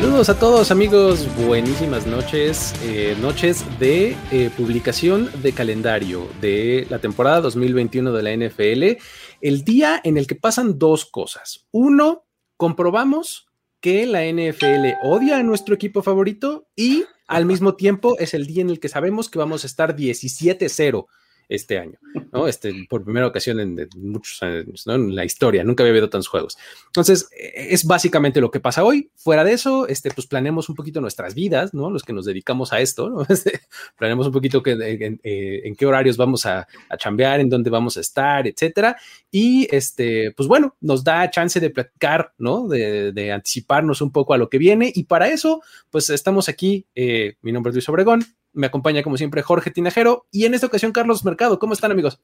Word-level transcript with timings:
Saludos 0.00 0.28
a 0.28 0.38
todos 0.38 0.70
amigos, 0.70 1.26
buenísimas 1.44 2.06
noches, 2.06 2.72
eh, 2.84 3.16
noches 3.20 3.64
de 3.80 4.16
eh, 4.30 4.48
publicación 4.56 5.28
de 5.42 5.52
calendario 5.52 6.28
de 6.40 6.86
la 6.88 7.00
temporada 7.00 7.40
2021 7.40 8.12
de 8.12 8.22
la 8.22 8.30
NFL, 8.30 9.02
el 9.40 9.64
día 9.64 10.00
en 10.04 10.16
el 10.16 10.28
que 10.28 10.36
pasan 10.36 10.78
dos 10.78 11.04
cosas. 11.04 11.66
Uno, 11.72 12.28
comprobamos 12.56 13.48
que 13.80 14.06
la 14.06 14.24
NFL 14.24 15.02
odia 15.02 15.38
a 15.38 15.42
nuestro 15.42 15.74
equipo 15.74 16.00
favorito 16.00 16.68
y 16.76 17.04
al 17.26 17.44
mismo 17.44 17.74
tiempo 17.74 18.16
es 18.20 18.34
el 18.34 18.46
día 18.46 18.62
en 18.62 18.70
el 18.70 18.78
que 18.78 18.88
sabemos 18.88 19.28
que 19.28 19.40
vamos 19.40 19.64
a 19.64 19.66
estar 19.66 19.96
17-0 19.96 21.06
este 21.48 21.78
año, 21.78 21.98
¿no? 22.32 22.46
Este, 22.46 22.86
por 22.88 23.04
primera 23.04 23.26
ocasión 23.26 23.58
en, 23.60 23.88
muchos 23.96 24.40
¿no? 24.86 24.94
En 24.94 25.14
la 25.14 25.24
historia, 25.24 25.64
nunca 25.64 25.82
había 25.82 25.92
habido 25.92 26.10
tantos 26.10 26.28
juegos. 26.28 26.58
Entonces, 26.86 27.28
e, 27.32 27.72
es 27.72 27.84
básicamente 27.84 28.40
lo 28.40 28.50
que 28.50 28.60
pasa 28.60 28.84
hoy. 28.84 29.10
Fuera 29.16 29.44
de 29.44 29.52
eso, 29.52 29.88
este, 29.88 30.10
pues 30.10 30.26
planeamos 30.26 30.68
un 30.68 30.74
poquito 30.74 31.00
nuestras 31.00 31.34
vidas, 31.34 31.72
¿no? 31.72 31.90
Los 31.90 32.02
que 32.02 32.12
nos 32.12 32.26
dedicamos 32.26 32.72
a 32.72 32.80
esto, 32.80 33.08
¿no? 33.08 33.26
Este, 33.38 33.60
planeamos 33.96 34.26
un 34.26 34.32
poquito 34.32 34.62
que, 34.62 34.72
en, 34.72 35.20
eh, 35.22 35.62
en, 35.64 35.76
qué 35.76 35.86
horarios 35.86 36.16
vamos 36.16 36.44
a, 36.44 36.66
a, 36.88 36.96
chambear, 36.96 37.40
en 37.40 37.48
dónde 37.48 37.70
vamos 37.70 37.96
a 37.96 38.00
estar, 38.00 38.46
etcétera. 38.46 38.96
Y, 39.30 39.68
este, 39.74 40.32
pues 40.36 40.48
bueno, 40.48 40.76
nos 40.80 41.04
da 41.04 41.30
chance 41.30 41.60
de 41.60 41.70
platicar, 41.70 42.34
¿no? 42.38 42.66
De, 42.66 43.12
de 43.12 43.32
anticiparnos 43.32 44.00
un 44.00 44.10
poco 44.10 44.34
a 44.34 44.38
lo 44.38 44.48
que 44.48 44.58
viene. 44.58 44.92
Y 44.94 45.04
para 45.04 45.28
eso, 45.28 45.62
pues 45.90 46.10
estamos 46.10 46.48
aquí. 46.48 46.86
Eh, 46.94 47.36
mi 47.42 47.52
nombre 47.52 47.70
es 47.70 47.74
Luis 47.74 47.88
Obregón, 47.88 48.24
me 48.58 48.66
acompaña 48.66 49.02
como 49.02 49.16
siempre 49.16 49.40
Jorge 49.42 49.70
Tinajero 49.70 50.26
y 50.32 50.44
en 50.44 50.54
esta 50.54 50.66
ocasión 50.66 50.92
Carlos 50.92 51.24
Mercado. 51.24 51.58
¿Cómo 51.58 51.74
están 51.74 51.92
amigos? 51.92 52.20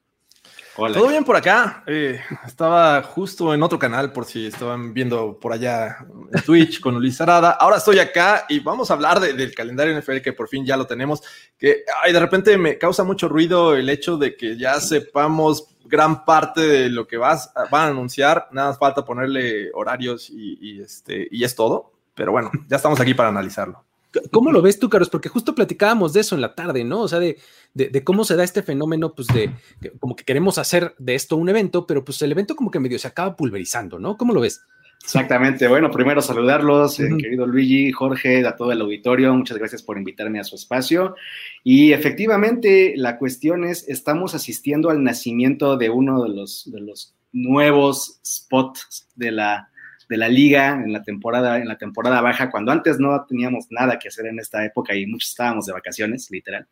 Hola. 0.76 0.98
Todo 0.98 1.06
bien 1.06 1.24
por 1.24 1.36
acá. 1.36 1.84
Eh, 1.86 2.20
estaba 2.44 3.00
justo 3.04 3.54
en 3.54 3.62
otro 3.62 3.78
canal 3.78 4.12
por 4.12 4.24
si 4.24 4.48
estaban 4.48 4.92
viendo 4.92 5.38
por 5.38 5.52
allá 5.52 5.98
en 6.32 6.42
Twitch 6.42 6.80
con 6.80 6.96
Luis 6.96 7.20
Arada. 7.20 7.52
Ahora 7.52 7.76
estoy 7.76 8.00
acá 8.00 8.46
y 8.48 8.58
vamos 8.58 8.90
a 8.90 8.94
hablar 8.94 9.20
de, 9.20 9.34
del 9.34 9.54
calendario 9.54 9.96
NFL 9.96 10.16
que 10.16 10.32
por 10.32 10.48
fin 10.48 10.66
ya 10.66 10.76
lo 10.76 10.88
tenemos. 10.88 11.22
Que 11.56 11.84
ay, 12.02 12.12
de 12.12 12.18
repente 12.18 12.58
me 12.58 12.76
causa 12.76 13.04
mucho 13.04 13.28
ruido 13.28 13.76
el 13.76 13.88
hecho 13.88 14.16
de 14.16 14.36
que 14.36 14.58
ya 14.58 14.80
sepamos 14.80 15.76
gran 15.84 16.24
parte 16.24 16.62
de 16.62 16.88
lo 16.88 17.06
que 17.06 17.16
vas, 17.16 17.52
van 17.70 17.86
a 17.86 17.90
anunciar. 17.90 18.48
Nada 18.50 18.70
más 18.70 18.78
falta 18.78 19.04
ponerle 19.04 19.70
horarios 19.72 20.28
y, 20.28 20.58
y, 20.60 20.82
este, 20.82 21.28
y 21.30 21.44
es 21.44 21.54
todo. 21.54 21.92
Pero 22.16 22.32
bueno, 22.32 22.50
ya 22.66 22.78
estamos 22.78 22.98
aquí 22.98 23.14
para 23.14 23.28
analizarlo. 23.28 23.84
¿Cómo 24.30 24.52
lo 24.52 24.62
ves 24.62 24.78
tú, 24.78 24.88
Carlos? 24.88 25.10
Porque 25.10 25.28
justo 25.28 25.54
platicábamos 25.54 26.12
de 26.12 26.20
eso 26.20 26.34
en 26.34 26.40
la 26.40 26.54
tarde, 26.54 26.84
¿no? 26.84 27.02
O 27.02 27.08
sea, 27.08 27.18
de, 27.18 27.38
de, 27.74 27.88
de, 27.88 28.04
cómo 28.04 28.24
se 28.24 28.36
da 28.36 28.44
este 28.44 28.62
fenómeno, 28.62 29.14
pues 29.14 29.28
de 29.28 29.50
como 29.98 30.16
que 30.16 30.24
queremos 30.24 30.58
hacer 30.58 30.94
de 30.98 31.14
esto 31.14 31.36
un 31.36 31.48
evento, 31.48 31.86
pero 31.86 32.04
pues 32.04 32.20
el 32.22 32.32
evento 32.32 32.56
como 32.56 32.70
que 32.70 32.80
medio 32.80 32.98
se 32.98 33.08
acaba 33.08 33.36
pulverizando, 33.36 33.98
¿no? 33.98 34.16
¿Cómo 34.16 34.32
lo 34.32 34.40
ves? 34.40 34.62
Exactamente. 35.02 35.68
Bueno, 35.68 35.90
primero 35.90 36.22
saludarlos, 36.22 36.98
uh 36.98 37.02
-huh. 37.02 37.14
eh, 37.14 37.22
querido 37.22 37.46
Luigi, 37.46 37.92
Jorge, 37.92 38.46
a 38.46 38.56
todo 38.56 38.72
el 38.72 38.80
auditorio. 38.80 39.34
Muchas 39.34 39.58
gracias 39.58 39.82
por 39.82 39.98
invitarme 39.98 40.40
a 40.40 40.44
su 40.44 40.56
espacio. 40.56 41.14
Y 41.62 41.92
efectivamente, 41.92 42.94
la 42.96 43.18
cuestión 43.18 43.64
es, 43.64 43.86
estamos 43.88 44.34
asistiendo 44.34 44.88
al 44.88 45.02
nacimiento 45.02 45.76
de 45.76 45.90
uno 45.90 46.22
de 46.22 46.30
los, 46.30 46.70
de 46.72 46.80
los 46.80 47.14
nuevos 47.32 48.18
spots 48.24 49.08
de 49.14 49.32
la, 49.32 49.68
de 50.08 50.16
la 50.16 50.28
liga 50.28 50.72
en 50.72 50.92
la 50.92 51.02
temporada 51.02 51.58
en 51.58 51.68
la 51.68 51.78
temporada 51.78 52.20
baja 52.20 52.50
cuando 52.50 52.72
antes 52.72 52.98
no 52.98 53.24
teníamos 53.26 53.66
nada 53.70 53.98
que 53.98 54.08
hacer 54.08 54.26
en 54.26 54.38
esta 54.38 54.64
época 54.64 54.94
y 54.94 55.06
muchos 55.06 55.30
estábamos 55.30 55.66
de 55.66 55.72
vacaciones 55.72 56.30
literal 56.30 56.66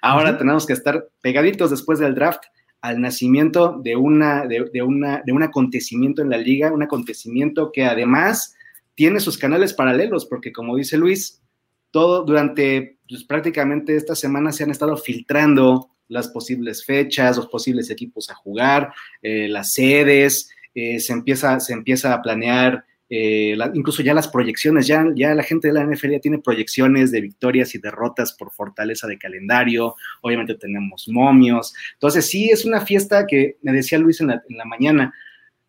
ahora 0.00 0.30
uh 0.30 0.34
-huh. 0.34 0.38
tenemos 0.38 0.66
que 0.66 0.72
estar 0.72 1.08
pegaditos 1.20 1.70
después 1.70 1.98
del 1.98 2.14
draft 2.14 2.42
al 2.80 3.00
nacimiento 3.00 3.80
de 3.82 3.96
una 3.96 4.46
de, 4.46 4.70
de, 4.72 4.82
una 4.82 5.22
de 5.24 5.32
un 5.32 5.42
acontecimiento 5.42 6.22
en 6.22 6.30
la 6.30 6.38
liga 6.38 6.72
un 6.72 6.82
acontecimiento 6.82 7.70
que 7.72 7.84
además 7.84 8.54
tiene 8.94 9.20
sus 9.20 9.38
canales 9.38 9.74
paralelos 9.74 10.26
porque 10.26 10.52
como 10.52 10.76
dice 10.76 10.96
Luis 10.96 11.42
todo 11.90 12.24
durante 12.24 12.98
pues, 13.08 13.24
prácticamente 13.24 13.96
esta 13.96 14.14
semana 14.14 14.52
se 14.52 14.64
han 14.64 14.70
estado 14.70 14.96
filtrando 14.96 15.90
las 16.08 16.28
posibles 16.28 16.84
fechas 16.84 17.36
los 17.36 17.48
posibles 17.48 17.90
equipos 17.90 18.30
a 18.30 18.34
jugar 18.34 18.92
eh, 19.22 19.48
las 19.48 19.72
sedes 19.72 20.50
eh, 20.78 21.00
se, 21.00 21.12
empieza, 21.12 21.60
se 21.60 21.72
empieza 21.72 22.12
a 22.12 22.22
planear 22.22 22.84
eh, 23.10 23.56
incluso 23.72 24.02
ya 24.02 24.12
las 24.12 24.28
proyecciones, 24.28 24.86
ya, 24.86 25.02
ya 25.14 25.34
la 25.34 25.42
gente 25.42 25.68
de 25.68 25.74
la 25.74 25.84
NFL 25.84 26.10
ya 26.10 26.20
tiene 26.20 26.40
proyecciones 26.40 27.10
de 27.10 27.22
victorias 27.22 27.74
y 27.74 27.78
derrotas 27.78 28.34
por 28.34 28.52
fortaleza 28.52 29.06
de 29.06 29.18
calendario, 29.18 29.94
obviamente 30.20 30.54
tenemos 30.56 31.08
momios, 31.08 31.72
entonces 31.94 32.26
sí 32.26 32.50
es 32.50 32.66
una 32.66 32.82
fiesta 32.82 33.26
que 33.26 33.56
me 33.62 33.72
decía 33.72 33.98
Luis 33.98 34.20
en 34.20 34.26
la, 34.26 34.42
en 34.46 34.58
la 34.58 34.66
mañana, 34.66 35.14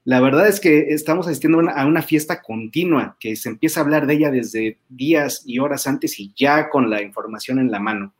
la 0.09 0.21
verdad 0.21 0.47
es 0.47 0.59
que 0.59 0.87
estamos 0.89 1.27
asistiendo 1.27 1.59
a 1.69 1.85
una, 1.85 2.01
fiesta 2.01 2.41
continua, 2.41 3.15
que 3.19 3.35
se 3.35 3.49
empieza 3.49 3.79
a 3.79 3.83
hablar 3.83 4.07
de 4.07 4.15
ella 4.15 4.31
desde 4.31 4.79
días 4.89 5.43
y 5.45 5.59
horas 5.59 5.87
antes 5.87 6.19
y 6.19 6.33
ya 6.35 6.69
con 6.69 6.89
la 6.89 7.01
información 7.03 7.59
en 7.59 7.69
la 7.69 7.79
mano. 7.79 8.13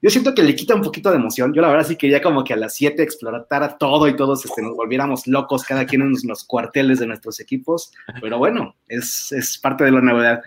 Yo 0.00 0.10
siento 0.10 0.34
que 0.34 0.42
le 0.42 0.54
quita 0.54 0.74
un 0.74 0.82
poquito 0.82 1.10
de 1.10 1.16
emoción. 1.16 1.52
Yo 1.54 1.62
la 1.62 1.68
verdad 1.68 1.86
sí 1.86 1.96
quería 1.96 2.22
como 2.22 2.44
que 2.44 2.54
a 2.54 2.56
las 2.56 2.74
7 2.74 3.02
explorara 3.02 3.76
todo 3.78 4.08
y 4.08 4.16
todos 4.16 4.44
este, 4.44 4.62
nos 4.62 4.76
volviéramos 4.76 5.26
locos, 5.26 5.64
cada 5.64 5.86
quien 5.86 6.02
en 6.02 6.14
los 6.24 6.44
cuarteles 6.44 6.98
de 6.98 7.06
nuestros 7.06 7.40
equipos. 7.40 7.92
Pero 8.20 8.38
bueno, 8.38 8.76
es, 8.86 9.32
es 9.32 9.58
parte 9.58 9.84
de 9.84 9.92
la 9.92 10.00
novedad. 10.00 10.40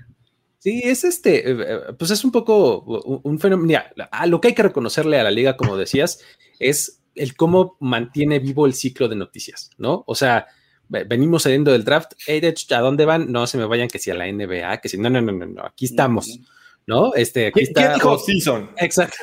Sí, 0.59 0.81
es 0.83 1.03
este, 1.03 1.57
pues 1.97 2.11
es 2.11 2.23
un 2.23 2.31
poco 2.31 2.81
un 3.23 3.39
fenómeno. 3.39 3.65
Mira, 3.67 4.09
a 4.11 4.27
lo 4.27 4.39
que 4.39 4.49
hay 4.49 4.53
que 4.53 4.61
reconocerle 4.61 5.19
a 5.19 5.23
la 5.23 5.31
liga, 5.31 5.57
como 5.57 5.75
decías, 5.75 6.19
es 6.59 7.01
el 7.15 7.35
cómo 7.35 7.77
mantiene 7.79 8.39
vivo 8.39 8.65
el 8.65 8.73
ciclo 8.73 9.07
de 9.07 9.15
noticias, 9.15 9.71
¿no? 9.77 10.03
O 10.05 10.13
sea, 10.13 10.47
venimos 10.87 11.43
saliendo 11.43 11.71
del 11.71 11.83
draft, 11.83 12.13
hey, 12.27 12.41
¿a 12.71 12.79
dónde 12.79 13.05
van? 13.05 13.31
No 13.31 13.47
se 13.47 13.57
me 13.57 13.65
vayan 13.65 13.87
que 13.87 13.97
si 13.97 14.11
a 14.11 14.13
la 14.13 14.31
NBA, 14.31 14.81
que 14.81 14.89
si 14.89 14.97
no, 14.97 15.09
no, 15.09 15.21
no, 15.21 15.31
no, 15.31 15.45
no 15.45 15.65
aquí 15.65 15.85
estamos. 15.85 16.39
¿No? 16.87 17.13
Este, 17.13 17.47
aquí 17.47 17.61
está. 17.61 17.89
¿Qué 17.89 17.93
dijo 17.95 18.17
season? 18.19 18.71
Exacto. 18.77 19.17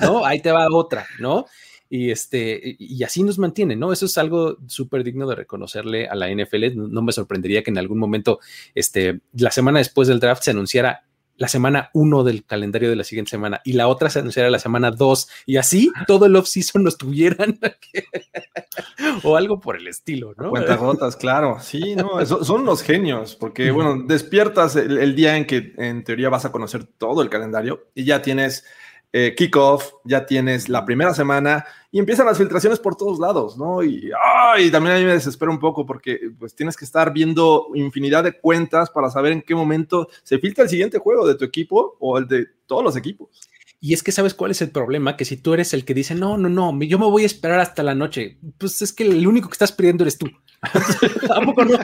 ¿No? 0.00 0.24
Ahí 0.24 0.40
te 0.40 0.52
va 0.52 0.66
otra, 0.70 1.06
¿no? 1.18 1.46
Y 1.90 2.10
este, 2.10 2.76
y 2.78 3.02
así 3.02 3.22
nos 3.22 3.38
mantiene, 3.38 3.74
¿no? 3.74 3.92
Eso 3.92 4.06
es 4.06 4.18
algo 4.18 4.58
súper 4.66 5.04
digno 5.04 5.26
de 5.26 5.36
reconocerle 5.36 6.06
a 6.06 6.14
la 6.14 6.28
NFL. 6.28 6.76
No 6.76 7.00
me 7.00 7.12
sorprendería 7.12 7.62
que 7.62 7.70
en 7.70 7.78
algún 7.78 7.98
momento, 7.98 8.40
este, 8.74 9.20
la 9.32 9.50
semana 9.50 9.78
después 9.78 10.06
del 10.08 10.20
draft 10.20 10.42
se 10.42 10.50
anunciara 10.50 11.07
la 11.38 11.48
semana 11.48 11.88
uno 11.94 12.24
del 12.24 12.44
calendario 12.44 12.90
de 12.90 12.96
la 12.96 13.04
siguiente 13.04 13.30
semana 13.30 13.62
y 13.64 13.72
la 13.72 13.88
otra 13.88 14.10
se 14.10 14.18
anunciara 14.18 14.50
la 14.50 14.58
semana 14.58 14.90
dos 14.90 15.28
y 15.46 15.56
así 15.56 15.90
todo 16.06 16.26
el 16.26 16.36
off-season 16.36 16.82
nos 16.82 16.98
tuvieran 16.98 17.58
o 19.22 19.36
algo 19.36 19.60
por 19.60 19.76
el 19.76 19.86
estilo, 19.86 20.34
¿no? 20.36 20.50
Cuentas 20.50 20.78
rotas, 20.78 21.16
claro. 21.16 21.58
Sí, 21.60 21.94
no, 21.96 22.20
eso, 22.20 22.44
son 22.44 22.64
los 22.64 22.82
genios, 22.82 23.36
porque, 23.36 23.70
bueno, 23.70 24.02
despiertas 24.02 24.76
el, 24.76 24.98
el, 24.98 25.14
día 25.14 25.36
en 25.36 25.46
que 25.46 25.74
en 25.78 26.04
teoría 26.04 26.28
vas 26.28 26.44
a 26.44 26.52
conocer 26.52 26.84
todo 26.84 27.22
el 27.22 27.30
calendario 27.30 27.86
y 27.94 28.04
ya 28.04 28.20
tienes 28.20 28.64
eh, 29.12 29.34
kickoff, 29.36 29.92
ya 30.04 30.26
tienes 30.26 30.68
la 30.68 30.84
primera 30.84 31.14
semana 31.14 31.64
y 31.90 31.98
empiezan 31.98 32.26
las 32.26 32.36
filtraciones 32.36 32.78
por 32.78 32.94
todos 32.96 33.18
lados, 33.18 33.56
¿no? 33.56 33.82
Y, 33.82 34.10
oh, 34.12 34.58
y 34.58 34.70
también 34.70 34.96
a 34.96 34.98
mí 34.98 35.04
me 35.04 35.12
desespera 35.12 35.50
un 35.50 35.58
poco 35.58 35.86
porque 35.86 36.30
pues 36.38 36.54
tienes 36.54 36.76
que 36.76 36.84
estar 36.84 37.12
viendo 37.12 37.68
infinidad 37.74 38.24
de 38.24 38.38
cuentas 38.38 38.90
para 38.90 39.10
saber 39.10 39.32
en 39.32 39.42
qué 39.42 39.54
momento 39.54 40.08
se 40.22 40.38
filtra 40.38 40.64
el 40.64 40.70
siguiente 40.70 40.98
juego 40.98 41.26
de 41.26 41.36
tu 41.36 41.44
equipo 41.44 41.96
o 42.00 42.18
el 42.18 42.28
de 42.28 42.46
todos 42.66 42.84
los 42.84 42.96
equipos. 42.96 43.48
Y 43.80 43.94
es 43.94 44.02
que 44.02 44.12
sabes 44.12 44.34
cuál 44.34 44.50
es 44.50 44.60
el 44.60 44.70
problema, 44.70 45.16
que 45.16 45.24
si 45.24 45.36
tú 45.36 45.54
eres 45.54 45.72
el 45.72 45.84
que 45.84 45.94
dice, 45.94 46.14
no, 46.14 46.36
no, 46.36 46.48
no, 46.48 46.76
yo 46.82 46.98
me 46.98 47.06
voy 47.06 47.22
a 47.22 47.26
esperar 47.26 47.60
hasta 47.60 47.84
la 47.84 47.94
noche, 47.94 48.38
pues 48.58 48.82
es 48.82 48.92
que 48.92 49.04
el 49.04 49.26
único 49.26 49.48
que 49.48 49.54
estás 49.54 49.70
perdiendo 49.70 50.02
eres 50.02 50.18
tú. 50.18 50.26
Tampoco 51.28 51.64
no. 51.64 51.78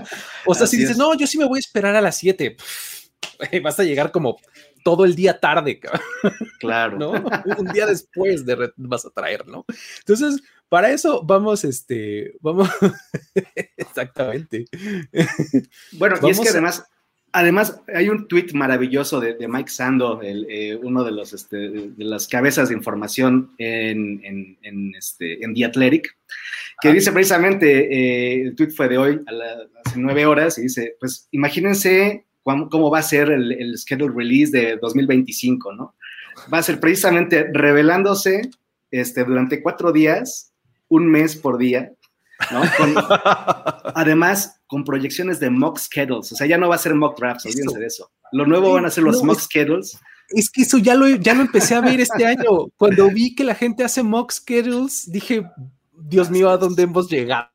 O 0.45 0.55
sea, 0.55 0.65
Así 0.65 0.77
si 0.77 0.83
dices, 0.83 0.93
es. 0.93 0.99
no, 0.99 1.17
yo 1.17 1.27
sí 1.27 1.39
me 1.39 1.47
voy 1.47 1.59
a 1.59 1.61
esperar 1.61 1.95
a 1.95 2.01
las 2.01 2.17
7, 2.17 2.57
vas 3.63 3.79
a 3.79 3.85
llegar 3.85 4.11
como 4.11 4.37
todo 4.85 5.05
el 5.05 5.17
día 5.17 5.41
tarde, 5.41 5.81
claro, 6.61 6.99
¿no? 6.99 7.11
Un 7.59 7.67
día 7.73 7.87
después 7.87 8.47
de 8.47 8.73
vas 8.77 9.05
a 9.05 9.11
traer, 9.11 9.45
¿no? 9.49 9.65
Entonces, 9.99 10.41
para 10.69 10.93
eso 10.93 11.23
vamos, 11.25 11.65
este, 11.65 12.37
vamos, 12.41 12.69
exactamente. 13.77 14.67
Bueno, 15.93 16.17
vamos 16.17 16.29
y 16.29 16.31
es 16.31 16.41
que 16.41 16.51
además, 16.51 16.85
Además, 17.37 17.81
hay 17.93 18.11
un 18.11 18.29
tweet 18.29 18.53
maravilloso 18.55 19.19
de, 19.19 19.49
Mike 19.49 19.69
Sando, 19.69 20.21
eh, 20.23 20.79
uno 20.81 21.03
de, 21.03 21.11
los, 21.11 21.33
este, 21.33 21.57
de 21.57 22.05
las 22.05 22.29
cabezas 22.29 22.69
de 22.69 22.77
información 22.77 23.51
en, 23.59 24.57
en, 24.63 24.95
este, 24.95 25.45
en 25.45 25.53
The 25.53 25.65
Athletic, 25.65 26.17
que 26.81 26.93
dice 26.93 27.11
precisamente, 27.11 27.89
eh, 27.93 28.43
el 28.43 28.55
tweet 28.55 28.71
fue 28.71 28.89
de 28.89 28.99
hoy, 28.99 29.21
a 29.27 29.33
hace 29.85 29.99
nueve 29.99 30.27
horas, 30.27 30.59
y 30.59 30.63
dice, 30.63 30.97
pues 31.01 31.27
imagínense 31.33 32.25
cómo, 32.45 32.91
va 32.91 32.99
a 32.99 33.03
ser 33.03 33.31
el, 33.31 33.53
el, 33.53 33.79
schedule 33.79 34.15
release 34.15 34.53
de 34.53 34.77
2025, 34.77 35.73
¿no? 35.73 35.95
Va 36.53 36.59
a 36.59 36.63
ser 36.63 36.79
precisamente 36.79 37.49
revelándose 37.53 38.51
este, 38.91 39.25
durante 39.25 39.63
cuatro 39.63 39.93
días, 39.93 40.53
un 40.89 41.11
mes 41.11 41.37
por 41.37 41.59
día, 41.59 41.93
¿no? 42.53 42.63
además, 43.95 44.61
con 44.67 44.85
proyecciones 44.85 45.41
de 45.41 45.51
mock 45.51 45.79
schedules, 45.79 46.31
o 46.33 46.37
sea, 46.37 46.47
ya 46.47 46.59
no 46.59 46.69
va 46.69 46.75
a 46.75 46.79
ser 46.79 46.95
mock 46.95 47.19
drafts, 47.19 47.47
olvídense 47.47 47.79
de 47.79 47.87
eso. 47.87 48.11
Lo 48.33 48.47
nuevo 48.47 48.73
van 48.73 48.85
a 48.85 48.91
ser 48.91 49.05
los 49.05 49.23
mock 49.23 49.41
schedules. 49.41 49.99
Es 50.29 50.51
que 50.51 50.63
eso 50.63 50.79
ya 50.79 50.95
lo, 50.95 51.09
ya 51.09 51.35
lo 51.35 51.43
empecé 51.43 51.75
a 51.75 51.81
ver 51.81 52.01
este 52.01 52.27
año. 52.27 52.69
Cuando 52.77 53.09
vi 53.09 53.35
que 53.35 53.45
la 53.45 53.55
gente 53.55 53.85
hace 53.85 54.03
mock 54.03 54.33
schedules, 54.33 55.11
dije, 55.11 55.45
Dios 55.93 56.31
mío, 56.31 56.51
¿a 56.51 56.57
dónde 56.57 56.83
hemos 56.83 57.09
llegado? 57.09 57.49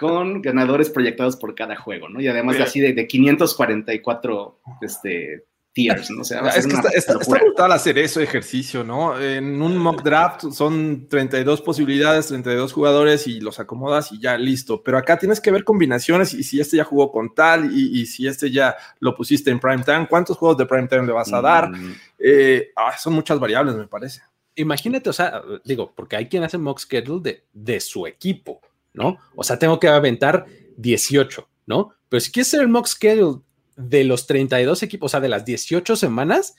Con 0.00 0.40
ganadores 0.40 0.88
proyectados 0.88 1.36
por 1.36 1.54
cada 1.54 1.76
juego, 1.76 2.08
¿no? 2.08 2.20
Y 2.20 2.26
además 2.26 2.58
así 2.58 2.80
de, 2.80 2.94
de 2.94 3.06
544 3.06 4.60
este, 4.80 5.44
tiers, 5.72 6.10
¿no? 6.10 6.22
O 6.22 6.24
sea, 6.24 6.40
es 6.48 6.66
que 6.66 6.76
está, 6.94 7.16
brutal 7.18 7.72
hacer 7.72 7.98
eso 7.98 8.20
ejercicio, 8.20 8.82
¿no? 8.82 9.20
En 9.20 9.62
un 9.62 9.76
mock 9.76 10.02
draft 10.02 10.50
son 10.52 11.06
32 11.08 11.62
posibilidades, 11.62 12.26
32 12.28 12.72
jugadores 12.72 13.26
y 13.26 13.40
los 13.40 13.60
acomodas 13.60 14.10
y 14.12 14.20
ya 14.20 14.36
listo. 14.36 14.82
Pero 14.82 14.98
acá 14.98 15.18
tienes 15.18 15.40
que 15.40 15.50
ver 15.50 15.62
combinaciones 15.62 16.34
y 16.34 16.42
si 16.42 16.60
este 16.60 16.78
ya 16.78 16.84
jugó 16.84 17.12
con 17.12 17.34
tal 17.34 17.70
y, 17.72 18.06
si 18.06 18.26
este 18.26 18.50
ya 18.50 18.76
lo 18.98 19.14
pusiste 19.14 19.50
en 19.50 19.60
prime 19.60 19.84
time, 19.84 20.08
¿cuántos 20.08 20.36
juegos 20.36 20.58
de 20.58 20.66
prime 20.66 20.88
time 20.88 21.06
le 21.06 21.12
vas 21.12 21.32
a 21.32 21.40
dar? 21.40 21.70
Mm. 21.70 21.94
Eh, 22.18 22.70
ah, 22.76 22.96
son 22.98 23.12
muchas 23.12 23.38
variables, 23.38 23.76
me 23.76 23.86
parece. 23.86 24.22
Imagínate, 24.56 25.08
o 25.08 25.12
sea, 25.12 25.40
digo, 25.64 25.92
porque 25.94 26.16
hay 26.16 26.26
quien 26.28 26.42
hace 26.42 26.58
mock 26.58 26.80
schedule 26.80 27.22
de, 27.22 27.44
de 27.52 27.80
su 27.80 28.06
equipo, 28.06 28.60
¿no? 28.92 29.18
O 29.34 29.44
sea, 29.44 29.58
tengo 29.58 29.80
que 29.80 29.88
aventar 29.88 30.46
18, 30.76 31.48
¿no? 31.66 31.90
Pero 32.08 32.20
si 32.20 32.32
quieres 32.32 32.48
hacer 32.48 32.60
el 32.60 32.68
mock 32.68 32.86
schedule 32.86 33.40
de 33.76 34.04
los 34.04 34.26
32 34.26 34.82
equipos, 34.82 35.10
o 35.10 35.12
sea, 35.12 35.20
de 35.20 35.28
las 35.28 35.44
18 35.44 35.96
semanas, 35.96 36.54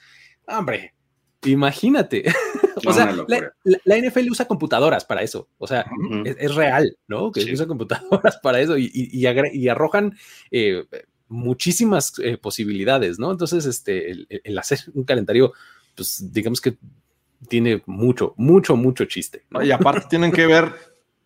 hombre, 0.47 0.93
imagínate. 1.43 2.25
o 2.85 2.93
sea, 2.93 3.13
la, 3.25 3.97
NFL 3.97 4.29
usa 4.29 4.45
computadoras 4.45 5.05
para 5.05 5.21
eso, 5.21 5.49
o 5.57 5.67
sea, 5.67 5.85
es, 6.25 6.55
real, 6.55 6.97
¿no? 7.07 7.31
Que 7.31 7.51
usa 7.51 7.67
computadoras 7.67 8.37
para 8.37 8.59
eso 8.59 8.75
y, 8.77 9.25
arrojan 9.67 10.17
eh, 10.51 10.85
muchísimas 11.27 12.13
eh, 12.19 12.37
posibilidades, 12.37 13.19
¿no? 13.19 13.31
Entonces, 13.31 13.65
este, 13.65 14.11
el, 14.11 14.57
hacer 14.57 14.79
un 14.93 15.03
calendario, 15.03 15.53
pues 15.95 16.31
digamos 16.31 16.61
que 16.61 16.77
tiene 17.47 17.81
mucho, 17.85 18.33
mucho, 18.37 18.75
mucho 18.75 19.05
chiste. 19.05 19.45
Y 19.63 19.71
aparte 19.71 20.07
tienen 20.09 20.31
que 20.31 20.45
ver 20.45 20.73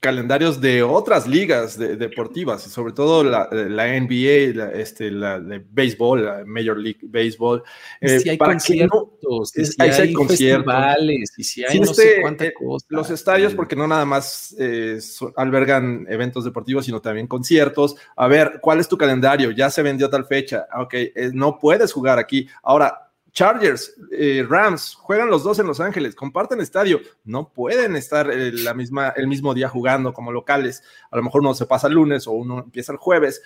calendarios 0.05 0.61
de 0.61 0.83
otras 0.83 1.25
ligas 1.25 1.79
deportivas, 1.79 2.61
sobre 2.61 2.93
todo 2.93 3.23
la, 3.23 3.49
NBA, 3.49 4.53
la, 4.53 4.71
este, 4.71 5.09
la 5.09 5.39
de 5.39 5.65
béisbol, 5.67 6.23
la 6.23 6.43
Major 6.45 6.77
League 6.77 6.99
Baseball. 7.01 7.63
Eh, 7.99 8.19
si 8.19 8.29
hay 8.29 8.37
conciertos, 8.37 9.49
si, 9.49 9.63
hay, 9.79 10.13
festivales, 10.13 11.33
y 11.35 11.43
si 11.43 11.65
hay 11.65 11.79
no 11.79 11.87
sé 11.87 12.21
cuánta 12.21 12.45
eh, 12.45 12.53
Los 12.89 13.09
estadios, 13.09 13.55
porque 13.55 13.75
no 13.75 13.87
nada 13.87 14.05
más 14.05 14.55
eh, 14.59 14.99
albergan 15.37 16.05
eventos 16.07 16.45
deportivos, 16.45 16.85
sino 16.85 17.01
también 17.01 17.25
conciertos. 17.25 17.95
A 18.15 18.27
ver, 18.27 18.59
¿cuál 18.61 18.79
es 18.79 18.87
tu 18.87 18.99
calendario? 18.99 19.49
Ya 19.49 19.71
se 19.71 19.81
vendió 19.81 20.07
tal 20.07 20.27
fecha. 20.27 20.67
Ok, 20.79 20.93
no 21.33 21.57
puedes 21.57 21.91
jugar 21.91 22.19
aquí. 22.19 22.47
Ahora, 22.61 23.04
Chargers, 23.35 23.93
eh, 24.13 24.45
Rams, 24.47 24.95
juegan 24.95 25.29
los 25.29 25.43
dos 25.43 25.59
en 25.59 25.67
Los 25.67 25.81
Ángeles, 25.81 26.15
comparten 26.15 26.61
estadio, 26.61 27.01
no 27.25 27.49
pueden 27.49 27.97
estar 27.97 28.33
la 28.33 28.73
misma, 28.73 29.09
el 29.09 29.27
mismo 29.27 29.53
día 29.53 29.67
jugando 29.67 30.13
como 30.13 30.31
locales. 30.31 30.81
A 31.11 31.17
lo 31.17 31.23
mejor 31.23 31.41
uno 31.41 31.53
se 31.53 31.65
pasa 31.65 31.87
el 31.87 31.95
lunes 31.95 32.27
o 32.27 32.31
uno 32.31 32.59
empieza 32.59 32.93
el 32.93 32.97
jueves. 32.97 33.41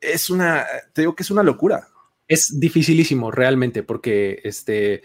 Es 0.00 0.28
una, 0.28 0.66
te 0.92 1.02
digo 1.02 1.14
que 1.14 1.22
es 1.22 1.30
una 1.30 1.44
locura. 1.44 1.86
Es 2.26 2.58
dificilísimo 2.58 3.30
realmente 3.30 3.84
porque 3.84 4.40
este 4.42 5.04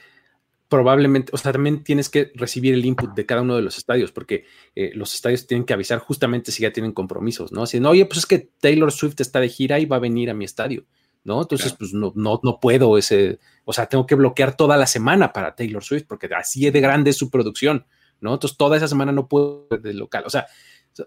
probablemente, 0.67 1.31
o 1.35 1.37
sea, 1.37 1.51
también 1.51 1.83
tienes 1.83 2.09
que 2.09 2.31
recibir 2.33 2.73
el 2.73 2.83
input 2.83 3.13
de 3.13 3.27
cada 3.27 3.43
uno 3.43 3.55
de 3.55 3.61
los 3.61 3.77
estadios, 3.77 4.11
porque 4.11 4.45
eh, 4.75 4.89
los 4.95 5.13
estadios 5.13 5.45
tienen 5.45 5.65
que 5.65 5.73
avisar 5.73 5.99
justamente 5.99 6.51
si 6.51 6.63
ya 6.63 6.73
tienen 6.73 6.93
compromisos, 6.93 7.51
¿no? 7.51 7.67
Si 7.67 7.79
no, 7.79 7.91
oye, 7.91 8.07
pues 8.07 8.17
es 8.17 8.25
que 8.25 8.49
Taylor 8.59 8.91
Swift 8.91 9.21
está 9.21 9.39
de 9.39 9.49
gira 9.49 9.79
y 9.79 9.85
va 9.85 9.97
a 9.97 9.99
venir 9.99 10.31
a 10.31 10.33
mi 10.33 10.45
estadio. 10.45 10.85
¿No? 11.23 11.41
Entonces, 11.41 11.73
pues 11.77 11.93
no, 11.93 12.11
no, 12.15 12.39
no 12.43 12.59
puedo 12.59 12.97
ese, 12.97 13.39
o 13.65 13.73
sea, 13.73 13.85
tengo 13.87 14.05
que 14.05 14.15
bloquear 14.15 14.55
toda 14.57 14.77
la 14.77 14.87
semana 14.87 15.31
para 15.31 15.55
Taylor 15.55 15.83
Swift, 15.83 16.05
porque 16.07 16.29
así 16.35 16.69
de 16.69 16.81
grande 16.81 17.11
es 17.11 17.17
su 17.17 17.29
producción, 17.29 17.85
¿no? 18.19 18.33
Entonces, 18.33 18.57
toda 18.57 18.77
esa 18.77 18.87
semana 18.87 19.11
no 19.11 19.27
puedo 19.27 19.67
de 19.69 19.93
local, 19.93 20.23
o 20.25 20.29
sea, 20.29 20.47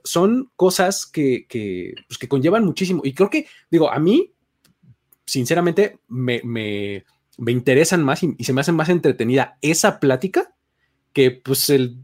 son 0.04 0.50
cosas 0.56 1.06
que, 1.06 1.46
que, 1.48 1.94
pues, 2.08 2.18
que 2.18 2.28
conllevan 2.28 2.64
muchísimo. 2.64 3.02
Y 3.04 3.14
creo 3.14 3.30
que, 3.30 3.46
digo, 3.70 3.90
a 3.90 3.98
mí, 3.98 4.32
sinceramente, 5.24 6.00
me, 6.08 6.40
me, 6.44 7.04
me 7.38 7.52
interesan 7.52 8.02
más 8.02 8.22
y, 8.22 8.34
se 8.42 8.52
me 8.52 8.60
hace 8.62 8.72
más 8.72 8.88
entretenida 8.88 9.58
esa 9.62 10.00
plática 10.00 10.54
que, 11.12 11.30
pues, 11.30 11.70
el 11.70 11.98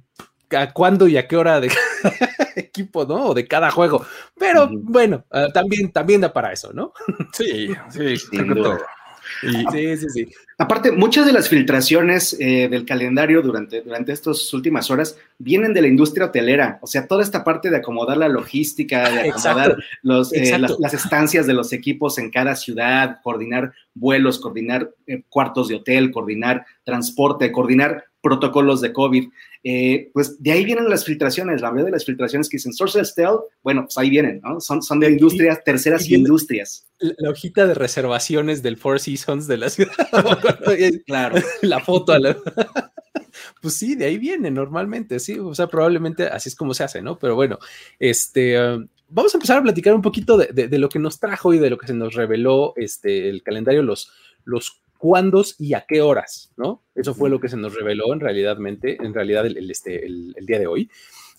a 0.50 0.72
cuándo 0.72 1.08
y 1.08 1.16
a 1.16 1.26
qué 1.26 1.36
hora 1.36 1.60
de 1.60 1.68
equipo, 2.56 3.04
¿no? 3.04 3.26
O 3.26 3.34
de 3.34 3.46
cada 3.46 3.70
juego. 3.70 4.04
Pero 4.38 4.68
bueno, 4.70 5.24
ah, 5.30 5.48
también, 5.52 5.92
también 5.92 6.20
da 6.20 6.32
para 6.32 6.52
eso, 6.52 6.72
¿no? 6.72 6.92
sí, 7.32 7.68
sí, 7.90 8.16
sí, 8.16 9.96
sí, 9.96 10.08
sí. 10.08 10.28
Aparte, 10.58 10.92
muchas 10.92 11.26
de 11.26 11.32
las 11.32 11.48
filtraciones 11.48 12.36
eh, 12.38 12.68
del 12.68 12.84
calendario 12.84 13.42
durante, 13.42 13.80
durante 13.80 14.12
estas 14.12 14.52
últimas 14.54 14.90
horas 14.90 15.18
vienen 15.38 15.74
de 15.74 15.82
la 15.82 15.88
industria 15.88 16.26
hotelera. 16.26 16.78
O 16.82 16.86
sea, 16.86 17.08
toda 17.08 17.22
esta 17.22 17.42
parte 17.42 17.70
de 17.70 17.78
acomodar 17.78 18.16
la 18.16 18.28
logística, 18.28 19.10
de 19.10 19.30
acomodar 19.30 19.76
los, 20.02 20.32
eh, 20.32 20.56
las, 20.58 20.94
estancias 20.94 21.46
de 21.46 21.54
los 21.54 21.72
equipos 21.72 22.18
en 22.18 22.30
cada 22.30 22.54
ciudad, 22.54 23.18
coordinar 23.22 23.72
vuelos, 23.94 24.38
coordinar 24.38 24.90
eh, 25.06 25.22
cuartos 25.28 25.68
de 25.68 25.76
hotel, 25.76 26.12
coordinar 26.12 26.64
transporte, 26.84 27.50
coordinar 27.50 28.04
protocolos 28.20 28.80
de 28.80 28.92
COVID. 28.92 29.28
Eh, 29.64 30.10
pues 30.12 30.42
de 30.42 30.50
ahí 30.50 30.64
vienen 30.64 30.88
las 30.88 31.04
filtraciones, 31.04 31.60
la 31.60 31.70
mayoría 31.70 31.86
de 31.86 31.92
las 31.92 32.04
filtraciones 32.04 32.48
que 32.48 32.56
dicen 32.56 32.72
Source 32.72 33.04
Stell, 33.04 33.36
bueno, 33.62 33.84
pues 33.84 33.96
ahí 33.96 34.10
vienen, 34.10 34.40
¿no? 34.42 34.60
Son, 34.60 34.82
son 34.82 34.98
de 34.98 35.10
industrias, 35.10 35.62
terceras 35.64 36.08
industrias. 36.10 36.88
La, 36.98 37.30
hojita 37.30 37.66
de 37.66 37.74
reservaciones 37.74 38.62
del 38.62 38.76
Four 38.76 38.98
Seasons 38.98 39.46
de 39.46 39.56
la 39.56 39.70
ciudad. 39.70 39.92
claro. 41.06 41.36
La 41.62 41.78
foto. 41.80 42.12
pues 43.62 43.74
sí, 43.74 43.94
de 43.94 44.06
ahí 44.06 44.18
viene 44.18 44.50
normalmente, 44.50 45.20
sí, 45.20 45.38
o 45.38 45.54
sea, 45.54 45.68
probablemente 45.68 46.24
así 46.24 46.48
es 46.48 46.56
como 46.56 46.74
se 46.74 46.84
hace, 46.84 47.00
¿no? 47.00 47.18
Pero 47.18 47.36
bueno, 47.36 47.58
este, 48.00 48.60
um, 48.60 48.88
vamos 49.08 49.34
a 49.34 49.36
empezar 49.36 49.58
a 49.58 49.62
platicar 49.62 49.94
un 49.94 50.02
poquito 50.02 50.36
de, 50.36 50.78
lo 50.78 50.88
que 50.88 50.98
nos 50.98 51.20
trajo 51.20 51.54
y 51.54 51.58
de 51.58 51.70
lo 51.70 51.78
que 51.78 51.86
se 51.86 51.94
nos 51.94 52.14
reveló 52.14 52.72
este, 52.76 53.28
el 53.28 53.42
calendario, 53.42 53.82
los, 53.82 54.10
los 54.44 54.81
cuándos 55.02 55.56
y 55.58 55.74
a 55.74 55.80
qué 55.80 56.00
horas, 56.00 56.52
¿no? 56.56 56.80
Eso 56.94 57.12
fue 57.12 57.28
lo 57.28 57.40
que 57.40 57.48
se 57.48 57.56
nos 57.56 57.74
reveló 57.74 58.12
en 58.12 58.20
realidad, 58.20 58.56
en 58.60 59.12
realidad 59.12 59.46
el, 59.46 59.68
este, 59.68 60.06
el, 60.06 60.46
día 60.46 60.60
de 60.60 60.68
hoy. 60.68 60.88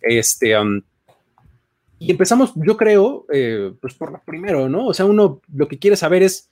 Este, 0.01 0.53
y 1.97 2.11
empezamos, 2.11 2.51
yo 2.57 2.75
creo, 2.75 3.25
eh, 3.31 3.71
pues 3.79 3.93
por 3.93 4.11
lo 4.11 4.21
primero, 4.25 4.67
¿no? 4.67 4.87
O 4.87 4.93
sea, 4.93 5.05
uno 5.05 5.39
lo 5.55 5.69
que 5.69 5.79
quiere 5.79 5.95
saber 5.95 6.23
es 6.23 6.51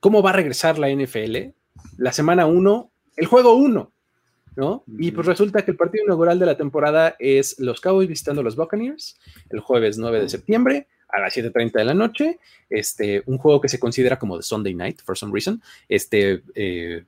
cómo 0.00 0.22
va 0.22 0.30
a 0.30 0.34
regresar 0.34 0.78
la 0.78 0.90
NFL 0.90 1.54
la 1.96 2.12
semana 2.12 2.44
1, 2.44 2.90
el 3.16 3.26
juego 3.26 3.54
1, 3.54 3.90
¿no? 4.56 4.84
Y 4.98 5.12
pues 5.12 5.26
resulta 5.26 5.64
que 5.64 5.70
el 5.70 5.78
partido 5.78 6.04
inaugural 6.04 6.38
de 6.38 6.44
la 6.44 6.58
temporada 6.58 7.16
es 7.18 7.58
los 7.58 7.80
Cowboys 7.80 8.06
visitando 8.06 8.42
a 8.42 8.44
los 8.44 8.56
Buccaneers 8.56 9.18
el 9.48 9.60
jueves 9.60 9.96
9 9.96 10.20
de 10.20 10.28
septiembre 10.28 10.88
a 11.12 11.20
las 11.20 11.36
7.30 11.36 11.72
de 11.72 11.84
la 11.84 11.94
noche, 11.94 12.38
este, 12.68 13.22
un 13.26 13.38
juego 13.38 13.60
que 13.60 13.68
se 13.68 13.78
considera 13.78 14.18
como 14.18 14.36
de 14.36 14.42
Sunday 14.42 14.74
Night, 14.74 15.00
for 15.04 15.16
some 15.16 15.32
reason, 15.32 15.62
este, 15.88 16.42
eh, 16.54 17.04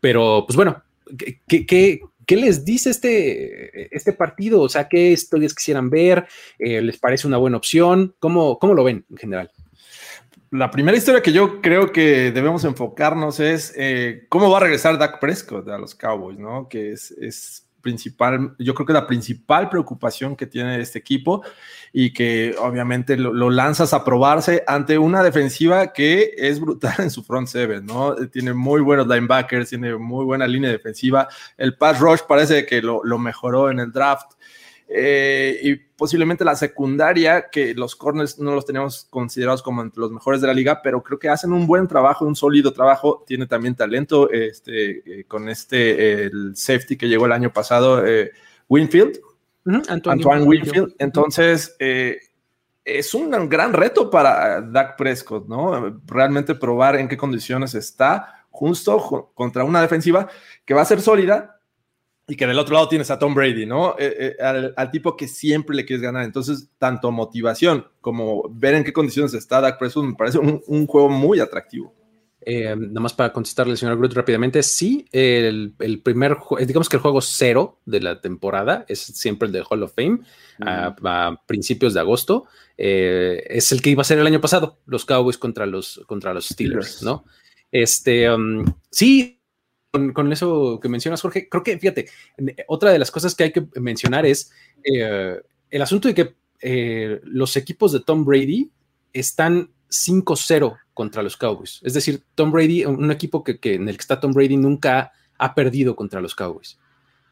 pero 0.00 0.44
pues 0.46 0.56
bueno, 0.56 0.82
¿qué, 1.16 1.66
qué, 1.66 2.00
les 2.36 2.64
dice 2.64 2.90
este, 2.90 3.94
este 3.94 4.12
partido? 4.12 4.62
O 4.62 4.68
sea, 4.68 4.88
¿qué 4.88 5.10
historias 5.10 5.54
quisieran 5.54 5.90
ver? 5.90 6.26
Eh, 6.58 6.80
¿Les 6.80 6.98
parece 6.98 7.26
una 7.26 7.36
buena 7.36 7.58
opción? 7.58 8.14
¿Cómo, 8.18 8.58
¿Cómo 8.58 8.74
lo 8.74 8.84
ven 8.84 9.04
en 9.10 9.16
general? 9.16 9.50
La 10.50 10.70
primera 10.70 10.96
historia 10.96 11.22
que 11.22 11.32
yo 11.32 11.62
creo 11.62 11.92
que 11.92 12.30
debemos 12.30 12.64
enfocarnos 12.64 13.40
es 13.40 13.72
eh, 13.76 14.26
cómo 14.28 14.50
va 14.50 14.58
a 14.58 14.60
regresar 14.60 14.98
Dak 14.98 15.18
Prescott 15.18 15.68
a 15.68 15.78
los 15.78 15.94
Cowboys, 15.94 16.38
¿no? 16.38 16.68
Que 16.68 16.92
es 16.92 17.61
principal, 17.82 18.54
yo 18.58 18.74
creo 18.74 18.86
que 18.86 18.92
la 18.92 19.06
principal 19.06 19.68
preocupación 19.68 20.36
que 20.36 20.46
tiene 20.46 20.80
este 20.80 20.98
equipo 20.98 21.42
y 21.92 22.12
que 22.12 22.54
obviamente 22.58 23.16
lo, 23.16 23.50
lanzas 23.50 23.92
a 23.92 24.04
probarse 24.04 24.64
ante 24.66 24.96
una 24.96 25.22
defensiva 25.22 25.92
que 25.92 26.32
es 26.38 26.58
brutal 26.58 26.94
en 26.98 27.10
su 27.10 27.22
front 27.22 27.48
seven, 27.48 27.84
¿no? 27.84 28.14
Tiene 28.28 28.54
muy 28.54 28.80
buenos 28.80 29.06
linebackers, 29.06 29.68
tiene 29.68 29.96
muy 29.96 30.24
buena 30.24 30.46
línea 30.46 30.70
defensiva. 30.70 31.28
El 31.58 31.76
pass 31.76 32.00
rush 32.00 32.20
parece 32.26 32.64
que 32.64 32.80
lo, 32.80 33.02
mejoró 33.18 33.70
en 33.70 33.80
el 33.80 33.92
draft. 33.92 34.32
Eh, 34.94 35.58
y 35.62 35.74
posiblemente 35.76 36.44
la 36.44 36.54
secundaria, 36.54 37.48
que 37.50 37.74
los 37.74 37.96
corners 37.96 38.38
no 38.38 38.54
los 38.54 38.66
teníamos 38.66 39.06
considerados 39.08 39.62
como 39.62 39.82
entre 39.82 40.00
los 40.00 40.10
mejores 40.10 40.40
de 40.40 40.46
la 40.46 40.54
liga, 40.54 40.80
pero 40.82 41.02
creo 41.02 41.18
que 41.18 41.28
hacen 41.28 41.52
un 41.52 41.66
buen 41.66 41.88
trabajo, 41.88 42.24
un 42.24 42.36
sólido 42.36 42.72
trabajo, 42.72 43.24
tiene 43.26 43.46
también 43.46 43.74
talento 43.74 44.30
este, 44.30 45.20
eh, 45.20 45.24
con 45.24 45.48
este, 45.48 46.24
el 46.24 46.56
safety 46.56 46.96
que 46.96 47.08
llegó 47.08 47.26
el 47.26 47.32
año 47.32 47.52
pasado, 47.52 48.06
eh, 48.06 48.32
Winfield, 48.68 49.18
Antoine, 49.88 50.42
Winfield. 50.42 50.94
Entonces, 50.98 51.76
es 51.78 53.14
un 53.14 53.48
gran 53.48 53.72
reto 53.72 54.10
para 54.10 54.60
Dak 54.60 54.96
Prescott, 54.96 55.46
¿no? 55.46 56.00
Realmente 56.06 56.54
probar 56.54 56.96
en 56.96 57.08
qué 57.08 57.16
condiciones 57.16 57.74
está 57.74 58.42
justo 58.52 59.32
contra 59.34 59.64
una 59.64 59.80
defensiva 59.80 60.28
que 60.64 60.74
va 60.74 60.82
a 60.82 60.86
ser 60.86 61.00
sólida, 61.00 61.51
y 62.32 62.36
que 62.36 62.46
del 62.46 62.58
otro 62.58 62.72
lado 62.72 62.88
tienes 62.88 63.10
a 63.10 63.18
Tom 63.18 63.34
Brady, 63.34 63.66
¿no? 63.66 63.94
Eh, 63.98 64.36
eh, 64.38 64.72
al, 64.74 64.90
tipo 64.90 65.14
que 65.14 65.28
siempre 65.28 65.76
le 65.76 65.84
quieres 65.84 66.02
ganar. 66.02 66.24
Entonces, 66.24 66.70
tanto 66.78 67.10
motivación 67.10 67.86
como 68.00 68.48
ver 68.48 68.74
en 68.74 68.84
qué 68.84 68.92
condiciones 68.94 69.34
está 69.34 69.60
Dak 69.60 69.78
Prescott 69.78 70.06
me 70.06 70.14
parece 70.14 70.38
un, 70.38 70.86
juego 70.86 71.10
muy 71.10 71.40
atractivo. 71.40 71.94
Eh, 72.40 72.74
nada 72.74 73.00
más 73.00 73.12
para 73.12 73.34
contestarle 73.34 73.72
al 73.72 73.76
señor 73.76 73.98
Groot 73.98 74.14
rápidamente, 74.14 74.62
sí, 74.62 75.04
el, 75.12 75.74
el, 75.78 76.00
primer, 76.00 76.38
digamos 76.66 76.88
que 76.88 76.96
el 76.96 77.02
juego 77.02 77.20
cero 77.20 77.80
de 77.84 78.00
la 78.00 78.22
temporada 78.22 78.86
es 78.88 79.00
siempre 79.00 79.48
el 79.48 79.52
de 79.52 79.62
Hall 79.68 79.82
of 79.82 79.94
Fame 79.94 80.20
a, 80.64 81.36
principios 81.46 81.92
de 81.92 82.00
agosto. 82.00 82.46
es 82.78 83.72
el 83.72 83.82
que 83.82 83.90
iba 83.90 84.00
a 84.00 84.06
ser 84.06 84.18
el 84.18 84.26
año 84.26 84.40
pasado, 84.40 84.78
los 84.86 85.04
Cowboys 85.04 85.36
contra 85.36 85.66
los, 85.66 86.00
contra 86.06 86.32
los 86.32 86.46
Steelers, 86.46 87.02
¿no? 87.02 87.26
Este, 87.70 88.30
um, 88.30 88.64
sí, 88.90 89.41
con, 89.92 90.32
eso 90.32 90.80
que 90.80 90.88
mencionas, 90.88 91.20
Jorge, 91.20 91.48
creo 91.50 91.62
que, 91.62 91.78
fíjate, 91.78 92.08
otra 92.66 92.92
de 92.92 92.98
las 92.98 93.10
cosas 93.10 93.34
que 93.34 93.44
hay 93.44 93.52
que 93.52 93.66
mencionar 93.78 94.24
es 94.24 94.50
eh, 94.82 95.36
el 95.70 95.82
asunto 95.82 96.08
de 96.08 96.14
que 96.14 96.34
eh, 96.60 97.20
los 97.24 97.56
equipos 97.56 97.92
de 97.92 98.00
Tom 98.00 98.24
Brady 98.24 98.70
están 99.12 99.70
5-0 99.90 100.78
contra 100.94 101.22
los 101.22 101.36
Cowboys. 101.36 101.80
Es 101.82 101.92
decir, 101.92 102.22
Tom 102.34 102.50
Brady, 102.50 102.86
un 102.86 103.10
equipo 103.10 103.44
que, 103.44 103.58
en 103.62 103.88
el 103.88 103.96
que 103.96 104.00
está 104.00 104.18
Tom 104.18 104.32
Brady 104.32 104.56
nunca 104.56 105.12
ha 105.36 105.54
perdido 105.54 105.94
contra 105.94 106.22
los 106.22 106.34
Cowboys, 106.34 106.78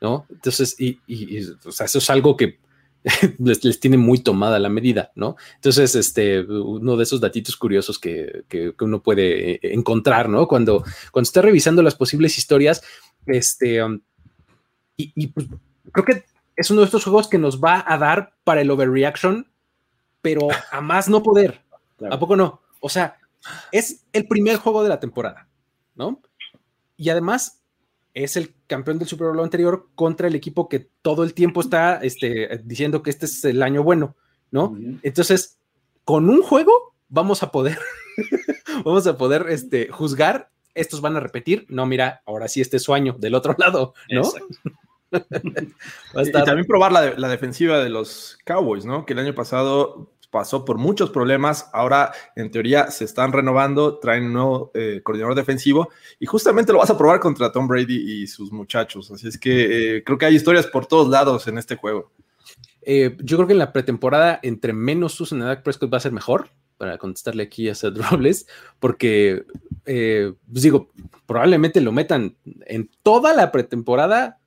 ¿no? 0.02 0.26
Entonces, 0.28 0.76
y, 0.78 1.00
eso 1.08 1.98
es 1.98 2.10
algo 2.10 2.36
que 2.36 2.58
les, 3.38 3.80
tiene 3.80 3.96
muy 3.96 4.18
tomada 4.18 4.58
la 4.58 4.68
medida, 4.68 5.10
¿no? 5.14 5.36
Entonces, 5.56 5.94
este, 5.94 6.40
uno 6.40 6.96
de 6.96 7.02
esos 7.02 7.20
datitos 7.20 7.56
curiosos 7.56 7.98
que, 7.98 8.44
uno 8.80 9.02
puede 9.02 9.52
eh, 9.52 9.60
encontrar, 9.62 10.28
¿no? 10.28 10.46
Cuando, 10.46 10.84
cuando 11.10 11.26
está 11.26 11.42
revisando 11.42 11.82
las 11.82 11.94
posibles 11.94 12.36
historias, 12.36 12.82
este, 13.26 13.82
um, 13.82 14.00
y, 14.96 15.28
pues, 15.28 15.46
creo 15.92 16.04
que 16.04 16.24
es 16.56 16.70
uno 16.70 16.80
de 16.80 16.86
estos 16.86 17.04
juegos 17.04 17.28
que 17.28 17.38
nos 17.38 17.62
va 17.62 17.82
a 17.86 17.96
dar 17.96 18.34
para 18.44 18.60
el 18.60 18.70
overreaction, 18.70 19.50
pero 20.20 20.48
a 20.70 20.80
más 20.82 21.08
no 21.08 21.22
poder. 21.22 21.62
¿A 22.10 22.18
poco 22.18 22.36
no? 22.36 22.60
O 22.80 22.90
sea, 22.90 23.16
es 23.72 24.04
el 24.12 24.26
primer 24.26 24.56
juego 24.56 24.82
de 24.82 24.90
la 24.90 25.00
temporada, 25.00 25.48
¿no? 25.94 26.20
Y 26.98 27.08
además 27.08 27.59
es 28.14 28.36
el 28.36 28.54
campeón 28.66 28.98
del 28.98 29.08
Super 29.08 29.28
Bowl 29.28 29.40
anterior 29.40 29.88
contra 29.94 30.28
el 30.28 30.34
equipo 30.34 30.68
que 30.68 30.88
todo 31.02 31.22
el 31.22 31.34
tiempo 31.34 31.60
está 31.60 31.96
este, 31.96 32.60
diciendo 32.64 33.02
que 33.02 33.10
este 33.10 33.26
es 33.26 33.44
el 33.44 33.62
año 33.62 33.82
bueno, 33.82 34.16
¿no? 34.50 34.76
Entonces, 35.02 35.58
con 36.04 36.28
un 36.28 36.42
juego 36.42 36.94
vamos 37.08 37.42
a 37.42 37.50
poder, 37.50 37.78
vamos 38.84 39.06
a 39.06 39.16
poder 39.16 39.46
este, 39.48 39.88
juzgar, 39.88 40.50
estos 40.74 41.00
van 41.00 41.16
a 41.16 41.20
repetir, 41.20 41.66
no, 41.68 41.86
mira, 41.86 42.22
ahora 42.26 42.48
sí 42.48 42.60
este 42.60 42.78
es 42.78 42.82
su 42.82 42.94
año 42.94 43.16
del 43.18 43.34
otro 43.34 43.54
lado, 43.58 43.94
¿no? 44.10 44.22
y 45.12 46.32
también 46.32 46.66
probar 46.66 46.92
la, 46.92 47.14
la, 47.18 47.28
defensiva 47.28 47.82
de 47.82 47.90
los 47.90 48.38
Cowboys, 48.44 48.84
¿no? 48.84 49.04
Que 49.04 49.12
el 49.12 49.18
año 49.18 49.34
pasado 49.34 50.12
pasó 50.30 50.64
por 50.64 50.78
muchos 50.78 51.10
problemas, 51.10 51.68
ahora 51.72 52.12
en 52.36 52.50
teoría 52.50 52.90
se 52.90 53.04
están 53.04 53.32
renovando, 53.32 53.98
traen 53.98 54.26
un 54.26 54.32
nuevo 54.32 54.70
eh, 54.74 55.00
coordinador 55.02 55.34
defensivo 55.34 55.90
y 56.18 56.26
justamente 56.26 56.72
lo 56.72 56.78
vas 56.78 56.90
a 56.90 56.96
probar 56.96 57.20
contra 57.20 57.52
Tom 57.52 57.66
Brady 57.66 58.22
y 58.22 58.26
sus 58.26 58.52
muchachos. 58.52 59.10
Así 59.10 59.28
es 59.28 59.38
que 59.38 59.96
eh, 59.96 60.04
creo 60.04 60.18
que 60.18 60.26
hay 60.26 60.36
historias 60.36 60.66
por 60.66 60.86
todos 60.86 61.08
lados 61.08 61.48
en 61.48 61.58
este 61.58 61.76
juego. 61.76 62.10
Eh, 62.82 63.16
yo 63.22 63.36
creo 63.36 63.46
que 63.46 63.52
en 63.52 63.58
la 63.58 63.72
pretemporada, 63.72 64.40
entre 64.42 64.72
menos 64.72 65.20
usen 65.20 65.42
a 65.42 65.46
Dak 65.46 65.62
Prescott 65.62 65.92
va 65.92 65.98
a 65.98 66.00
ser 66.00 66.12
mejor, 66.12 66.50
para 66.78 66.96
contestarle 66.96 67.42
aquí 67.42 67.68
a 67.68 67.74
Seth 67.74 67.98
Robles, 68.10 68.46
porque, 68.78 69.44
pues 69.84 70.62
digo, 70.62 70.88
probablemente 71.26 71.82
lo 71.82 71.92
metan 71.92 72.36
en 72.66 72.88
toda 73.02 73.34
la 73.34 73.52
pretemporada 73.52 74.38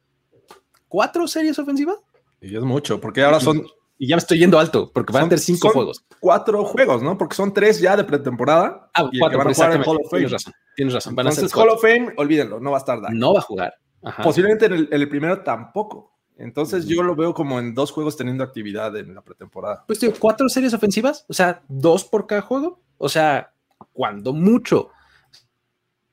cuatro 0.88 1.28
series 1.28 1.60
ofensivas. 1.60 1.98
Y 2.42 2.56
es 2.56 2.64
mucho, 2.64 3.00
porque 3.00 3.22
ahora 3.22 3.40
son 3.40 3.68
y 3.98 4.08
ya 4.08 4.16
me 4.16 4.20
estoy 4.20 4.40
yendo 4.40 4.60
alto, 4.60 4.92
porque 4.94 5.14
van 5.14 5.24
a 5.24 5.30
tener 5.30 5.40
cinco 5.40 5.70
juegos. 5.70 6.06
Cuatro 6.20 6.64
juegos, 6.66 7.04
¿no? 7.04 7.18
Porque 7.18 7.36
son 7.36 7.54
tres 7.54 7.80
ya 7.80 7.96
de 7.96 8.04
pretemporada. 8.04 8.90
Ah, 8.94 9.10
y 9.12 9.20
cuatro, 9.20 9.38
van 9.38 9.48
a 9.48 9.54
jugar 9.54 9.76
en 9.76 9.84
Hall 9.84 9.98
of 9.98 10.10
Fame. 10.10 10.22
Tienes 10.22 10.32
razón, 10.32 10.54
tienes 10.76 10.94
razón. 10.94 11.16
Van 11.16 11.28
Entonces, 11.28 11.56
a 11.56 11.60
Hall 11.60 11.70
of 11.70 11.82
Fame, 11.82 12.14
olvídenlo, 12.18 12.60
no 12.60 12.72
va 12.72 12.78
a 12.78 12.80
estar 12.80 13.02
Dak. 13.02 13.12
No 13.12 13.34
va 13.34 13.40
a 13.40 13.44
jugar. 13.44 13.74
Posiblemente 14.22 14.66
en 14.66 14.88
el, 14.92 15.10
primero 15.10 15.42
tampoco. 15.44 16.12
Entonces 16.36 16.86
yo 16.88 17.04
lo 17.04 17.16
veo 17.16 17.34
como 17.34 17.60
en 17.60 17.74
dos 17.74 17.92
juegos 17.92 18.18
teniendo 18.18 18.44
actividad 18.44 18.96
en 18.98 19.14
la 19.14 19.22
pretemporada. 19.22 19.84
Pues 19.88 20.00
tío, 20.00 20.12
cuatro 20.20 20.50
series 20.50 20.74
ofensivas, 20.74 21.26
o 21.30 21.34
sea, 21.34 21.62
dos 21.68 22.04
por 22.04 22.28
cada 22.28 22.42
juego. 22.42 22.82
O 22.98 23.08
sea, 23.08 23.54
cuando 23.94 24.34
mucho 24.34 24.90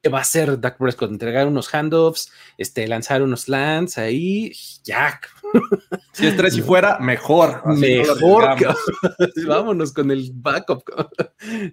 va 0.08 0.20
a 0.20 0.24
ser 0.24 0.58
Dak 0.58 0.78
Prescott, 0.78 1.10
entregar 1.10 1.46
unos 1.46 1.72
handoffs, 1.74 2.32
este, 2.56 2.88
lanzar 2.88 3.22
unos 3.22 3.48
lands 3.48 3.98
ahí, 3.98 4.52
ya. 4.84 5.20
Si 6.12 6.26
es 6.26 6.36
tres 6.36 6.56
y 6.56 6.62
fuera, 6.62 6.98
mejor. 7.00 7.66
mejor. 7.76 8.56
Vámonos 9.46 9.92
con 9.92 10.10
el 10.10 10.30
backup, 10.32 10.84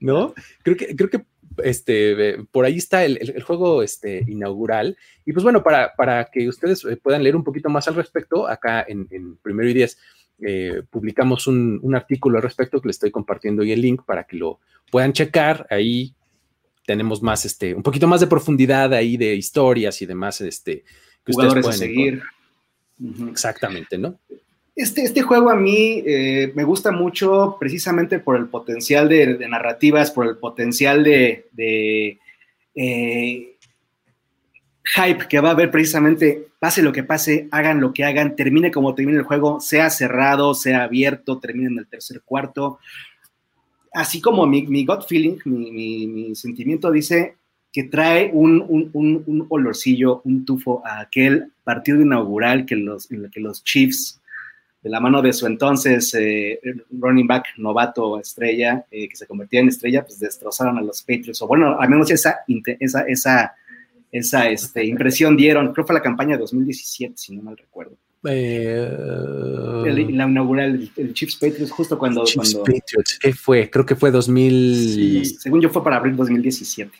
¿no? 0.01 0.33
Creo 0.63 0.75
que, 0.75 0.95
creo 0.95 1.09
que 1.09 1.25
este, 1.63 2.43
por 2.51 2.65
ahí 2.65 2.77
está 2.77 3.05
el, 3.05 3.41
juego 3.43 3.83
este, 3.83 4.23
inaugural. 4.27 4.97
Y 5.25 5.33
pues 5.33 5.43
bueno, 5.43 5.63
para, 5.63 5.93
para, 5.95 6.25
que 6.25 6.47
ustedes 6.47 6.83
eh, 6.85 6.97
puedan 6.97 7.23
leer 7.23 7.35
un 7.35 7.43
poquito 7.43 7.69
más 7.69 7.87
al 7.87 7.95
respecto, 7.95 8.47
acá 8.47 8.85
en, 8.87 9.37
Primero 9.41 9.69
y 9.69 9.73
Diez 9.73 9.97
eh, 10.39 10.83
publicamos 10.89 11.47
un, 11.47 11.79
un, 11.81 11.95
artículo 11.95 12.37
al 12.37 12.43
respecto 12.43 12.79
que 12.79 12.87
les 12.87 12.97
estoy 12.97 13.11
compartiendo 13.11 13.63
y 13.63 13.71
el 13.71 13.81
link 13.81 14.03
para 14.05 14.23
que 14.25 14.37
lo 14.37 14.59
puedan 14.91 15.13
checar 15.13 15.65
ahí 15.69 16.13
tenemos 16.87 17.21
más, 17.21 17.43
este, 17.43 17.75
un 17.75 17.83
poquito 17.83 18.07
más 18.07 18.21
de 18.21 18.27
profundidad 18.27 18.93
ahí 18.93 19.17
de 19.17 19.35
historias 19.35 20.01
y 20.01 20.05
demás, 20.05 20.39
este, 20.39 20.85
que 21.25 21.33
Jugadores 21.33 21.65
ustedes 21.65 21.79
pueden 21.79 21.95
seguir. 21.95 22.23
Exactamente, 23.29 23.97
¿no? 23.97 24.17
Este, 24.73 25.01
este 25.01 25.21
juego 25.21 25.49
a 25.49 25.55
mí 25.55 26.01
eh, 26.05 26.53
me 26.55 26.63
gusta 26.63 26.91
mucho 26.91 27.57
precisamente 27.59 28.19
por 28.19 28.37
el 28.37 28.47
potencial 28.47 29.09
de, 29.09 29.37
narrativas, 29.49 30.11
por 30.11 30.27
el 30.27 30.37
potencial 30.37 31.03
de, 31.03 31.45
eh, 32.73 33.57
hype 34.95 35.27
que 35.27 35.39
va 35.41 35.49
a 35.49 35.51
haber 35.51 35.69
precisamente, 35.69 36.47
pase 36.57 36.81
lo 36.81 36.93
que 36.93 37.03
pase, 37.03 37.49
hagan 37.51 37.81
lo 37.81 37.93
que 37.93 38.05
hagan, 38.05 38.37
termine 38.37 38.71
como 38.71 38.95
termine 38.95 39.17
el 39.17 39.25
juego, 39.25 39.59
sea 39.59 39.89
cerrado, 39.89 40.53
sea 40.53 40.83
abierto, 40.83 41.37
termine 41.37 41.67
en 41.67 41.79
el 41.79 41.87
tercer 41.87 42.21
cuarto 42.23 42.79
así 43.93 44.21
como 44.21 44.45
mi, 44.45 44.65
mi 44.67 44.85
gut 44.85 45.05
feeling, 45.07 45.37
mi, 45.45 46.35
sentimiento 46.35 46.91
dice 46.91 47.35
que 47.71 47.83
trae 47.83 48.31
un, 48.33 49.45
olorcillo, 49.49 50.21
un 50.23 50.45
tufo 50.45 50.81
a 50.85 51.01
aquel 51.01 51.51
partido 51.63 52.01
inaugural 52.01 52.65
que 52.65 52.75
los, 52.75 53.11
en 53.11 53.25
el 53.25 53.31
que 53.31 53.39
los 53.39 53.63
Chiefs, 53.63 54.21
de 54.81 54.89
la 54.89 54.99
mano 54.99 55.21
de 55.21 55.33
su 55.33 55.47
entonces 55.47 56.13
eh, 56.13 56.59
running 56.91 57.27
back 57.27 57.45
novato 57.57 58.19
estrella, 58.19 58.85
eh, 58.91 59.09
que 59.09 59.15
se 59.15 59.27
convertía 59.27 59.59
en 59.59 59.69
estrella, 59.69 60.05
pues 60.05 60.19
destrozaron 60.19 60.77
a 60.77 60.81
los 60.81 61.01
Patriots. 61.01 61.41
O 61.41 61.47
bueno, 61.47 61.79
al 61.79 61.89
menos 61.89 62.09
esa, 62.11 62.37
esa, 62.79 63.01
esa, 63.01 63.55
esa 64.11 64.49
este, 64.49 64.85
impresión 64.85 65.35
dieron. 65.35 65.73
Creo 65.73 65.83
que 65.83 65.87
fue 65.87 65.95
la 65.95 66.01
campaña 66.01 66.35
de 66.35 66.41
2017, 66.41 67.13
si 67.17 67.35
no 67.35 67.43
mal 67.43 67.57
recuerdo. 67.57 67.97
Eh, 68.29 69.83
la 69.85 70.25
inaugural, 70.25 70.89
el, 70.95 71.13
Chiefs 71.13 71.35
Patriots, 71.35 71.71
justo 71.71 71.97
cuando. 71.97 72.23
Chiefs 72.25 72.55
Patriots, 72.55 73.19
¿qué 73.19 73.33
fue? 73.33 73.69
Creo 73.69 73.85
que 73.85 73.95
fue 73.95 74.11
2000. 74.11 75.25
según 75.39 75.61
yo, 75.61 75.69
fue 75.69 75.83
para 75.83 75.97
abril 75.97 76.15
2017. 76.15 76.91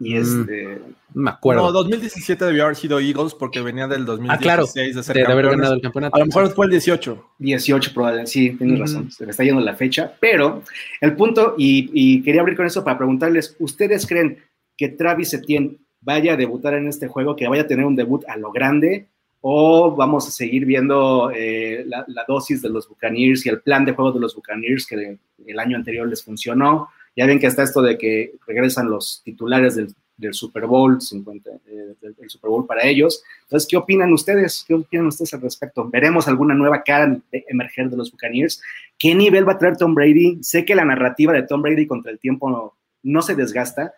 Y 0.00 0.14
mm, 0.14 0.16
este. 0.16 0.82
Me 1.14 1.30
acuerdo. 1.30 1.62
No, 1.62 1.72
2017 1.72 2.44
debió 2.44 2.64
haber 2.64 2.76
sido 2.76 3.00
Eagles 3.00 3.34
porque 3.34 3.60
venía 3.62 3.88
del 3.88 4.04
2016 4.04 4.30
ah, 4.30 4.42
claro, 4.42 4.66
de 4.66 5.02
ser 5.02 5.16
de, 5.16 5.32
haber 5.32 5.46
ganado 5.48 5.74
el 5.74 5.80
campeonato. 5.80 6.16
A 6.16 6.18
lo 6.18 6.26
mejor 6.26 6.50
fue 6.50 6.66
el 6.66 6.72
18. 6.72 7.24
18, 7.38 7.94
probablemente. 7.94 8.30
Sí, 8.30 8.50
tienes 8.50 8.78
razón. 8.78 9.10
Se 9.10 9.24
me 9.24 9.30
está 9.30 9.44
yendo 9.44 9.60
la 9.60 9.74
fecha. 9.74 10.12
Pero 10.20 10.62
el 11.00 11.16
punto, 11.16 11.54
y, 11.56 11.90
y, 11.94 12.22
quería 12.22 12.42
abrir 12.42 12.56
con 12.56 12.66
eso 12.66 12.84
para 12.84 12.98
preguntarles: 12.98 13.56
¿Ustedes 13.58 14.06
creen 14.06 14.38
que 14.76 14.90
Travis 14.90 15.32
Etienne 15.32 15.78
vaya 16.00 16.34
a 16.34 16.36
debutar 16.36 16.74
en 16.74 16.86
este 16.86 17.08
juego, 17.08 17.34
que 17.34 17.48
vaya 17.48 17.62
a 17.62 17.66
tener 17.66 17.86
un 17.86 17.96
debut 17.96 18.22
a 18.28 18.36
lo 18.36 18.52
grande? 18.52 19.08
O 19.40 19.94
vamos 19.94 20.26
a 20.26 20.30
seguir 20.30 20.64
viendo 20.64 21.30
eh, 21.34 21.84
la, 21.86 22.04
dosis 22.26 22.62
de 22.62 22.68
los 22.68 22.88
Buccaneers 22.88 23.46
y 23.46 23.48
el 23.48 23.60
plan 23.60 23.84
de 23.84 23.92
juego 23.92 24.12
de 24.12 24.20
los 24.20 24.34
Buccaneers 24.34 24.86
que 24.86 25.18
el 25.46 25.58
año 25.58 25.76
anterior 25.76 26.08
les 26.08 26.22
funcionó. 26.22 26.88
Ya 27.14 27.26
ven 27.26 27.38
que 27.38 27.46
está 27.46 27.62
esto 27.62 27.80
de 27.80 27.96
que 27.96 28.34
regresan 28.46 28.90
los 28.90 29.22
titulares 29.24 29.76
del 29.76 30.34
Super 30.34 30.66
Bowl 30.66 31.00
50, 31.00 31.50
eh, 31.66 31.94
Super 32.26 32.50
Bowl 32.50 32.66
para 32.66 32.84
ellos. 32.84 33.22
Entonces, 33.42 33.68
¿qué 33.68 33.76
opinan 33.76 34.12
ustedes? 34.12 34.64
¿Qué 34.66 34.74
opinan 34.74 35.06
ustedes 35.06 35.32
al 35.32 35.40
respecto? 35.40 35.88
¿Veremos 35.88 36.28
alguna 36.28 36.54
nueva 36.54 36.82
cara 36.82 37.18
emerger 37.30 37.88
de 37.88 37.96
los 37.96 38.10
Buccaneers? 38.10 38.60
¿Qué 38.98 39.14
nivel 39.14 39.48
va 39.48 39.52
a 39.52 39.58
traer 39.58 39.76
Tom 39.76 39.94
Brady? 39.94 40.42
Sé 40.42 40.64
que 40.64 40.74
la 40.74 40.84
narrativa 40.84 41.32
de 41.32 41.44
Tom 41.44 41.62
Brady 41.62 41.86
contra 41.86 42.12
el 42.12 42.18
tiempo 42.18 42.74
no 43.02 43.22
se 43.22 43.34
desgasta, 43.34 43.94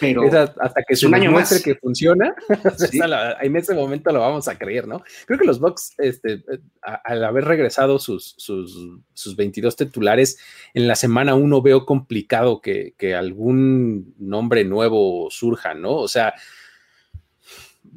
pero 0.00 0.22
hasta 0.24 0.82
que 0.86 0.96
se 0.96 1.06
un 1.06 1.14
año 1.14 1.30
muestre 1.30 1.60
que 1.62 1.74
funciona, 1.76 2.34
en 3.40 3.56
ese 3.56 3.74
momento 3.74 4.12
lo 4.12 4.20
vamos 4.20 4.48
a 4.48 4.58
creer, 4.58 4.86
¿no? 4.86 5.02
Creo 5.26 5.38
que 5.38 5.46
los 5.46 5.60
Bucks, 5.60 5.94
este, 5.98 6.42
al 6.82 7.24
haber 7.24 7.44
regresado 7.44 7.98
sus, 7.98 8.34
sus, 8.36 8.76
sus, 9.14 9.36
22 9.36 9.76
titulares, 9.76 10.38
en 10.74 10.88
la 10.88 10.96
semana 10.96 11.34
uno 11.34 11.62
veo 11.62 11.86
complicado 11.86 12.60
que, 12.60 12.94
que 12.98 13.14
algún 13.14 14.14
nombre 14.18 14.64
nuevo 14.64 15.28
surja, 15.30 15.74
¿no? 15.74 15.96
O 15.96 16.08
sea, 16.08 16.34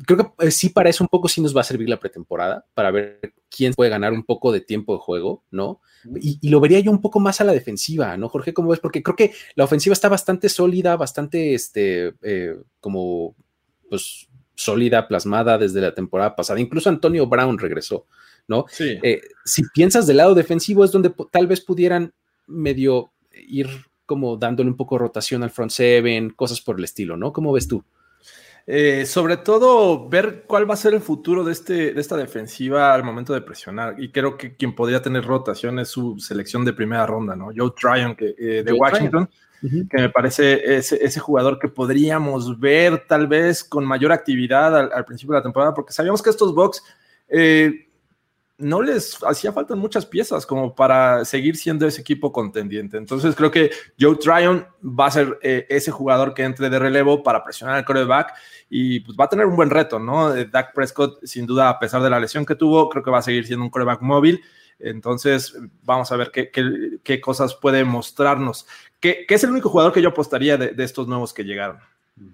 creo 0.06 0.18
que 0.38 0.48
eh, 0.48 0.52
sí 0.52 0.70
para 0.70 0.90
eso 0.90 1.04
un 1.04 1.08
poco 1.08 1.28
sí 1.28 1.42
nos 1.42 1.56
va 1.56 1.62
a 1.62 1.66
servir 1.66 1.90
la 1.90 2.00
pretemporada, 2.00 2.66
para 2.74 2.92
ver 2.92 3.34
quién 3.50 3.74
puede 3.74 3.90
ganar 3.90 4.14
un 4.14 4.24
poco 4.24 4.52
de 4.52 4.62
tiempo 4.62 4.94
de 4.94 5.00
juego, 5.00 5.44
¿no? 5.52 5.82
Y, 6.22 6.50
lo 6.50 6.60
vería 6.60 6.80
yo 6.80 6.92
un 6.92 7.02
poco 7.02 7.20
más 7.20 7.42
a 7.42 7.44
la 7.44 7.54
defensiva, 7.54 8.16
¿no, 8.18 8.30
Jorge? 8.30 8.54
¿Cómo 8.54 8.70
ves? 8.70 8.80
Porque 8.80 9.02
creo 9.02 9.16
que 9.16 9.34
la 9.56 9.64
ofensiva 9.64 9.94
está 9.94 10.10
bastante 10.10 10.50
sólida, 10.50 10.96
bastante, 10.98 11.54
este, 11.54 12.14
eh, 12.22 12.56
como, 12.80 13.36
pues, 13.90 14.28
sólida, 14.56 15.08
plasmada 15.08 15.58
desde 15.58 15.82
la 15.82 15.94
temporada 15.94 16.36
pasada. 16.36 16.60
Incluso 16.60 16.90
Antonio 16.90 17.28
Brown 17.28 17.58
regresó, 17.58 18.06
¿no? 18.48 18.66
Sí. 18.70 19.00
Eh, 19.02 19.22
si 19.44 19.64
piensas 19.74 20.08
del 20.08 20.18
lado 20.18 20.36
defensivo 20.36 20.86
es 20.86 20.92
donde 20.92 21.14
tal 21.32 21.48
vez 21.48 21.62
pudieran 21.62 22.14
medio 22.48 23.12
ir 23.48 23.68
como 24.06 24.38
dándole 24.38 24.70
un 24.70 24.78
poco 24.78 24.98
rotación 24.98 25.44
al 25.44 25.50
front 25.50 25.72
seven, 25.72 26.30
cosas 26.30 26.62
por 26.62 26.78
el 26.78 26.84
estilo, 26.84 27.18
¿no? 27.18 27.34
¿Cómo 27.34 27.52
ves 27.52 27.68
tú? 27.68 27.84
Eh, 28.68 29.06
sobre 29.06 29.38
todo 29.38 30.10
ver 30.10 30.46
cuál 30.48 30.68
va 30.68 30.74
a 30.74 30.78
ser 30.78 30.96
el 30.96 31.02
futuro 31.02 31.44
de, 31.44 31.52
este, 31.52 31.94
de 31.94 32.02
esta 32.02 32.18
defensiva 32.18 32.94
al 32.94 33.04
momento 33.04 33.34
de 33.34 33.42
presionar. 33.42 33.96
Y 34.00 34.12
creo 34.12 34.38
que 34.38 34.56
quien 34.56 34.74
podría 34.74 35.02
tener 35.02 35.24
rotación 35.24 35.78
es 35.78 35.90
su 35.90 36.18
selección 36.20 36.66
de 36.66 36.74
primera 36.74 37.06
ronda, 37.06 37.36
¿no? 37.36 37.50
Joe 37.56 37.72
Tryon 37.80 38.16
que, 38.16 38.34
eh, 38.38 38.64
de 38.64 38.74
Washington, 38.74 39.30
que 39.62 40.02
me 40.02 40.10
parece 40.10 40.78
ese, 40.78 41.04
ese, 41.04 41.20
jugador 41.20 41.60
que 41.60 41.68
podríamos 41.68 42.60
ver 42.60 43.06
tal 43.08 43.28
vez 43.28 43.64
con 43.64 43.86
mayor 43.86 44.12
actividad 44.12 44.76
al, 44.92 45.06
principio 45.06 45.34
de 45.34 45.40
la 45.40 45.44
temporada, 45.44 45.74
porque 45.74 45.94
sabíamos 45.94 46.22
que 46.22 46.30
estos 46.32 46.54
Bucks 46.54 46.84
eh, 47.30 47.85
no 48.58 48.82
les 48.82 49.18
hacía 49.24 49.52
falta 49.52 49.76
muchas 49.76 50.06
piezas 50.06 50.46
como 50.46 50.76
para 50.76 51.26
seguir 51.26 51.58
siendo 51.58 51.86
ese 51.86 52.02
equipo 52.02 52.32
contendiente. 52.32 52.98
Entonces 52.98 53.36
creo 53.36 53.52
que 53.52 53.72
Joe 54.00 54.16
Tryon 54.16 54.66
va 54.84 55.08
a 55.08 55.12
ser 55.12 55.38
eh, 55.42 55.66
ese 55.70 55.92
jugador 55.92 56.34
que 56.34 56.44
entre 56.44 56.70
de 56.70 56.80
relevo 56.80 57.22
para 57.22 57.44
presionar 57.44 57.76
al 57.76 57.86
coreback 57.86 58.34
y 58.70 59.02
pues 59.02 59.18
va 59.20 59.26
a 59.26 59.30
tener 59.30 59.46
un 59.46 59.56
buen 59.56 59.70
reto, 59.70 60.00
¿no? 60.00 60.34
Eh, 60.36 60.46
Dak 60.46 60.74
Prescott, 60.74 61.24
sin 61.26 61.46
duda, 61.46 61.70
a 61.70 61.80
pesar 61.80 62.02
de 62.02 62.10
la 62.10 62.20
lesión 62.20 62.46
que 62.46 62.56
tuvo, 62.56 62.90
creo 62.90 63.04
que 63.04 63.12
va 63.12 63.20
a 63.20 63.24
seguir 63.24 63.46
siendo 63.46 63.66
un 63.66 63.72
coreback 63.72 64.02
móvil. 64.02 64.42
Entonces, 64.80 65.58
vamos 65.84 66.12
a 66.12 66.18
ver 66.18 66.32
qué, 66.32 66.52
qué, 67.04 67.22
cosas 67.22 67.56
puede 67.56 67.84
mostrarnos. 67.86 68.68
¿Qué, 69.00 69.26
es 69.28 69.44
el 69.44 69.52
único 69.52 69.70
jugador 69.70 69.94
que 69.94 70.02
yo 70.02 70.10
apostaría 70.10 70.58
de, 70.58 70.84
estos 70.84 71.08
nuevos 71.08 71.34
que 71.34 71.44
llegaron? 71.44 71.80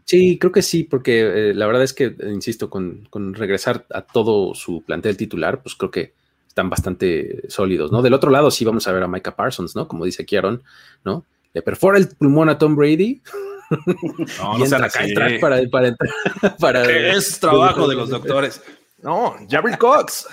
Sí, 0.06 0.38
creo 0.38 0.52
que 0.52 0.62
sí, 0.62 0.84
porque 0.84 1.50
eh, 1.50 1.54
la 1.56 1.66
verdad 1.66 1.84
es 1.84 1.94
que, 1.94 2.16
insisto, 2.28 2.70
con, 2.70 3.08
regresar 3.34 3.86
a 3.90 4.02
todo 4.04 4.54
su 4.54 4.84
plantel 4.84 5.18
titular, 5.18 5.64
pues 5.64 5.76
creo 5.76 5.90
que 5.90 6.14
están 6.48 6.70
bastante 6.70 7.50
sólidos, 7.50 7.92
¿no? 7.92 8.02
Del 8.02 8.14
otro 8.14 8.30
lado 8.30 8.52
sí 8.52 8.64
vamos 8.64 8.88
a 8.88 8.92
ver 8.92 9.04
a 9.04 9.08
Micah 9.08 9.36
Parsons, 9.36 9.76
¿no? 9.76 9.88
Como 9.88 10.06
dice 10.06 10.26
Kieron, 10.26 10.64
¿no? 11.04 11.26
Le 11.54 11.62
perfora 11.62 11.98
el 11.98 12.10
pulmón 12.10 12.50
a 12.50 12.58
Tom 12.58 12.76
Brady. 12.76 13.22
No, 14.40 14.58
no 14.60 14.66
se 14.66 14.78
la 14.78 14.90
para, 15.40 15.62
para, 15.70 15.96
para, 16.60 17.16
es 17.16 17.40
trabajo 17.40 17.88
de 17.88 17.96
los 17.96 18.10
doctores. 18.10 18.62
No, 19.02 19.36
Jabril 19.50 19.78
Cox. 19.78 20.28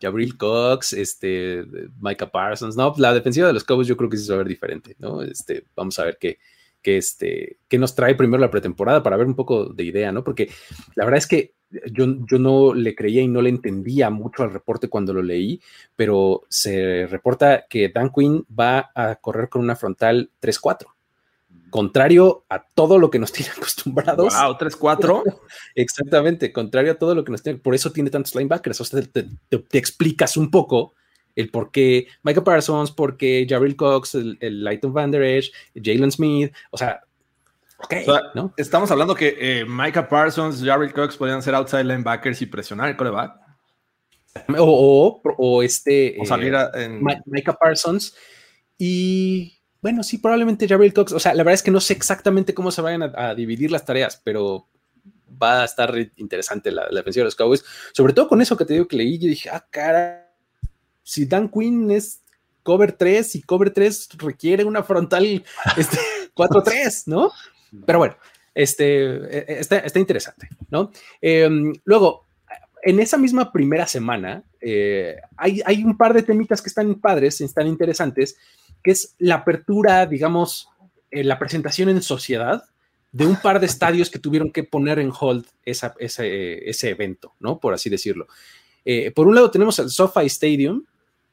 Jabril 0.00 0.36
Cox, 0.36 0.92
este, 0.92 1.64
Micah 2.00 2.30
Parsons, 2.30 2.76
no, 2.76 2.94
la 2.96 3.12
defensiva 3.12 3.46
de 3.46 3.52
los 3.52 3.64
Cowboys 3.64 3.88
yo 3.88 3.96
creo 3.96 4.08
que 4.08 4.16
sí 4.16 4.24
se 4.24 4.32
va 4.32 4.36
a 4.36 4.38
ver 4.38 4.48
diferente, 4.48 4.96
¿no? 4.98 5.22
Este, 5.22 5.64
vamos 5.74 5.98
a 5.98 6.04
ver 6.04 6.18
qué, 6.20 6.38
que, 6.82 6.96
este, 6.96 7.58
que 7.68 7.78
nos 7.78 7.94
trae 7.94 8.14
primero 8.14 8.40
la 8.40 8.50
pretemporada 8.50 9.02
para 9.02 9.16
ver 9.16 9.26
un 9.26 9.36
poco 9.36 9.66
de 9.66 9.84
idea, 9.84 10.12
¿no? 10.12 10.24
Porque 10.24 10.50
la 10.94 11.04
verdad 11.04 11.18
es 11.18 11.26
que 11.26 11.54
yo, 11.90 12.06
yo 12.30 12.38
no 12.38 12.74
le 12.74 12.94
creía 12.94 13.22
y 13.22 13.28
no 13.28 13.40
le 13.40 13.48
entendía 13.48 14.10
mucho 14.10 14.42
al 14.42 14.52
reporte 14.52 14.88
cuando 14.88 15.14
lo 15.14 15.22
leí, 15.22 15.60
pero 15.96 16.42
se 16.48 17.06
reporta 17.06 17.66
que 17.68 17.88
Dan 17.88 18.10
Quinn 18.10 18.44
va 18.58 18.90
a 18.94 19.16
correr 19.16 19.48
con 19.48 19.62
una 19.62 19.76
frontal 19.76 20.30
3-4 20.40 20.86
contrario 21.70 22.44
a 22.50 22.62
todo 22.62 22.98
lo 22.98 23.10
que 23.10 23.18
nos 23.18 23.32
tiene 23.32 23.50
acostumbrados. 23.56 24.34
Wow, 24.34 24.58
3-4. 24.58 25.40
Exactamente, 25.74 26.52
contrario 26.52 26.92
a 26.92 26.94
todo 26.96 27.14
lo 27.14 27.24
que 27.24 27.32
nos 27.32 27.42
tiene. 27.42 27.58
Por 27.58 27.74
eso 27.74 27.90
tiene 27.90 28.10
tantos 28.10 28.34
linebackers. 28.34 28.80
O 28.82 28.84
sea, 28.84 29.00
te, 29.00 29.26
te 29.48 29.78
explicas 29.78 30.36
un 30.36 30.50
poco 30.50 30.92
el 31.36 31.50
por 31.50 31.70
qué 31.70 32.06
Michael 32.22 32.44
Parsons, 32.44 32.90
por 32.90 33.16
qué 33.16 33.46
Jabril 33.48 33.76
Cox, 33.76 34.14
el, 34.14 34.38
el 34.40 34.64
Lighton 34.64 34.92
Van 34.92 35.10
Der 35.10 35.22
Esch, 35.22 35.52
Jalen 35.74 36.12
Smith, 36.12 36.52
o 36.70 36.78
sea, 36.78 37.02
ok, 37.78 37.94
¿no? 38.34 38.54
Estamos 38.56 38.90
hablando 38.90 39.14
que 39.14 39.36
eh, 39.38 39.64
Micah 39.64 40.08
Parsons, 40.08 40.62
Jabril 40.64 40.92
Cox 40.92 41.16
podrían 41.16 41.42
ser 41.42 41.54
outside 41.54 41.84
linebackers 41.84 42.40
y 42.42 42.46
presionar 42.46 42.88
el 42.88 42.96
coreback. 42.96 43.42
O, 44.58 45.20
o, 45.24 45.62
este. 45.62 46.16
O 46.18 46.24
salir 46.24 46.54
eh, 46.54 46.84
en... 46.84 47.02
Micah 47.26 47.52
Parsons 47.52 48.14
y. 48.78 49.58
Bueno, 49.80 50.02
sí, 50.04 50.18
probablemente 50.18 50.68
Jabril 50.68 50.94
Cox. 50.94 51.12
O 51.12 51.20
sea, 51.20 51.34
la 51.34 51.42
verdad 51.42 51.54
es 51.54 51.62
que 51.62 51.72
no 51.72 51.80
sé 51.80 51.92
exactamente 51.92 52.54
cómo 52.54 52.70
se 52.70 52.82
vayan 52.82 53.02
a, 53.02 53.34
dividir 53.34 53.72
las 53.72 53.84
tareas, 53.84 54.20
pero 54.22 54.68
va 55.42 55.62
a 55.62 55.64
estar 55.64 55.92
interesante 56.16 56.70
la, 56.70 56.86
la 56.88 57.00
defensiva 57.00 57.22
de 57.22 57.26
los 57.26 57.34
Cowboys. 57.34 57.64
Sobre 57.92 58.12
todo 58.12 58.28
con 58.28 58.40
eso 58.40 58.56
que 58.56 58.64
te 58.64 58.74
digo 58.74 58.86
que 58.86 58.96
leí, 58.96 59.18
yo 59.18 59.28
dije, 59.28 59.50
ah, 59.50 59.66
cara, 59.70 60.21
si 61.02 61.26
Dan 61.26 61.48
Quinn 61.48 61.90
es 61.90 62.22
cover 62.62 62.92
3 62.92 63.36
y 63.36 63.42
cover 63.42 63.70
3 63.70 64.08
requiere 64.18 64.64
una 64.64 64.82
frontal 64.82 65.24
este, 65.76 65.98
4-3, 66.34 67.04
¿no? 67.06 67.32
Pero 67.86 67.98
bueno, 67.98 68.16
este, 68.54 69.04
e, 69.04 69.44
e, 69.48 69.60
está, 69.60 69.98
interesante, 69.98 70.48
¿no? 70.70 70.90
Em, 71.20 71.72
luego, 71.84 72.26
en 72.82 73.00
esa 73.00 73.16
misma 73.16 73.52
primera 73.52 73.86
semana, 73.86 74.44
eh, 74.60 75.16
hay, 75.36 75.62
hay, 75.64 75.84
un 75.84 75.96
par 75.96 76.12
de 76.14 76.22
temitas 76.22 76.60
que 76.60 76.68
están 76.68 76.96
padres, 76.96 77.40
están 77.40 77.66
interesantes, 77.66 78.36
que 78.82 78.90
es 78.90 79.14
la 79.18 79.36
apertura, 79.36 80.04
digamos, 80.06 80.68
eh, 81.10 81.24
la 81.24 81.38
presentación 81.38 81.88
en 81.88 82.02
sociedad 82.02 82.64
de 83.12 83.26
un 83.26 83.36
par 83.36 83.60
de 83.60 83.66
estadios 83.66 84.10
que 84.10 84.18
tuvieron 84.18 84.50
que 84.50 84.64
poner 84.64 84.98
en 84.98 85.12
hold 85.18 85.46
esa, 85.64 85.94
ese, 85.98 86.68
ese 86.68 86.88
evento, 86.88 87.34
¿no? 87.38 87.60
Por 87.60 87.74
así 87.74 87.90
decirlo. 87.90 88.26
Eh, 88.84 89.10
por 89.12 89.28
un 89.28 89.34
lado 89.34 89.50
tenemos 89.50 89.78
el 89.78 89.90
SoFi 89.90 90.26
Stadium, 90.26 90.84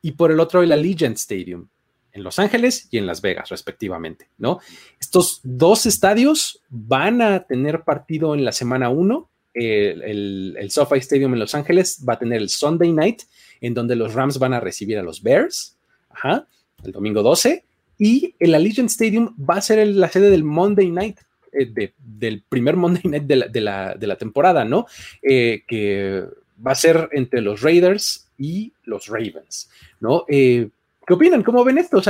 y 0.02 0.12
por 0.12 0.32
el 0.32 0.40
otro 0.40 0.64
el 0.64 0.72
Allegiant 0.72 1.18
Stadium 1.18 1.68
en 2.12 2.24
Los 2.24 2.40
Ángeles 2.40 2.88
y 2.92 2.98
en 2.98 3.06
Las 3.06 3.22
Vegas, 3.22 3.50
respectivamente, 3.50 4.30
¿no? 4.38 4.60
Estos 5.00 5.42
dos 5.44 5.86
estadios 5.86 6.62
van 6.70 7.22
a 7.22 7.44
tener 7.44 7.84
partido 7.84 8.34
en 8.34 8.44
la 8.44 8.52
semana 8.52 8.90
1. 8.90 9.30
El, 9.54 10.56
el, 10.58 10.72
SoFi 10.72 10.98
Stadium 11.00 11.34
en 11.34 11.40
Los 11.40 11.56
Ángeles 11.56 12.04
va 12.08 12.14
a 12.14 12.20
tener 12.20 12.42
el 12.42 12.50
Sunday 12.50 12.92
Night, 12.92 13.24
en 13.62 13.74
donde 13.74 13.96
los 13.96 14.14
Rams 14.14 14.40
van 14.40 14.54
a 14.54 14.60
recibir 14.60 14.98
a 14.98 15.04
los 15.04 15.22
Bears, 15.22 15.76
ajá, 16.10 16.48
el 16.84 16.92
domingo 16.92 17.24
12, 17.24 17.64
y 17.98 18.36
el 18.40 18.56
Allegiant 18.56 18.90
Stadium 18.90 19.36
va 19.38 19.56
a 19.56 19.62
ser 19.62 19.86
la 19.88 20.10
sede 20.10 20.30
del 20.30 20.44
Monday 20.44 20.90
Night, 20.90 21.20
eh, 21.52 21.92
del 21.98 22.44
primer 22.48 22.76
Monday 22.76 23.04
Night 23.04 23.24
de 23.24 23.62
la, 23.62 24.18
temporada, 24.18 24.64
¿no? 24.64 24.86
Eh, 25.22 25.64
que 25.68 26.24
va 26.66 26.72
a 26.72 26.76
ser 26.76 27.10
entre 27.12 27.42
los 27.42 27.62
Raiders 27.62 28.29
y 28.39 28.73
los 28.86 29.08
Ravens, 29.08 29.69
¿no? 29.99 30.25
Eh, 30.28 30.69
¿Qué 31.06 31.13
opinan? 31.13 31.43
¿Cómo 31.43 31.63
ven 31.63 31.78
esto? 31.78 32.02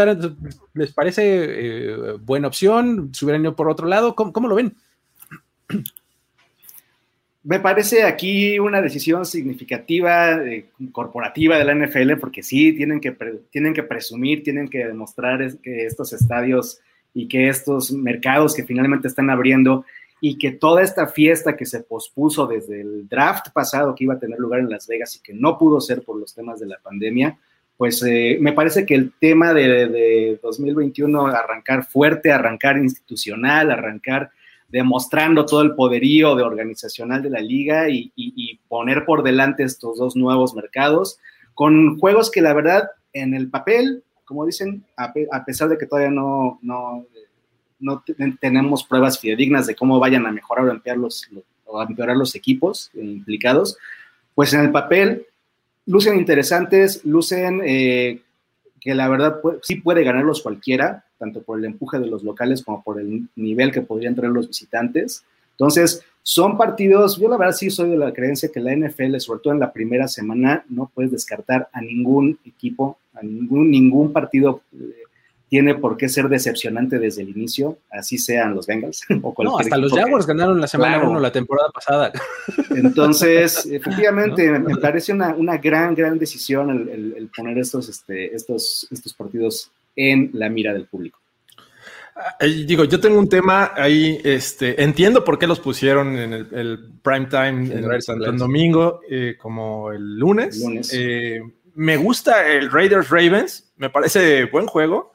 ¿Les 0.73 0.93
parece 0.93 1.23
eh, 1.25 2.17
buena 2.21 2.47
opción? 2.47 3.11
¿Se 3.13 3.25
hubieran 3.25 3.55
por 3.55 3.69
otro 3.69 3.87
lado? 3.87 4.13
¿Cómo, 4.13 4.47
lo 4.47 4.55
ven? 4.55 4.75
Me 7.43 7.59
parece 7.61 8.03
aquí 8.03 8.59
una 8.59 8.81
decisión 8.81 9.25
significativa, 9.25 10.43
eh, 10.45 10.65
corporativa 10.91 11.57
de 11.57 11.63
la 11.63 11.73
NFL, 11.73 12.17
porque 12.19 12.43
sí, 12.43 12.73
tienen 12.73 12.99
que, 12.99 13.15
tienen 13.49 13.73
que 13.73 13.83
presumir, 13.83 14.43
tienen 14.43 14.67
que 14.67 14.85
demostrar 14.85 15.57
que 15.59 15.85
estos 15.85 16.11
estadios 16.11 16.81
y 17.13 17.27
que 17.27 17.47
estos 17.47 17.91
mercados 17.91 18.53
que 18.53 18.65
finalmente 18.65 19.07
están 19.07 19.29
abriendo 19.29 19.85
y 20.21 20.37
que 20.37 20.51
toda 20.51 20.81
esta 20.81 21.07
fiesta 21.07 21.55
que 21.55 21.65
se 21.65 21.81
pospuso 21.81 22.45
desde 22.45 22.81
el 22.81 23.07
draft 23.07 23.47
pasado 23.53 23.95
que 23.95 24.03
iba 24.03 24.15
a 24.15 24.19
tener 24.19 24.39
lugar 24.39 24.59
en 24.59 24.69
Las 24.69 24.87
Vegas 24.87 25.15
y 25.15 25.21
que 25.21 25.33
no 25.33 25.57
pudo 25.57 25.79
ser 25.79 26.03
por 26.03 26.17
los 26.17 26.33
temas 26.33 26.59
de 26.59 26.67
la 26.67 26.77
pandemia, 26.79 27.37
pues 27.77 28.03
eh, 28.03 28.37
me 28.41 28.51
parece 28.51 28.85
que 28.85 28.93
el 28.93 29.13
tema 29.19 29.53
de, 29.53 30.37
2021, 30.43 31.27
arrancar 31.27 31.85
fuerte, 31.85 32.29
arrancar 32.29 32.77
institucional, 32.77 33.71
arrancar 33.71 34.31
demostrando 34.67 35.45
todo 35.45 35.61
el 35.61 35.75
poderío 35.75 36.35
de 36.35 36.43
organizacional 36.43 37.23
de 37.23 37.29
la 37.29 37.39
liga 37.39 37.89
y, 37.89 38.59
poner 38.67 39.05
por 39.05 39.23
delante 39.23 39.63
estos 39.63 39.97
dos 39.97 40.15
nuevos 40.15 40.53
mercados 40.53 41.19
con 41.55 41.97
juegos 41.97 42.29
que 42.29 42.41
la 42.41 42.53
verdad 42.53 42.89
en 43.13 43.33
el 43.33 43.49
papel, 43.49 44.03
como 44.25 44.45
dicen, 44.45 44.83
a, 44.95 45.13
pesar 45.45 45.69
de 45.69 45.77
que 45.77 45.87
todavía 45.87 46.11
no, 46.11 46.59
no 46.61 47.05
no 47.79 48.03
tenemos 48.39 48.83
pruebas 48.83 49.19
fidedignas 49.19 49.67
de 49.67 49.75
cómo 49.75 49.99
vayan 49.99 50.25
a 50.25 50.31
mejorar 50.31 50.65
o 50.65 50.71
empeorar 50.71 50.99
los, 50.99 51.29
o 51.65 51.81
empeorar 51.81 52.17
los 52.17 52.35
equipos 52.35 52.91
implicados, 52.93 53.77
pues 54.35 54.53
en 54.53 54.61
el 54.61 54.71
papel 54.71 55.25
lucen 55.85 56.17
interesantes, 56.17 57.03
lucen 57.05 57.61
eh, 57.65 58.21
que 58.79 58.95
la 58.95 59.09
verdad 59.09 59.39
sí 59.61 59.75
puede 59.75 60.03
ganarlos 60.03 60.41
cualquiera, 60.41 61.05
tanto 61.17 61.41
por 61.41 61.59
el 61.59 61.65
empuje 61.65 61.99
de 61.99 62.07
los 62.07 62.23
locales 62.23 62.63
como 62.63 62.83
por 62.83 62.99
el 62.99 63.27
nivel 63.35 63.71
que 63.71 63.81
podrían 63.81 64.15
traer 64.15 64.31
los 64.31 64.47
visitantes. 64.47 65.23
Entonces, 65.51 66.03
son 66.21 66.57
partidos, 66.57 67.19
yo 67.19 67.27
la 67.27 67.37
verdad 67.37 67.53
sí 67.53 67.69
soy 67.69 67.89
de 67.89 67.97
la 67.97 68.13
creencia 68.13 68.49
que 68.53 68.59
la 68.59 68.75
NFL, 68.75 69.17
sobre 69.17 69.41
todo 69.41 69.53
en 69.53 69.59
la 69.59 69.73
primera 69.73 70.07
semana, 70.07 70.63
no 70.69 70.91
puedes 70.93 71.11
descartar 71.11 71.67
a 71.73 71.81
ningún 71.81 72.37
equipo, 72.45 72.97
a 73.13 73.23
ningún, 73.23 73.71
ningún 73.71 74.13
partido 74.13 74.61
eh, 74.73 75.03
tiene 75.49 75.75
por 75.75 75.97
qué 75.97 76.07
ser 76.07 76.29
decepcionante 76.29 76.99
desde 76.99 77.23
el 77.23 77.29
inicio, 77.29 77.79
así 77.91 78.17
sean 78.19 78.53
los 78.53 78.67
Bengals 78.67 79.01
o 79.23 79.43
No, 79.43 79.57
hasta 79.57 79.77
los 79.77 79.91
Jaguars 79.91 80.27
ganaron 80.27 80.61
la 80.61 80.67
semana 80.67 81.03
1 81.03 81.19
la 81.19 81.31
temporada 81.31 81.69
pasada. 81.73 82.11
Entonces, 82.69 83.65
efectivamente, 83.71 84.49
me, 84.59 84.77
parece 84.77 85.11
una, 85.11 85.33
una, 85.33 85.57
gran, 85.57 85.95
gran 85.95 86.19
decisión 86.19 86.69
el, 86.69 87.29
poner 87.35 87.57
estos, 87.57 87.89
este, 87.89 88.33
estos, 88.35 88.87
estos 88.91 89.13
partidos 89.13 89.71
en 89.95 90.29
la 90.33 90.49
mira 90.49 90.71
del 90.71 90.85
público. 90.85 91.19
Ah, 92.15 92.45
digo, 92.45 92.83
yo 92.83 92.99
tengo 92.99 93.17
un 93.17 93.29
tema 93.29 93.71
ahí, 93.75 94.19
este, 94.23 94.83
entiendo 94.83 95.23
por 95.23 95.39
qué 95.39 95.47
los 95.47 95.59
pusieron 95.59 96.17
en 96.17 96.33
el, 96.33 96.91
prime 97.01 97.27
time 97.27 97.73
en 97.73 98.23
el 98.23 98.37
Domingo 98.37 99.01
eh, 99.09 99.35
como 99.39 99.91
el 99.91 100.19
lunes. 100.19 100.63
Eh, 100.93 101.41
me 101.75 101.97
gusta 101.97 102.51
el 102.51 102.69
Raiders 102.69 103.09
Ravens, 103.09 103.71
me 103.77 103.89
parece 103.89 104.45
buen 104.45 104.67
juego. 104.67 105.13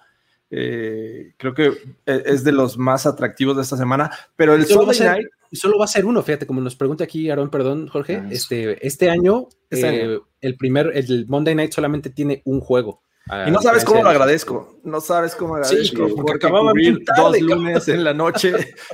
Eh, 0.56 1.34
creo 1.36 1.52
que 1.52 1.66
e, 2.06 2.22
es 2.26 2.44
de 2.44 2.52
los 2.52 2.78
más 2.78 3.06
atractivos 3.06 3.56
de 3.56 3.62
esta 3.62 3.76
semana, 3.76 4.08
pero 4.36 4.54
el 4.54 4.64
solo 4.66 4.86
va, 4.86 4.94
ser, 4.94 5.28
solo 5.50 5.78
va 5.78 5.86
a 5.86 5.88
ser 5.88 6.06
uno, 6.06 6.22
fíjate, 6.22 6.46
como 6.46 6.60
nos 6.60 6.76
pregunta 6.76 7.02
aquí 7.02 7.28
Aaron, 7.28 7.50
perdón, 7.50 7.88
Jorge, 7.88 8.22
ah, 8.22 8.28
este, 8.30 8.86
este 8.86 9.10
año, 9.10 9.48
este 9.68 10.20
el 10.40 10.56
primer, 10.56 10.92
el 10.94 11.26
Monday 11.26 11.56
Night 11.56 11.72
solamente 11.72 12.08
tiene 12.08 12.40
un 12.44 12.60
juego. 12.60 13.02
y 13.44 13.50
no 13.50 13.60
sabes 13.60 13.84
cómo 13.84 14.04
lo 14.04 14.10
agradezco, 14.10 14.78
no 14.84 15.00
sabes 15.00 15.34
cómo 15.34 15.56
agradezco, 15.56 16.06
sí, 16.06 16.14
porque 16.14 16.34
acababa 16.34 16.70
dos 17.16 17.40
lunes 17.40 17.88
en 17.88 18.04
la 18.04 18.14
noche, 18.14 18.52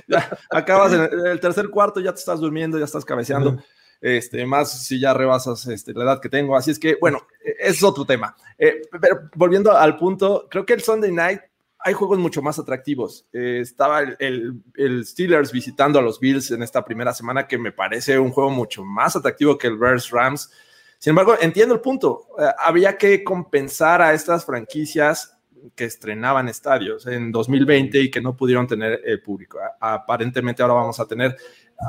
acabas 0.51 0.95
en 0.95 1.27
el 1.27 1.41
tercer 1.41 1.69
cuarto, 1.69 2.01
ya 2.01 2.15
te 2.15 2.21
estás 2.21 2.41
durmiendo, 2.41 2.79
ya 2.79 2.87
estás 2.87 3.05
cabeceando 3.05 3.63
este, 4.01 4.47
más 4.47 4.83
si 4.87 4.99
ya 4.99 5.13
rebasas 5.13 5.67
este, 5.67 5.93
la 5.93 6.05
edad 6.05 6.21
que 6.21 6.31
tengo. 6.31 6.57
Así 6.57 6.71
es 6.71 6.79
que, 6.79 6.97
bueno, 6.99 7.27
es 7.59 7.83
otro 7.83 8.07
tema. 8.07 8.35
Eh, 8.59 8.81
pero 8.99 9.29
volviendo 9.35 9.77
al 9.77 9.99
punto, 9.99 10.47
creo 10.51 10.65
que 10.65 10.73
el 10.73 10.83
Sunday 10.83 11.13
Night 11.13 11.41
hay 11.83 11.95
juegos 11.95 12.19
mucho 12.19 12.43
más 12.43 12.59
atractivos. 12.59 13.27
Eh, 13.33 13.61
estaba 13.63 14.01
el, 14.03 14.63
Steelers 15.05 15.51
visitando 15.51 15.99
a 15.99 16.03
los 16.03 16.21
Bills 16.21 16.51
en 16.51 16.63
esta 16.63 16.85
primera 16.85 17.15
semana, 17.15 17.47
que 17.47 17.59
me 17.59 17.73
parece 17.73 18.19
un 18.19 18.31
juego 18.31 18.51
mucho 18.51 18.85
más 18.85 19.17
atractivo 19.17 19.57
que 19.57 19.69
el 19.69 19.79
Bears 19.79 20.11
Rams. 20.11 20.51
Sin 20.99 21.11
embargo, 21.11 21.37
entiendo 21.41 21.75
el 21.75 21.81
punto. 21.81 22.29
Eh, 22.39 22.49
había 22.59 22.99
que 22.99 23.25
compensar 23.25 24.03
a 24.03 24.13
estas 24.13 24.45
franquicias 24.45 25.39
que 25.75 25.85
estrenaban 25.85 26.49
estadios 26.49 27.07
en 27.07 27.33
2020 27.33 28.01
y 28.01 28.11
que 28.11 28.21
no 28.21 28.37
pudieron 28.37 28.67
tener 28.67 29.01
el 29.05 29.23
público. 29.23 29.59
Aparentemente 29.81 30.63
ahora 30.63 30.75
vamos 30.75 31.01
a 31.01 31.07
tener 31.07 31.37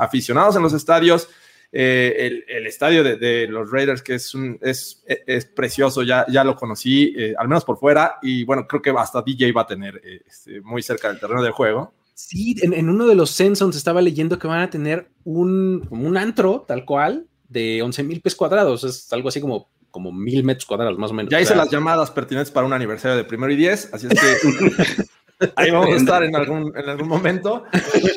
aficionados 0.00 0.56
en 0.56 0.62
los 0.62 0.72
estadios 0.72 1.28
eh, 1.74 2.44
el, 2.48 2.66
estadio 2.66 3.02
de, 3.02 3.46
los 3.48 3.70
Raiders, 3.70 4.02
que 4.02 4.14
es, 4.14 4.34
un, 4.34 4.58
es, 4.60 5.02
es 5.06 5.46
precioso, 5.46 6.02
ya, 6.02 6.26
ya 6.28 6.44
lo 6.44 6.54
conocí, 6.54 7.14
eh, 7.16 7.34
al 7.38 7.48
menos 7.48 7.64
por 7.64 7.78
fuera, 7.78 8.18
y 8.20 8.44
bueno, 8.44 8.66
creo 8.66 8.82
que 8.82 8.90
hasta 8.90 9.22
DJ 9.22 9.52
va 9.52 9.62
a 9.62 9.66
tener 9.66 10.00
eh, 10.04 10.20
este, 10.26 10.60
muy 10.60 10.82
cerca 10.82 11.08
del 11.08 11.18
terreno 11.18 11.42
de 11.42 11.50
juego. 11.50 11.94
Sí, 12.14 12.54
en, 12.60 12.88
uno 12.90 13.06
de 13.06 13.14
los 13.14 13.30
Sensons 13.30 13.74
estaba 13.74 14.02
leyendo 14.02 14.38
que 14.38 14.46
van 14.46 14.60
a 14.60 14.70
tener 14.70 15.08
un, 15.24 15.86
un 15.90 16.16
antro, 16.18 16.64
tal 16.68 16.84
cual, 16.84 17.26
de 17.48 17.80
11 17.82 18.02
mil 18.02 18.20
pies 18.20 18.36
cuadrados, 18.36 18.84
es 18.84 19.12
algo 19.12 19.28
así 19.28 19.40
como 19.40 19.70
como 19.90 20.10
mil 20.10 20.42
metros 20.42 20.64
cuadrados, 20.64 20.98
más 20.98 21.10
o 21.10 21.14
menos. 21.14 21.30
Ya 21.30 21.38
hice 21.38 21.54
las 21.54 21.70
llamadas 21.70 22.10
pertinentes 22.10 22.50
para 22.50 22.66
un 22.66 22.72
aniversario 22.72 23.14
de 23.14 23.24
primero 23.24 23.52
y 23.52 23.56
diez, 23.56 23.90
así 23.92 24.08
es 24.10 24.18
que 24.18 25.04
ahí 25.56 25.70
vamos 25.70 25.90
a 25.90 25.96
estar 25.96 26.22
en 26.24 26.34
algún, 26.34 26.72
en 26.74 26.88
algún 26.88 27.08
momento. 27.08 27.64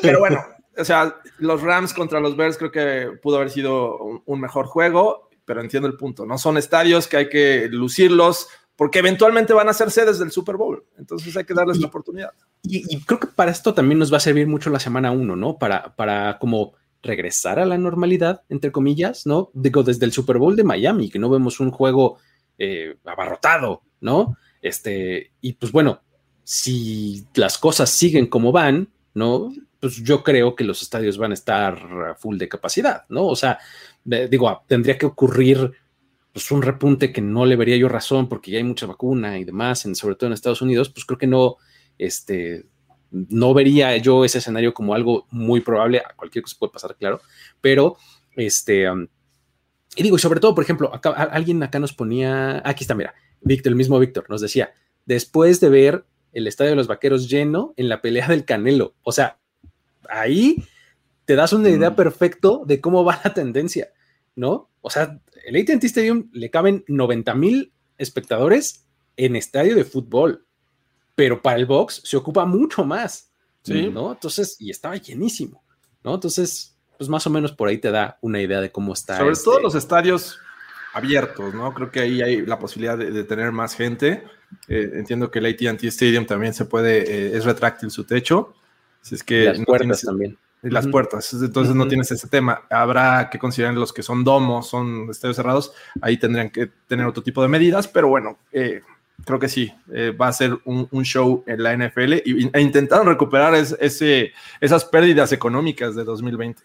Pero 0.00 0.20
bueno, 0.20 0.42
o 0.78 0.84
sea, 0.84 1.16
los 1.38 1.62
Rams 1.62 1.92
contra 1.92 2.20
los 2.20 2.36
Bears 2.36 2.58
creo 2.58 2.70
que 2.70 3.18
pudo 3.22 3.36
haber 3.36 3.50
sido 3.50 3.98
un, 4.24 4.40
mejor 4.40 4.66
juego, 4.66 5.28
pero 5.44 5.60
entiendo 5.60 5.88
el 5.88 5.96
punto, 5.96 6.26
¿no? 6.26 6.38
Son 6.38 6.56
estadios 6.56 7.06
que 7.06 7.16
hay 7.16 7.28
que 7.28 7.68
lucirlos 7.70 8.48
porque 8.76 8.98
eventualmente 8.98 9.54
van 9.54 9.68
a 9.68 9.72
ser 9.72 9.90
sedes 9.90 10.18
del 10.18 10.30
Super 10.30 10.56
Bowl, 10.56 10.84
entonces 10.98 11.34
hay 11.36 11.44
que 11.44 11.54
darles 11.54 11.78
la 11.78 11.86
oportunidad. 11.86 12.32
Y, 12.62 13.00
creo 13.00 13.20
que 13.20 13.28
para 13.28 13.50
esto 13.50 13.72
también 13.72 13.98
nos 13.98 14.12
va 14.12 14.18
a 14.18 14.20
servir 14.20 14.46
mucho 14.46 14.70
la 14.70 14.80
semana 14.80 15.12
uno, 15.12 15.34
¿no? 15.34 15.56
Para, 15.56 15.96
para 15.96 16.38
como 16.38 16.74
regresar 17.02 17.58
a 17.58 17.66
la 17.66 17.78
normalidad, 17.78 18.42
entre 18.48 18.72
comillas, 18.72 19.26
¿no? 19.26 19.50
Digo, 19.54 19.82
desde 19.82 20.04
el 20.04 20.12
Super 20.12 20.38
Bowl 20.38 20.56
de 20.56 20.64
Miami, 20.64 21.08
que 21.08 21.18
no 21.18 21.30
vemos 21.30 21.60
un 21.60 21.70
juego 21.70 22.18
eh, 22.58 22.96
abarrotado, 23.04 23.82
¿no? 24.00 24.36
Este, 24.60 25.32
y 25.40 25.54
pues 25.54 25.72
bueno, 25.72 26.00
si 26.42 27.26
las 27.34 27.58
cosas 27.58 27.90
siguen 27.90 28.26
como 28.26 28.52
van, 28.52 28.88
¿no? 29.14 29.52
Pues 29.80 30.02
yo 30.02 30.22
creo 30.22 30.54
que 30.54 30.64
los 30.64 30.82
estadios 30.82 31.18
van 31.18 31.30
a 31.30 31.34
estar 31.34 32.16
full 32.18 32.38
de 32.38 32.48
capacidad, 32.48 33.04
¿no? 33.08 33.26
O 33.26 33.36
sea, 33.36 33.58
digo, 34.04 34.48
ah, 34.48 34.62
tendría 34.66 34.96
que 34.98 35.06
ocurrir 35.06 35.72
pues 36.32 36.50
un 36.50 36.62
repunte 36.62 37.12
que 37.12 37.22
no 37.22 37.46
le 37.46 37.56
vería 37.56 37.76
yo 37.76 37.88
razón 37.88 38.28
porque 38.28 38.50
ya 38.50 38.58
hay 38.58 38.64
mucha 38.64 38.86
vacuna 38.86 39.38
y 39.38 39.44
demás, 39.44 39.88
sobre 39.94 40.16
todo 40.16 40.28
en 40.28 40.34
Estados 40.34 40.60
Unidos, 40.60 40.90
pues 40.90 41.04
creo 41.04 41.18
que 41.18 41.26
no, 41.26 41.56
este, 41.96 42.66
no 43.10 43.54
vería 43.54 43.96
yo 43.96 44.24
ese 44.24 44.38
escenario 44.38 44.74
como 44.74 44.94
algo 44.94 45.26
muy 45.30 45.60
probable, 45.60 46.00
a 46.00 46.14
cualquier 46.14 46.42
cosa 46.42 46.56
puede 46.58 46.72
pasar, 46.72 46.94
claro, 46.96 47.20
pero 47.60 47.96
este, 48.36 48.86
y 49.96 50.02
digo, 50.02 50.16
y 50.16 50.18
sobre 50.18 50.40
todo, 50.40 50.54
por 50.54 50.62
ejemplo, 50.62 50.94
acá, 50.94 51.10
alguien 51.10 51.62
acá 51.62 51.78
nos 51.78 51.94
ponía, 51.94 52.60
aquí 52.68 52.84
está, 52.84 52.94
mira, 52.94 53.14
Víctor, 53.40 53.70
el 53.70 53.76
mismo 53.76 53.98
Víctor, 53.98 54.26
nos 54.28 54.42
decía, 54.42 54.74
después 55.06 55.58
de 55.60 55.70
ver 55.70 56.04
el 56.32 56.46
estadio 56.46 56.72
de 56.72 56.76
los 56.76 56.86
vaqueros 56.86 57.30
lleno 57.30 57.72
en 57.78 57.88
la 57.88 58.02
pelea 58.02 58.28
del 58.28 58.44
Canelo, 58.44 58.94
o 59.02 59.12
sea, 59.12 59.38
ahí 60.10 60.64
te 61.26 61.34
das 61.34 61.52
una 61.52 61.68
idea 61.68 61.90
mm. 61.90 61.96
perfecto 61.96 62.62
de 62.66 62.80
cómo 62.80 63.04
va 63.04 63.20
la 63.22 63.34
tendencia, 63.34 63.88
¿no? 64.34 64.70
O 64.80 64.90
sea, 64.90 65.20
el 65.44 65.56
ATT 65.56 65.84
Stadium 65.84 66.30
le 66.32 66.50
caben 66.50 66.84
90 66.88 67.34
mil 67.34 67.72
espectadores 67.98 68.86
en 69.16 69.36
estadio 69.36 69.74
de 69.74 69.84
fútbol, 69.84 70.46
pero 71.14 71.42
para 71.42 71.58
el 71.58 71.66
box 71.66 72.02
se 72.04 72.16
ocupa 72.16 72.44
mucho 72.44 72.84
más, 72.84 73.30
¿sí? 73.62 73.88
¿no? 73.88 74.12
Entonces, 74.12 74.56
y 74.60 74.70
estaba 74.70 74.96
llenísimo, 74.96 75.64
¿no? 76.04 76.14
Entonces, 76.14 76.76
pues 76.96 77.10
más 77.10 77.26
o 77.26 77.30
menos 77.30 77.52
por 77.52 77.68
ahí 77.68 77.78
te 77.78 77.90
da 77.90 78.18
una 78.20 78.40
idea 78.40 78.60
de 78.60 78.70
cómo 78.70 78.92
está. 78.92 79.18
Sobre 79.18 79.34
todo 79.34 79.54
este 79.54 79.62
los 79.62 79.74
estadios 79.74 80.38
abiertos, 80.94 81.52
¿no? 81.52 81.74
Creo 81.74 81.90
que 81.90 82.00
ahí 82.00 82.22
hay 82.22 82.46
la 82.46 82.58
posibilidad 82.58 82.96
de, 82.96 83.24
tener 83.24 83.50
más 83.50 83.74
gente. 83.74 84.22
Eh, 84.68 84.90
entiendo 84.94 85.30
que 85.30 85.40
el 85.40 85.46
ATT 85.46 85.84
Stadium 85.84 86.24
también 86.24 86.54
se 86.54 86.64
puede, 86.64 86.98
eh, 87.00 87.36
es 87.36 87.44
retráctil 87.44 87.90
su 87.90 88.04
techo 88.04 88.54
es 89.12 89.22
que 89.22 89.44
las 89.44 89.64
puertas 89.64 90.02
también. 90.02 90.38
Las 90.62 90.88
puertas, 90.88 91.32
entonces 91.32 91.76
no 91.76 91.86
tienes 91.86 92.10
ese 92.10 92.26
tema. 92.26 92.62
Habrá 92.70 93.28
que 93.30 93.38
considerar 93.38 93.74
los 93.74 93.92
que 93.92 94.02
son 94.02 94.24
domos, 94.24 94.68
son 94.68 95.08
estadios 95.10 95.36
cerrados, 95.36 95.72
ahí 96.00 96.16
tendrían 96.16 96.50
que 96.50 96.68
tener 96.88 97.06
otro 97.06 97.22
tipo 97.22 97.40
de 97.42 97.46
medidas, 97.46 97.86
pero 97.86 98.08
bueno, 98.08 98.38
eh, 98.50 98.80
creo 99.24 99.38
que 99.38 99.48
sí, 99.48 99.72
eh, 99.92 100.10
va 100.10 100.28
a 100.28 100.32
ser 100.32 100.58
un, 100.64 101.04
show 101.04 101.44
en 101.46 101.62
la 101.62 101.76
NFL 101.76 102.14
y, 102.24 102.50
e 102.52 102.60
intentaron 102.60 103.06
recuperar 103.06 103.54
ese, 103.54 104.32
esas 104.60 104.84
pérdidas 104.84 105.30
económicas 105.30 105.94
de 105.94 106.02
2020. 106.02 106.62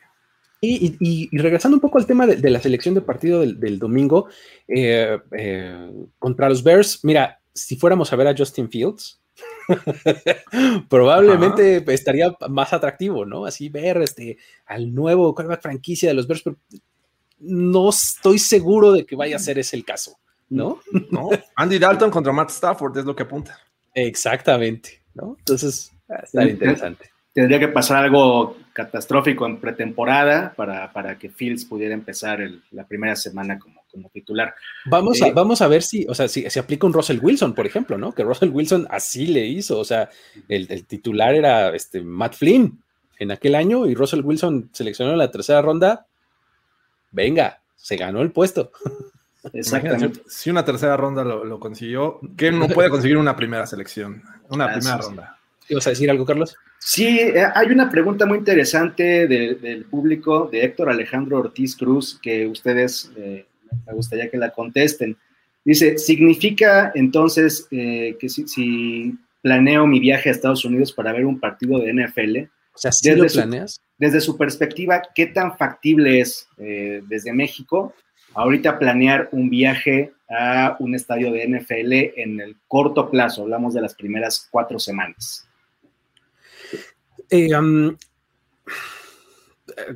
Y, 0.63 1.35
regresando 1.37 1.75
un 1.75 1.81
poco 1.81 1.97
al 1.97 2.05
tema 2.05 2.25
de, 2.25 2.49
la 2.49 2.59
selección 2.59 2.95
de 2.95 3.01
partido 3.01 3.41
del, 3.41 3.79
domingo 3.79 4.29
eh, 4.67 5.19
contra 6.17 6.49
los 6.49 6.63
Bears, 6.63 7.03
mira, 7.03 7.39
si 7.53 7.75
fuéramos 7.75 8.13
a 8.13 8.15
ver 8.15 8.27
a 8.27 8.35
Justin 8.37 8.69
Fields, 8.69 9.20
probablemente 10.89 11.83
estaría 11.93 12.35
más 12.49 12.73
atractivo, 12.73 13.25
¿no? 13.25 13.45
Así 13.45 13.69
ver 13.69 13.97
este, 13.97 14.37
al 14.65 14.93
nuevo 14.93 15.33
quarterback 15.33 15.61
franquicia 15.61 16.09
de 16.09 16.15
los 16.15 16.27
Bears, 16.27 16.43
pero 16.43 16.57
no 17.39 17.89
estoy 17.89 18.39
seguro 18.39 18.91
de 18.91 19.05
que 19.05 19.15
vaya 19.15 19.35
a 19.35 19.39
ser 19.39 19.59
ese 19.59 19.75
el 19.75 19.85
caso, 19.85 20.17
¿no? 20.49 20.79
no. 21.09 21.29
Andy 21.55 21.79
Dalton 21.79 22.11
contra 22.11 22.33
Matt 22.33 22.51
Stafford 22.51 22.97
es 22.97 23.05
lo 23.05 23.15
que 23.15 23.23
apunta. 23.23 23.59
Exactamente, 23.93 25.01
¿no? 25.13 25.35
Entonces, 25.39 25.91
estaría 26.23 26.53
interesante. 26.53 27.09
Tendría 27.33 27.59
que 27.59 27.69
pasar 27.69 28.03
algo 28.03 28.57
catastrófico 28.73 29.45
en 29.45 29.59
pretemporada 29.59 30.53
para, 30.53 30.91
para 30.91 31.17
que 31.17 31.29
Fields 31.29 31.65
pudiera 31.65 31.93
empezar 31.93 32.39
la 32.71 32.85
primera 32.85 33.15
semana 33.15 33.57
como 33.57 33.80
como 33.91 34.09
titular. 34.09 34.55
Vamos, 34.85 35.21
a, 35.21 35.27
eh, 35.27 35.33
vamos 35.33 35.61
a 35.61 35.67
ver 35.67 35.83
si, 35.83 36.05
o 36.07 36.15
sea, 36.15 36.27
si 36.27 36.49
se 36.49 36.59
aplica 36.59 36.87
un 36.87 36.93
Russell 36.93 37.19
Wilson, 37.21 37.53
por 37.53 37.65
ejemplo, 37.65 37.97
¿no? 37.97 38.13
Que 38.13 38.23
Russell 38.23 38.49
Wilson 38.49 38.87
así 38.89 39.27
le 39.27 39.45
hizo, 39.45 39.79
o 39.79 39.85
sea, 39.85 40.09
el, 40.47 40.85
titular 40.85 41.35
era 41.35 41.75
este, 41.75 42.01
Matt 42.01 42.35
Flynn 42.35 42.81
en 43.19 43.31
aquel 43.31 43.55
año 43.55 43.85
y 43.85 43.93
Russell 43.93 44.21
Wilson 44.21 44.69
seleccionó 44.71 45.11
en 45.11 45.17
la 45.17 45.31
tercera 45.31 45.61
ronda. 45.61 46.07
Venga, 47.11 47.61
se 47.75 47.97
ganó 47.97 48.21
el 48.21 48.31
puesto. 48.31 48.71
Exactamente. 49.53 50.21
Si 50.27 50.49
una 50.49 50.63
tercera 50.63 50.95
ronda 50.97 51.23
lo, 51.23 51.59
consiguió, 51.59 52.19
¿qué 52.37 52.51
no 52.51 52.67
puede 52.69 52.89
conseguir 52.89 53.17
una 53.17 53.35
primera 53.35 53.65
selección? 53.65 54.21
Una 54.49 54.71
primera 54.71 54.97
ronda. 54.97 55.37
¿Ibas 55.67 55.87
a 55.87 55.91
decir 55.91 56.09
algo, 56.09 56.25
Carlos? 56.25 56.55
Sí, 56.79 57.19
eh, 57.19 57.45
hay 57.53 57.67
una 57.67 57.89
pregunta 57.89 58.25
muy 58.25 58.39
interesante 58.39 59.27
del 59.27 59.85
público, 59.85 60.49
de 60.51 60.63
Héctor 60.65 60.89
Alejandro 60.89 61.37
Ortiz 61.37 61.75
Cruz, 61.75 62.19
que 62.21 62.47
ustedes 62.47 63.11
eh, 63.15 63.45
me 63.85 63.93
gustaría 63.93 64.29
que 64.29 64.37
la 64.37 64.51
contesten. 64.51 65.17
Dice, 65.63 65.97
¿significa 65.97 66.91
entonces 66.95 67.67
eh, 67.71 68.17
que 68.19 68.29
si, 68.29 69.15
planeo 69.41 69.87
mi 69.87 69.99
viaje 69.99 70.29
a 70.29 70.31
Estados 70.31 70.65
Unidos 70.65 70.91
para 70.91 71.13
ver 71.13 71.25
un 71.25 71.39
partido 71.39 71.79
de 71.79 71.93
NFL? 71.93 72.37
O 72.73 72.77
sea, 72.77 72.91
¿sí 72.91 73.13
lo 73.13 73.25
planeas? 73.25 73.81
desde 73.97 74.21
su 74.21 74.37
perspectiva, 74.37 75.01
¿qué 75.13 75.27
tan 75.27 75.57
factible 75.57 76.21
es 76.21 76.47
desde 76.57 77.33
México 77.33 77.93
ahorita 78.33 78.79
planear 78.79 79.29
un 79.31 79.49
viaje 79.49 80.13
a 80.29 80.77
un 80.79 80.95
estadio 80.95 81.31
de 81.31 81.47
NFL 81.47 82.19
en 82.19 82.39
el 82.39 82.57
corto 82.67 83.09
plazo? 83.09 83.43
Hablamos 83.43 83.73
de 83.73 83.81
las 83.81 83.93
primeras 83.93 84.47
cuatro 84.49 84.79
semanas. 84.79 85.47
Eh, 87.29 87.49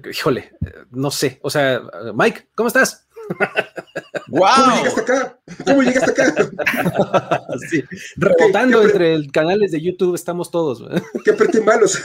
híjole, 0.10 0.52
no 0.92 1.12
sé. 1.12 1.40
O 1.42 1.50
sea, 1.50 1.82
Mike, 2.14 2.48
¿cómo 2.56 2.68
estás? 2.68 3.05
¡Wow! 4.28 4.50
¿Cómo 4.56 4.76
llegaste 4.78 5.02
acá? 5.02 5.40
¿Cómo 5.66 5.84
llegaste 5.84 6.12
acá? 6.12 7.48
sí, 7.70 7.84
rebotando 8.16 8.84
entre 8.84 9.28
canales 9.30 9.72
de 9.72 9.82
YouTube 9.82 10.16
estamos 10.16 10.52
todos. 10.52 10.84
Qué 11.26 11.32
apreté 11.32 11.62
malos. 11.62 12.00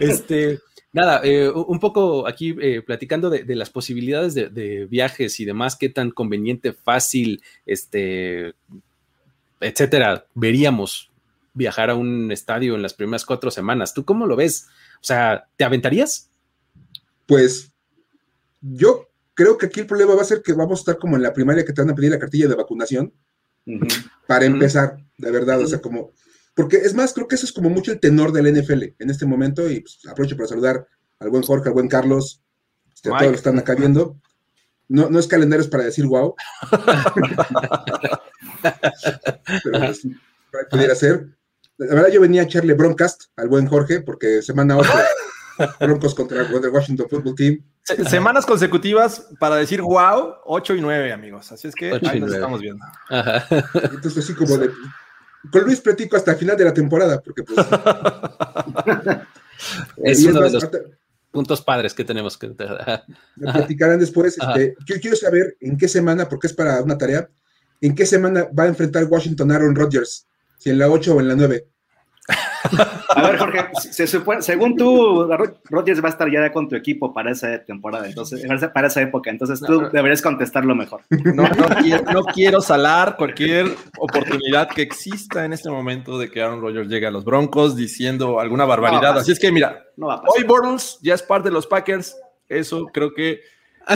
este, 0.00 0.60
nada, 0.92 1.20
eh, 1.24 1.48
un 1.48 1.78
poco 1.78 2.26
aquí 2.26 2.56
eh, 2.60 2.82
platicando 2.82 3.30
de, 3.30 3.54
las 3.54 3.70
posibilidades 3.70 4.34
de, 4.34 4.48
de, 4.48 4.86
viajes 4.86 5.38
y 5.40 5.44
demás, 5.44 5.76
qué 5.76 5.88
tan 5.88 6.10
conveniente, 6.10 6.72
fácil, 6.72 7.42
este, 7.64 8.54
etcétera, 9.60 10.26
veríamos 10.34 11.10
viajar 11.54 11.90
a 11.90 11.94
un 11.94 12.30
estadio 12.32 12.74
en 12.74 12.82
las 12.82 12.94
primeras 12.94 13.24
cuatro 13.24 13.50
semanas. 13.50 13.94
¿Tú 13.94 14.04
cómo 14.04 14.26
lo 14.26 14.36
ves? 14.36 14.68
O 15.00 15.04
sea, 15.04 15.48
¿te 15.56 15.64
aventarías? 15.64 16.30
Pues 17.26 17.72
yo 18.60 19.07
creo 19.38 19.56
que 19.56 19.66
aquí 19.66 19.78
el 19.78 19.86
problema 19.86 20.16
va 20.16 20.22
a 20.22 20.24
ser 20.24 20.42
que 20.42 20.52
vamos 20.52 20.80
a 20.80 20.82
estar 20.82 20.98
como 20.98 21.14
en 21.14 21.22
la 21.22 21.32
primaria 21.32 21.64
que 21.64 21.72
te 21.72 21.80
van 21.80 21.90
a 21.90 21.94
pedir 21.94 22.10
la 22.10 22.18
cartilla 22.18 22.48
de 22.48 22.56
vacunación 22.56 23.14
para 24.26 24.44
empezar, 24.46 24.98
de 25.16 25.30
verdad, 25.30 25.60
o 25.62 25.66
sea, 25.68 25.80
como, 25.80 26.10
porque 26.56 26.78
es 26.78 26.92
más, 26.92 27.12
creo 27.12 27.28
que 27.28 27.36
eso 27.36 27.46
es 27.46 27.52
como 27.52 27.70
mucho 27.70 27.92
el 27.92 28.00
tenor 28.00 28.32
del 28.32 28.52
NFL 28.52 28.82
en 28.98 29.10
este 29.10 29.26
momento 29.26 29.70
y 29.70 29.78
pues, 29.78 30.00
aprovecho 30.10 30.36
para 30.36 30.48
saludar 30.48 30.88
al 31.20 31.30
buen 31.30 31.44
Jorge, 31.44 31.68
al 31.68 31.74
buen 31.74 31.86
Carlos, 31.86 32.42
este, 32.92 33.10
a 33.10 33.12
todos 33.12 33.22
los 33.22 33.30
que 33.30 33.36
están 33.36 33.60
acá 33.60 33.76
viendo. 33.76 34.20
No, 34.88 35.08
no 35.08 35.20
es 35.20 35.28
calendario, 35.28 35.70
para 35.70 35.84
decir 35.84 36.04
wow. 36.06 36.34
Pero 39.62 39.78
pues, 39.78 40.00
pudiera 40.68 40.96
ser. 40.96 41.28
La 41.76 41.94
verdad, 41.94 42.10
yo 42.10 42.20
venía 42.20 42.40
a 42.40 42.44
echarle 42.44 42.74
broncast 42.74 43.26
al 43.36 43.48
buen 43.48 43.68
Jorge, 43.68 44.00
porque 44.00 44.42
semana 44.42 44.76
8, 44.76 44.90
Broncos 45.80 46.14
contra 46.14 46.42
el 46.42 46.68
Washington 46.70 47.06
Football 47.08 47.34
Team. 47.34 47.62
Semanas 48.08 48.44
consecutivas 48.44 49.28
para 49.38 49.56
decir 49.56 49.80
wow, 49.80 50.34
8 50.44 50.74
y 50.74 50.80
9, 50.80 51.12
amigos. 51.12 51.50
Así 51.52 51.68
es 51.68 51.74
que 51.74 51.98
ahí 52.02 52.20
nos 52.20 52.32
estamos 52.32 52.60
viendo. 52.60 52.84
Entonces, 53.74 54.24
así 54.24 54.34
como 54.34 54.56
de. 54.58 54.70
Con 55.50 55.62
Luis 55.64 55.80
platico 55.80 56.16
hasta 56.16 56.32
el 56.32 56.38
final 56.38 56.56
de 56.56 56.64
la 56.64 56.74
temporada, 56.74 57.20
porque 57.20 57.42
pues. 57.44 57.58
es 60.04 60.24
uno 60.24 60.40
de 60.40 60.50
los 60.50 60.68
puntos 61.30 61.62
padres 61.62 61.94
que 61.94 62.04
tenemos 62.04 62.36
que. 62.36 62.48
Me 63.36 63.52
platicarán 63.52 64.00
después. 64.00 64.36
Este, 64.38 64.76
yo 64.84 65.00
quiero 65.00 65.16
saber 65.16 65.56
en 65.60 65.76
qué 65.76 65.88
semana, 65.88 66.28
porque 66.28 66.48
es 66.48 66.52
para 66.52 66.82
una 66.82 66.98
tarea, 66.98 67.28
en 67.80 67.94
qué 67.94 68.04
semana 68.04 68.48
va 68.56 68.64
a 68.64 68.68
enfrentar 68.68 69.04
Washington 69.04 69.52
Aaron 69.52 69.74
Rodgers 69.74 70.26
si 70.58 70.70
en 70.70 70.78
la 70.78 70.88
8 70.88 71.14
o 71.14 71.20
en 71.20 71.28
la 71.28 71.36
9. 71.36 71.66
A 73.08 73.22
ver, 73.22 73.38
Jorge, 73.38 73.70
según 74.40 74.76
tú, 74.76 75.28
Rodgers 75.70 76.02
va 76.02 76.08
a 76.08 76.10
estar 76.10 76.30
ya 76.30 76.52
con 76.52 76.68
tu 76.68 76.76
equipo 76.76 77.12
para 77.12 77.30
esa 77.30 77.58
temporada, 77.64 78.06
entonces, 78.06 78.44
para 78.72 78.88
esa 78.88 79.02
época, 79.02 79.30
entonces 79.30 79.60
tú 79.60 79.88
deberías 79.92 80.22
contestarlo 80.22 80.74
mejor. 80.74 81.02
No, 81.10 81.44
no, 82.12 82.24
quiero, 82.34 82.60
salar 82.60 83.16
cualquier 83.16 83.66
oportunidad 83.98 84.68
que 84.68 84.82
exista 84.82 85.44
en 85.44 85.52
este 85.52 85.70
momento 85.70 86.18
de 86.18 86.30
que 86.30 86.42
Aaron 86.42 86.60
Rodgers 86.60 86.88
llegue 86.88 87.06
a 87.06 87.10
los 87.10 87.24
Broncos 87.24 87.76
diciendo 87.76 88.40
alguna 88.40 88.64
barbaridad. 88.64 89.18
Así 89.18 89.32
es 89.32 89.38
que, 89.38 89.52
mira, 89.52 89.84
hoy 89.98 90.44
Bortles 90.44 90.98
ya 91.02 91.14
es 91.14 91.22
parte 91.22 91.48
de 91.48 91.52
los 91.52 91.66
Packers, 91.66 92.16
eso 92.48 92.86
creo 92.86 93.14
que 93.14 93.40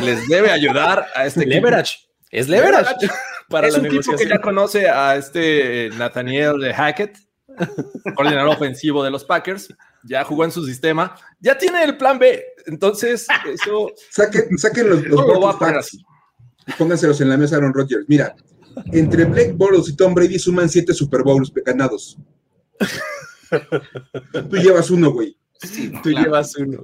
les 0.01 0.29
debe 0.29 0.51
ayudar 0.51 1.07
a 1.15 1.27
este 1.27 1.47
leverage. 1.47 2.09
Es 2.31 2.49
leverage. 2.49 2.95
Para 3.49 3.69
es 3.69 3.77
un 3.77 3.89
tipo 3.89 4.17
que 4.17 4.27
ya 4.27 4.41
conoce 4.41 4.89
a 4.89 5.17
este 5.17 5.91
Nathaniel 5.99 6.59
de 6.59 6.73
Hackett, 6.73 7.19
coordinador 8.17 8.55
ofensivo 8.55 9.03
de 9.03 9.11
los 9.11 9.25
Packers, 9.25 9.75
ya 10.03 10.25
jugó 10.25 10.45
en 10.45 10.51
su 10.51 10.65
sistema, 10.65 11.15
ya 11.41 11.57
tiene 11.57 11.83
el 11.85 11.97
plan 11.97 12.19
B. 12.19 12.43
Entonces, 12.67 13.27
eso. 13.53 13.93
Saquen, 14.11 14.57
saquen 14.59 14.89
los, 14.89 15.03
los 15.05 15.27
no 15.27 15.41
va 15.41 15.51
a 15.51 15.79
así. 15.79 16.05
Pónganselos 16.79 17.21
en 17.21 17.29
la 17.29 17.37
mesa, 17.37 17.57
Aaron 17.57 17.75
Rodgers. 17.75 18.05
Mira, 18.09 18.35
entre 18.93 19.25
Blake 19.25 19.53
Bortles 19.53 19.89
y 19.89 19.97
Tom 19.97 20.15
Brady 20.15 20.39
suman 20.39 20.69
siete 20.69 20.95
Super 20.95 21.23
Bowls 21.23 21.53
ganados. 21.65 22.17
Tú 24.51 24.57
llevas 24.57 24.91
uno, 24.91 25.13
güey. 25.13 25.37
Tú 26.03 26.11
llevas 26.11 26.57
uno. 26.57 26.81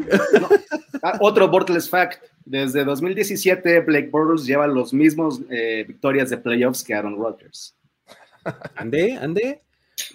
Ah, 1.02 1.18
otro 1.20 1.48
Bortles 1.48 1.88
fact. 1.88 2.22
Desde 2.44 2.84
2017, 2.84 3.80
Blake 3.80 4.08
Bortles 4.10 4.46
lleva 4.46 4.66
los 4.66 4.92
mismos 4.92 5.40
eh, 5.50 5.84
victorias 5.86 6.30
de 6.30 6.38
playoffs 6.38 6.82
que 6.82 6.94
Aaron 6.94 7.16
Rodgers. 7.16 7.76
Ande, 8.74 9.14
ande. 9.14 9.62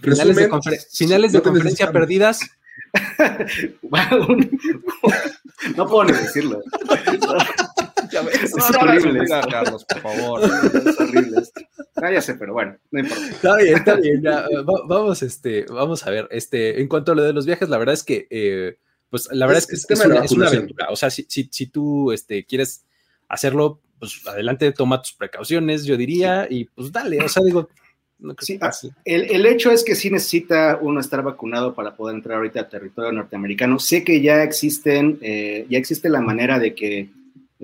Finales 0.01 0.35
de, 0.35 0.49
finales 0.91 1.31
de 1.31 1.41
conferencia 1.41 1.91
perdidas. 1.91 2.39
no 5.75 5.87
puedo 5.87 6.03
ni 6.05 6.11
decirlo. 6.13 6.61
es 8.11 8.53
horrible. 8.81 9.25
Carlos, 9.27 9.85
por 9.85 10.01
favor. 10.01 10.41
Es 10.43 10.99
horrible. 10.99 11.43
Ah, 11.95 12.11
ya 12.11 12.21
sé, 12.21 12.35
pero 12.35 12.53
bueno, 12.53 12.75
no 12.91 12.99
importa. 12.99 13.27
Está 13.29 13.55
bien, 13.57 13.77
está 13.77 13.95
bien. 13.95 14.23
vamos, 14.87 15.21
este, 15.23 15.65
vamos 15.69 16.05
a 16.05 16.09
ver. 16.09 16.27
Este, 16.31 16.81
en 16.81 16.87
cuanto 16.87 17.11
a 17.11 17.15
lo 17.15 17.23
de 17.23 17.33
los 17.33 17.45
viajes, 17.45 17.69
la 17.69 17.77
verdad 17.77 17.93
es 17.93 18.03
que 18.03 18.27
eh, 18.29 18.77
pues 19.13 19.29
la 19.31 19.45
verdad 19.45 19.59
es, 19.59 19.67
que 19.85 19.93
es, 19.93 20.05
una, 20.05 20.47
aventura. 20.47 20.87
O 20.89 20.95
sea, 20.95 21.11
si, 21.11 21.27
si, 21.29 21.67
tú 21.67 22.11
este, 22.11 22.45
quieres 22.45 22.83
hacerlo, 23.27 23.79
pues 23.99 24.25
adelante, 24.25 24.71
toma 24.71 25.03
tus 25.03 25.13
precauciones, 25.13 25.85
yo 25.85 25.97
diría, 25.97 26.47
y 26.49 26.65
pues 26.65 26.91
dale. 26.91 27.23
O 27.23 27.29
sea, 27.29 27.43
digo, 27.43 27.69
sí, 28.39 28.57
ah, 28.61 28.71
el, 29.05 29.23
el, 29.31 29.45
hecho 29.45 29.71
es 29.71 29.83
que 29.83 29.95
sí 29.95 30.09
necesita 30.09 30.79
uno 30.81 30.99
estar 30.99 31.21
vacunado 31.23 31.73
para 31.73 31.95
poder 31.95 32.15
entrar 32.15 32.37
ahorita 32.37 32.61
al 32.61 32.69
territorio 32.69 33.11
norteamericano. 33.11 33.79
Sé 33.79 34.03
que 34.03 34.21
ya 34.21 34.43
existen, 34.43 35.19
eh, 35.21 35.65
ya 35.69 35.77
existe 35.77 36.09
la 36.09 36.21
manera 36.21 36.59
de 36.59 36.73
que 36.73 37.09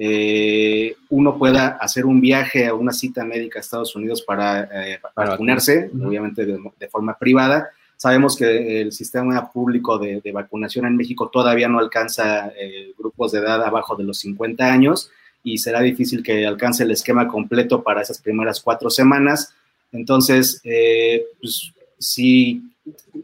eh, 0.02 0.96
uno 1.10 1.38
pueda 1.38 1.70
hacer 1.70 2.06
un 2.06 2.22
viaje 2.22 2.68
a 2.68 2.74
una 2.74 2.94
cita 2.94 3.26
médica 3.26 3.60
a 3.60 3.62
Estados 3.62 3.94
Unidos 3.98 4.22
para, 4.22 4.64
eh, 4.88 5.00
vacunarse, 5.14 5.92
obviamente 5.94 6.46
de, 6.46 6.88
forma 6.90 7.18
privada. 7.18 7.70
Sabemos 7.98 8.38
que 8.38 8.80
el 8.80 8.94
sistema 8.94 9.52
público 9.52 9.98
de, 10.00 10.22
vacunación 10.32 10.86
en 10.86 10.96
México 10.96 11.30
todavía 11.30 11.68
no 11.68 11.80
alcanza 11.80 12.48
eh, 12.58 12.94
grupos 12.98 13.34
de 13.34 13.40
edad 13.40 13.62
abajo 13.62 13.98
de 13.98 14.06
los 14.06 14.20
50 14.20 14.72
años 14.72 15.12
y 15.44 15.58
será 15.58 15.82
difícil 15.82 16.24
que 16.24 16.48
alcance 16.48 16.84
el 16.84 16.92
esquema 16.92 17.28
completo 17.28 17.84
para 17.84 18.02
esas 18.02 18.20
primeras 18.20 18.62
cuatro 18.62 18.90
semanas. 18.90 19.54
Entonces, 19.92 20.62
eh, 20.64 21.26
pues, 21.40 21.72
si 21.98 22.62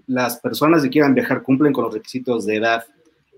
las 0.08 0.39
personas 0.39 0.84
que 0.84 0.89
quieran 0.89 1.15
viajar 1.15 1.41
cumplen 1.43 1.73
con 1.73 1.86
los 1.86 1.93
requisitos 1.93 2.45
de 2.45 2.58
edad 2.58 2.84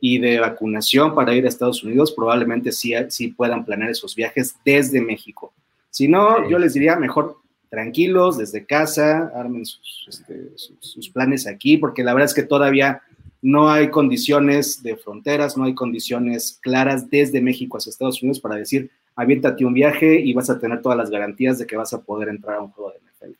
y 0.01 0.19
de 0.19 0.39
vacunación 0.39 1.15
para 1.15 1.33
ir 1.33 1.45
a 1.45 1.49
Estados 1.49 1.83
Unidos, 1.83 2.11
probablemente 2.11 2.71
sí, 2.71 2.93
sí 3.09 3.29
puedan 3.29 3.65
planear 3.65 3.91
esos 3.91 4.15
viajes 4.15 4.55
desde 4.63 5.01
México. 5.01 5.53
Si 5.89 6.07
no, 6.07 6.47
yo 6.49 6.59
les 6.59 6.73
diría 6.73 6.95
mejor 6.95 7.37
tranquilos, 7.69 8.37
desde 8.37 8.65
casa, 8.65 9.31
armen 9.35 9.63
este, 10.07 10.51
sus, 10.55 11.09
planes 11.09 11.47
aquí, 11.47 11.77
porque 11.77 12.03
la 12.03 12.13
verdad 12.13 12.29
es 12.29 12.33
que 12.33 12.43
todavía 12.43 13.01
no 13.41 13.69
hay 13.69 13.89
condiciones 13.89 14.81
de 14.83 14.97
fronteras, 14.97 15.57
no 15.57 15.65
hay 15.65 15.73
condiciones 15.73 16.59
claras 16.61 17.09
desde 17.09 17.41
México 17.41 17.77
hacia 17.77 17.89
Estados 17.89 18.21
Unidos 18.21 18.39
para 18.39 18.55
decir, 18.55 18.91
aviéntate 19.15 19.65
un 19.65 19.73
viaje 19.73 20.19
y 20.19 20.33
vas 20.33 20.49
a 20.49 20.59
tener 20.59 20.81
todas 20.81 20.97
las 20.97 21.09
garantías 21.09 21.57
de 21.59 21.65
que 21.65 21.77
vas 21.77 21.93
a 21.93 22.01
poder 22.01 22.29
entrar 22.29 22.57
a 22.57 22.61
un 22.61 22.71
juego 22.71 22.91
de 22.91 22.99
NFL. 22.99 23.37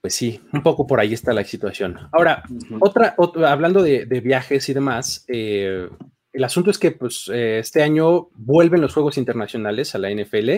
Pues 0.00 0.14
sí, 0.14 0.40
un 0.52 0.62
poco 0.62 0.86
por 0.86 1.00
ahí 1.00 1.12
está 1.12 1.32
la 1.32 1.44
situación. 1.44 1.98
Ahora, 2.12 2.42
otra, 2.80 3.14
hablando 3.46 3.82
de, 3.82 4.04
viajes 4.22 4.68
y 4.68 4.74
demás, 4.74 5.24
eh, 5.28 5.88
el 6.32 6.44
asunto 6.44 6.70
es 6.70 6.78
que 6.78 6.92
pues, 6.92 7.30
eh, 7.32 7.58
este 7.58 7.82
año 7.82 8.28
vuelven 8.34 8.80
los 8.80 8.94
Juegos 8.94 9.18
Internacionales 9.18 9.94
a 9.94 9.98
la 9.98 10.10
NFL 10.10 10.50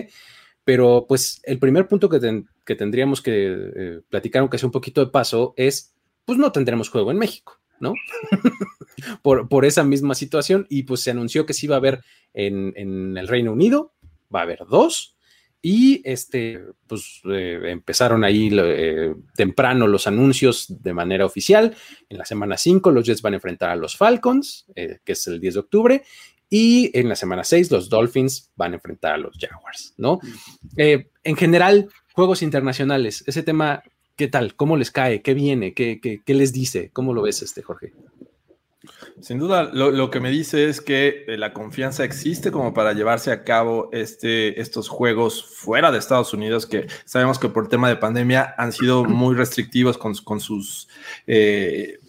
pero 0.63 1.05
pues 1.07 1.41
el 1.43 1.59
primer 1.59 1.87
punto 1.87 2.09
que, 2.09 2.43
que 2.65 2.75
tendríamos 2.75 3.21
que 3.21 3.71
eh, 3.75 4.01
platicar, 4.09 4.41
aunque 4.41 4.57
sea 4.57 4.67
un 4.67 4.71
poquito 4.71 5.03
de 5.03 5.11
paso, 5.11 5.53
es, 5.57 5.93
pues 6.25 6.37
no 6.37 6.51
tendremos 6.51 6.89
juego 6.89 7.11
en 7.11 7.17
México, 7.17 7.59
¿no? 7.83 7.93
por, 9.21 9.47
por, 9.47 9.65
esa 9.65 9.83
misma 9.83 10.15
situación 10.15 10.65
y 10.69 10.83
pues 10.83 11.01
se 11.01 11.11
anunció 11.11 11.45
que 11.45 11.53
sí 11.53 11.67
va 11.67 11.75
a 11.75 11.77
haber 11.77 12.03
en, 12.33 12.73
en, 12.75 13.15
el 13.17 13.27
Reino 13.27 13.51
Unido, 13.51 13.93
va 14.33 14.39
a 14.39 14.43
haber 14.43 14.65
dos, 14.67 15.13
y 15.65 16.01
este, 16.03 16.61
pues 16.87 17.21
eh, 17.23 17.57
empezaron 17.67 18.25
ahí 18.25 18.49
eh, 18.51 19.15
temprano 19.33 19.87
los 19.87 20.07
anuncios 20.07 20.65
de 20.83 20.93
manera 20.93 21.25
oficial. 21.25 21.73
En 22.09 22.17
la 22.17 22.25
semana 22.25 22.57
5 22.57 22.91
los 22.91 23.05
Jets 23.05 23.21
van 23.21 23.31
a 23.31 23.37
enfrentar 23.37 23.69
a 23.69 23.77
los 23.77 23.95
Falcons, 23.95 24.65
eh, 24.75 24.99
que 25.05 25.13
es 25.13 25.25
el 25.27 25.39
10 25.39 25.53
de 25.53 25.59
octubre, 25.61 26.03
y 26.49 26.91
en 26.99 27.07
la 27.07 27.15
semana 27.15 27.45
6 27.45 27.71
los 27.71 27.87
Dolphins 27.87 28.51
van 28.57 28.73
a 28.73 28.75
enfrentar 28.75 29.13
a 29.13 29.17
los 29.17 29.37
Jaguars, 29.39 29.93
¿no? 29.97 30.19
en 30.75 31.37
general, 31.37 31.87
juegos 32.11 32.43
internacionales, 32.43 33.23
ese 33.25 33.41
tema, 33.41 33.81
¿qué 34.15 34.27
tal? 34.27 34.55
¿Cómo 34.55 34.77
les 34.77 34.91
cae? 34.91 35.21
¿Qué 35.21 35.33
viene? 35.33 35.73
¿Qué, 35.73 35.99
qué 36.01 36.33
les 36.33 36.53
dice? 36.53 36.89
¿Cómo 36.93 37.13
lo 37.13 37.23
ves, 37.23 37.41
este, 37.41 37.61
Jorge? 37.61 37.93
Sin 39.21 39.39
duda, 39.39 39.69
lo, 39.71 40.11
que 40.11 40.19
me 40.19 40.29
dice 40.29 40.67
es 40.67 40.81
que 40.81 41.23
eh, 41.27 41.37
la 41.37 41.53
confianza 41.53 42.03
existe 42.03 42.51
como 42.51 42.73
para 42.73 42.91
llevarse 42.91 43.31
a 43.31 43.45
cabo 43.45 43.89
este, 43.93 44.59
estos 44.59 44.89
juegos 44.89 45.45
fuera 45.55 45.91
de 45.91 45.99
Estados 45.99 46.33
Unidos, 46.33 46.65
que 46.65 46.87
sabemos 47.05 47.39
que 47.39 47.47
por 47.47 47.69
tema 47.69 47.87
de 47.87 47.95
pandemia 47.95 48.53
han 48.57 48.73
sido 48.73 49.05
muy 49.05 49.35
restrictivos 49.35 49.97
con, 49.97 50.15
sus, 50.41 50.89
eh, 51.27 51.99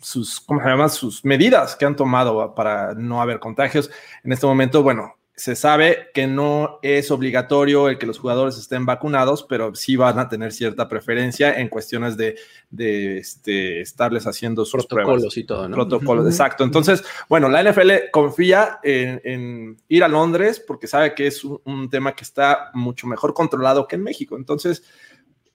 sus, 0.00 0.40
¿cómo 0.40 0.62
se 0.62 0.96
sus 0.96 1.22
medidas 1.24 1.76
que 1.76 1.84
han 1.84 1.96
tomado 1.96 2.54
para 2.54 2.94
no 2.94 3.20
haber 3.20 3.38
contagios. 3.38 3.90
En 4.24 4.32
este 4.32 4.46
momento, 4.46 4.82
bueno, 4.82 5.16
se 5.40 5.56
sabe 5.56 6.10
que 6.12 6.26
no 6.26 6.80
es 6.82 7.10
obligatorio 7.10 7.88
el 7.88 7.96
que 7.96 8.04
los 8.04 8.18
jugadores 8.18 8.58
estén 8.58 8.84
vacunados, 8.84 9.42
pero 9.48 9.74
sí 9.74 9.96
van 9.96 10.18
a 10.18 10.28
tener 10.28 10.52
cierta 10.52 10.86
preferencia 10.86 11.58
en 11.58 11.68
cuestiones 11.70 12.18
de, 12.18 12.36
este, 12.76 13.80
estarles 13.80 14.26
haciendo 14.26 14.66
sus 14.66 14.84
protocolos 14.84 15.38
y 15.38 15.44
todo, 15.44 15.66
¿no? 15.66 15.76
Protocolos, 15.76 16.26
exacto. 16.26 16.62
Entonces, 16.62 17.02
bueno, 17.26 17.48
la 17.48 17.62
NFL 17.62 18.10
confía 18.12 18.80
en, 18.82 19.78
ir 19.88 20.04
a 20.04 20.08
Londres 20.08 20.60
porque 20.60 20.86
sabe 20.86 21.14
que 21.14 21.28
es 21.28 21.42
un, 21.42 21.88
tema 21.88 22.14
que 22.14 22.24
está 22.24 22.70
mucho 22.74 23.06
mejor 23.06 23.32
controlado 23.32 23.88
que 23.88 23.96
en 23.96 24.02
México. 24.02 24.36
Entonces, 24.36 24.82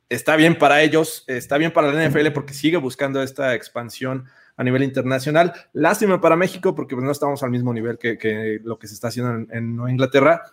está 0.10 0.36
bien 0.36 0.58
para 0.58 0.82
ellos, 0.82 1.26
está 1.28 1.60
bien 1.60 1.72
para 1.72 1.94
la 1.94 2.10
NFL 2.10 2.32
porque 2.34 2.56
sigue 2.56 2.78
buscando 2.78 3.22
esta 3.22 3.54
expansión 3.54 4.26
a 4.58 4.64
nivel 4.64 4.84
internacional. 4.84 5.54
Lástima 5.74 6.22
para 6.22 6.36
México 6.36 6.76
porque 6.76 6.96
pues, 6.96 7.06
no 7.06 7.12
estamos 7.12 7.44
al 7.44 7.52
mismo 7.52 7.74
nivel 7.74 7.98
que, 7.98 8.60
lo 8.64 8.80
que 8.80 8.88
se 8.88 8.94
está 8.94 9.10
haciendo 9.10 9.46
en, 9.52 9.76
Nueva 9.76 9.92
Inglaterra. 9.92 10.44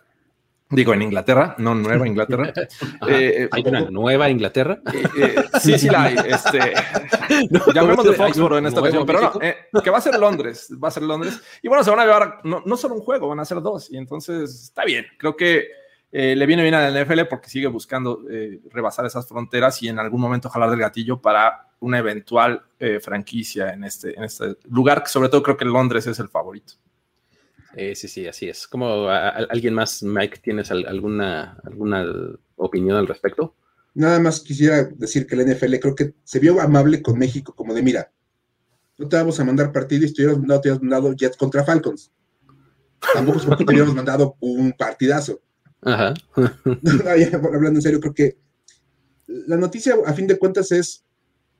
Digo, 0.69 0.93
en 0.93 1.03
Inglaterra, 1.03 1.55
no 1.59 1.75
Nueva 1.75 2.07
Inglaterra. 2.07 2.51
Eh, 3.07 3.47
¿Hay 3.51 3.63
una 3.65 3.81
Nueva 3.91 4.29
Inglaterra? 4.29 4.79
Eh, 4.91 5.03
eh, 5.17 5.35
sí, 5.59 5.77
sí 5.77 5.89
la 5.89 6.03
hay. 6.03 6.15
Este, 6.15 6.73
llamemos 7.73 8.05
de 8.05 8.13
Foxborough 8.13 8.57
en 8.57 8.67
esta 8.67 8.79
ocasión, 8.79 9.05
pero 9.05 9.33
no, 9.71 9.81
que 9.81 9.89
va 9.89 9.97
a 9.97 10.01
ser 10.01 10.17
Londres, 10.17 10.69
va 10.81 10.87
a 10.87 10.91
ser 10.91 11.03
Londres. 11.03 11.39
Y 11.61 11.67
bueno, 11.67 11.83
se 11.83 11.91
van 11.91 11.99
a 11.99 12.05
llevar 12.05 12.39
no, 12.43 12.63
no 12.65 12.77
solo 12.77 12.95
un 12.95 13.01
juego, 13.01 13.27
van 13.27 13.41
a 13.41 13.45
ser 13.45 13.61
dos. 13.61 13.91
Y 13.91 13.97
entonces 13.97 14.63
está 14.63 14.85
bien. 14.85 15.05
Creo 15.17 15.35
que 15.35 15.67
le 16.13 16.45
viene 16.45 16.61
bien 16.61 16.75
a 16.75 16.89
la 16.89 17.03
NFL 17.03 17.21
porque 17.27 17.49
sigue 17.49 17.67
buscando 17.67 18.21
rebasar 18.71 19.05
esas 19.05 19.27
fronteras 19.27 19.81
y 19.81 19.87
en 19.87 19.97
algún 19.97 20.21
momento 20.21 20.47
jalar 20.47 20.69
del 20.69 20.79
gatillo 20.79 21.19
para 21.19 21.73
una 21.79 21.99
eventual 21.99 22.63
eh, 22.79 22.99
franquicia 22.99 23.73
en 23.73 23.83
este, 23.83 24.15
en 24.17 24.23
este 24.23 24.57
lugar, 24.69 25.03
que 25.03 25.09
sobre 25.09 25.29
todo 25.29 25.43
creo 25.43 25.57
que 25.57 25.65
Londres 25.65 26.07
es 26.07 26.17
el 26.19 26.29
favorito. 26.29 26.73
sí, 27.75 28.07
sí, 28.07 28.27
así 28.27 28.47
es. 28.47 28.67
¿Cómo 28.67 29.09
alguien 29.09 29.73
más, 29.73 30.01
Mike, 30.01 30.39
tienes 30.41 30.71
alguna, 30.71 31.57
alguna 31.63 32.05
opinión 32.55 32.97
al 32.97 33.07
respecto? 33.07 33.55
Nada 33.95 34.19
más 34.19 34.39
quisiera 34.39 34.83
decir 34.83 35.27
que 35.27 35.35
la 35.35 35.43
NFL 35.43 35.75
creo 35.75 35.95
que 35.95 36.13
se 36.23 36.39
vio 36.39 36.59
amable 36.61 37.01
con 37.01 37.19
México, 37.19 37.53
como 37.53 37.73
de 37.73 37.83
mira, 37.83 38.11
no 38.97 39.07
te 39.07 39.17
vamos 39.17 39.39
a 39.39 39.43
mandar 39.43 39.71
partido 39.71 40.05
y 40.05 40.13
te 40.13 40.21
hubieras 40.21 40.39
mandado, 40.39 40.61
te 40.61 40.71
mandado 40.71 41.13
Jets 41.13 41.37
contra 41.37 41.63
Falcons. 41.63 42.11
Tampoco 43.13 43.39
es 43.39 43.45
porque 43.45 43.65
te 43.65 43.71
hubiéramos 43.71 43.95
mandado 43.95 44.37
un 44.39 44.71
partidazo. 44.71 45.41
Ajá. 45.85 46.13
hablando 46.35 47.79
en 47.79 47.81
serio, 47.81 47.99
creo 47.99 48.13
que 48.13 48.37
la 49.27 49.57
noticia, 49.57 49.95
a 50.05 50.13
fin 50.13 50.27
de 50.27 50.37
cuentas, 50.37 50.71
es 50.71 51.03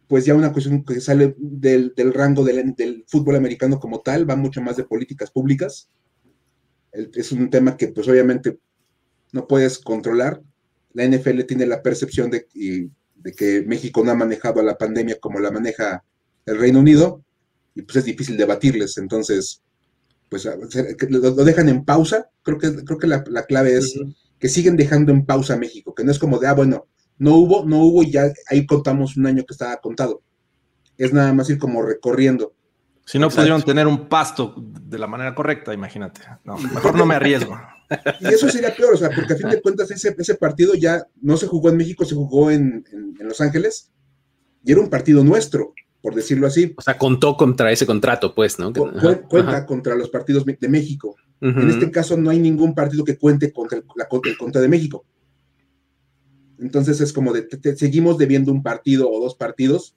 pues 0.07 0.25
ya 0.25 0.35
una 0.35 0.51
cuestión 0.51 0.83
que 0.83 0.99
sale 0.99 1.33
del, 1.37 1.93
rango 2.13 2.43
del, 2.43 3.03
fútbol 3.07 3.35
americano 3.35 3.79
como 3.79 4.01
tal, 4.01 4.29
va 4.29 4.35
mucho 4.35 4.61
más 4.61 4.77
de 4.77 4.83
políticas 4.83 5.31
públicas. 5.31 5.89
es 6.91 7.31
un 7.31 7.49
tema 7.49 7.77
que 7.77 7.87
pues 7.87 8.07
obviamente 8.07 8.59
no 9.31 9.47
puedes 9.47 9.79
controlar. 9.79 10.41
La 10.93 11.07
NFL 11.07 11.41
tiene 11.45 11.65
la 11.65 11.81
percepción 11.81 12.29
de, 12.29 12.47
de 13.15 13.31
que 13.31 13.63
México 13.63 14.03
no 14.03 14.11
ha 14.11 14.15
manejado 14.15 14.59
a 14.59 14.63
la 14.63 14.77
pandemia 14.77 15.19
como 15.19 15.39
la 15.39 15.51
maneja 15.51 16.03
el 16.45 16.59
Reino 16.59 16.79
Unido 16.79 17.23
y 17.73 17.81
pues 17.81 17.97
es 17.97 18.05
difícil 18.05 18.37
debatirles. 18.37 18.97
Entonces, 18.97 19.63
pues 20.33 20.49
lo, 21.09 21.31
dejan 21.45 21.69
en 21.69 21.85
pausa. 21.85 22.29
Creo 22.41 22.57
que, 22.57 22.83
creo 22.83 22.97
que 22.97 23.07
la, 23.07 23.23
clave 23.45 23.77
es 23.77 23.99
que 24.39 24.49
siguen 24.49 24.75
dejando 24.75 25.11
en 25.11 25.25
pausa 25.25 25.53
a 25.53 25.57
México, 25.57 25.93
que 25.93 26.03
no 26.03 26.11
es 26.11 26.17
como 26.17 26.39
de, 26.39 26.47
ah, 26.47 26.53
bueno, 26.53 26.87
no 27.19 27.35
hubo, 27.35 27.65
no 27.65 27.77
hubo 27.83 28.01
y 28.01 28.11
ya 28.11 28.31
ahí 28.49 28.65
contamos 28.65 29.15
un 29.15 29.27
año 29.27 29.43
que 29.45 29.53
estaba 29.53 29.77
contado. 29.77 30.23
Es 30.97 31.13
nada 31.13 31.33
más 31.33 31.49
ir 31.49 31.59
como 31.59 31.83
recorriendo. 31.83 32.53
Si 33.05 33.19
no 33.19 33.29
pudieron 33.29 33.61
tener 33.61 33.85
un 33.85 34.07
pasto 34.09 34.55
de 34.57 34.97
la 34.97 35.07
manera 35.07 35.35
correcta, 35.35 35.73
imagínate. 35.73 36.21
No, 36.43 36.57
mejor 36.57 36.95
no 36.95 37.05
me 37.05 37.15
arriesgo. 37.15 37.59
Y 38.21 38.27
eso 38.27 38.49
sería 38.49 38.75
peor, 38.75 38.95
o 38.95 38.97
sea, 38.97 39.11
porque 39.11 39.33
a 39.33 39.35
fin 39.35 39.49
de 39.49 39.61
cuentas 39.61 39.91
ese, 39.91 40.15
ese 40.17 40.35
partido 40.35 40.73
ya 40.73 41.05
no 41.21 41.37
se 41.37 41.45
jugó 41.45 41.69
en 41.69 41.77
México, 41.77 42.05
se 42.05 42.15
jugó 42.15 42.49
en, 42.49 42.83
Los 43.19 43.39
Ángeles 43.39 43.91
y 44.63 44.71
era 44.71 44.81
un 44.81 44.89
partido 44.89 45.23
nuestro, 45.23 45.73
por 46.03 46.13
decirlo 46.13 46.47
así. 46.47 46.73
O 46.75 46.81
sea, 46.81 46.97
contó 46.97 47.37
contra 47.37 47.71
ese 47.71 47.85
contrato, 47.85 48.35
pues, 48.35 48.59
¿no? 48.59 48.73
cuenta 48.73 49.65
contra 49.65 49.95
los 49.95 50.09
partidos 50.09 50.43
de 50.45 50.67
México. 50.67 51.15
En 51.39 51.69
este 51.69 51.91
caso 51.91 52.17
no 52.17 52.29
hay 52.29 52.39
ningún 52.39 52.75
partido 52.75 53.05
que 53.05 53.17
cuente 53.17 53.51
contra 53.53 53.77
el, 53.77 53.85
la, 53.95 54.07
el 54.11 54.37
contra 54.37 54.61
de 54.61 54.67
México. 54.67 55.05
Entonces 56.59 56.99
es 56.99 57.13
como 57.13 57.31
de, 57.31 57.47
seguimos 57.77 58.17
debiendo 58.17 58.51
un 58.51 58.61
partido 58.61 59.09
o 59.09 59.21
dos 59.21 59.35
partidos 59.35 59.95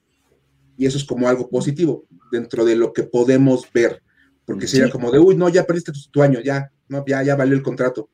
y 0.77 0.87
eso 0.87 0.97
es 0.97 1.05
como 1.05 1.29
algo 1.29 1.49
positivo 1.49 2.05
dentro 2.31 2.64
de 2.64 2.77
lo 2.77 2.92
que 2.92 3.03
podemos 3.03 3.64
ver, 3.73 4.03
porque 4.45 4.69
sería 4.69 4.90
como 4.90 5.11
de, 5.11 5.19
uy, 5.19 5.37
no, 5.37 5.49
ya 5.49 5.64
perdiste 5.64 5.92
tu, 6.11 6.23
año, 6.23 6.40
ya, 6.40 6.71
no, 6.88 7.05
ya, 7.05 7.23
ya 7.25 7.35
valió 7.35 7.55
el 7.55 7.62
contrato. 7.62 8.11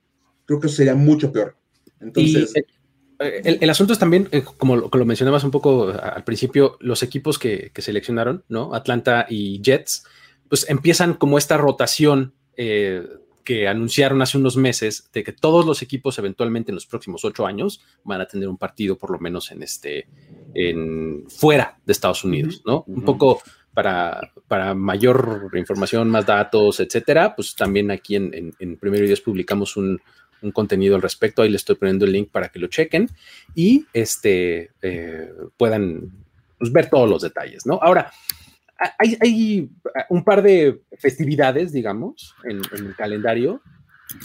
Creo 0.47 0.61
que 0.61 0.67
eso 0.69 0.77
sería 0.77 0.95
mucho 0.95 1.31
peor. 1.31 1.57
Entonces... 2.01 2.57
Eh, 2.57 2.65
el, 3.23 3.71
asunto 3.71 3.93
es 3.93 3.99
también, 3.99 4.29
eh, 4.33 4.43
como 4.43 4.77
lo, 4.77 4.91
lo, 4.93 5.05
mencionabas 5.05 5.45
un 5.45 5.51
poco 5.51 5.89
al 5.91 6.25
principio, 6.25 6.77
los 6.81 7.03
equipos 7.03 7.39
que, 7.39 7.71
seleccionaron, 7.77 8.45
¿no? 8.49 8.75
Atlanta 8.75 9.27
y 9.29 9.61
Jets, 9.63 10.05
pues 10.49 10.69
empiezan 10.69 11.15
como 11.15 11.39
esta 11.39 11.57
rotación 11.57 12.35
eh, 12.57 13.07
que 13.45 13.69
anunciaron 13.69 14.23
hace 14.23 14.39
unos 14.39 14.57
meses 14.57 15.11
de 15.13 15.25
que 15.25 15.33
todos 15.33 15.67
los 15.67 15.83
equipos 15.83 16.19
eventualmente 16.19 16.71
en 16.71 16.77
los 16.77 16.87
próximos 16.87 17.25
ocho 17.25 17.47
años 17.47 17.81
van 18.05 18.21
a 18.21 18.27
tener 18.27 18.49
un 18.49 18.59
partido 18.59 18.97
por 18.97 19.11
lo 19.11 19.19
menos 19.19 19.51
en 19.51 19.63
este, 19.63 20.09
en 20.55 21.25
fuera 21.29 21.79
de 21.85 21.93
Estados 21.93 22.25
Unidos, 22.25 22.63
¿no? 22.67 22.85
Un 22.87 23.03
poco 23.03 23.43
para, 23.75 24.33
para 24.49 24.75
mayor 24.75 25.51
información, 25.55 26.11
más 26.11 26.27
datos, 26.27 26.81
etcétera, 26.81 27.35
pues 27.35 27.55
también 27.55 27.91
aquí 27.91 28.17
en, 28.17 28.55
en, 28.59 28.77
Primero 28.77 29.05
y 29.05 29.09
Dios 29.09 29.21
publicamos 29.21 29.77
un, 29.77 30.01
contenido 30.51 30.97
al 30.97 31.03
respecto. 31.03 31.43
Ahí 31.43 31.51
le 31.51 31.57
estoy 31.57 31.77
poniendo 31.77 32.05
el 32.05 32.13
link 32.13 32.31
para 32.31 32.49
que 32.49 32.59
lo 32.59 32.67
chequen 32.67 33.09
y 33.55 33.87
este, 33.93 34.71
eh, 34.83 35.31
puedan 35.57 36.11
pues, 36.59 36.73
ver 36.73 36.91
todos 36.91 37.09
los 37.09 37.23
detalles, 37.23 37.67
¿no? 37.67 37.79
Ahora, 37.83 38.11
hay, 38.99 39.71
un 40.09 40.25
par 40.25 40.43
de 40.43 40.83
festividades, 40.99 41.73
digamos, 41.73 42.35
en, 42.45 42.61
el 42.73 42.95
calendario 42.97 43.63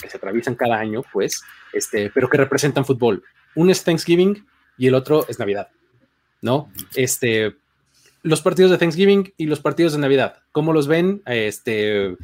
que 0.00 0.10
se 0.10 0.16
atraviesan 0.16 0.54
cada 0.54 0.78
año, 0.78 1.02
pues, 1.12 1.42
este, 1.72 2.10
pero 2.10 2.28
que 2.28 2.36
representan 2.36 2.84
fútbol. 2.84 3.22
Uno 3.54 3.72
es 3.72 3.84
Thanksgiving 3.84 4.46
y 4.76 4.88
el 4.88 4.94
otro 4.94 5.26
es 5.28 5.38
Navidad, 5.38 5.68
¿no? 6.42 6.70
Este, 6.94 7.56
los 8.22 8.42
partidos 8.42 8.70
de 8.70 8.78
Thanksgiving 8.78 9.32
y 9.36 9.46
los 9.46 9.60
partidos 9.60 9.92
de 9.92 10.00
Navidad, 10.00 10.42
¿cómo 10.52 10.72
los 10.72 10.88
ven? 10.88 11.22
Este, 11.26 12.16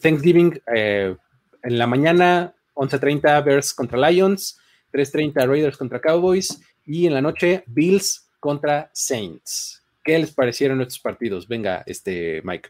Thanksgiving 0.00 0.60
eh, 0.74 1.16
en 1.62 1.78
la 1.78 1.86
mañana, 1.86 2.54
11.30 2.76 3.44
Bears 3.44 3.74
contra 3.74 4.10
Lions, 4.10 4.58
3.30 4.92 5.48
Raiders 5.48 5.76
contra 5.76 6.00
Cowboys 6.00 6.60
y 6.84 7.06
en 7.06 7.14
la 7.14 7.20
noche 7.20 7.64
Bills 7.66 8.28
contra 8.38 8.90
Saints. 8.92 9.82
¿Qué 10.04 10.18
les 10.18 10.30
parecieron 10.30 10.80
estos 10.80 11.00
partidos? 11.00 11.48
Venga, 11.48 11.82
este 11.86 12.40
Mike. 12.44 12.68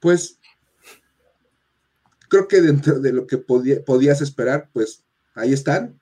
Pues 0.00 0.38
creo 2.28 2.48
que 2.48 2.62
dentro 2.62 2.98
de 2.98 3.12
lo 3.12 3.26
que 3.26 3.38
podías 3.38 4.22
esperar, 4.22 4.68
pues 4.72 5.02
ahí 5.34 5.52
están. 5.52 6.00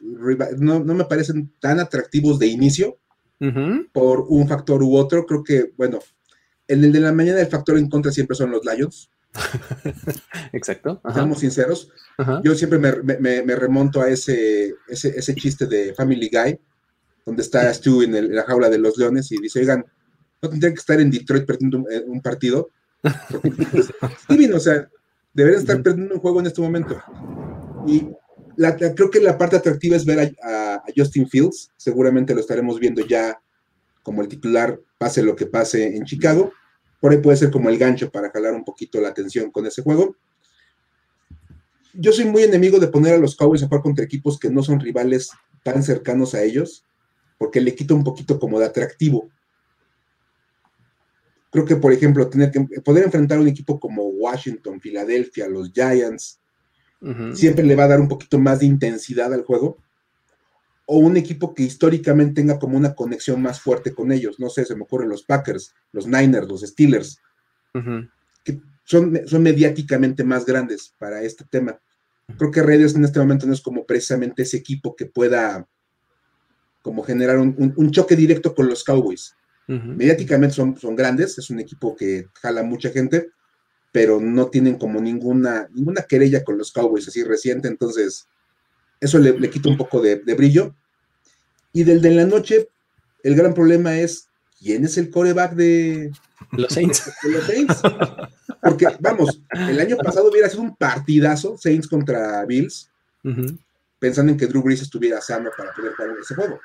No, 0.00 0.80
me 0.80 1.04
parecen 1.04 1.52
tan 1.58 1.80
atractivos 1.80 2.38
de 2.38 2.46
inicio 2.48 2.98
por 3.92 4.26
un 4.28 4.46
factor 4.48 4.82
u 4.82 4.96
otro. 4.96 5.24
Creo 5.26 5.42
que, 5.42 5.72
bueno, 5.76 6.00
en 6.68 6.84
el 6.84 6.92
de 6.92 7.00
la 7.00 7.12
mañana 7.12 7.40
el 7.40 7.46
factor 7.46 7.78
en 7.78 7.88
contra 7.88 8.12
siempre 8.12 8.36
son 8.36 8.50
los 8.50 8.62
Lions. 8.64 9.10
Exacto. 10.52 11.00
Seamos 11.12 11.38
sinceros. 11.38 11.90
Yo 12.42 12.54
siempre 12.54 12.78
me, 12.78 13.56
remonto 13.56 14.00
a 14.00 14.08
ese, 14.08 14.74
ese, 14.88 15.08
ese, 15.16 15.34
chiste 15.34 15.66
de 15.66 15.94
Family 15.94 16.28
Guy, 16.30 16.58
donde 17.24 17.42
está 17.42 17.72
Stu 17.72 18.02
en, 18.02 18.34
la 18.34 18.42
jaula 18.44 18.68
de 18.68 18.78
los 18.78 18.98
leones 18.98 19.30
y 19.32 19.38
dice, 19.38 19.60
oigan, 19.60 19.84
no 20.42 20.48
tendrían 20.48 20.74
que 20.74 20.80
estar 20.80 21.00
en 21.00 21.10
Detroit 21.10 21.46
perdiendo 21.46 21.78
un, 21.78 21.86
eh, 21.90 22.20
partido. 22.22 22.70
Steven, 24.24 24.54
o 24.54 24.60
sea, 24.60 24.88
deberían 25.32 25.60
estar 25.60 25.82
perdiendo 25.82 26.14
un 26.14 26.20
juego 26.20 26.40
en 26.40 26.46
este 26.46 26.60
momento. 26.60 27.00
Y 27.86 28.08
creo 28.94 29.10
que 29.10 29.20
la 29.20 29.38
parte 29.38 29.56
atractiva 29.56 29.96
es 29.96 30.04
ver 30.04 30.34
a, 30.42 30.82
Justin 30.96 31.28
Fields. 31.28 31.70
Seguramente 31.76 32.34
lo 32.34 32.40
estaremos 32.40 32.80
viendo 32.80 33.06
ya 33.06 33.40
como 34.02 34.22
el 34.22 34.28
titular, 34.28 34.80
pase 34.98 35.22
lo 35.22 35.36
que 35.36 35.46
pase 35.46 35.96
en 35.96 36.04
Chicago. 36.04 36.52
Por 37.00 37.12
ahí 37.12 37.18
puede 37.18 37.36
ser 37.36 37.50
como 37.50 37.68
el 37.68 37.78
gancho 37.78 38.10
para 38.10 38.30
jalar 38.30 38.54
un 38.54 38.64
poquito 38.64 39.00
la 39.00 39.08
atención 39.08 39.50
con 39.50 39.66
ese 39.66 39.82
juego. 39.82 40.16
Yo 41.94 42.12
soy 42.12 42.26
muy 42.26 42.42
enemigo 42.42 42.78
de 42.78 42.88
poner 42.88 43.14
a 43.14 43.18
los 43.18 43.34
Cowboys 43.34 43.62
a 43.62 43.66
jugar 43.66 43.82
contra 43.82 44.04
equipos 44.04 44.38
que 44.38 44.50
no 44.50 44.62
son 44.62 44.78
rivales 44.78 45.30
tan 45.62 45.82
cercanos 45.82 46.34
a 46.34 46.42
ellos, 46.42 46.84
porque 47.38 47.60
le 47.60 47.74
quita 47.74 47.94
un 47.94 48.04
poquito 48.04 48.38
como 48.38 48.60
de 48.60 48.66
atractivo. 48.66 49.28
Creo 51.50 51.64
que, 51.64 51.76
por 51.76 51.92
ejemplo, 51.92 52.28
tener 52.28 52.52
que 52.52 52.60
poder 52.80 53.04
enfrentar 53.04 53.38
a 53.38 53.40
un 53.40 53.48
equipo 53.48 53.80
como 53.80 54.04
Washington, 54.04 54.80
Filadelfia, 54.80 55.48
los 55.48 55.72
Giants, 55.72 56.40
siempre 57.32 57.64
le 57.64 57.74
va 57.74 57.84
a 57.84 57.88
dar 57.88 58.00
un 58.00 58.08
poquito 58.08 58.38
más 58.38 58.60
de 58.60 58.66
intensidad 58.66 59.32
al 59.32 59.44
juego. 59.44 59.78
O 60.92 60.98
un 60.98 61.16
equipo 61.16 61.54
que 61.54 61.62
históricamente 61.62 62.40
tenga 62.40 62.58
como 62.58 62.76
una 62.76 62.96
conexión 62.96 63.40
más 63.40 63.60
fuerte 63.60 63.94
con 63.94 64.10
ellos. 64.10 64.40
No 64.40 64.50
sé, 64.50 64.64
se 64.64 64.74
me 64.74 64.82
ocurren 64.82 65.08
los 65.08 65.22
Packers, 65.22 65.72
los 65.92 66.08
Niners, 66.08 66.48
los 66.48 66.62
Steelers, 66.62 67.20
que 68.42 68.60
son, 68.82 69.20
son 69.24 69.42
mediáticamente 69.44 70.24
más 70.24 70.44
grandes 70.44 70.92
para 70.98 71.22
este 71.22 71.44
tema. 71.44 71.78
Creo 72.36 72.50
que 72.50 72.62
Raiders 72.62 72.96
en 72.96 73.04
este 73.04 73.20
momento 73.20 73.46
no 73.46 73.52
es 73.52 73.60
como 73.60 73.86
precisamente 73.86 74.42
ese 74.42 74.56
equipo 74.56 74.96
que 74.96 75.06
pueda 75.06 75.64
como 76.82 77.04
generar 77.04 77.38
un 77.38 77.90
choque 77.92 78.16
directo 78.16 78.52
con 78.52 78.66
los 78.68 78.82
Cowboys. 78.82 79.36
Mediáticamente 79.68 80.56
son, 80.56 80.76
son 80.76 80.96
grandes, 80.96 81.38
es 81.38 81.50
un 81.50 81.60
equipo 81.60 81.94
que 81.94 82.26
jala 82.42 82.64
mucha 82.64 82.90
gente, 82.90 83.28
pero 83.92 84.20
no 84.20 84.48
tienen 84.48 84.76
como 84.76 85.00
ninguna, 85.00 85.68
ninguna 85.72 86.02
querella 86.02 86.42
con 86.42 86.58
los 86.58 86.72
Cowboys 86.72 87.06
así 87.06 87.22
reciente, 87.22 87.68
entonces 87.68 88.26
eso 89.00 89.18
le, 89.18 89.50
quita 89.50 89.68
un 89.68 89.76
poco 89.76 90.00
de, 90.00 90.16
brillo. 90.34 90.74
Y 91.72 91.84
del 91.84 92.02
de 92.02 92.10
la 92.10 92.26
noche, 92.26 92.68
el 93.22 93.34
gran 93.34 93.54
problema 93.54 93.96
es 93.96 94.28
quién 94.58 94.84
es 94.84 94.98
el 94.98 95.10
coreback 95.10 95.54
de 95.54 96.12
los 96.52 96.72
Saints. 96.72 97.10
los 97.22 97.44
Saints. 97.44 97.80
Porque, 98.62 98.88
vamos, 99.00 99.40
el 99.52 99.80
año 99.80 99.96
pasado 99.96 100.30
hubiera 100.30 100.48
sido 100.48 100.62
un 100.62 100.76
partidazo, 100.76 101.56
Saints 101.56 101.88
contra 101.88 102.44
Bills, 102.44 102.90
pensando 103.98 104.32
en 104.32 104.38
que 104.38 104.46
Drew 104.46 104.62
Brees 104.62 104.82
estuviera 104.82 105.20
sano 105.20 105.50
para 105.56 105.72
poder 105.72 105.94
jugar 105.94 106.16
ese 106.20 106.34
juego. 106.34 106.60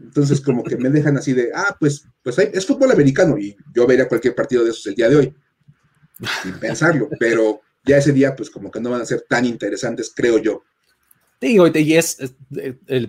Entonces, 0.00 0.40
como 0.40 0.64
que 0.64 0.76
me 0.76 0.90
dejan 0.90 1.16
así 1.16 1.32
de, 1.32 1.50
ah, 1.54 1.76
pues, 1.78 2.04
pues 2.22 2.38
es 2.38 2.66
fútbol 2.66 2.90
americano 2.90 3.38
y 3.38 3.56
yo 3.72 3.86
vería 3.86 4.08
cualquier 4.08 4.34
partido 4.34 4.64
de 4.64 4.70
esos 4.70 4.86
el 4.86 4.94
día 4.94 5.08
de 5.08 5.16
hoy, 5.16 5.34
sin 6.42 6.58
pensarlo, 6.58 7.08
pero 7.18 7.60
ya 7.88 7.96
ese 7.96 8.12
día, 8.12 8.36
pues 8.36 8.50
como 8.50 8.70
que 8.70 8.80
no 8.80 8.90
van 8.90 9.00
a 9.00 9.06
ser 9.06 9.24
tan 9.28 9.44
interesantes, 9.44 10.12
creo 10.14 10.38
yo. 10.38 10.62
Digo, 11.40 11.66
y 11.68 11.94
es, 11.94 12.18
es, 12.20 12.34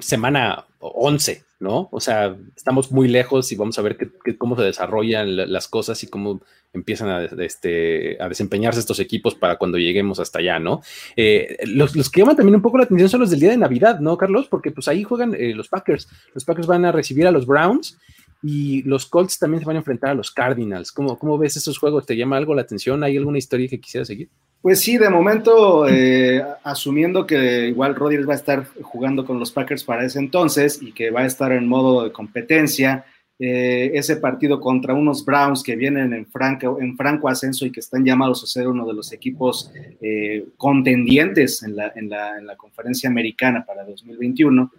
semana 0.02 0.66
11, 0.80 1.44
¿no? 1.60 1.90
O 1.92 2.00
sea, 2.00 2.38
estamos 2.56 2.92
muy 2.92 3.08
lejos 3.08 3.52
y 3.52 3.56
vamos 3.56 3.78
a 3.80 3.82
ver 3.82 3.98
cómo 4.38 4.56
se 4.56 4.62
desarrollan 4.62 5.52
las 5.52 5.68
cosas 5.68 6.04
y 6.04 6.08
cómo 6.08 6.42
empiezan 6.72 7.10
a, 7.10 7.24
este, 7.44 8.22
a 8.22 8.30
desempeñarse 8.30 8.80
estos 8.80 9.00
equipos 9.00 9.34
para 9.34 9.58
cuando 9.58 9.80
lleguemos 9.80 10.20
hasta 10.20 10.40
allá, 10.40 10.60
¿no? 10.60 10.82
Eh, 11.16 11.58
los, 11.66 11.92
que 12.12 12.22
llaman 12.22 12.36
también 12.36 12.56
un 12.56 12.62
poco 12.62 12.78
la 12.78 12.84
atención 12.84 13.10
son 13.10 13.22
los 13.22 13.32
del 13.32 13.40
día 13.40 13.50
de 13.50 13.58
Navidad, 13.58 14.00
¿no, 14.00 14.16
Carlos? 14.16 14.48
Porque 14.48 14.72
pues 14.72 14.88
ahí 14.88 15.04
juegan 15.04 15.34
eh, 15.34 15.56
los 15.56 15.68
Packers. 15.68 16.08
Los 16.36 16.46
Packers 16.46 16.68
van 16.68 16.86
a 16.86 16.92
recibir 16.92 17.26
a 17.26 17.32
los 17.32 17.48
Browns 17.48 17.98
y 18.44 18.84
los 18.84 19.08
Colts 19.08 19.40
también 19.40 19.62
se 19.62 19.66
van 19.66 19.76
a 19.76 19.80
enfrentar 19.80 20.12
a 20.12 20.14
los 20.14 20.30
Cardinals. 20.30 20.92
¿Cómo, 20.92 21.18
cómo 21.18 21.38
ves 21.40 21.58
esos 21.58 21.80
juegos? 21.80 22.06
¿Te 22.06 22.16
llama 22.16 22.38
algo 22.38 22.54
la 22.54 22.62
atención? 22.62 23.04
¿Hay 23.04 23.18
alguna 23.18 23.40
historia 23.40 23.68
que 23.68 23.82
quisiera 23.82 24.06
seguir? 24.06 24.30
Pues 24.62 24.82
sí, 24.82 24.98
de 24.98 25.10
momento, 25.10 25.88
eh, 25.88 26.44
asumiendo 26.64 27.26
que 27.26 27.70
igual 27.70 27.96
Rodgers 27.96 28.28
va 28.28 28.34
a 28.34 28.38
estar 28.38 28.66
jugando 28.82 29.26
con 29.26 29.40
los 29.40 29.54
Packers 29.54 29.86
para 29.86 30.04
ese 30.04 30.20
entonces 30.20 30.82
y 30.82 30.92
que 30.92 31.12
va 31.12 31.22
a 31.22 31.26
estar 31.26 31.54
en 31.54 31.66
modo 31.66 32.04
de 32.04 32.12
competencia, 32.12 33.06
eh, 33.40 33.92
ese 33.94 34.18
partido 34.18 34.60
contra 34.60 34.94
unos 34.94 35.24
Browns 35.24 35.64
que 35.64 35.78
vienen 35.78 36.12
en 36.12 36.26
franco, 36.26 36.78
en 36.82 36.98
franco 36.98 37.30
ascenso 37.30 37.66
y 37.66 37.72
que 37.72 37.80
están 37.80 38.04
llamados 38.04 38.44
a 38.44 38.48
ser 38.48 38.68
uno 38.68 38.86
de 38.86 38.94
los 38.94 39.14
equipos 39.14 39.72
eh, 40.02 40.46
contendientes 40.58 41.64
en 41.64 41.78
la, 41.78 41.94
en, 41.96 42.10
la, 42.10 42.38
en 42.38 42.46
la, 42.46 42.58
conferencia 42.58 43.10
americana 43.10 43.64
para 43.66 43.86
2021, 43.86 44.72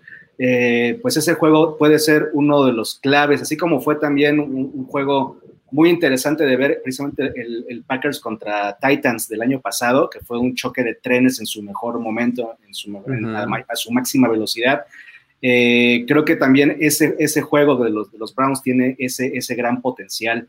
pues 1.00 1.16
ese 1.16 1.34
juego 1.34 1.78
puede 1.78 1.98
ser 1.98 2.28
uno 2.34 2.66
de 2.66 2.72
los 2.72 2.98
claves, 2.98 3.40
así 3.40 3.56
como 3.56 3.80
fue 3.80 3.96
también 3.96 4.40
un 4.40 4.84
juego 4.86 5.38
muy 5.72 5.90
interesante 5.90 6.44
de 6.44 6.56
ver 6.56 6.80
precisamente 6.82 7.32
el, 7.36 7.84
Packers 7.86 8.20
contra 8.20 8.76
Titans 8.78 9.28
del 9.28 9.42
año 9.42 9.60
pasado, 9.60 10.08
que 10.10 10.20
fue 10.20 10.38
un 10.38 10.54
choque 10.54 10.82
de 10.82 10.94
trenes 10.94 11.40
en 11.40 11.46
su 11.46 11.62
mejor 11.62 11.98
momento, 11.98 12.56
en 12.66 12.74
su, 12.74 12.96
a, 12.96 13.76
su 13.76 13.90
máxima 13.90 14.28
velocidad. 14.28 14.84
Eh, 15.42 16.04
creo 16.06 16.24
que 16.24 16.36
también 16.36 16.76
ese, 16.80 17.16
ese 17.18 17.40
juego 17.40 17.82
de 17.82 17.90
los, 17.90 18.12
de 18.12 18.18
los 18.18 18.34
Browns 18.34 18.62
tiene 18.62 18.96
ese, 18.98 19.36
ese 19.36 19.54
gran 19.54 19.80
potencial. 19.80 20.46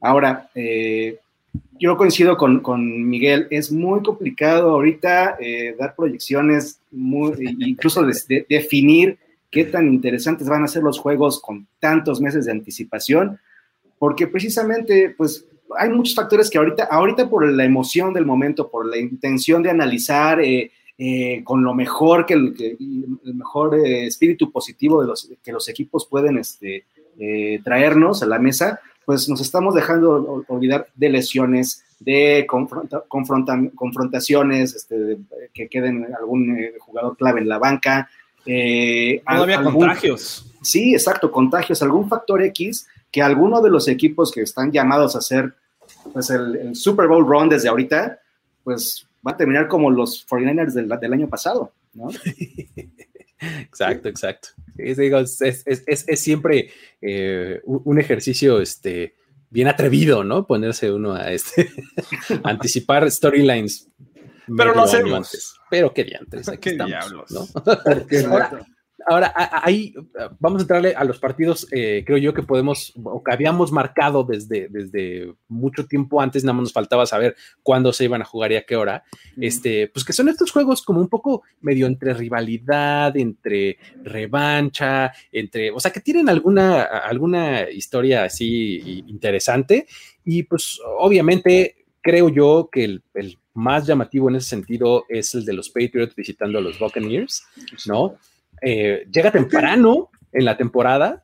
Ahora, 0.00 0.50
eh, 0.54 1.18
yo 1.78 1.96
coincido 1.96 2.36
con, 2.36 2.60
con, 2.60 3.08
Miguel, 3.08 3.48
es 3.50 3.72
muy 3.72 4.02
complicado 4.02 4.70
ahorita 4.70 5.36
eh, 5.40 5.74
dar 5.78 5.94
proyecciones, 5.96 6.80
muy, 6.90 7.32
incluso 7.60 8.06
definir 8.48 9.18
qué 9.50 9.64
tan 9.64 9.88
interesantes 9.88 10.48
van 10.48 10.62
a 10.62 10.68
ser 10.68 10.82
los 10.82 10.98
juegos 10.98 11.40
con 11.40 11.66
tantos 11.80 12.20
meses 12.20 12.44
de 12.44 12.52
anticipación 12.52 13.40
porque 14.00 14.26
precisamente, 14.26 15.14
pues, 15.14 15.46
hay 15.76 15.90
muchos 15.90 16.14
factores 16.14 16.48
que 16.48 16.56
ahorita, 16.56 16.84
ahorita 16.84 17.28
por 17.28 17.46
la 17.46 17.64
emoción 17.66 18.14
del 18.14 18.24
momento, 18.24 18.70
por 18.70 18.86
la 18.86 18.96
intención 18.96 19.62
de 19.62 19.68
analizar 19.68 20.40
eh, 20.40 20.70
eh, 20.96 21.42
con 21.44 21.62
lo 21.62 21.74
mejor 21.74 22.24
que 22.24 22.32
el, 22.32 22.78
mejor 23.24 23.78
eh, 23.78 24.06
espíritu 24.06 24.50
positivo 24.50 25.02
de 25.02 25.06
los, 25.06 25.30
que 25.44 25.52
los 25.52 25.68
equipos 25.68 26.06
pueden 26.06 26.38
este, 26.38 26.86
traernos 27.62 28.22
a 28.22 28.26
la 28.26 28.38
mesa, 28.38 28.80
pues 29.04 29.28
nos 29.28 29.42
estamos 29.42 29.74
dejando 29.74 30.46
olvidar 30.48 30.86
de 30.94 31.10
lesiones, 31.10 31.84
de 31.98 32.46
confrontaciones, 33.76 34.74
este, 34.74 35.18
que 35.52 35.68
queden 35.68 36.06
algún 36.18 36.56
jugador 36.78 37.18
clave 37.18 37.42
en 37.42 37.50
la 37.50 37.58
banca. 37.58 38.08
Todavía 39.26 39.62
contagios. 39.62 40.46
Sí, 40.62 40.94
exacto, 40.94 41.30
contagios, 41.30 41.82
algún 41.82 42.08
factor 42.08 42.42
X 42.44 42.86
que 43.10 43.22
alguno 43.22 43.60
de 43.60 43.70
los 43.70 43.88
equipos 43.88 44.30
que 44.32 44.42
están 44.42 44.72
llamados 44.72 45.14
a 45.14 45.18
hacer 45.18 45.54
pues, 46.12 46.30
el, 46.30 46.74
Super 46.74 47.08
Bowl 47.08 47.26
run 47.26 47.48
desde 47.48 47.68
ahorita, 47.68 48.20
pues 48.64 49.06
va 49.26 49.32
a 49.32 49.36
terminar 49.36 49.68
como 49.68 49.90
los 49.90 50.26
49ers 50.26 50.72
del, 50.72 51.12
año 51.12 51.28
pasado, 51.28 51.72
¿no? 51.94 52.08
exacto, 53.40 54.08
exacto. 54.08 54.48
Es, 54.76 56.20
siempre 56.20 56.70
eh, 57.00 57.60
un 57.64 57.98
ejercicio 57.98 58.60
este, 58.60 59.14
bien 59.50 59.68
atrevido, 59.68 60.24
¿no? 60.24 60.46
Ponerse 60.46 60.90
uno 60.90 61.14
a 61.14 61.32
este, 61.32 61.70
anticipar 62.44 63.10
storylines. 63.10 63.88
Pero 64.56 64.74
lo 64.74 64.82
hacemos. 64.82 65.12
Antes. 65.12 65.54
Pero 65.68 65.92
qué 65.92 66.04
diantres, 66.04 66.50
¿Qué 66.60 66.72
diablos? 66.72 67.30
¿no? 67.30 67.46
Ahora, 68.30 68.66
ahí 69.34 69.94
vamos 70.38 70.60
a 70.60 70.62
entrarle 70.62 70.94
a 70.94 71.04
los 71.04 71.18
partidos, 71.18 71.66
eh, 71.72 72.02
creo 72.06 72.18
yo 72.18 72.34
que 72.34 72.42
podemos, 72.42 72.92
o 73.02 73.22
que 73.22 73.32
habíamos 73.32 73.72
marcado 73.72 74.24
desde, 74.24 74.68
desde 74.68 75.34
mucho 75.48 75.86
tiempo 75.86 76.20
antes, 76.20 76.44
nada 76.44 76.54
más 76.54 76.62
nos 76.64 76.72
faltaba 76.72 77.06
saber 77.06 77.36
cuándo 77.62 77.92
se 77.92 78.04
iban 78.04 78.22
a 78.22 78.24
jugar 78.24 78.52
y 78.52 78.56
a 78.56 78.64
qué 78.64 78.76
hora, 78.76 79.04
este, 79.40 79.88
pues 79.88 80.04
que 80.04 80.12
son 80.12 80.28
estos 80.28 80.50
juegos 80.50 80.82
como 80.82 81.00
un 81.00 81.08
poco 81.08 81.42
medio 81.60 81.86
entre 81.86 82.14
rivalidad, 82.14 83.16
entre 83.16 83.78
revancha, 84.02 85.12
entre, 85.32 85.70
o 85.70 85.80
sea, 85.80 85.90
que 85.90 86.00
tienen 86.00 86.28
alguna, 86.28 86.82
alguna 86.82 87.70
historia 87.70 88.24
así 88.24 89.04
interesante. 89.06 89.86
Y 90.24 90.42
pues 90.42 90.78
obviamente 90.98 91.86
creo 92.02 92.28
yo 92.28 92.68
que 92.70 92.84
el, 92.84 93.02
el 93.14 93.38
más 93.54 93.86
llamativo 93.86 94.28
en 94.28 94.36
ese 94.36 94.48
sentido 94.48 95.04
es 95.08 95.34
el 95.34 95.44
de 95.44 95.52
los 95.52 95.68
Patriots 95.70 96.14
visitando 96.14 96.58
a 96.58 96.62
los 96.62 96.78
Buccaneers, 96.78 97.44
¿no? 97.86 98.16
Eh, 98.62 99.06
llega 99.10 99.30
temprano 99.30 100.10
en 100.32 100.44
la 100.44 100.56
temporada. 100.56 101.22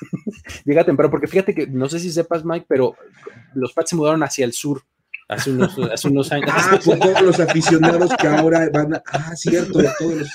llega 0.64 0.84
temprano, 0.84 1.10
porque 1.10 1.26
fíjate 1.26 1.54
que 1.54 1.66
no 1.66 1.88
sé 1.88 1.98
si 1.98 2.10
sepas, 2.10 2.44
Mike, 2.44 2.66
pero 2.68 2.96
los 3.54 3.72
Pats 3.72 3.90
se 3.90 3.96
mudaron 3.96 4.22
hacia 4.22 4.44
el 4.44 4.52
sur 4.52 4.82
hace 5.28 5.50
unos, 5.50 6.32
años. 6.32 6.50
Ah, 6.52 6.78
todos 6.82 7.22
los 7.22 7.40
aficionados 7.40 8.10
que 8.18 8.26
ahora 8.26 8.68
van 8.72 8.94
a. 8.94 9.02
Ah, 9.06 9.34
cierto, 9.36 9.80
todos 9.98 10.14
los, 10.14 10.28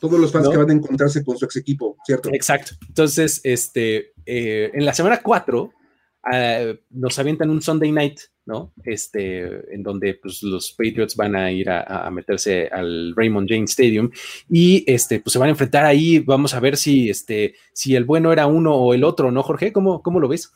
todos 0.00 0.20
los 0.20 0.32
fans 0.32 0.48
que 0.48 0.56
van 0.56 0.70
a 0.70 0.72
encontrarse 0.72 1.24
con 1.24 1.38
su 1.38 1.44
ex 1.44 1.56
equipo, 1.56 1.96
¿cierto? 2.04 2.30
Exacto. 2.32 2.72
Entonces, 2.88 3.40
este, 3.44 4.12
eh, 4.26 4.70
en 4.74 4.84
la 4.84 4.94
semana 4.94 5.20
4 5.22 5.72
eh, 6.32 6.80
nos 6.90 7.18
avientan 7.18 7.50
un 7.50 7.62
Sunday 7.62 7.92
night 7.92 8.20
¿no? 8.44 8.72
Este, 8.84 9.74
en 9.74 9.82
donde 9.82 10.14
pues, 10.14 10.42
los 10.42 10.72
Patriots 10.72 11.16
van 11.16 11.36
a 11.36 11.52
ir 11.52 11.70
a, 11.70 12.10
meterse 12.10 12.68
al 12.68 13.14
Raymond 13.16 13.48
James 13.48 13.70
Stadium 13.70 14.10
y 14.50 14.84
este, 14.86 15.20
pues 15.20 15.32
se 15.32 15.38
van 15.38 15.48
a 15.48 15.52
enfrentar 15.52 15.84
ahí. 15.84 16.18
Vamos 16.18 16.54
a 16.54 16.60
ver 16.60 16.76
si, 16.76 17.08
este, 17.08 17.54
si 17.72 17.94
el 17.94 18.04
bueno 18.04 18.32
era 18.32 18.46
uno 18.46 18.74
o 18.74 18.94
el 18.94 19.04
otro, 19.04 19.30
¿no, 19.30 19.42
Jorge? 19.42 19.72
¿Cómo, 19.72 20.02
cómo 20.02 20.20
lo 20.20 20.28
ves? 20.28 20.52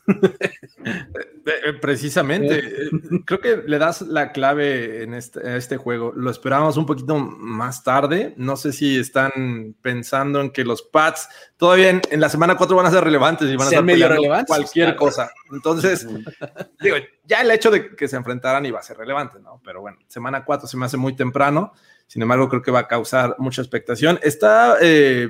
Eh, 1.47 1.69
eh, 1.69 1.73
precisamente, 1.79 2.59
eh. 2.59 2.89
creo 3.25 3.39
que 3.39 3.63
le 3.65 3.77
das 3.77 4.01
la 4.01 4.33
clave 4.33 5.03
en 5.03 5.13
este, 5.13 5.39
en 5.39 5.53
este, 5.53 5.77
juego. 5.77 6.11
Lo 6.13 6.29
esperábamos 6.29 6.75
un 6.75 6.85
poquito 6.85 7.17
más 7.17 7.85
tarde. 7.85 8.33
No 8.35 8.57
sé 8.57 8.73
si 8.73 8.97
están 8.97 9.73
pensando 9.81 10.41
en 10.41 10.51
que 10.51 10.65
los 10.65 10.81
Pats 10.81 11.29
todavía 11.55 11.89
en, 11.89 12.19
la 12.19 12.27
semana 12.27 12.57
4 12.57 12.75
van 12.75 12.85
a 12.85 12.91
ser 12.91 13.03
relevantes 13.03 13.49
y 13.49 13.55
van 13.55 13.67
a 13.67 13.69
ser 13.69 13.83
medio 13.83 14.09
relevantes. 14.09 14.53
Cualquier 14.53 14.97
cosa. 14.97 15.31
Entonces, 15.51 16.07
digo, 16.81 16.97
ya 17.25 17.41
el 17.41 17.51
hecho 17.51 17.71
de 17.71 17.95
que 17.95 18.07
se 18.07 18.15
enfrentaran 18.15 18.65
iba 18.65 18.79
a 18.79 18.83
ser 18.83 18.97
relevante, 18.97 19.39
¿no? 19.39 19.61
Pero 19.63 19.81
bueno, 19.81 19.97
semana 20.07 20.43
4 20.43 20.67
se 20.67 20.77
me 20.77 20.85
hace 20.85 20.97
muy 20.97 21.15
temprano. 21.15 21.73
Sin 22.07 22.21
embargo, 22.21 22.47
creo 22.47 22.61
que 22.61 22.71
va 22.71 22.79
a 22.79 22.87
causar 22.87 23.35
mucha 23.37 23.61
expectación. 23.61 24.19
Está 24.23 24.77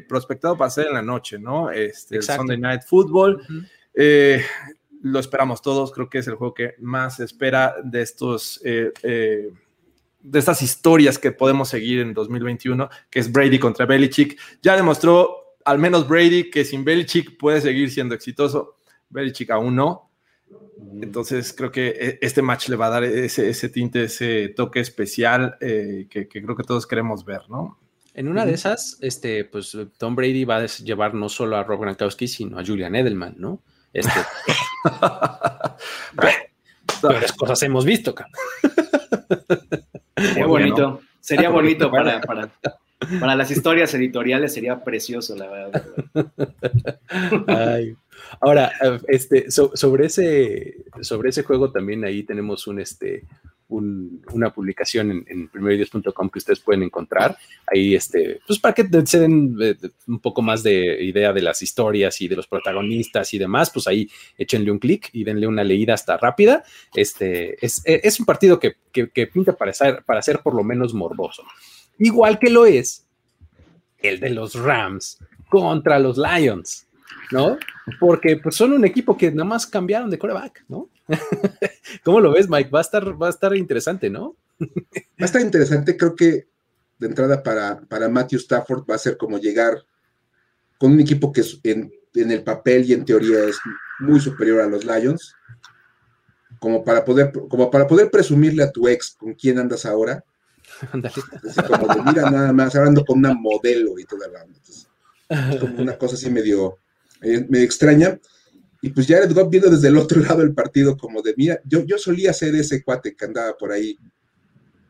prospectado 0.07 0.57
para 0.57 0.70
ser 0.70 0.88
en 0.88 0.93
la 0.93 1.01
noche, 1.01 1.39
¿no? 1.39 1.72
Este, 1.72 2.18
el 2.18 2.24
Sunday 2.24 2.57
Night 2.57 2.84
Football 2.84 3.43
lo 5.01 5.20
esperamos 5.20 5.61
todos, 5.61 5.91
creo 5.91 6.09
que 6.09 6.20
es 6.20 6.28
el 6.28 6.36
juego 6.36 6.53
que 6.53 6.76
más 6.80 7.18
se 7.18 7.26
espera 7.26 7.76
de 7.84 8.01
estos... 8.01 8.61
Eh, 8.63 8.91
eh, 9.03 9.51
de 10.20 10.39
estas 10.39 10.61
historias 10.61 11.18
que 11.18 11.32
podemos 11.32 11.70
seguir 11.70 11.99
en 11.99 12.13
2021, 12.13 12.89
que 13.09 13.20
es 13.20 13.32
Brady 13.32 13.59
contra 13.59 13.86
Belichick. 13.86 14.38
Ya 14.61 14.76
demostró, 14.76 15.55
al 15.63 15.80
menos 15.80 16.05
Brady, 16.05 16.49
que 16.49 16.65
sin 16.65 16.84
Belichick 16.84 17.38
puede 17.38 17.61
seguir 17.61 17.89
siendo 17.91 18.13
exitoso. 18.13 18.76
Belichick 19.07 19.51
aún 19.51 19.78
no. 19.78 20.07
Entonces 21.02 21.54
creo 21.54 21.72
que 21.72 21.88
e, 21.88 22.20
este 22.22 22.41
match 22.41 22.70
le 22.70 22.76
va 22.76 22.88
a 22.88 22.89
dar 22.89 23.04
ese, 23.04 23.70
tinte, 23.70 24.04
ese 24.04 24.50
toque 24.50 24.80
especial 24.80 25.58
eh, 25.60 26.08
que, 26.10 26.28
creo 26.28 26.56
que 26.56 26.64
todos 26.64 26.88
queremos 26.88 27.26
ver, 27.26 27.41
¿no? 27.50 27.80
En 28.14 28.28
una 28.28 28.45
de 28.45 28.54
esas, 28.54 28.98
este, 29.02 29.45
pues 29.45 29.78
Tom 29.98 30.16
Brady 30.16 30.43
va 30.43 30.58
a 30.58 30.66
llevar 30.66 31.14
no 31.14 31.30
solo 31.30 31.56
a 31.56 31.64
Rob 31.64 31.82
Gronkowski, 31.82 32.28
sino 32.28 32.58
a 32.58 32.66
Julian 32.66 32.95
Edelman, 32.95 33.36
¿no? 33.38 33.62
Este, 33.93 34.20
peores 37.02 37.34
cosas 37.34 37.62
hemos 37.64 37.86
visto, 37.86 38.16
Sería 40.16 40.48
bonito, 40.48 41.02
sería 41.20 41.50
bonito 41.50 41.91
para, 41.91 42.22
para, 42.22 42.50
para, 43.20 43.36
las 43.36 43.52
historias 43.52 43.93
editoriales, 43.93 44.54
sería 44.54 44.84
precioso, 44.84 45.36
la 45.36 45.48
verdad. 45.48 45.84
Ahora, 48.41 48.72
este, 49.08 49.52
sobre, 49.52 50.08
ese, 50.08 50.78
sobre 51.02 51.30
ese 51.30 51.43
juego 51.43 51.72
también 51.72 52.04
ahí 52.04 52.24
tenemos 52.24 52.68
un, 52.68 52.80
este, 52.80 53.24
una 53.70 54.54
publicación 54.54 55.12
en, 55.12 55.26
en 55.28 55.50
que 56.32 56.39
ustedes 56.39 56.60
pueden 56.60 56.84
encontrar. 56.84 57.38
Ahí, 57.68 57.95
este, 57.95 58.39
pues 58.48 58.60
para 58.60 58.74
que 58.74 58.88
se 59.06 59.20
den 59.20 59.56
eh, 59.62 59.76
un 60.08 60.20
poco 60.20 60.41
más 60.41 60.64
de 60.64 61.04
idea 61.04 61.34
de 61.34 61.41
las 61.41 61.62
historias 61.62 62.22
y 62.22 62.28
de 62.28 62.38
los 62.38 62.48
protagonistas 62.48 63.34
y 63.34 63.38
demás, 63.38 63.70
pues 63.72 63.88
ahí 63.88 64.10
échenle 64.38 64.72
un 64.72 64.80
clic 64.80 65.10
y 65.12 65.24
denle 65.24 65.48
una 65.48 65.64
leída 65.64 65.93
hasta 65.93 66.18
rápida. 66.18 66.64
Este, 66.95 67.64
es, 67.66 67.82
es 67.86 68.20
un 68.20 68.26
partido 68.26 68.60
que, 68.60 68.76
que, 68.91 69.28
pinta 69.28 69.56
para 69.56 69.74
ser, 69.74 70.04
para 70.06 70.22
ser 70.22 70.39
por 70.39 70.56
lo 70.56 70.64
menos 70.64 70.93
morboso. 70.93 71.43
Igual 72.00 72.39
que 72.39 72.50
lo 72.50 72.66
es 72.66 73.06
el 74.00 74.20
de 74.20 74.30
los 74.30 74.56
Rams 74.56 75.18
contra 75.50 76.00
los 76.00 76.18
Lions. 76.18 76.88
¿no? 77.32 77.58
Porque 78.00 78.38
pues, 78.38 78.56
son 78.56 78.74
un 78.74 78.86
equipo 78.86 79.18
que 79.18 79.32
nada 79.32 79.45
más 79.45 79.66
cambiaron 79.66 80.10
de 80.10 80.18
coreback, 80.18 80.66
¿no? 80.68 80.89
¿Cómo 82.04 82.20
lo 82.20 82.32
ves, 82.32 82.50
Mike? 82.50 82.70
Va 82.70 82.80
a 82.80 82.82
estar, 82.82 83.22
va 83.22 83.28
a 83.28 83.32
estar 83.32 83.56
interesante, 83.56 84.10
¿no? 84.10 84.36
va 84.60 84.66
a 85.20 85.26
estar 85.26 85.41
interesante, 85.41 85.95
creo 85.95 86.16
que 86.16 86.48
de 86.98 87.08
entrada 87.08 87.43
para, 87.43 87.80
para 87.82 88.10
Matthew 88.10 88.39
Stafford 88.39 88.89
va 88.89 88.95
a 88.95 89.00
ser 89.00 89.18
como 89.18 89.38
llegar 89.38 89.86
con 90.80 90.93
un 90.93 91.00
equipo 91.00 91.32
que 91.32 91.43
en, 91.64 91.91
en 92.16 92.32
el 92.32 92.43
papel 92.43 92.86
y 92.86 92.93
en 92.93 93.06
teoría 93.06 93.43
es 93.43 93.60
muy 94.00 94.20
superior 94.20 94.62
a 94.62 94.68
los 94.68 94.84
Lions, 94.84 95.36
como 96.60 96.84
para 96.84 97.06
poder, 97.06 97.32
como 97.50 97.70
para 97.70 97.86
poder 97.86 98.10
presumirle 98.10 98.64
a 98.64 98.72
tu 98.72 98.88
ex 98.88 99.12
con 99.12 99.34
quién 99.36 99.60
andas 99.60 99.86
ahora. 99.86 100.24
como 100.92 101.94
de, 101.94 102.02
mira 102.04 102.30
nada 102.30 102.54
más, 102.54 102.76
hablando 102.76 103.04
con 103.06 103.20
una 103.20 103.34
modelo 103.34 103.98
y 104.00 104.06
toda 104.06 104.28
la 104.28 104.46
es 105.30 105.60
como 105.60 105.82
una 105.82 105.98
cosa 105.98 106.16
así 106.16 106.30
medio, 106.30 106.78
me 107.50 107.64
extraña. 107.64 108.20
Y 108.82 108.90
pues 108.90 109.08
Jared 109.08 109.34
Goff 109.34 109.50
viendo 109.50 109.70
desde 109.70 109.88
el 109.88 109.98
otro 109.98 110.22
lado 110.22 110.40
del 110.40 110.54
partido 110.54 110.96
como 110.96 111.22
de, 111.22 111.34
mira, 111.36 111.60
yo, 111.66 111.84
yo 111.84 111.98
solía 111.98 112.32
ser 112.32 112.56
ese 112.56 112.84
cuate 112.84 113.16
que 113.16 113.26
andaba 113.26 113.58
por 113.58 113.72
ahí, 113.72 113.98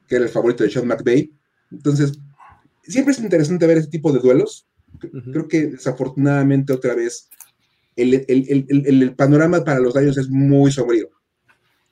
que 0.08 0.16
era 0.16 0.26
el 0.26 0.32
favorito 0.32 0.64
de 0.64 0.70
Sean 0.70 0.88
McVay. 0.88 1.32
Entonces, 1.72 2.20
siempre 2.84 3.14
es 3.14 3.20
interesante 3.20 3.66
ver 3.66 3.78
ese 3.78 3.90
tipo 3.90 4.12
de 4.12 4.20
duelos. 4.20 4.68
Creo 5.32 5.48
que 5.48 5.68
desafortunadamente 5.68 6.74
otra 6.74 6.96
vez 6.96 7.30
el, 7.96 8.26
el, 8.28 9.16
panorama 9.16 9.64
para 9.64 9.80
los 9.80 9.94
daños 9.94 10.18
es 10.18 10.30
muy 10.30 10.72
sombrío. 10.72 11.10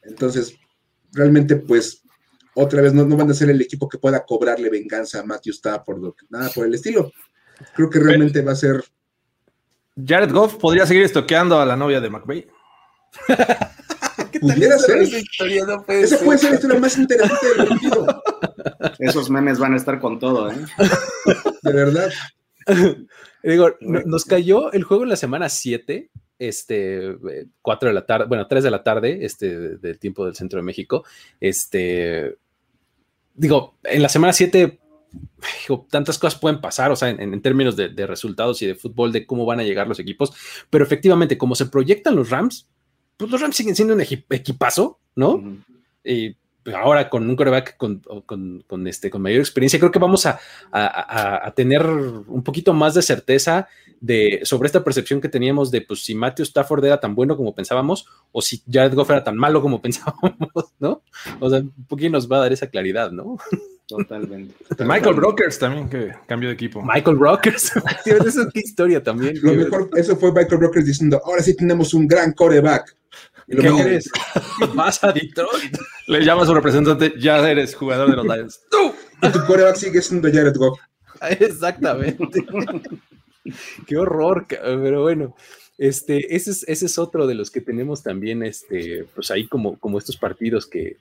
Entonces, 0.03 0.55
realmente 1.13 1.55
pues 1.55 2.03
otra 2.55 2.81
vez 2.81 2.93
no, 2.93 3.05
no, 3.05 3.15
van 3.17 3.29
a 3.29 3.33
ser 3.33 3.49
el 3.49 3.61
equipo 3.61 3.87
que 3.87 3.97
pueda 3.97 4.25
cobrarle 4.25 4.69
venganza 4.69 5.19
a 5.19 5.23
Matthew 5.23 5.53
Stafford, 5.53 6.13
nada 6.29 6.49
por 6.49 6.65
el 6.65 6.73
estilo. 6.73 7.11
Creo 7.73 7.89
que 7.89 7.99
realmente 7.99 8.41
va 8.41 8.51
a 8.51 8.55
ser 8.55 8.83
Jared 10.03 10.31
Goff 10.31 10.55
podría 10.55 10.85
seguir 10.85 11.03
estoqueando 11.03 11.59
a 11.59 11.65
la 11.65 11.75
novia 11.75 12.01
de 12.01 12.09
McVeigh. 12.09 12.47
Pudiera 14.41 14.77
ser. 14.77 14.97
Esa, 14.97 15.17
esa 15.87 16.17
puede 16.19 16.37
ser 16.37 16.49
la 16.49 16.55
historia 16.55 16.79
más 16.79 16.97
interesante 16.97 17.47
del 17.47 17.67
partido. 17.67 18.23
Esos 18.99 19.29
memes 19.29 19.57
van 19.57 19.73
a 19.73 19.77
estar 19.77 19.99
con 19.99 20.19
todo, 20.19 20.51
¿eh? 20.51 20.57
De 21.61 21.73
verdad. 21.73 22.11
Digo, 23.43 23.75
nos 23.79 24.25
cayó 24.25 24.71
el 24.73 24.83
juego 24.83 25.03
en 25.03 25.09
la 25.09 25.15
semana 25.15 25.49
7, 25.49 26.09
este, 26.39 27.15
4 27.61 27.89
de 27.89 27.93
la 27.93 28.05
tarde, 28.05 28.25
bueno, 28.27 28.47
3 28.47 28.63
de 28.63 28.71
la 28.71 28.83
tarde, 28.83 29.19
este, 29.21 29.77
del 29.77 29.99
tiempo 29.99 30.25
del 30.25 30.35
centro 30.35 30.59
de 30.59 30.63
México. 30.63 31.05
Este, 31.39 32.37
digo, 33.35 33.77
en 33.83 34.01
la 34.01 34.09
semana 34.09 34.33
7 34.33 34.79
tantas 35.89 36.17
cosas 36.17 36.39
pueden 36.39 36.61
pasar, 36.61 36.91
o 36.91 36.95
sea, 36.95 37.09
en, 37.09 37.41
términos 37.41 37.75
de, 37.75 38.07
resultados 38.07 38.61
y 38.61 38.67
de 38.67 38.75
fútbol, 38.75 39.11
de 39.11 39.25
cómo 39.25 39.45
van 39.45 39.59
a 39.59 39.63
llegar 39.63 39.87
los 39.87 39.99
equipos, 39.99 40.33
pero 40.69 40.83
efectivamente, 40.83 41.37
como 41.37 41.55
se 41.55 41.67
proyectan 41.67 42.15
los 42.15 42.29
Rams, 42.29 42.67
pues 43.17 43.31
los 43.31 43.39
Rams 43.39 43.55
siguen 43.55 43.75
siendo 43.75 43.93
un 43.93 44.01
equipazo, 44.01 44.99
¿no? 45.15 45.61
Y 46.03 46.35
ahora 46.73 47.09
con 47.09 47.29
un 47.29 47.35
coreback 47.35 47.77
con, 47.77 48.87
este, 48.87 49.09
con 49.09 49.21
mayor 49.21 49.39
experiencia, 49.39 49.79
creo 49.79 49.91
que 49.91 49.99
vamos 49.99 50.25
a, 50.25 50.39
tener 51.55 51.85
un 51.85 52.43
poquito 52.43 52.73
más 52.73 52.93
de 52.93 53.01
certeza 53.01 53.67
de, 54.01 54.41
sobre 54.43 54.67
esta 54.67 54.83
percepción 54.83 55.21
que 55.21 55.29
teníamos 55.29 55.71
de 55.71 55.81
pues, 55.81 56.03
si 56.03 56.15
Matthew 56.15 56.43
Stafford 56.43 56.85
era 56.85 56.99
tan 56.99 57.15
bueno 57.15 57.37
como 57.37 57.55
pensábamos 57.55 58.07
o 58.31 58.41
si 58.41 58.61
Jared 58.69 58.93
Goff 58.93 59.09
era 59.09 59.23
tan 59.23 59.37
malo 59.37 59.61
como 59.61 59.81
pensábamos, 59.81 60.33
¿no? 60.79 61.01
O 61.39 61.49
sea, 61.49 61.59
un 61.59 61.85
poquito 61.87 62.11
nos 62.11 62.31
va 62.31 62.37
a 62.37 62.41
dar 62.41 62.53
esa 62.53 62.67
claridad, 62.67 63.11
¿no? 63.11 63.37
Totalmente. 63.87 64.55
Michael 64.79 65.15
Brokers 65.15 65.59
también, 65.59 65.87
que 65.87 66.11
cambió 66.25 66.49
de 66.49 66.55
equipo. 66.55 66.81
Michael 66.81 67.17
Brokers. 67.17 67.71
Esa 68.05 68.41
es 68.41 68.55
historia 68.55 69.03
también. 69.03 69.37
Lo 69.43 69.53
mejor, 69.53 69.91
eso 69.95 70.17
fue 70.17 70.31
Michael 70.31 70.57
Brokers 70.57 70.85
diciendo, 70.85 71.21
ahora 71.23 71.43
sí 71.43 71.55
tenemos 71.55 71.93
un 71.93 72.07
gran 72.07 72.33
coreback. 72.33 72.97
¿Qué 73.47 73.57
quieres? 73.57 74.09
Vas 74.73 75.03
a 75.03 75.11
Detroit. 75.11 75.77
Le 76.07 76.23
llama 76.23 76.43
a 76.43 76.45
su 76.45 76.53
representante, 76.53 77.13
ya 77.17 77.37
eres 77.49 77.75
jugador 77.75 78.09
de 78.09 78.15
los 78.15 78.25
Lions. 78.35 78.61
Y 79.21 79.29
tu 79.29 79.45
coreback 79.45 79.75
sigue 79.75 80.01
siendo 80.01 80.29
Jared 80.31 80.55
Goff. 80.55 80.79
Exactamente. 81.39 82.45
Qué 83.87 83.97
horror, 83.97 84.45
pero 84.47 85.03
bueno. 85.03 85.35
Este, 85.77 86.35
ese 86.35 86.51
es, 86.51 86.63
ese 86.69 86.85
es 86.85 86.97
otro 86.97 87.27
de 87.27 87.35
los 87.35 87.51
que 87.51 87.59
tenemos 87.59 88.01
también, 88.01 88.43
este, 88.43 89.05
pues 89.13 89.29
ahí 89.29 89.45
como, 89.45 89.77
como 89.77 89.97
estos 89.97 90.15
partidos 90.15 90.67
que, 90.67 90.97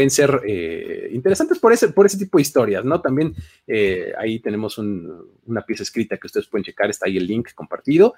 pueden 0.00 0.10
ser 0.10 0.40
eh, 0.46 1.10
interesantes 1.12 1.58
por 1.58 1.74
ese, 1.74 1.88
por 1.90 2.06
ese 2.06 2.16
tipo 2.16 2.38
de 2.38 2.42
historias, 2.42 2.86
¿no? 2.86 3.02
También 3.02 3.34
eh, 3.66 4.14
ahí 4.18 4.38
tenemos 4.38 4.78
una 4.78 5.60
pieza 5.66 5.82
escrita 5.82 6.16
que 6.16 6.26
ustedes 6.26 6.46
pueden 6.46 6.64
checar, 6.64 6.88
está 6.88 7.06
ahí 7.06 7.18
el 7.18 7.26
link 7.26 7.50
compartido. 7.54 8.14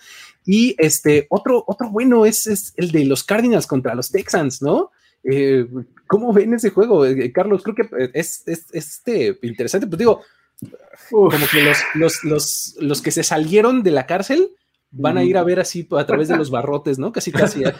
Y 0.46 0.76
este, 0.78 1.26
otro, 1.28 1.64
otro 1.66 1.90
bueno 1.90 2.24
es, 2.24 2.72
el 2.76 2.92
de 2.92 3.04
los 3.04 3.24
Cardinals 3.24 3.66
contra 3.66 3.96
los 3.96 4.12
Texans, 4.12 4.62
¿no? 4.62 4.92
Eh, 5.24 5.66
¿Cómo 6.06 6.32
ven 6.32 6.54
ese 6.54 6.70
juego, 6.70 7.04
Carlos? 7.34 7.64
Creo 7.64 7.74
que 7.74 8.10
es, 8.14 8.44
este, 8.46 9.36
interesante, 9.42 9.88
pues 9.88 9.98
digo, 9.98 10.22
como 11.10 11.46
que 11.50 11.62
los, 11.62 11.78
los, 11.94 12.22
los, 12.22 12.76
los 12.78 13.02
que 13.02 13.10
se 13.10 13.24
salieron 13.24 13.82
de 13.82 13.90
la 13.90 14.06
cárcel 14.06 14.52
van 14.92 15.18
a 15.18 15.24
ir 15.24 15.36
a 15.36 15.42
ver 15.42 15.58
así 15.58 15.88
a 15.90 16.06
través 16.06 16.28
de 16.28 16.36
los 16.36 16.50
barrotes, 16.50 16.98
¿no? 17.00 17.10
Casi 17.10 17.32
casi. 17.32 17.64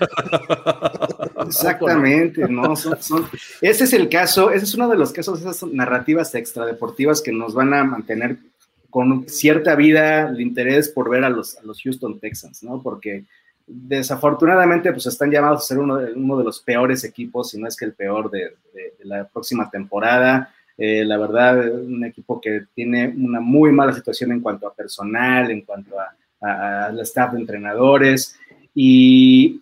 Exactamente, 1.52 2.48
¿no? 2.48 2.72
ese 2.72 3.84
es 3.84 3.92
el 3.92 4.08
caso, 4.08 4.50
ese 4.50 4.64
es 4.64 4.74
uno 4.74 4.88
de 4.88 4.96
los 4.96 5.12
casos, 5.12 5.40
esas 5.40 5.62
narrativas 5.64 6.34
extradeportivas 6.34 7.22
que 7.22 7.32
nos 7.32 7.54
van 7.54 7.74
a 7.74 7.84
mantener 7.84 8.38
con 8.90 9.28
cierta 9.28 9.74
vida 9.74 10.28
el 10.28 10.40
interés 10.40 10.88
por 10.88 11.08
ver 11.08 11.24
a 11.24 11.30
los, 11.30 11.56
a 11.56 11.62
los 11.62 11.80
Houston 11.82 12.20
Texans, 12.20 12.62
¿no? 12.62 12.82
Porque 12.82 13.24
desafortunadamente 13.66 14.92
pues 14.92 15.06
están 15.06 15.30
llamados 15.30 15.60
a 15.60 15.66
ser 15.66 15.78
uno 15.78 15.96
de, 15.96 16.12
uno 16.12 16.36
de 16.36 16.44
los 16.44 16.60
peores 16.60 17.02
equipos, 17.04 17.50
si 17.50 17.58
no 17.58 17.68
es 17.68 17.76
que 17.76 17.86
el 17.86 17.94
peor 17.94 18.30
de, 18.30 18.54
la 19.04 19.26
próxima 19.26 19.70
temporada. 19.70 20.52
Eh, 20.76 21.04
la 21.04 21.16
verdad, 21.16 21.70
un 21.70 22.04
equipo 22.04 22.40
que 22.40 22.66
tiene 22.74 23.08
una 23.08 23.40
muy 23.40 23.72
mala 23.72 23.92
situación 23.92 24.32
en 24.32 24.40
cuanto 24.40 24.66
a 24.66 24.74
personal, 24.74 25.50
en 25.50 25.62
cuanto 25.62 25.94
a, 25.98 26.86
al 26.86 27.00
staff 27.00 27.32
de 27.32 27.40
entrenadores 27.40 28.36
y 28.74 29.61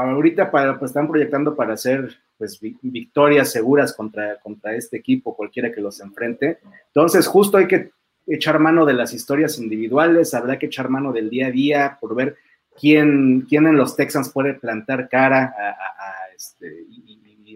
ahorita 0.00 0.50
para, 0.50 0.78
pues, 0.78 0.90
están 0.90 1.08
proyectando 1.08 1.54
para 1.54 1.74
hacer 1.74 2.16
pues 2.38 2.58
victorias 2.60 3.52
seguras 3.52 3.94
contra, 3.94 4.38
contra 4.40 4.74
este 4.74 4.96
equipo, 4.96 5.36
cualquiera 5.36 5.70
que 5.70 5.80
los 5.80 6.00
enfrente. 6.00 6.58
Entonces, 6.88 7.26
justo 7.26 7.56
hay 7.56 7.68
que 7.68 7.90
echar 8.26 8.58
mano 8.58 8.84
de 8.84 8.94
las 8.94 9.12
historias 9.12 9.58
individuales, 9.58 10.34
habrá 10.34 10.58
que 10.58 10.66
echar 10.66 10.88
mano 10.88 11.12
del 11.12 11.30
día 11.30 11.48
a 11.48 11.50
día 11.50 11.98
por 12.00 12.14
ver 12.14 12.36
quién, 12.78 13.42
quién 13.48 13.66
en 13.66 13.76
los 13.76 13.96
Texans 13.96 14.30
puede 14.30 14.54
plantar 14.54 15.08
cara 15.08 15.54
a, 15.56 16.34
este, 16.34 16.84
y, 16.88 17.10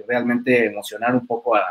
realmente 0.07 0.67
emocionar 0.67 1.15
un 1.15 1.27
poco 1.27 1.57
a 1.57 1.65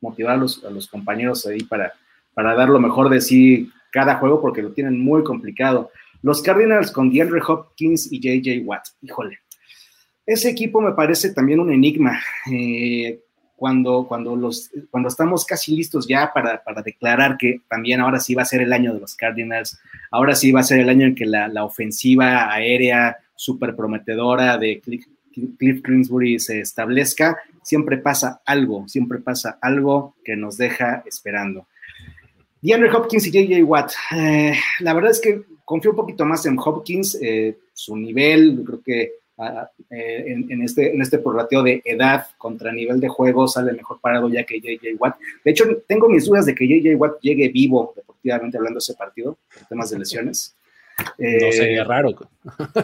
motivar 0.00 0.34
a 0.34 0.36
los, 0.36 0.88
compañeros 0.88 1.44
ahí 1.46 1.64
para, 1.64 1.92
para 2.34 2.54
dar 2.54 2.68
lo 2.68 2.78
mejor 2.78 3.08
de 3.08 3.20
sí 3.20 3.72
cada 3.90 4.16
juego 4.16 4.40
porque 4.40 4.62
lo 4.62 4.70
tienen 4.70 5.00
muy 5.00 5.24
complicado. 5.24 5.90
Los 6.22 6.42
Cardinals 6.42 6.92
con 6.92 7.10
DeAndre 7.10 7.40
Hopkins 7.44 8.12
y 8.12 8.20
JJ 8.20 8.64
Watt, 8.64 8.88
híjole. 9.00 9.40
Ese 10.26 10.50
equipo 10.50 10.80
me 10.80 10.92
parece 10.92 11.32
también 11.32 11.60
un 11.60 11.72
enigma. 11.72 12.20
Eh, 12.52 13.20
cuando, 13.56 14.06
cuando, 14.06 14.36
los, 14.36 14.70
cuando 14.90 15.08
estamos 15.08 15.44
casi 15.44 15.74
listos 15.74 16.06
ya 16.06 16.30
para, 16.32 16.62
declarar 16.84 17.38
que 17.38 17.62
también 17.68 18.00
ahora 18.00 18.20
sí 18.20 18.34
va 18.34 18.42
a 18.42 18.46
ser 18.46 18.60
el 18.60 18.72
año 18.72 18.92
de 18.92 19.00
los 19.00 19.14
Cardinals, 19.14 19.78
ahora 20.10 20.34
sí 20.34 20.52
va 20.52 20.60
a 20.60 20.64
ser 20.64 20.80
el 20.80 20.90
año 20.90 21.06
en 21.06 21.14
que 21.14 21.24
la, 21.24 21.64
ofensiva 21.64 22.52
aérea 22.52 23.16
súper 23.34 23.74
prometedora 23.74 24.58
de 24.58 24.80
Cliff, 24.80 25.06
Cliff 25.58 25.82
Greensbury 25.82 26.38
se 26.38 26.60
establezca, 26.60 27.38
siempre 27.62 27.96
pasa 27.96 28.42
algo, 28.44 28.86
siempre 28.88 29.18
pasa 29.20 29.58
algo 29.60 30.16
que 30.22 30.36
nos 30.36 30.58
deja 30.58 31.02
esperando. 31.06 31.66
DeAndre 32.60 32.90
Hopkins 32.90 33.26
y 33.26 33.30
JJ 33.30 33.62
Watt, 33.62 33.92
eh, 34.16 34.54
la 34.80 34.92
verdad 34.92 35.12
es 35.12 35.20
que 35.20 35.42
confío 35.64 35.92
un 35.92 35.96
poquito 35.96 36.24
más 36.24 36.44
en 36.46 36.58
Hopkins, 36.58 37.18
eh, 37.22 37.56
su 37.72 37.96
nivel, 37.96 38.62
creo 38.64 38.82
que 38.82 39.12
eh, 39.38 40.24
en, 40.48 40.62
este, 40.62 40.94
en 40.94 41.02
este 41.02 41.18
prorrateo 41.18 41.62
de 41.62 41.82
edad 41.84 42.26
contra 42.38 42.72
nivel 42.72 43.00
de 43.00 43.08
juego 43.08 43.46
sale 43.46 43.72
mejor 43.72 44.00
parado 44.00 44.28
ya 44.28 44.44
que 44.44 44.60
JJ 44.60 44.96
Watt. 44.98 45.16
De 45.44 45.50
hecho, 45.50 45.64
tengo 45.86 46.08
mis 46.08 46.24
dudas 46.24 46.46
de 46.46 46.54
que 46.54 46.66
JJ 46.66 46.94
Watt 46.96 47.20
llegue 47.20 47.48
vivo, 47.48 47.92
deportivamente 47.94 48.56
hablando 48.56 48.78
ese 48.78 48.94
partido, 48.94 49.36
por 49.52 49.66
temas 49.68 49.90
de 49.90 49.98
lesiones. 49.98 50.54
no 51.18 51.52
sería 51.52 51.84
raro. 51.84 52.16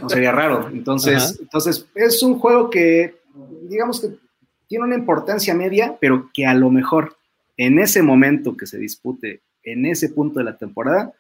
No 0.01 0.09
sería 0.09 0.33
raro. 0.33 0.69
Entonces, 0.73 1.39
entonces, 1.41 1.87
es 1.95 2.23
un 2.23 2.39
juego 2.39 2.69
que, 2.69 3.15
digamos 3.63 4.01
que 4.01 4.09
tiene 4.67 4.85
una 4.85 4.97
importancia 4.97 5.55
media, 5.55 5.97
pero 6.01 6.31
que 6.33 6.47
a 6.47 6.55
lo 6.55 6.71
mejor 6.71 7.17
en 7.57 7.79
ese 7.79 8.03
momento 8.03 8.57
que 8.57 8.67
se 8.67 8.79
dispute, 8.79 9.41
en 9.63 9.87
ese 9.87 10.09
punto 10.09 10.39
de 10.39 10.45
la 10.45 10.57
temporada, 10.57 11.13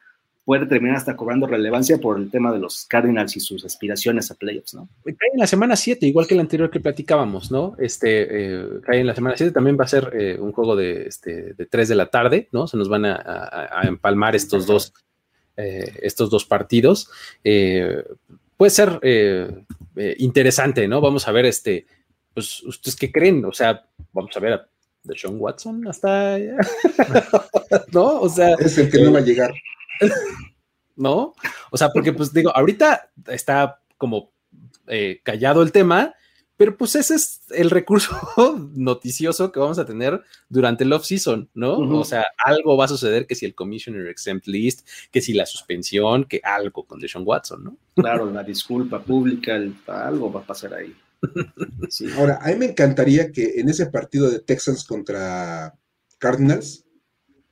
puede 0.45 0.66
terminar 0.66 0.97
hasta 0.97 1.16
cobrando 1.16 1.47
relevancia 1.47 1.99
por 1.99 2.18
el 2.18 2.30
tema 2.30 2.53
de 2.53 2.59
los 2.59 2.84
Cardinals 2.86 3.36
y 3.36 3.40
sus 3.40 3.64
aspiraciones 3.64 4.30
a 4.30 4.34
playoffs, 4.34 4.74
¿no? 4.74 4.88
Cae 5.05 5.30
en 5.32 5.38
la 5.38 5.47
semana 5.47 5.76
7, 5.76 6.07
igual 6.07 6.26
que 6.26 6.34
el 6.34 6.40
anterior 6.40 6.70
que 6.70 6.80
platicábamos, 6.80 7.51
¿no? 7.51 7.76
Este, 7.78 8.26
eh, 8.28 8.66
cae 8.82 9.01
en 9.01 9.07
la 9.07 9.14
semana 9.14 9.36
7, 9.36 9.53
también 9.53 9.76
va 9.78 9.84
a 9.84 9.88
ser 9.88 10.11
eh, 10.14 10.36
un 10.40 10.53
juego 10.53 10.74
de, 10.74 11.07
este, 11.07 11.55
de 11.55 11.66
3 11.66 11.88
de 11.88 11.95
la 11.95 12.07
tarde, 12.07 12.49
¿no? 12.51 12.66
Se 12.66 12.76
nos 12.76 12.88
van 12.88 13.05
a, 13.05 13.82
empalmar 13.84 14.34
estos 14.34 14.66
dos, 14.66 14.93
eh, 15.57 15.93
estos 16.03 16.28
dos 16.28 16.45
partidos. 16.45 17.09
puede 17.43 18.70
ser 18.70 18.99
interesante, 20.18 20.88
¿no? 20.88 21.01
Vamos 21.01 21.28
a 21.28 21.32
ver, 21.32 21.47
este, 21.47 21.86
pues, 22.34 22.62
¿ustedes 22.64 22.97
qué 22.97 23.12
creen? 23.12 23.45
O 23.45 23.53
sea, 23.53 23.84
vamos 24.12 24.36
a 24.36 24.40
ver 24.40 24.53
a 24.55 24.68
de 25.05 25.18
Sean 25.18 25.36
Watson 25.38 25.86
hasta 25.88 26.38
¿no? 27.92 28.20
O 28.20 28.28
sea, 28.28 28.55
es 28.59 28.78
el 28.78 28.90
que 28.90 29.03
no 29.03 29.12
va 29.12 29.18
a 29.18 29.22
llegar. 29.22 29.53
¿No? 30.96 31.34
O 31.70 31.76
sea, 31.76 31.88
porque 31.88 32.12
pues 32.12 32.32
digo, 32.32 32.55
ahorita 32.55 33.11
está 33.28 33.80
como 33.96 34.32
eh, 34.86 35.20
callado 35.22 35.62
el 35.62 35.72
tema, 35.72 36.14
pero 36.57 36.76
pues 36.76 36.94
ese 36.94 37.14
es 37.14 37.40
el 37.50 37.70
recurso 37.70 38.14
noticioso 38.74 39.50
que 39.50 39.59
vamos 39.59 39.78
a 39.78 39.86
tener 39.86 40.22
durante 40.48 40.84
el 40.84 40.92
off-season, 40.92 41.50
¿no? 41.55 41.78
O 41.78 42.05
sea, 42.05 42.24
algo 42.44 42.76
va 42.76 42.84
a 42.84 42.88
suceder 42.88 43.26
que 43.26 43.34
si 43.34 43.46
el 43.46 43.55
Commissioner 43.55 44.07
Exempt 44.07 44.46
List, 44.46 44.86
que 45.11 45.20
si 45.20 45.32
la 45.32 45.46
suspensión, 45.46 46.24
que 46.24 46.40
algo 46.44 46.84
con 46.84 47.00
Deshaun 47.00 47.26
Watson, 47.26 47.64
¿no? 47.64 47.76
Claro, 47.96 48.30
la 48.30 48.44
disculpa 48.44 49.03
pública, 49.03 49.61
algo 49.86 50.32
va 50.32 50.40
a 50.40 50.46
pasar 50.46 50.74
ahí. 50.74 50.94
Ahora, 52.16 52.39
a 52.43 52.49
mí 52.49 52.57
me 52.57 52.66
encantaría 52.66 53.31
que 53.31 53.61
en 53.61 53.68
ese 53.68 53.87
partido 53.87 54.31
de 54.31 54.41
Texans 54.41 54.85
contra 54.85 55.75
Cardinals, 56.18 56.85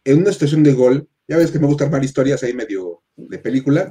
en 0.05 0.19
una 0.19 0.33
situación 0.33 0.63
de 0.63 0.73
gol, 0.73 1.09
ya 1.29 1.37
ves 1.37 1.51
que 1.51 1.59
me 1.59 1.67
gusta 1.67 1.85
armar 1.85 2.05
historias 2.05 2.43
ahí 2.43 2.53
medio 2.55 3.03
de 3.17 3.39
película. 3.39 3.91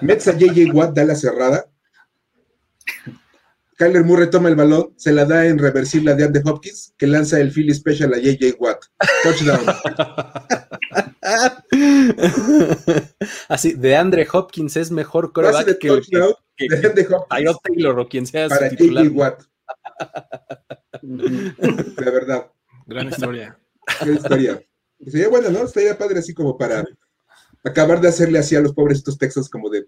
Metes 0.00 0.28
a 0.28 0.36
JJ 0.36 0.72
Watt, 0.72 0.94
da 0.94 1.04
la 1.04 1.14
cerrada. 1.14 1.70
Kyler 3.76 4.04
Murray 4.04 4.30
toma 4.30 4.48
el 4.48 4.56
balón, 4.56 4.94
se 4.96 5.12
la 5.12 5.24
da 5.24 5.46
en 5.46 5.58
reversible 5.58 6.12
a 6.12 6.14
DeAndre 6.14 6.42
Hopkins, 6.44 6.94
que 6.96 7.06
lanza 7.06 7.40
el 7.40 7.50
Philly 7.50 7.74
Special 7.74 8.12
a 8.14 8.18
JJ 8.18 8.56
Watt. 8.58 8.84
Touchdown. 9.22 9.64
Así, 13.48 13.74
DeAndre 13.74 14.26
Hopkins 14.32 14.76
es 14.76 14.90
mejor 14.90 15.32
coreback 15.32 15.78
que, 15.78 15.88
touchdown, 15.88 16.34
que, 16.56 16.68
que, 16.68 16.80
que 16.80 17.14
Hopkins 17.14 17.58
Taylor 17.62 17.98
o 17.98 18.08
quien 18.08 18.26
sea 18.26 18.48
para 18.48 18.68
JJ 18.70 19.08
Watt. 19.08 19.42
La 21.02 22.10
verdad. 22.10 22.50
Gran 22.86 23.08
historia. 23.08 23.58
Gran 24.00 24.14
historia. 24.14 24.62
Sería 25.04 25.28
bueno, 25.28 25.50
¿no? 25.50 25.64
Estaría 25.64 25.98
padre 25.98 26.20
así 26.20 26.32
como 26.32 26.56
para 26.56 26.84
acabar 27.64 28.00
de 28.00 28.08
hacerle 28.08 28.38
así 28.38 28.54
a 28.56 28.60
los 28.60 28.72
pobres 28.72 28.98
estos 28.98 29.18
textos 29.18 29.48
como 29.48 29.68
de 29.68 29.84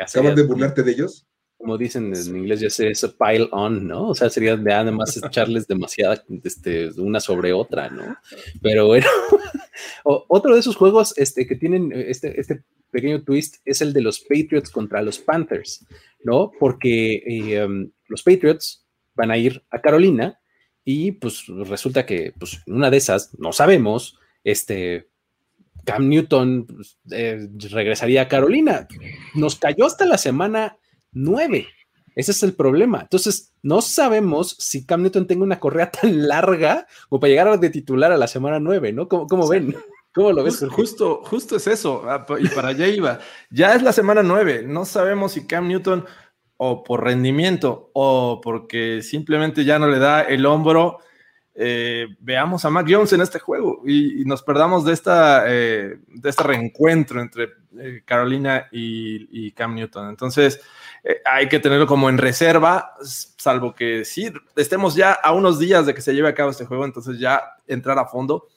acabar 0.00 0.34
de 0.34 0.42
burlarte 0.42 0.82
de 0.82 0.92
ellos. 0.92 1.26
Como 1.56 1.78
dicen 1.78 2.12
en 2.14 2.36
inglés, 2.36 2.60
ya 2.60 2.70
sé, 2.70 2.88
eso 2.88 3.14
pile 3.16 3.48
on, 3.52 3.86
¿no? 3.86 4.08
O 4.08 4.14
sea, 4.16 4.28
sería 4.28 4.56
de 4.56 4.72
además 4.72 5.16
echarles 5.16 5.68
demasiada, 5.68 6.22
este, 6.42 6.90
una 7.00 7.20
sobre 7.20 7.52
otra, 7.52 7.88
¿no? 7.88 8.16
Pero 8.60 8.88
bueno, 8.88 9.06
otro 10.04 10.54
de 10.54 10.60
esos 10.60 10.76
juegos 10.76 11.16
este, 11.16 11.46
que 11.46 11.56
tienen 11.56 11.92
este, 11.94 12.40
este 12.40 12.64
pequeño 12.90 13.24
twist 13.24 13.56
es 13.64 13.80
el 13.80 13.92
de 13.92 14.02
los 14.02 14.20
Patriots 14.20 14.70
contra 14.70 15.02
los 15.02 15.18
Panthers, 15.18 15.84
¿no? 16.22 16.52
Porque 16.58 17.22
eh, 17.26 17.64
um, 17.64 17.90
los 18.06 18.22
Patriots 18.22 18.86
van 19.14 19.30
a 19.30 19.38
ir 19.38 19.64
a 19.70 19.80
Carolina 19.80 20.38
y 20.84 21.12
pues 21.12 21.46
resulta 21.46 22.06
que 22.06 22.32
pues, 22.38 22.62
una 22.66 22.90
de 22.90 22.98
esas, 22.98 23.36
no 23.38 23.52
sabemos, 23.52 24.18
este, 24.44 25.08
Cam 25.84 26.08
Newton 26.08 26.66
pues, 26.66 26.98
eh, 27.10 27.48
regresaría 27.70 28.22
a 28.22 28.28
Carolina. 28.28 28.86
Nos 29.34 29.56
cayó 29.56 29.86
hasta 29.86 30.06
la 30.06 30.18
semana 30.18 30.78
9. 31.12 31.66
Ese 32.14 32.32
es 32.32 32.42
el 32.42 32.54
problema. 32.54 33.00
Entonces, 33.02 33.52
no 33.62 33.80
sabemos 33.80 34.56
si 34.58 34.84
Cam 34.84 35.02
Newton 35.02 35.26
tenga 35.26 35.44
una 35.44 35.60
correa 35.60 35.90
tan 35.90 36.26
larga 36.28 36.86
como 37.08 37.20
para 37.20 37.30
llegar 37.30 37.60
de 37.60 37.70
titular 37.70 38.12
a 38.12 38.16
la 38.16 38.26
semana 38.26 38.60
9, 38.60 38.92
¿no? 38.92 39.08
¿Cómo, 39.08 39.48
ven? 39.48 39.74
¿Cómo 40.14 40.32
lo 40.32 40.44
ves? 40.44 40.64
Justo, 40.70 41.22
justo 41.24 41.56
es 41.56 41.66
eso. 41.66 42.02
Ah, 42.06 42.26
y 42.38 42.48
para 42.48 42.68
allá 42.68 42.86
iba. 42.86 43.18
Ya 43.50 43.74
es 43.74 43.82
la 43.82 43.92
semana 43.92 44.22
9. 44.22 44.64
No 44.66 44.84
sabemos 44.84 45.32
si 45.32 45.46
Cam 45.46 45.68
Newton, 45.68 46.04
o 46.56 46.84
por 46.84 47.04
rendimiento, 47.04 47.90
o 47.92 48.40
porque 48.42 49.02
simplemente 49.02 49.64
ya 49.64 49.78
no 49.78 49.88
le 49.88 49.98
da 49.98 50.22
el 50.22 50.46
hombro 50.46 51.00
eh, 51.54 52.06
veamos 52.20 52.64
a 52.64 52.70
Mac 52.70 52.86
Jones 52.88 53.12
en 53.12 53.20
este 53.20 53.38
juego 53.38 53.82
y, 53.86 54.24
nos 54.24 54.42
perdamos 54.42 54.86
de, 54.86 54.94
esta, 54.94 55.44
eh, 55.46 55.98
de 56.06 56.30
este 56.30 56.42
reencuentro 56.42 57.20
entre 57.20 57.50
eh, 57.78 58.02
Carolina 58.06 58.68
y, 58.72 59.52
Cam 59.52 59.74
Newton. 59.74 60.08
Entonces, 60.08 60.60
hay 61.24 61.48
que 61.48 61.58
tenerlo 61.58 61.86
como 61.86 62.08
en 62.08 62.18
reserva, 62.18 62.94
salvo 63.02 63.74
que 63.74 64.04
sí, 64.04 64.32
estemos 64.56 64.94
ya 64.94 65.12
a 65.12 65.32
unos 65.32 65.58
días 65.58 65.86
de 65.86 65.94
que 65.94 66.00
se 66.00 66.14
lleve 66.14 66.28
a 66.28 66.34
cabo 66.34 66.50
este 66.50 66.64
juego, 66.64 66.84
entonces 66.84 67.18
ya 67.18 67.42
entrar 67.66 67.98
a 67.98 68.06
fondo. 68.06 68.48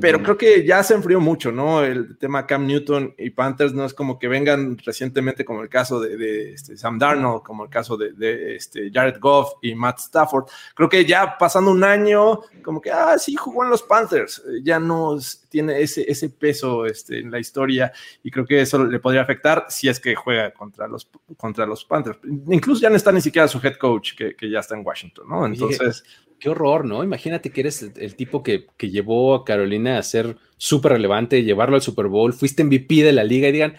Pero 0.00 0.22
creo 0.22 0.38
que 0.38 0.64
ya 0.64 0.82
se 0.82 0.94
enfrió 0.94 1.20
mucho, 1.20 1.52
¿no? 1.52 1.84
El 1.84 2.16
tema 2.16 2.46
Cam 2.46 2.66
Newton 2.66 3.14
y 3.18 3.28
Panthers 3.28 3.74
no 3.74 3.84
es 3.84 3.92
como 3.92 4.18
que 4.18 4.26
vengan 4.26 4.78
recientemente, 4.78 5.44
como 5.44 5.60
el 5.60 5.68
caso 5.68 6.00
de, 6.00 6.54
este, 6.54 6.78
Sam 6.78 6.98
Darnold, 6.98 7.42
como 7.42 7.64
el 7.64 7.70
caso 7.70 7.98
de, 7.98 8.56
este, 8.56 8.90
Jared 8.90 9.20
Goff 9.20 9.52
y 9.60 9.74
Matt 9.74 9.98
Stafford. 9.98 10.46
Creo 10.74 10.88
que 10.88 11.04
ya 11.04 11.36
pasando 11.36 11.70
un 11.70 11.84
año, 11.84 12.40
como 12.64 12.80
que, 12.80 12.90
ah, 12.90 13.18
sí, 13.18 13.36
jugó 13.36 13.64
en 13.64 13.70
los 13.70 13.82
Panthers, 13.82 14.42
ya 14.62 14.80
no 14.80 15.18
tiene 15.52 15.80
ese, 15.80 16.10
ese 16.10 16.30
peso 16.30 16.86
este, 16.86 17.20
en 17.20 17.30
la 17.30 17.38
historia 17.38 17.92
y 18.24 18.30
creo 18.30 18.44
que 18.44 18.60
eso 18.60 18.84
le 18.84 18.98
podría 18.98 19.22
afectar 19.22 19.66
si 19.68 19.88
es 19.88 20.00
que 20.00 20.16
juega 20.16 20.52
contra 20.52 20.88
los, 20.88 21.08
contra 21.36 21.66
los 21.66 21.84
Panthers. 21.84 22.18
Incluso 22.48 22.80
ya 22.80 22.90
no 22.90 22.96
está 22.96 23.12
ni 23.12 23.20
siquiera 23.20 23.46
su 23.46 23.60
head 23.62 23.76
coach, 23.76 24.14
que, 24.16 24.34
que 24.34 24.50
ya 24.50 24.60
está 24.60 24.74
en 24.74 24.84
Washington, 24.84 25.26
¿no? 25.28 25.46
Entonces 25.46 26.02
qué 26.42 26.48
horror, 26.48 26.84
¿no? 26.84 27.04
Imagínate 27.04 27.50
que 27.50 27.60
eres 27.60 27.82
el, 27.82 28.16
tipo 28.16 28.42
que, 28.42 28.66
llevó 28.80 29.36
a 29.36 29.44
Carolina 29.44 29.96
a 29.96 30.02
ser 30.02 30.36
súper 30.56 30.92
relevante, 30.92 31.44
llevarlo 31.44 31.76
al 31.76 31.82
Super 31.82 32.08
Bowl, 32.08 32.32
fuiste 32.32 32.64
MVP 32.64 33.04
de 33.04 33.12
la 33.12 33.22
liga 33.22 33.46
y 33.46 33.52
digan, 33.52 33.76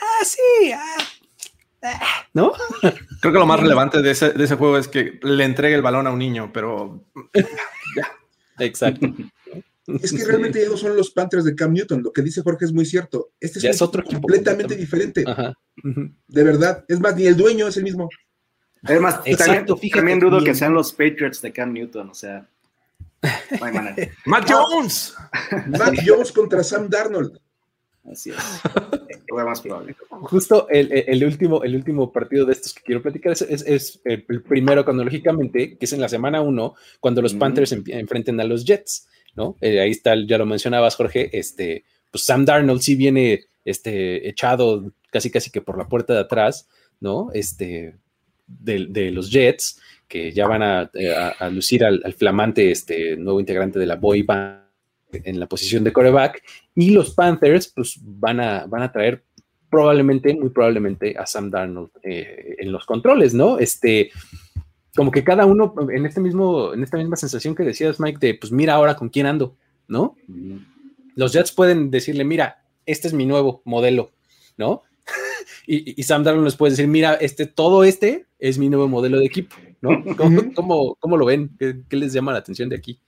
ah, 0.00 0.24
sí, 0.24 0.72
ah, 0.72 2.26
¿no? 2.32 2.52
Creo 3.20 3.32
que 3.34 3.38
lo 3.38 3.44
más 3.44 3.60
relevante 3.60 4.00
de 4.00 4.12
ese, 4.12 4.30
de 4.30 4.42
ese 4.42 4.56
juego 4.56 4.78
es 4.78 4.88
que 4.88 5.20
le 5.22 5.44
entregue 5.44 5.74
el 5.74 5.82
balón 5.82 6.06
a 6.06 6.10
un 6.10 6.18
niño, 6.18 6.50
pero. 6.50 7.04
Exacto. 8.58 9.06
Es 10.02 10.12
que 10.12 10.24
realmente 10.26 10.60
ya 10.62 10.68
no 10.68 10.76
son 10.76 10.96
los 10.96 11.10
Panthers 11.10 11.44
de 11.44 11.54
Cam 11.54 11.72
Newton. 11.72 12.02
Lo 12.02 12.12
que 12.12 12.22
dice 12.22 12.42
Jorge 12.42 12.66
es 12.66 12.72
muy 12.72 12.84
cierto. 12.84 13.30
Este 13.40 13.68
es, 13.68 13.82
otro 13.82 14.04
completamente 14.04 14.76
diferente. 14.76 15.24
De 16.26 16.42
verdad. 16.44 16.84
Es 16.88 17.00
más, 17.00 17.16
ni 17.16 17.26
el 17.26 17.36
dueño 17.36 17.68
es 17.68 17.76
el 17.76 17.84
mismo. 17.84 18.08
Además, 18.82 19.20
Exacto, 19.24 19.74
también, 19.74 19.92
también 19.92 20.20
dudo 20.20 20.42
que 20.44 20.54
sean 20.54 20.72
los 20.72 20.92
Patriots 20.92 21.42
de 21.42 21.52
Cam 21.52 21.72
Newton. 21.72 22.10
O 22.10 22.14
sea, 22.14 22.48
Mac 24.26 24.46
Jones. 24.48 25.14
Mac 25.66 25.94
Jones 26.06 26.32
contra 26.32 26.62
Sam 26.62 26.88
Darnold. 26.88 27.38
Así 28.10 28.30
es. 28.30 28.36
Lo 29.28 29.44
más 29.44 29.60
probable. 29.60 29.94
Justo 30.08 30.66
el, 30.70 31.22
último, 31.24 31.62
el 31.62 31.76
último 31.76 32.10
partido 32.10 32.46
de 32.46 32.52
estos 32.52 32.72
que 32.72 32.82
quiero 32.82 33.02
platicar 33.02 33.32
es, 33.32 34.00
el, 34.04 34.42
primero 34.42 34.84
cronológicamente, 34.84 35.76
que 35.76 35.84
es 35.84 35.92
en 35.92 36.00
la 36.00 36.08
semana 36.08 36.40
1, 36.40 36.74
cuando 37.00 37.20
los 37.20 37.34
Panthers 37.34 37.72
enfrenten 37.72 38.40
a 38.40 38.44
los 38.44 38.64
Jets, 38.64 39.08
¿no? 39.38 39.56
Eh, 39.60 39.78
ahí 39.78 39.90
está, 39.90 40.16
ya 40.26 40.36
lo 40.36 40.46
mencionabas, 40.46 40.96
Jorge, 40.96 41.30
este, 41.32 41.84
pues 42.10 42.24
Sam 42.24 42.44
Darnold 42.44 42.80
sí 42.80 42.96
viene 42.96 43.44
este, 43.64 44.28
echado 44.28 44.92
casi 45.12 45.30
casi 45.30 45.50
que 45.50 45.62
por 45.62 45.78
la 45.78 45.88
puerta 45.88 46.12
de 46.12 46.20
atrás, 46.20 46.68
¿no? 46.98 47.30
Este, 47.32 47.94
de, 48.48 49.10
los 49.12 49.30
Jets, 49.30 49.80
que 50.08 50.32
ya 50.32 50.48
van 50.48 50.62
a, 50.62 50.90
eh, 50.92 51.14
lucir 51.52 51.84
al, 51.84 52.12
flamante 52.14 52.72
este, 52.72 53.16
nuevo 53.16 53.38
integrante 53.38 53.78
de 53.78 53.86
la 53.86 53.94
boy 53.94 54.22
band 54.22 54.64
en 55.12 55.38
la 55.38 55.46
posición 55.46 55.84
de 55.84 55.92
coreback 55.92 56.42
y 56.74 56.90
los 56.90 57.14
Panthers 57.14 57.68
pues 57.68 57.96
van 58.02 58.40
a, 58.40 58.66
van 58.66 58.82
a 58.82 58.92
traer 58.92 59.22
probablemente, 59.70 60.34
muy 60.34 60.50
probablemente 60.50 61.14
a 61.16 61.26
Sam 61.26 61.48
Darnold 61.48 61.90
eh, 62.02 62.56
en 62.58 62.72
los 62.72 62.84
controles, 62.84 63.34
¿no? 63.34 63.58
Este, 63.58 64.10
como 64.98 65.12
que 65.12 65.22
cada 65.22 65.46
uno 65.46 65.72
en 65.92 66.06
este 66.06 66.20
mismo, 66.20 66.74
en 66.74 66.82
esta 66.82 66.96
misma 66.96 67.14
sensación 67.14 67.54
que 67.54 67.62
decías, 67.62 68.00
Mike, 68.00 68.18
de 68.18 68.34
pues 68.34 68.50
mira 68.50 68.74
ahora 68.74 68.96
con 68.96 69.10
quién 69.10 69.26
ando, 69.26 69.54
¿no? 69.86 70.16
Los 71.14 71.32
Jets 71.32 71.52
pueden 71.52 71.92
decirle, 71.92 72.24
mira, 72.24 72.64
este 72.84 73.06
es 73.06 73.14
mi 73.14 73.24
nuevo 73.24 73.62
modelo, 73.64 74.10
¿no? 74.56 74.82
y, 75.68 76.02
Sam 76.02 76.24
Darnold 76.24 76.46
les 76.46 76.56
puede 76.56 76.72
decir, 76.72 76.88
mira, 76.88 77.14
este, 77.14 77.46
todo 77.46 77.84
este 77.84 78.26
es 78.40 78.58
mi 78.58 78.68
nuevo 78.68 78.88
modelo 78.88 79.20
de 79.20 79.26
equipo, 79.26 79.54
¿no? 79.80 80.02
¿Cómo, 80.56 81.16
lo 81.16 81.26
ven? 81.26 81.56
¿Qué 81.56 81.96
les 81.96 82.12
llama 82.12 82.32
la 82.32 82.38
atención 82.38 82.68
de 82.68 82.74
aquí? 82.74 82.98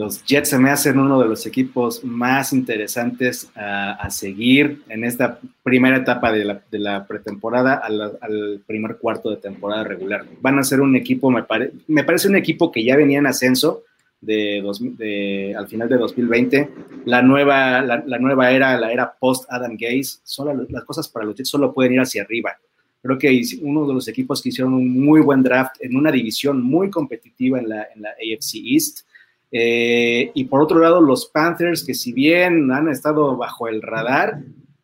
Los 0.00 0.24
Jets 0.24 0.48
se 0.48 0.58
me 0.58 0.70
hacen 0.70 0.98
uno 0.98 1.20
de 1.20 1.28
los 1.28 1.44
equipos 1.44 2.02
más 2.02 2.54
interesantes 2.54 3.50
a, 3.54 4.08
seguir 4.08 4.80
en 4.88 5.04
esta 5.04 5.38
primera 5.62 5.98
etapa 5.98 6.32
de 6.32 6.58
la, 6.78 7.06
pretemporada 7.06 7.74
al, 7.74 8.62
primer 8.66 8.96
cuarto 8.96 9.28
de 9.28 9.36
temporada 9.36 9.84
regular. 9.84 10.24
Van 10.40 10.58
a 10.58 10.62
ser 10.64 10.80
un 10.80 10.96
equipo, 10.96 11.30
me, 11.30 11.42
parece 11.42 12.28
un 12.28 12.36
equipo 12.36 12.72
que 12.72 12.82
ya 12.82 12.96
venía 12.96 13.18
en 13.18 13.26
ascenso 13.26 13.82
de, 14.22 15.54
al 15.54 15.68
final 15.68 15.90
de 15.90 15.98
2020. 15.98 16.70
La 17.04 17.20
nueva, 17.20 17.82
la, 17.82 18.18
nueva 18.18 18.52
era, 18.52 18.80
la 18.80 18.94
era 18.94 19.12
post-Adam 19.12 19.76
Gaze, 19.78 20.20
solo, 20.24 20.66
las 20.70 20.84
cosas 20.84 21.10
para 21.10 21.26
los 21.26 21.34
Jets 21.34 21.50
solo 21.50 21.74
pueden 21.74 21.92
ir 21.92 22.00
hacia 22.00 22.22
arriba. 22.22 22.56
Creo 23.02 23.18
que 23.18 23.42
uno 23.60 23.86
de 23.86 23.92
los 23.92 24.08
equipos 24.08 24.40
que 24.40 24.48
hicieron 24.48 24.72
un 24.72 24.98
muy 24.98 25.20
buen 25.20 25.42
draft 25.42 25.76
en 25.80 25.94
una 25.94 26.10
división 26.10 26.62
muy 26.62 26.88
competitiva 26.88 27.58
en 27.58 27.68
la 27.68 27.82
AFC 28.12 28.54
East 28.64 29.00
eh, 29.52 30.30
y 30.34 30.44
por 30.44 30.62
otro 30.62 30.78
lado, 30.78 31.00
los 31.00 31.26
Panthers, 31.26 31.84
que 31.84 31.94
si 31.94 32.12
bien 32.12 32.70
han 32.70 32.88
estado 32.88 33.36
bajo 33.36 33.68
el 33.68 33.82
radar, 33.82 34.42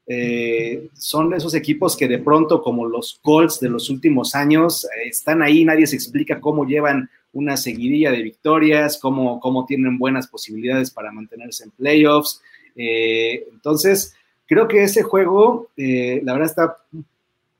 eh, 0.08 0.88
son 0.94 1.34
esos 1.34 1.54
equipos 1.54 1.96
que 1.96 2.08
de 2.08 2.18
pronto, 2.18 2.62
como 2.62 2.86
los 2.86 3.18
Colts 3.22 3.60
de 3.60 3.68
los 3.68 3.90
últimos 3.90 4.34
años, 4.34 4.84
eh, 4.84 5.08
están 5.08 5.42
ahí, 5.42 5.64
nadie 5.64 5.86
se 5.86 5.96
explica 5.96 6.40
cómo 6.40 6.64
llevan 6.64 7.08
una 7.32 7.56
seguidilla 7.56 8.10
de 8.10 8.22
victorias, 8.22 8.98
cómo, 9.00 9.40
cómo 9.40 9.66
tienen 9.66 9.98
buenas 9.98 10.26
posibilidades 10.26 10.90
para 10.90 11.12
mantenerse 11.12 11.64
en 11.64 11.70
playoffs. 11.70 12.40
entonces, 12.74 14.14
creo 14.46 14.68
que 14.68 14.82
ese 14.82 15.02
juego, 15.02 15.68
la 15.76 16.32
verdad, 16.32 16.48
está 16.48 16.76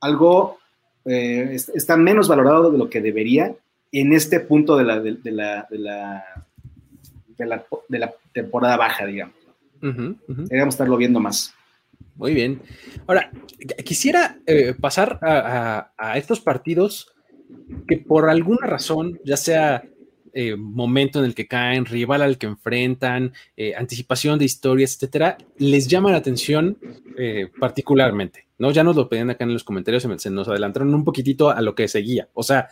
algo, 0.00 0.58
está 1.04 1.96
menos 1.96 2.28
valorado 2.28 2.70
de 2.70 2.78
lo 2.78 2.88
que 2.88 3.02
debería 3.02 3.54
en 3.92 4.12
este 4.12 4.40
punto 4.40 4.76
de 4.76 4.84
la, 4.84 5.68
temporada 8.32 8.76
baja, 8.76 9.06
digamos. 9.06 9.34
Deberíamos 9.80 10.74
estarlo 10.74 10.96
viendo 10.96 11.20
más. 11.20 11.54
Muy 12.16 12.34
bien. 12.34 12.62
Ahora, 13.06 13.30
quisiera 13.84 14.38
eh, 14.46 14.74
pasar 14.80 15.18
a, 15.22 16.16
estos 16.16 16.40
partidos 16.40 17.12
que 17.86 17.98
por 17.98 18.28
alguna 18.28 18.66
razón, 18.66 19.20
ya 19.24 19.36
sea 19.36 19.84
eh, 20.32 20.56
momento 20.56 21.18
en 21.18 21.26
el 21.26 21.34
que 21.34 21.46
caen, 21.46 21.84
rival 21.84 22.22
al 22.22 22.38
que 22.38 22.46
enfrentan, 22.46 23.32
eh, 23.56 23.74
anticipación 23.76 24.38
de 24.38 24.46
historias, 24.46 24.94
etcétera, 24.94 25.36
les 25.58 25.88
llama 25.88 26.10
la 26.10 26.18
atención 26.18 26.78
particularmente. 27.58 28.46
¿no? 28.58 28.70
Ya 28.70 28.84
nos 28.84 28.96
lo 28.96 29.08
pedían 29.08 29.30
acá 29.30 29.44
en 29.44 29.52
los 29.52 29.64
comentarios, 29.64 30.06
se 30.18 30.30
nos 30.30 30.48
adelantaron 30.48 30.94
un 30.94 31.04
poquitito 31.04 31.50
a 31.50 31.60
lo 31.60 31.74
que 31.74 31.88
seguía. 31.88 32.28
O 32.34 32.42
sea, 32.42 32.68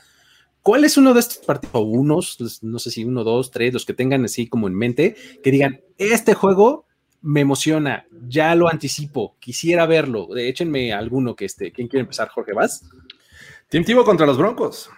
¿Cuál 0.65 0.85
es 0.85 0.97
uno 0.97 1.13
de 1.13 1.21
estos 1.21 1.45
partidos, 1.45 1.75
o 1.75 1.81
unos, 1.81 2.37
pues, 2.39 2.63
no 2.63 2.79
sé 2.79 2.91
si 2.91 3.05
uno, 3.05 3.23
dos, 3.23 3.51
tres, 3.51 3.75
los 3.75 3.85
que 3.85 3.93
tengan 3.93 4.25
así 4.25 4.49
como 4.49 4.67
en 4.67 4.75
mente, 4.75 5.15
que 5.43 5.51
digan, 5.51 5.83
este 5.99 6.33
juego 6.33 6.87
me 7.21 7.43
emociona, 7.43 8.07
ya 8.27 8.55
lo 8.55 8.71
anticipo, 8.71 9.37
quisiera 9.41 9.85
verlo? 9.85 10.35
Échenme 10.35 10.95
alguno 10.95 11.37
que 11.37 11.45
esté. 11.45 11.71
¿Quién 11.71 11.87
quiere 11.87 12.01
empezar, 12.01 12.31
Jorge 12.31 12.55
Vaz? 12.55 12.83
Team 13.69 13.85
Tivo 13.85 14.07
contra 14.07 14.25
los 14.25 14.39
Broncos. 14.39 14.89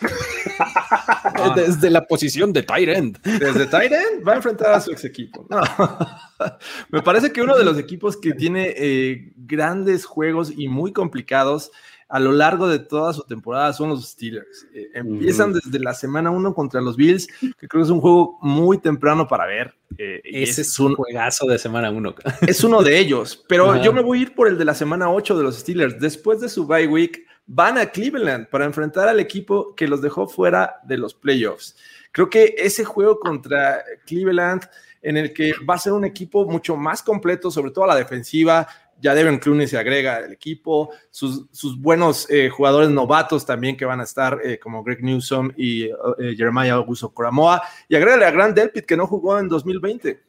Desde 1.54 1.88
la 1.88 2.04
posición 2.04 2.52
de 2.52 2.64
Tyrant. 2.64 3.16
Desde 3.22 3.66
Tyrant 3.66 4.26
va 4.26 4.32
a 4.32 4.36
enfrentar 4.36 4.72
a 4.72 4.80
su 4.80 4.90
ex 4.90 5.04
equipo. 5.04 5.46
Me 6.90 7.00
parece 7.00 7.32
que 7.32 7.42
uno 7.42 7.56
de 7.56 7.64
los 7.64 7.78
equipos 7.78 8.16
que 8.16 8.32
tiene 8.32 8.74
eh, 8.76 9.32
grandes 9.36 10.04
juegos 10.04 10.52
y 10.56 10.66
muy 10.66 10.92
complicados 10.92 11.70
a 12.10 12.18
lo 12.18 12.32
largo 12.32 12.66
de 12.66 12.80
toda 12.80 13.12
su 13.12 13.22
temporada 13.22 13.72
son 13.72 13.90
los 13.90 14.10
Steelers. 14.10 14.66
Eh, 14.74 14.90
empiezan 14.94 15.52
desde 15.52 15.78
la 15.78 15.94
semana 15.94 16.32
1 16.32 16.54
contra 16.54 16.80
los 16.80 16.96
Bills, 16.96 17.28
que 17.40 17.68
creo 17.68 17.82
que 17.82 17.84
es 17.84 17.90
un 17.90 18.00
juego 18.00 18.36
muy 18.42 18.78
temprano 18.78 19.28
para 19.28 19.46
ver. 19.46 19.74
Eh, 19.96 20.20
Ese 20.24 20.62
es, 20.62 20.78
un 20.80 20.96
juegazo 20.96 21.46
de 21.46 21.58
semana 21.58 21.90
1. 21.90 22.14
Es 22.48 22.64
uno 22.64 22.82
de 22.82 22.98
ellos, 22.98 23.44
pero 23.48 23.80
yo 23.80 23.92
me 23.92 24.02
voy 24.02 24.18
a 24.18 24.22
ir 24.22 24.34
por 24.34 24.48
el 24.48 24.58
de 24.58 24.64
la 24.64 24.74
semana 24.74 25.08
8 25.08 25.38
de 25.38 25.44
los 25.44 25.58
Steelers. 25.58 26.00
Después 26.00 26.40
de 26.40 26.48
su 26.48 26.66
bye 26.66 26.88
week, 26.88 27.24
van 27.46 27.78
a 27.78 27.86
Cleveland 27.86 28.48
para 28.48 28.64
enfrentar 28.64 29.08
al 29.08 29.20
equipo 29.20 29.74
que 29.76 29.86
los 29.86 30.02
dejó 30.02 30.26
fuera 30.26 30.80
de 30.84 30.98
los 30.98 31.14
playoffs. 31.14 31.76
Creo 32.10 32.28
que 32.28 32.56
ese 32.58 32.84
juego 32.84 33.20
contra 33.20 33.84
Cleveland 34.04 34.62
en 35.02 35.16
el 35.16 35.32
que 35.32 35.52
va 35.68 35.74
a 35.74 35.78
ser 35.78 35.92
un 35.92 36.04
equipo 36.04 36.44
mucho 36.44 36.76
más 36.76 37.02
completo, 37.02 37.50
sobre 37.50 37.70
todo 37.70 37.84
a 37.84 37.88
la 37.88 37.96
defensiva, 37.96 38.66
ya 39.00 39.14
Devin 39.14 39.38
Clooney 39.38 39.66
se 39.66 39.78
agrega 39.78 40.16
al 40.16 40.32
equipo, 40.32 40.90
sus, 41.10 41.48
buenos 41.78 42.28
eh, 42.30 42.48
jugadores 42.50 42.90
novatos 42.90 43.46
también 43.46 43.76
que 43.76 43.84
van 43.84 44.00
a 44.00 44.04
estar, 44.04 44.38
eh, 44.44 44.58
como 44.58 44.82
Greg 44.84 45.02
Newsom 45.02 45.52
y 45.56 45.84
eh, 45.84 45.92
Jeremiah 46.36 46.74
Augusto 46.74 47.10
Coramoa, 47.10 47.62
y 47.88 47.96
agrega 47.96 48.26
a 48.26 48.30
Grant 48.30 48.56
Delpit 48.56 48.84
que 48.84 48.96
no 48.96 49.06
jugó 49.06 49.38
en 49.38 49.48
2020. 49.48 50.20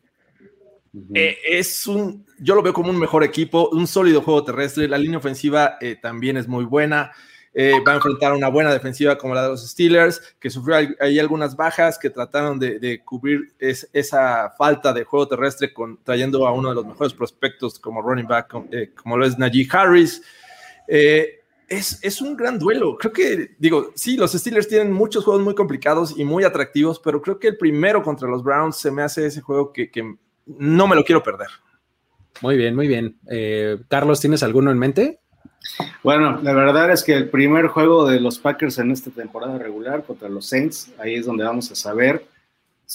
es 1.13 1.87
un, 1.87 2.25
yo 2.39 2.55
lo 2.55 2.61
veo 2.61 2.73
como 2.73 2.89
un 2.89 2.99
mejor 2.99 3.23
equipo, 3.23 3.69
un 3.69 3.87
sólido 3.87 4.21
juego 4.21 4.43
terrestre, 4.43 4.87
la 4.87 4.97
línea 4.97 5.19
ofensiva 5.19 5.77
también 6.01 6.37
es 6.37 6.47
muy 6.47 6.65
buena. 6.65 7.11
Eh, 7.53 7.81
va 7.85 7.91
a 7.91 7.95
enfrentar 7.95 8.31
una 8.31 8.47
buena 8.47 8.71
defensiva 8.71 9.17
como 9.17 9.35
la 9.35 9.43
de 9.43 9.49
los 9.49 9.69
Steelers, 9.69 10.21
que 10.39 10.49
sufrió 10.49 10.77
ahí 10.99 11.19
algunas 11.19 11.55
bajas 11.55 11.97
que 11.99 12.09
trataron 12.09 12.57
de, 12.57 13.01
cubrir 13.03 13.53
esa 13.59 14.51
falta 14.57 14.93
de 14.93 15.03
juego 15.03 15.27
terrestre 15.27 15.73
trayendo 16.03 16.47
a 16.47 16.53
uno 16.53 16.69
de 16.69 16.75
los 16.75 16.85
mejores 16.85 17.13
prospectos 17.13 17.77
como 17.77 18.01
running 18.01 18.27
back, 18.27 18.55
eh, 18.71 18.91
como 18.95 19.17
lo 19.17 19.25
es 19.25 19.37
Najee 19.37 19.67
Harris. 19.69 20.21
Eh, 20.87 21.39
es, 21.67 21.99
es, 22.03 22.21
un 22.21 22.37
gran 22.37 22.57
duelo. 22.57 22.97
Creo 22.97 23.13
que, 23.13 23.55
digo, 23.57 23.91
sí, 23.95 24.15
los 24.17 24.31
Steelers 24.31 24.67
tienen 24.67 24.91
muchos 24.91 25.23
juegos 25.23 25.43
muy 25.43 25.55
complicados 25.55 26.17
y 26.17 26.23
muy 26.23 26.43
atractivos, 26.45 26.99
pero 26.99 27.21
creo 27.21 27.39
que 27.39 27.49
el 27.49 27.57
primero 27.57 28.01
contra 28.01 28.29
los 28.29 28.43
Browns 28.43 28.77
se 28.77 28.91
me 28.91 29.01
hace 29.01 29.25
ese 29.25 29.41
juego 29.41 29.71
que, 29.71 29.89
que 29.89 30.15
no 30.45 30.87
me 30.87 30.95
lo 30.95 31.03
quiero 31.03 31.23
perder. 31.23 31.47
Muy 32.41 32.57
bien, 32.57 32.75
muy 32.75 32.87
bien. 32.87 33.19
Carlos, 33.89 34.19
¿tienes 34.19 34.41
alguno 34.41 34.71
en 34.71 34.79
mente? 34.79 35.20
Bueno, 36.03 36.39
la 36.41 36.53
verdad 36.53 36.91
es 36.91 37.03
que 37.03 37.13
el 37.13 37.29
primer 37.29 37.67
juego 37.67 38.07
de 38.07 38.19
los 38.19 38.39
Packers 38.39 38.79
en 38.79 38.91
esta 38.91 39.11
temporada 39.11 39.57
regular 39.57 40.03
contra 40.03 40.29
los 40.29 40.47
Saints, 40.47 40.91
ahí 40.97 41.15
es 41.15 41.25
donde 41.25 41.43
vamos 41.43 41.71
a 41.71 41.75
saber, 41.75 42.25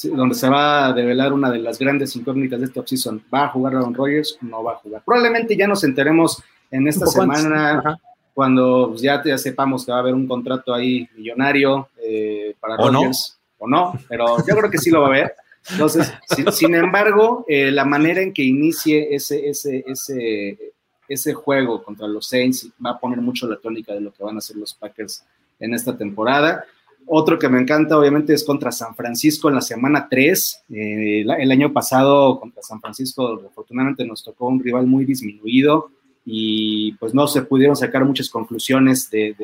donde 0.05 0.35
se 0.35 0.49
va 0.49 0.87
a 0.87 0.93
develar 0.93 1.33
una 1.33 1.51
de 1.51 1.59
las 1.59 1.79
grandes 1.79 2.15
incógnitas 2.17 2.61
de 2.61 2.67
esta 2.67 2.81
offseason. 2.81 3.23
¿Va 3.33 3.45
a 3.45 3.49
jugar 3.49 3.77
Aaron 3.77 3.95
Rodgers 3.95 4.39
o 4.43 4.47
no 4.47 4.63
va 4.63 4.73
a 4.73 4.77
jugar? 4.77 5.03
Probablemente 5.05 5.57
ya 5.57 5.67
nos 5.67 5.85
enteremos 5.85 6.43
en 6.71 6.87
esta 6.89 7.07
semana 7.07 7.99
cuando 8.35 8.89
pues, 8.91 9.01
ya, 9.01 9.23
sepamos 9.39 9.87
que 9.87 9.93
va 9.93 9.99
a 9.99 10.01
haber 10.01 10.15
un 10.15 10.27
contrato 10.27 10.75
ahí 10.75 11.09
millonario 11.17 11.89
eh, 12.03 12.55
para 12.61 12.77
Rodgers 12.77 13.39
o 13.59 13.67
no, 13.67 13.95
pero 14.09 14.37
yo 14.47 14.55
creo 14.57 14.71
que 14.71 14.79
sí 14.79 14.91
lo 14.91 15.01
va 15.01 15.07
a 15.07 15.11
haber. 15.11 15.35
Entonces, 15.71 16.13
sin, 16.53 16.75
embargo, 16.75 17.45
eh, 17.49 17.71
la 17.71 17.85
manera 17.85 18.21
en 18.21 18.33
que 18.33 18.43
inicie 18.43 19.15
ese, 19.15 19.49
ese, 19.49 19.83
ese 19.87 20.75
ese 21.09 21.35
juego 21.35 21.83
contra 21.83 22.07
los 22.09 22.29
Saints 22.29 22.69
va 22.85 22.91
a 22.91 22.99
poner 22.99 23.21
mucho 23.21 23.49
la 23.49 23.57
tónica 23.57 23.95
de 23.95 24.01
lo 24.01 24.13
que 24.13 24.23
van 24.23 24.37
a 24.37 24.39
hacer 24.39 24.57
los 24.57 24.75
Packers 24.75 25.25
en 25.61 25.75
esta 25.75 25.97
temporada. 25.97 26.65
Otro 27.09 27.39
que 27.39 27.49
me 27.49 27.61
encanta, 27.61 27.97
obviamente, 27.97 28.35
es 28.35 28.43
contra 28.43 28.73
San 28.73 28.95
Francisco 28.97 29.49
en 29.49 29.55
la 29.55 29.61
semana 29.61 30.09
3. 30.11 30.65
Eh, 30.71 31.21
el, 31.21 31.53
año 31.53 31.73
pasado 31.73 32.41
contra 32.41 32.63
San 32.63 32.81
Francisco, 32.81 33.41
afortunadamente, 33.47 34.05
nos 34.05 34.25
tocó 34.25 34.49
un 34.49 34.63
rival 34.63 34.87
muy 34.87 35.05
disminuido 35.05 35.91
y 36.25 36.93
pues 36.95 37.15
no 37.15 37.29
se 37.29 37.43
pudieron 37.43 37.77
sacar 37.77 38.05
muchas 38.05 38.29
conclusiones 38.29 39.09
de, 39.09 39.37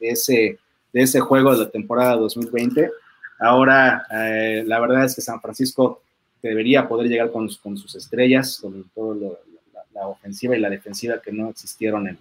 ese, 0.00 0.58
de 0.92 1.02
ese 1.02 1.20
juego 1.20 1.52
de 1.52 1.64
la 1.64 1.70
temporada 1.70 2.16
2020. 2.16 2.90
Ahora, 3.40 4.06
eh, 4.10 4.62
la 4.66 4.78
verdad 4.78 5.06
es 5.06 5.14
que 5.14 5.22
San 5.22 5.40
Francisco 5.40 6.02
debería 6.42 6.86
poder 6.86 7.08
llegar 7.08 7.32
con, 7.32 7.48
con 7.62 7.78
sus 7.78 7.94
estrellas, 7.94 8.58
con 8.60 8.84
toda 8.94 9.16
la, 9.94 10.08
ofensiva 10.08 10.56
y 10.56 10.60
la 10.60 10.70
defensiva 10.70 11.20
que 11.20 11.32
no 11.32 11.50
existieron 11.50 12.08
en, 12.08 12.18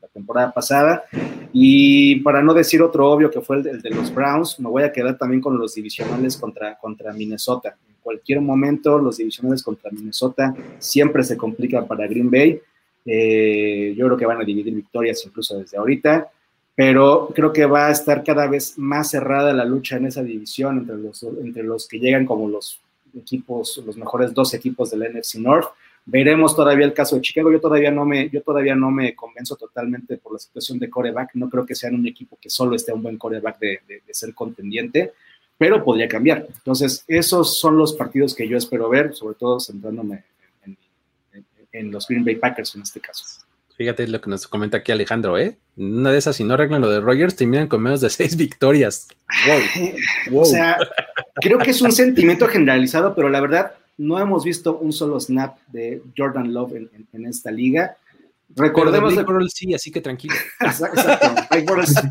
la 0.00 0.08
temporada 0.08 0.52
pasada. 0.52 1.04
Y 1.52 2.16
para 2.20 2.42
no 2.42 2.54
decir 2.54 2.82
otro 2.82 3.10
obvio 3.10 3.30
que 3.30 3.40
fue 3.40 3.56
el 3.58 3.82
de, 3.82 3.90
los 3.90 4.14
Browns, 4.14 4.58
me 4.60 4.68
voy 4.68 4.82
a 4.82 4.92
quedar 4.92 5.16
también 5.16 5.40
con 5.40 5.58
los 5.58 5.74
divisionales 5.74 6.36
contra, 6.36 6.76
contra 6.78 7.12
Minnesota. 7.12 7.76
En 7.88 7.94
cualquier 8.02 8.40
momento, 8.40 8.98
los 8.98 9.16
divisionales 9.16 9.62
contra 9.62 9.90
Minnesota 9.90 10.54
siempre 10.78 11.22
se 11.22 11.36
complican 11.36 11.86
para 11.86 12.06
Green 12.06 12.30
Bay 12.30 12.60
eh, 13.04 13.94
yo 13.96 14.06
creo 14.06 14.16
que 14.16 14.26
van 14.26 14.40
a 14.40 14.44
dividir 14.44 14.74
victorias 14.74 15.24
incluso 15.26 15.58
desde 15.58 15.76
ahorita, 15.76 16.30
pero 16.74 17.30
creo 17.34 17.52
que 17.52 17.66
va 17.66 17.88
a 17.88 17.90
estar 17.90 18.22
cada 18.22 18.46
vez 18.46 18.78
más 18.78 19.10
cerrada 19.10 19.52
la 19.52 19.64
lucha 19.64 19.96
en 19.96 20.06
esa 20.06 20.22
división 20.22 20.78
entre 20.78 20.96
los, 20.96 21.22
entre 21.22 21.62
los 21.64 21.88
que 21.88 21.98
llegan 21.98 22.24
como 22.24 22.48
los 22.48 22.80
equipos, 23.16 23.82
los 23.84 23.96
mejores 23.96 24.32
dos 24.32 24.54
equipos 24.54 24.90
del 24.90 25.12
NFC 25.12 25.36
North. 25.36 25.68
Veremos 26.04 26.56
todavía 26.56 26.84
el 26.84 26.92
caso 26.92 27.16
de 27.16 27.22
Chicago. 27.22 27.52
Yo 27.52 27.60
todavía 27.60 27.90
no 27.90 28.04
me, 28.04 28.28
yo 28.28 28.42
todavía 28.42 28.74
no 28.74 28.90
me 28.90 29.14
convenzo 29.14 29.56
totalmente 29.56 30.16
por 30.16 30.32
la 30.32 30.38
situación 30.38 30.78
de 30.78 30.90
coreback. 30.90 31.30
No 31.34 31.48
creo 31.48 31.64
que 31.64 31.74
sean 31.74 31.94
un 31.94 32.06
equipo 32.06 32.38
que 32.40 32.50
solo 32.50 32.74
esté 32.74 32.92
un 32.92 33.02
buen 33.02 33.18
coreback 33.18 33.58
de, 33.58 33.80
de 33.86 34.14
ser 34.14 34.34
contendiente, 34.34 35.12
pero 35.56 35.84
podría 35.84 36.08
cambiar. 36.08 36.46
Entonces, 36.52 37.04
esos 37.06 37.58
son 37.58 37.76
los 37.76 37.92
partidos 37.94 38.34
que 38.34 38.48
yo 38.48 38.56
espero 38.56 38.88
ver, 38.88 39.14
sobre 39.14 39.36
todo 39.36 39.60
centrándome 39.60 40.24
en 41.72 41.90
los 41.90 42.06
Green 42.06 42.24
Bay 42.24 42.36
Packers 42.36 42.74
en 42.74 42.82
este 42.82 43.00
caso. 43.00 43.24
Fíjate 43.76 44.06
lo 44.06 44.20
que 44.20 44.30
nos 44.30 44.46
comenta 44.46 44.78
aquí 44.78 44.92
Alejandro, 44.92 45.38
¿eh? 45.38 45.56
Una 45.76 46.12
de 46.12 46.18
esas, 46.18 46.36
si 46.36 46.44
no 46.44 46.54
arreglan 46.54 46.82
lo 46.82 46.90
de 46.90 47.00
Rogers, 47.00 47.34
terminan 47.34 47.68
con 47.68 47.82
menos 47.82 48.00
de 48.00 48.10
seis 48.10 48.36
victorias. 48.36 49.08
Wow. 50.30 50.42
O 50.42 50.44
sea, 50.44 50.78
creo 51.34 51.58
que 51.58 51.70
es 51.70 51.82
un 51.82 51.90
sentimiento 51.90 52.46
generalizado, 52.46 53.14
pero 53.14 53.28
la 53.28 53.40
verdad, 53.40 53.72
no 53.98 54.18
hemos 54.18 54.44
visto 54.44 54.78
un 54.78 54.92
solo 54.92 55.20
snap 55.20 55.58
de 55.68 56.02
Jordan 56.16 56.52
Love 56.52 56.74
en 57.12 57.26
esta 57.26 57.50
liga. 57.50 57.96
Recordemos 58.54 59.16
de 59.16 59.24
sí, 59.48 59.74
así 59.74 59.90
que 59.90 60.00
tranquilo. 60.00 60.34
Exacto. 60.60 61.00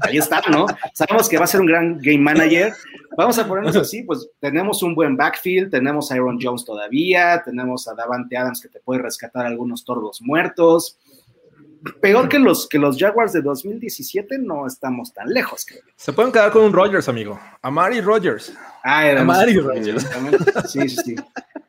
ahí 0.01 0.17
está, 0.17 0.41
¿no? 0.49 0.65
Sabemos 0.93 1.29
que 1.29 1.37
va 1.37 1.43
a 1.43 1.47
ser 1.47 1.61
un 1.61 1.67
gran 1.67 1.97
game 1.99 2.17
manager. 2.19 2.73
Vamos 3.17 3.37
a 3.37 3.47
ponernos 3.47 3.75
así, 3.75 4.03
pues 4.03 4.29
tenemos 4.39 4.81
un 4.83 4.95
buen 4.95 5.15
backfield, 5.15 5.69
tenemos 5.69 6.11
a 6.11 6.15
Aaron 6.15 6.39
Jones 6.41 6.65
todavía, 6.65 7.41
tenemos 7.43 7.87
a 7.87 7.93
Davante 7.93 8.37
Adams 8.37 8.61
que 8.61 8.69
te 8.69 8.79
puede 8.79 9.01
rescatar 9.01 9.45
algunos 9.45 9.83
tordos 9.83 10.21
muertos. 10.21 10.97
Peor 11.99 12.29
que 12.29 12.37
los, 12.37 12.69
que 12.69 12.77
los 12.77 12.97
Jaguars 12.97 13.33
de 13.33 13.41
2017, 13.41 14.37
no 14.37 14.67
estamos 14.67 15.13
tan 15.13 15.27
lejos. 15.29 15.65
Creo. 15.65 15.81
Se 15.95 16.13
pueden 16.13 16.31
quedar 16.31 16.51
con 16.51 16.63
un 16.63 16.73
Rogers, 16.73 17.09
amigo. 17.09 17.39
Amari 17.61 18.01
Rogers. 18.01 18.53
Ah, 18.83 19.07
era 19.07 19.21
Amari 19.21 19.57
Rogers. 19.57 20.05
Sí, 20.67 20.87
sí, 20.87 20.97
sí. 21.03 21.15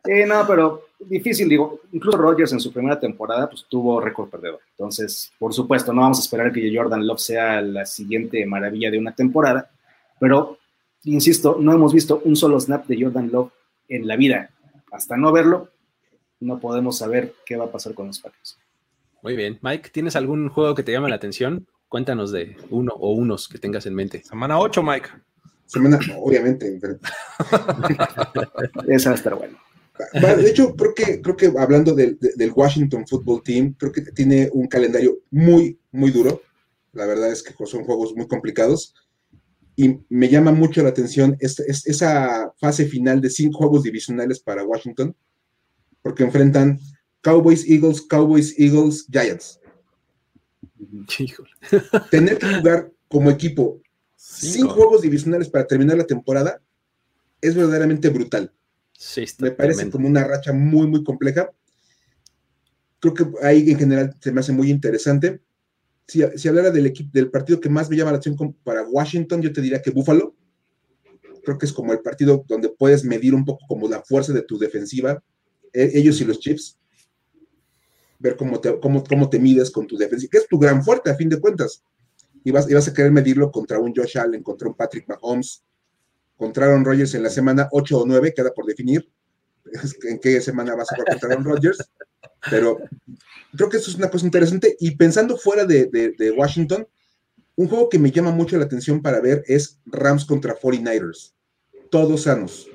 Eh, 0.05 0.27
no, 0.27 0.45
pero 0.47 0.89
difícil, 0.99 1.49
digo, 1.49 1.81
incluso 1.93 2.19
Rodgers 2.19 2.53
en 2.53 2.61
su 2.61 2.73
primera 2.73 2.99
temporada 2.99 3.49
pues 3.49 3.67
tuvo 3.69 4.01
récord 4.01 4.29
perdedor. 4.29 4.61
Entonces, 4.71 5.33
por 5.39 5.55
supuesto, 5.55 5.93
no 5.93 6.03
vamos 6.03 6.19
a 6.19 6.23
esperar 6.23 6.53
que 6.53 6.73
Jordan 6.75 7.07
Love 7.07 7.21
sea 7.21 7.61
la 7.61 7.87
siguiente 7.87 8.45
maravilla 8.47 8.91
de 8.91 8.99
una 8.99 9.15
temporada, 9.15 9.71
pero 10.19 10.59
insisto, 11.05 11.57
no 11.61 11.73
hemos 11.73 11.93
visto 11.93 12.21
un 12.25 12.35
solo 12.35 12.59
snap 12.59 12.87
de 12.87 13.01
Jordan 13.01 13.31
Love 13.31 13.53
en 13.89 14.07
la 14.09 14.17
vida. 14.17 14.51
Hasta 14.91 15.17
no 15.17 15.31
verlo, 15.31 15.71
no 16.41 16.59
podemos 16.59 16.99
saber 16.99 17.35
qué 17.47 17.57
va 17.57 17.67
a 17.67 17.73
pasar 17.73 17.95
con 17.95 18.09
los 18.09 18.19
Packers. 18.19 18.59
Muy 19.23 19.37
bien. 19.37 19.59
Mike, 19.63 19.91
¿tienes 19.91 20.17
algún 20.17 20.49
juego 20.49 20.75
que 20.75 20.83
te 20.83 20.91
llame 20.91 21.09
la 21.09 21.15
atención? 21.15 21.69
Cuéntanos 21.89 22.33
de 22.33 22.57
uno 22.71 22.93
o 22.99 23.13
unos 23.13 23.49
que 23.49 23.59
tengas 23.59 23.87
en 23.87 23.95
mente. 23.95 24.25
Semana 24.25 24.59
8, 24.59 24.83
Mike. 24.83 25.09
Semana, 25.67 26.01
obviamente. 26.19 26.79
Esa 28.89 29.11
va 29.11 29.15
a 29.15 29.17
estar 29.17 29.35
bueno. 29.37 29.57
De 30.13 30.51
hecho, 30.51 30.75
creo 30.75 30.95
que, 30.95 31.21
creo 31.21 31.37
que 31.37 31.53
hablando 31.59 31.95
del, 31.95 32.19
Washington 32.55 33.07
Football 33.07 33.43
Team, 33.43 33.75
creo 33.79 33.93
que 33.93 34.03
tiene 34.03 34.49
un 34.53 34.67
calendario 34.67 35.19
muy, 35.31 35.79
muy 35.91 36.11
duro. 36.11 36.43
La 36.93 37.07
verdad 37.07 37.31
es 37.31 37.43
que 37.43 37.55
son 37.67 37.85
juegos 37.85 38.15
muy 38.15 38.27
complicados. 38.27 38.95
Y 39.75 40.01
me 40.11 40.29
llama 40.29 40.53
mucho 40.53 40.83
la 40.83 40.91
atención 40.91 41.37
esa 41.41 42.53
fase 42.59 42.87
final 42.87 43.21
de 43.21 43.31
cinco 43.31 43.59
juegos 43.59 43.83
divisionales 43.85 44.41
para 44.41 44.65
Washington, 44.65 45.17
porque 46.03 46.25
enfrentan 46.25 46.79
Cowboys, 47.23 47.69
Eagles, 47.69 48.03
Cowboys, 48.03 48.55
Eagles, 48.59 49.07
Giants. 49.11 49.61
Tener 52.11 52.39
que 52.39 52.55
jugar 52.55 52.93
como 53.09 53.31
equipo 53.31 53.81
cinco 54.17 54.75
juegos 54.75 55.03
divisionales 55.03 55.49
para 55.49 55.67
terminar 55.67 55.97
la 55.97 56.07
temporada 56.07 56.61
es 57.41 57.55
verdaderamente 57.55 58.09
brutal 58.09 58.53
me 59.39 59.51
parece 59.51 59.91
como 59.91 60.07
una 60.07 60.25
racha 60.25 60.53
muy, 60.53 60.87
muy 60.87 61.03
compleja. 61.03 61.51
Creo 63.01 63.15
que 63.15 63.27
ahí 63.43 63.71
en 63.71 63.79
general 63.79 64.17
se 64.21 64.33
me 64.33 64.41
hace 64.41 64.53
muy 64.53 64.71
interesante. 64.71 65.41
Si, 66.07 66.23
si 66.37 66.49
hablara 66.49 66.71
del 66.71 66.87
equipo, 66.87 67.11
del 67.13 67.31
partido 67.31 67.61
que 67.61 67.69
más 67.69 67.91
me 67.91 67.97
llama 67.97 68.13
la 68.13 68.19
atención 68.19 68.55
para 68.63 68.87
Washington, 68.87 69.43
yo 69.43 69.53
te 69.53 69.61
diría 69.61 69.83
que 69.83 69.91
Buffalo. 69.91 70.35
Creo 71.45 71.59
que 71.59 71.67
es 71.67 71.73
como 71.73 71.93
el 71.93 72.01
partido 72.01 72.45
donde 72.47 72.69
puedes 72.69 73.05
medir 73.05 73.35
un 73.35 73.45
poco 73.45 73.67
como 73.67 73.89
la 73.89 74.03
fuerza 74.03 74.33
de 74.33 74.43
tu 74.43 74.59
defensiva, 74.59 75.23
e, 75.73 75.91
ellos 75.95 76.21
y 76.21 76.25
los 76.25 76.39
Chiefs. 76.39 76.79
Ver 78.21 78.37
cómo 78.37 78.61
te, 78.61 78.79
cómo, 78.79 79.03
cómo 79.03 79.29
te 79.29 79.41
mides 79.41 79.71
con 79.71 79.89
tu 79.89 79.97
defensiva, 79.97 80.31
que 80.31 80.39
es 80.39 80.47
tu 80.47 80.59
gran 80.59 80.85
fuerte 80.85 81.11
a 81.11 81.17
fin 81.17 81.29
de 81.29 81.41
cuentas. 81.41 81.83
Y 82.45 82.53
vas, 82.53 82.71
y 82.71 82.75
vas 82.75 82.87
a 82.87 82.95
querer 82.95 83.11
medirlo 83.11 83.51
contra 83.51 83.81
un 83.81 83.93
Josh 83.95 84.19
Allen, 84.19 84.43
contra 84.43 84.69
un 84.69 84.75
Patrick 84.75 85.09
Mahomes, 85.09 85.65
contra 86.43 86.77
Rodgers 86.77 87.15
en 87.15 87.23
la 87.23 87.31
semana 87.31 87.69
8 87.71 87.99
o 88.01 88.05
9, 88.05 88.35
queda 88.35 88.53
por 88.53 88.67
definir 88.67 89.09
en 90.03 90.19
qué 90.19 90.41
semana 90.41 90.75
vas 90.75 90.91
a 90.91 90.97
jugar 90.97 91.17
contra 91.17 91.37
Rodgers, 91.37 91.79
pero 92.51 92.79
creo 93.57 93.69
que 93.69 93.77
eso 93.77 93.93
es 93.93 93.97
una 93.97 94.11
cosa 94.11 94.27
interesante. 94.27 94.77
Y 94.81 94.97
pensando 94.97 95.37
fuera 95.37 95.65
de, 95.65 96.35
Washington, 96.37 96.89
un 97.55 97.69
juego 97.69 97.89
que 97.89 98.01
me 98.01 98.11
llama 98.11 98.33
mucho 98.33 98.59
la 98.59 98.65
atención 98.65 99.01
para 99.01 99.21
ver 99.21 99.45
es 99.47 99.79
Rams 99.87 100.25
contra 100.25 100.59
49ers, 100.59 101.33
todos 101.91 102.25
sanos 102.25 102.69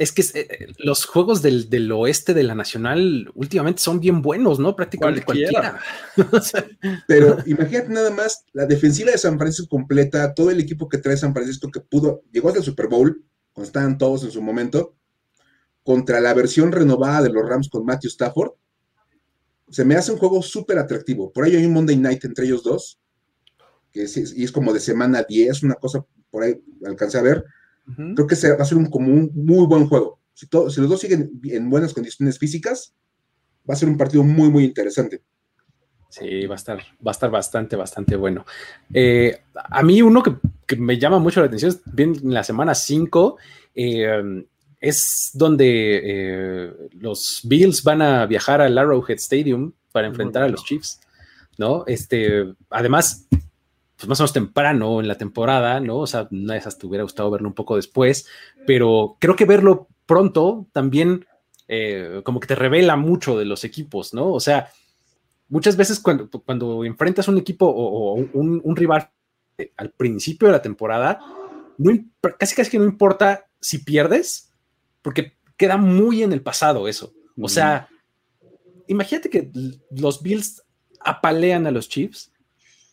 es 0.00 0.12
que 0.12 0.22
eh, 0.32 0.72
los 0.78 1.04
juegos 1.04 1.42
del, 1.42 1.92
oeste 1.92 2.32
de 2.32 2.42
la 2.42 2.54
Nacional 2.54 3.30
últimamente 3.34 3.82
son 3.82 4.00
bien 4.00 4.22
buenos, 4.22 4.58
¿no? 4.58 4.74
Prácticamente 4.74 5.22
cualquiera. 5.22 5.78
Pero 7.06 7.36
imagínate 7.44 7.90
nada 7.90 8.10
más 8.10 8.46
la 8.54 8.64
defensiva 8.64 9.10
de 9.10 9.18
San 9.18 9.38
Francisco 9.38 9.68
completa, 9.68 10.32
todo 10.32 10.50
el 10.50 10.58
equipo 10.58 10.88
que 10.88 10.96
trae 10.96 11.18
San 11.18 11.34
Francisco 11.34 11.70
que 11.70 11.80
pudo, 11.80 12.22
llegó 12.32 12.48
hasta 12.48 12.60
el 12.60 12.64
Super 12.64 12.88
Bowl, 12.88 13.22
cuando 13.52 13.66
estaban 13.66 13.98
todos 13.98 14.24
en 14.24 14.30
su 14.30 14.40
momento, 14.40 14.96
contra 15.82 16.18
la 16.18 16.32
versión 16.32 16.72
renovada 16.72 17.20
de 17.20 17.28
los 17.28 17.46
Rams 17.46 17.68
con 17.68 17.84
Matthew 17.84 18.08
Stafford. 18.08 18.52
Se 19.68 19.84
me 19.84 19.96
hace 19.96 20.12
un 20.12 20.18
juego 20.18 20.40
súper 20.40 20.78
atractivo. 20.78 21.30
Por 21.30 21.44
ahí 21.44 21.56
hay 21.56 21.66
un 21.66 21.74
Monday 21.74 21.98
Night 21.98 22.24
entre 22.24 22.46
ellos 22.46 22.62
dos, 22.62 22.98
que 23.92 24.04
es, 24.04 24.16
y 24.16 24.44
es 24.44 24.50
como 24.50 24.72
de 24.72 24.80
semana 24.80 25.26
10, 25.28 25.62
una 25.62 25.74
cosa 25.74 26.06
por 26.30 26.42
ahí 26.42 26.58
alcancé 26.86 27.18
a 27.18 27.22
ver 27.22 27.44
Creo 27.96 28.26
que 28.26 28.36
va 28.56 28.62
a 28.62 28.64
ser 28.64 28.78
un, 28.78 28.86
como 28.86 29.12
un 29.12 29.30
muy 29.34 29.66
buen 29.66 29.86
juego. 29.86 30.20
Si, 30.34 30.46
los 30.52 30.88
dos 30.88 31.00
siguen 31.00 31.40
en 31.44 31.68
buenas 31.68 31.92
condiciones 31.92 32.38
físicas, 32.38 32.94
va 33.68 33.74
a 33.74 33.76
ser 33.76 33.88
un 33.88 33.98
partido 33.98 34.22
muy, 34.22 34.48
muy 34.48 34.64
interesante. 34.64 35.22
Sí, 36.08 36.46
va 36.46 36.54
a 36.54 36.56
estar, 36.56 36.78
va 36.78 37.10
a 37.10 37.12
estar 37.12 37.30
bastante, 37.30 37.76
bastante 37.76 38.16
bueno. 38.16 38.44
Eh, 38.92 39.42
a 39.54 39.82
mí 39.82 40.02
uno 40.02 40.22
que, 40.22 40.76
me 40.76 40.98
llama 40.98 41.18
mucho 41.18 41.40
la 41.40 41.46
atención 41.46 41.70
es 41.70 41.80
bien 41.84 42.16
en 42.22 42.34
la 42.34 42.42
semana 42.42 42.74
5, 42.74 43.36
eh, 43.74 44.44
es 44.80 45.30
donde 45.34 46.00
eh, 46.02 46.72
los 46.92 47.42
Bills 47.44 47.82
van 47.84 48.02
a 48.02 48.26
viajar 48.26 48.60
al 48.60 48.78
Arrowhead 48.78 49.18
Stadium 49.18 49.72
para 49.92 50.08
enfrentar 50.08 50.42
a 50.42 50.48
los 50.48 50.64
Chiefs, 50.64 51.00
¿no? 51.58 51.84
Este, 51.86 52.54
además, 52.70 53.28
pues 54.00 54.08
más 54.08 54.18
o 54.18 54.22
menos 54.22 54.32
temprano 54.32 55.00
en 55.00 55.08
la 55.08 55.18
temporada, 55.18 55.78
¿no? 55.78 55.98
O 55.98 56.06
sea, 56.06 56.26
una 56.30 56.54
de 56.54 56.60
esas 56.60 56.78
te 56.78 56.86
hubiera 56.86 57.02
gustado 57.02 57.30
verlo 57.30 57.48
un 57.48 57.54
poco 57.54 57.76
después, 57.76 58.26
pero 58.66 59.18
creo 59.20 59.36
que 59.36 59.44
verlo 59.44 59.88
pronto 60.06 60.66
también 60.72 61.26
eh, 61.68 62.22
como 62.24 62.40
que 62.40 62.46
te 62.46 62.54
revela 62.54 62.96
mucho 62.96 63.38
de 63.38 63.44
los 63.44 63.62
equipos, 63.62 64.14
¿no? 64.14 64.32
O 64.32 64.40
sea, 64.40 64.70
muchas 65.50 65.76
veces 65.76 66.00
cuando, 66.00 66.30
cuando 66.30 66.82
enfrentas 66.86 67.28
un 67.28 67.36
equipo 67.36 67.66
o, 67.66 68.14
un, 68.14 68.74
rival 68.74 69.10
eh, 69.58 69.70
al 69.76 69.90
principio 69.90 70.48
de 70.48 70.52
la 70.52 70.62
temporada, 70.62 71.20
casi 72.38 72.54
casi 72.54 72.70
que 72.70 72.78
no 72.78 72.86
importa 72.86 73.48
si 73.60 73.84
pierdes, 73.84 74.50
porque 75.02 75.34
queda 75.58 75.76
muy 75.76 76.22
en 76.22 76.32
el 76.32 76.40
pasado 76.40 76.88
eso. 76.88 77.12
O 77.38 77.50
sea, 77.50 77.86
imagínate 78.86 79.28
que 79.28 79.50
los 79.90 80.22
Bills 80.22 80.62
apalean 81.00 81.66
a 81.66 81.70
los 81.70 81.86
Chiefs, 81.86 82.29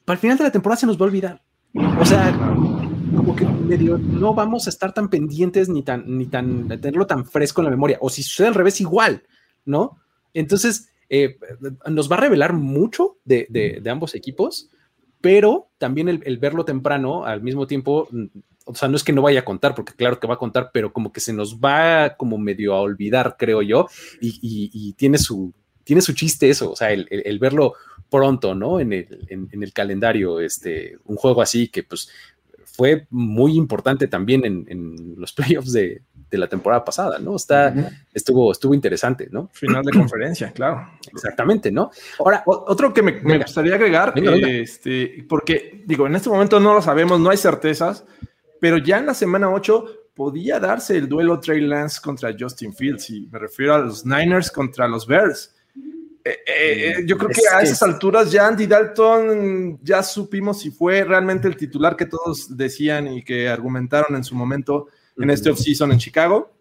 para 0.07 0.15
el 0.15 0.21
final 0.21 0.37
de 0.37 0.45
la 0.45 0.51
temporada 0.51 0.79
se 0.79 0.85
nos 0.85 0.97
va 0.97 1.01
a 1.01 1.09
olvidar. 1.09 1.43
O 1.99 2.05
sea, 2.05 2.33
como 3.13 3.35
que 3.35 3.45
medio 3.45 3.97
no 3.97 4.33
vamos 4.33 4.65
a 4.65 4.69
estar 4.69 4.93
tan 4.93 5.09
pendientes 5.09 5.67
ni 5.67 5.83
tan, 5.83 6.05
ni 6.17 6.27
tan, 6.27 6.69
tenerlo 6.69 7.05
tan 7.05 7.25
fresco 7.25 7.59
en 7.59 7.65
la 7.65 7.71
memoria. 7.71 7.97
O 7.99 8.09
si 8.09 8.23
sucede 8.23 8.47
al 8.47 8.53
revés, 8.53 8.79
igual, 8.79 9.23
¿no? 9.65 9.97
Entonces, 10.33 10.91
eh, 11.09 11.37
nos 11.89 12.09
va 12.09 12.15
a 12.15 12.21
revelar 12.21 12.53
mucho 12.53 13.17
de, 13.25 13.83
ambos 13.91 14.15
equipos, 14.15 14.69
pero 15.19 15.71
también 15.77 16.07
el, 16.07 16.37
verlo 16.37 16.63
temprano 16.63 17.25
al 17.25 17.41
mismo 17.41 17.67
tiempo, 17.67 18.07
o 18.63 18.75
sea, 18.75 18.87
no 18.87 18.95
es 18.95 19.03
que 19.03 19.11
no 19.11 19.21
vaya 19.21 19.41
a 19.41 19.45
contar, 19.45 19.75
porque 19.75 19.91
claro 19.91 20.21
que 20.21 20.27
va 20.27 20.35
a 20.35 20.39
contar, 20.39 20.69
pero 20.71 20.93
como 20.93 21.11
que 21.11 21.19
se 21.19 21.33
nos 21.33 21.59
va 21.59 22.15
como 22.15 22.37
medio 22.37 22.73
a 22.75 22.79
olvidar, 22.79 23.35
creo 23.37 23.61
yo, 23.61 23.87
y, 24.21 24.93
tiene, 24.93 25.17
su, 25.17 25.53
tiene 25.83 26.01
su 26.01 26.13
chiste 26.13 26.49
eso, 26.49 26.71
o 26.71 26.77
sea, 26.77 26.93
el, 26.93 27.39
verlo 27.39 27.73
pronto, 28.09 28.55
¿no? 28.55 28.79
En 28.79 28.93
el, 28.93 29.27
en 29.29 29.63
el, 29.63 29.73
calendario, 29.73 30.39
este, 30.39 30.97
un 31.05 31.15
juego 31.17 31.41
así 31.41 31.67
que 31.67 31.83
pues 31.83 32.09
fue 32.77 33.07
muy 33.09 33.57
importante 33.57 34.07
también 34.07 34.45
en, 34.45 35.15
los 35.17 35.33
playoffs 35.33 35.73
de, 35.73 36.03
la 36.29 36.47
temporada 36.47 36.85
pasada, 36.85 37.17
¿no? 37.19 37.35
Está, 37.35 37.73
estuvo, 38.13 38.51
estuvo 38.51 38.73
interesante, 38.73 39.29
¿no? 39.31 39.49
Final 39.53 39.83
de 39.83 39.91
conferencia, 39.91 40.51
claro. 40.51 40.87
Exactamente, 41.11 41.71
¿no? 41.71 41.89
Ahora, 42.19 42.43
otro 42.45 42.93
que 42.93 43.01
me, 43.01 43.39
gustaría 43.39 43.75
agregar, 43.75 44.13
este, 44.15 45.25
porque 45.27 45.83
digo, 45.85 46.05
en 46.05 46.15
este 46.15 46.29
momento 46.29 46.59
no 46.59 46.73
lo 46.73 46.81
sabemos, 46.81 47.19
no 47.19 47.31
hay 47.31 47.37
certezas, 47.37 48.05
pero 48.59 48.77
ya 48.77 48.97
en 48.99 49.07
la 49.07 49.13
semana 49.13 49.49
8 49.49 49.85
podía 50.13 50.59
darse 50.59 50.97
el 50.97 51.07
duelo 51.07 51.39
Trey 51.39 51.61
Lance 51.61 51.99
contra 52.01 52.35
Justin 52.37 52.73
Fields, 52.73 53.09
y 53.09 53.27
me 53.31 53.39
refiero 53.39 53.73
a 53.73 53.79
los 53.79 54.05
Niners 54.05 54.51
contra 54.51 54.87
los 54.87 55.07
Bears. 55.07 55.55
Eh, 56.27 56.39
eh, 56.45 56.89
eh, 56.99 57.03
yo 57.05 57.17
creo 57.17 57.29
que 57.29 57.41
a 57.49 57.61
esas 57.61 57.81
alturas 57.83 58.29
ya 58.29 58.47
Andy 58.47 58.67
Dalton 58.67 59.79
ya 59.81 60.03
supimos 60.03 60.59
si 60.59 60.71
fue 60.71 61.05
realmente 61.05 61.47
el 61.47 61.55
titular 61.55 61.95
que 61.95 62.05
todos 62.05 62.57
decían 62.57 63.07
y 63.07 63.23
que 63.23 63.47
argumentaron 63.47 64.13
en 64.17 64.25
su 64.25 64.35
momento 64.35 64.87
en 65.17 65.29
este 65.29 65.49
offseason 65.49 65.93
en 65.93 65.99
Chicago. 65.99 66.56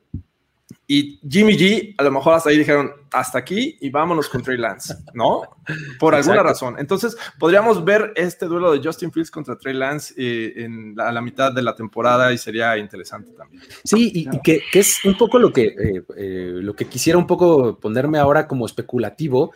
Y 0.88 1.18
Jimmy 1.28 1.56
G, 1.56 1.94
a 1.98 2.04
lo 2.04 2.12
mejor 2.12 2.34
hasta 2.34 2.50
ahí 2.50 2.58
dijeron, 2.58 2.92
hasta 3.10 3.38
aquí 3.38 3.76
y 3.80 3.90
vámonos 3.90 4.28
con 4.28 4.42
Trey 4.42 4.56
Lance, 4.56 4.94
¿no? 5.14 5.42
Por 5.98 6.14
alguna 6.14 6.44
razón. 6.44 6.76
Entonces, 6.78 7.16
podríamos 7.40 7.84
ver 7.84 8.12
este 8.14 8.46
duelo 8.46 8.70
de 8.70 8.80
Justin 8.86 9.10
Fields 9.10 9.30
contra 9.30 9.58
Trey 9.58 9.74
Lance 9.74 10.14
en 10.16 10.94
la, 10.94 11.08
a 11.08 11.12
la 11.12 11.20
mitad 11.20 11.52
de 11.52 11.62
la 11.62 11.74
temporada 11.74 12.32
y 12.32 12.38
sería 12.38 12.78
interesante 12.78 13.32
también. 13.32 13.62
Sí, 13.82 14.12
y, 14.14 14.40
que, 14.42 14.62
es 14.72 15.04
un 15.04 15.16
poco 15.18 15.40
lo 15.40 15.52
que, 15.52 16.04
lo 16.16 16.76
que 16.76 16.84
quisiera 16.84 17.18
un 17.18 17.26
poco 17.26 17.80
ponerme 17.80 18.18
ahora 18.18 18.46
como 18.46 18.64
especulativo, 18.64 19.52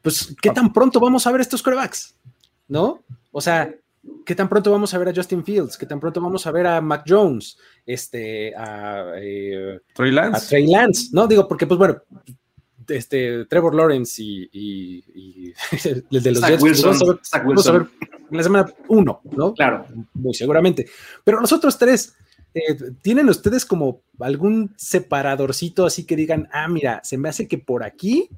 pues, 0.00 0.34
¿qué 0.40 0.50
tan 0.50 0.72
pronto 0.72 1.00
vamos 1.00 1.26
a 1.26 1.32
ver 1.32 1.42
estos 1.42 1.62
corebacks? 1.62 2.14
¿No? 2.68 3.02
O 3.30 3.40
sea, 3.42 3.74
¿qué 4.24 4.34
tan 4.34 4.48
pronto 4.48 4.70
vamos 4.70 4.92
a 4.92 4.98
ver 4.98 5.08
a 5.08 5.14
Justin 5.14 5.44
Fields? 5.44 5.76
¿Qué 5.78 5.86
tan 5.86 6.00
pronto 6.00 6.20
vamos 6.20 6.46
a 6.46 6.50
ver 6.50 6.66
a 6.66 6.80
Mac 6.80 7.04
Jones? 7.06 7.56
Este, 7.84 8.54
a, 8.54 9.12
eh, 9.16 9.80
Trey 9.94 10.10
Lance. 10.10 10.44
A 10.44 10.48
Trey 10.48 10.66
Lance, 10.66 11.08
¿no? 11.12 11.26
Digo, 11.26 11.46
porque, 11.46 11.66
pues 11.66 11.78
bueno, 11.78 12.02
este, 12.88 13.46
Trevor 13.46 13.74
Lawrence 13.74 14.22
y, 14.22 15.52
el 16.10 16.22
de 16.22 16.32
los 16.32 16.46
Jets, 16.46 16.60
pues, 16.60 16.82
vamos, 16.82 17.66
a 17.66 17.72
ver, 17.72 17.86
en 18.30 18.36
la 18.36 18.42
semana 18.42 18.74
uno, 18.88 19.20
¿no? 19.24 19.54
Claro. 19.54 19.86
Muy 20.14 20.34
seguramente. 20.34 20.86
Pero 21.24 21.40
los 21.40 21.52
otros 21.52 21.78
tres, 21.78 22.16
eh, 22.54 22.76
¿tienen 23.02 23.28
ustedes 23.28 23.64
como 23.64 24.02
algún 24.20 24.74
separadorcito 24.76 25.86
así 25.86 26.04
que 26.04 26.16
digan, 26.16 26.48
ah, 26.52 26.68
mira, 26.68 27.00
se 27.04 27.18
me 27.18 27.28
hace 27.28 27.48
que 27.48 27.58
por 27.58 27.84
aquí 27.84 28.28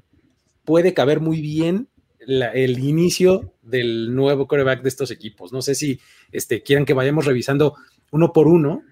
puede 0.65 0.93
caber 0.93 1.19
muy 1.19 1.41
bien 1.41 1.87
el 2.29 2.79
inicio 2.79 3.53
del 3.61 4.13
nuevo 4.13 4.47
coreback 4.47 4.81
de 4.81 4.89
estos 4.89 5.11
equipos. 5.11 5.51
No 5.51 5.61
sé 5.61 5.75
si 5.75 5.99
este, 6.31 6.61
quieran 6.61 6.85
que 6.85 6.93
vayamos 6.93 7.25
revisando 7.25 7.75
uno 8.11 8.33
por 8.33 8.47
uno. 8.47 8.83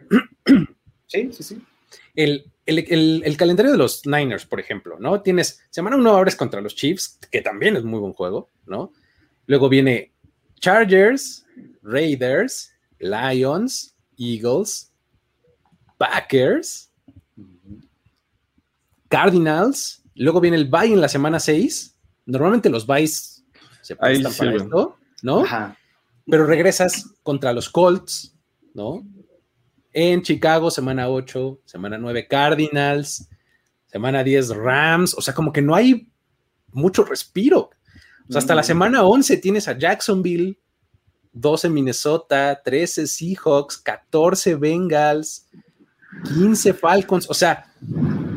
Sí, 1.10 1.30
sí, 1.32 1.42
sí. 1.42 1.62
El, 2.16 3.38
calendario 3.38 3.72
de 3.72 3.78
los 3.78 4.06
Niners, 4.06 4.46
por 4.46 4.60
ejemplo, 4.60 4.98
¿no? 5.00 5.22
Tienes 5.22 5.66
semana 5.70 5.96
uno 5.96 6.18
abres 6.18 6.36
contra 6.36 6.60
los 6.60 6.76
Chiefs, 6.76 7.18
que 7.32 7.42
también 7.42 7.78
es 7.78 7.86
muy 7.86 8.02
buen 8.02 8.12
juego, 8.12 8.50
¿no? 8.66 8.92
Luego 9.46 9.70
viene 9.70 10.12
Chargers, 10.60 11.46
Raiders, 11.82 12.74
Lions, 13.00 13.96
Eagles, 14.18 14.92
Packers, 15.98 16.92
Cardinals, 19.08 20.04
Luego 20.18 20.42
viene 20.42 20.58
el 20.58 20.66
bye 20.66 20.92
en 20.92 21.02
la 21.02 21.10
semana 21.10 21.40
6. 21.40 21.96
Normalmente 22.28 22.70
los 22.70 22.86
byes 22.86 23.44
se 23.82 23.96
prestan 23.96 24.34
para 24.34 24.56
esto, 24.56 24.98
¿no? 25.24 25.44
Pero 26.30 26.46
regresas 26.46 27.16
contra 27.24 27.54
los 27.54 27.70
Colts, 27.70 28.36
¿no? 28.74 29.08
En 29.94 30.22
Chicago, 30.22 30.70
semana 30.70 31.10
8, 31.10 31.62
semana 31.66 31.98
9 31.98 32.28
Cardinals, 32.28 33.30
semana 33.88 34.24
10 34.24 34.50
Rams, 34.58 35.16
o 35.18 35.22
sea, 35.22 35.34
como 35.34 35.52
que 35.52 35.62
no 35.62 35.74
hay 35.74 36.12
mucho 36.74 37.04
respiro. 37.06 37.70
O 38.28 38.32
sea, 38.32 38.40
hasta 38.40 38.54
la 38.54 38.62
mm. 38.62 38.66
semana 38.66 39.04
11 39.04 39.38
tienes 39.38 39.68
a 39.70 39.78
Jacksonville, 39.78 40.60
12 41.32 41.70
Minnesota, 41.70 42.62
13 42.64 43.08
Seahawks, 43.08 43.78
14 43.78 44.56
Bengals, 44.56 45.48
15 46.26 46.74
Falcons, 46.74 47.30
o 47.30 47.34
sea, 47.34 47.72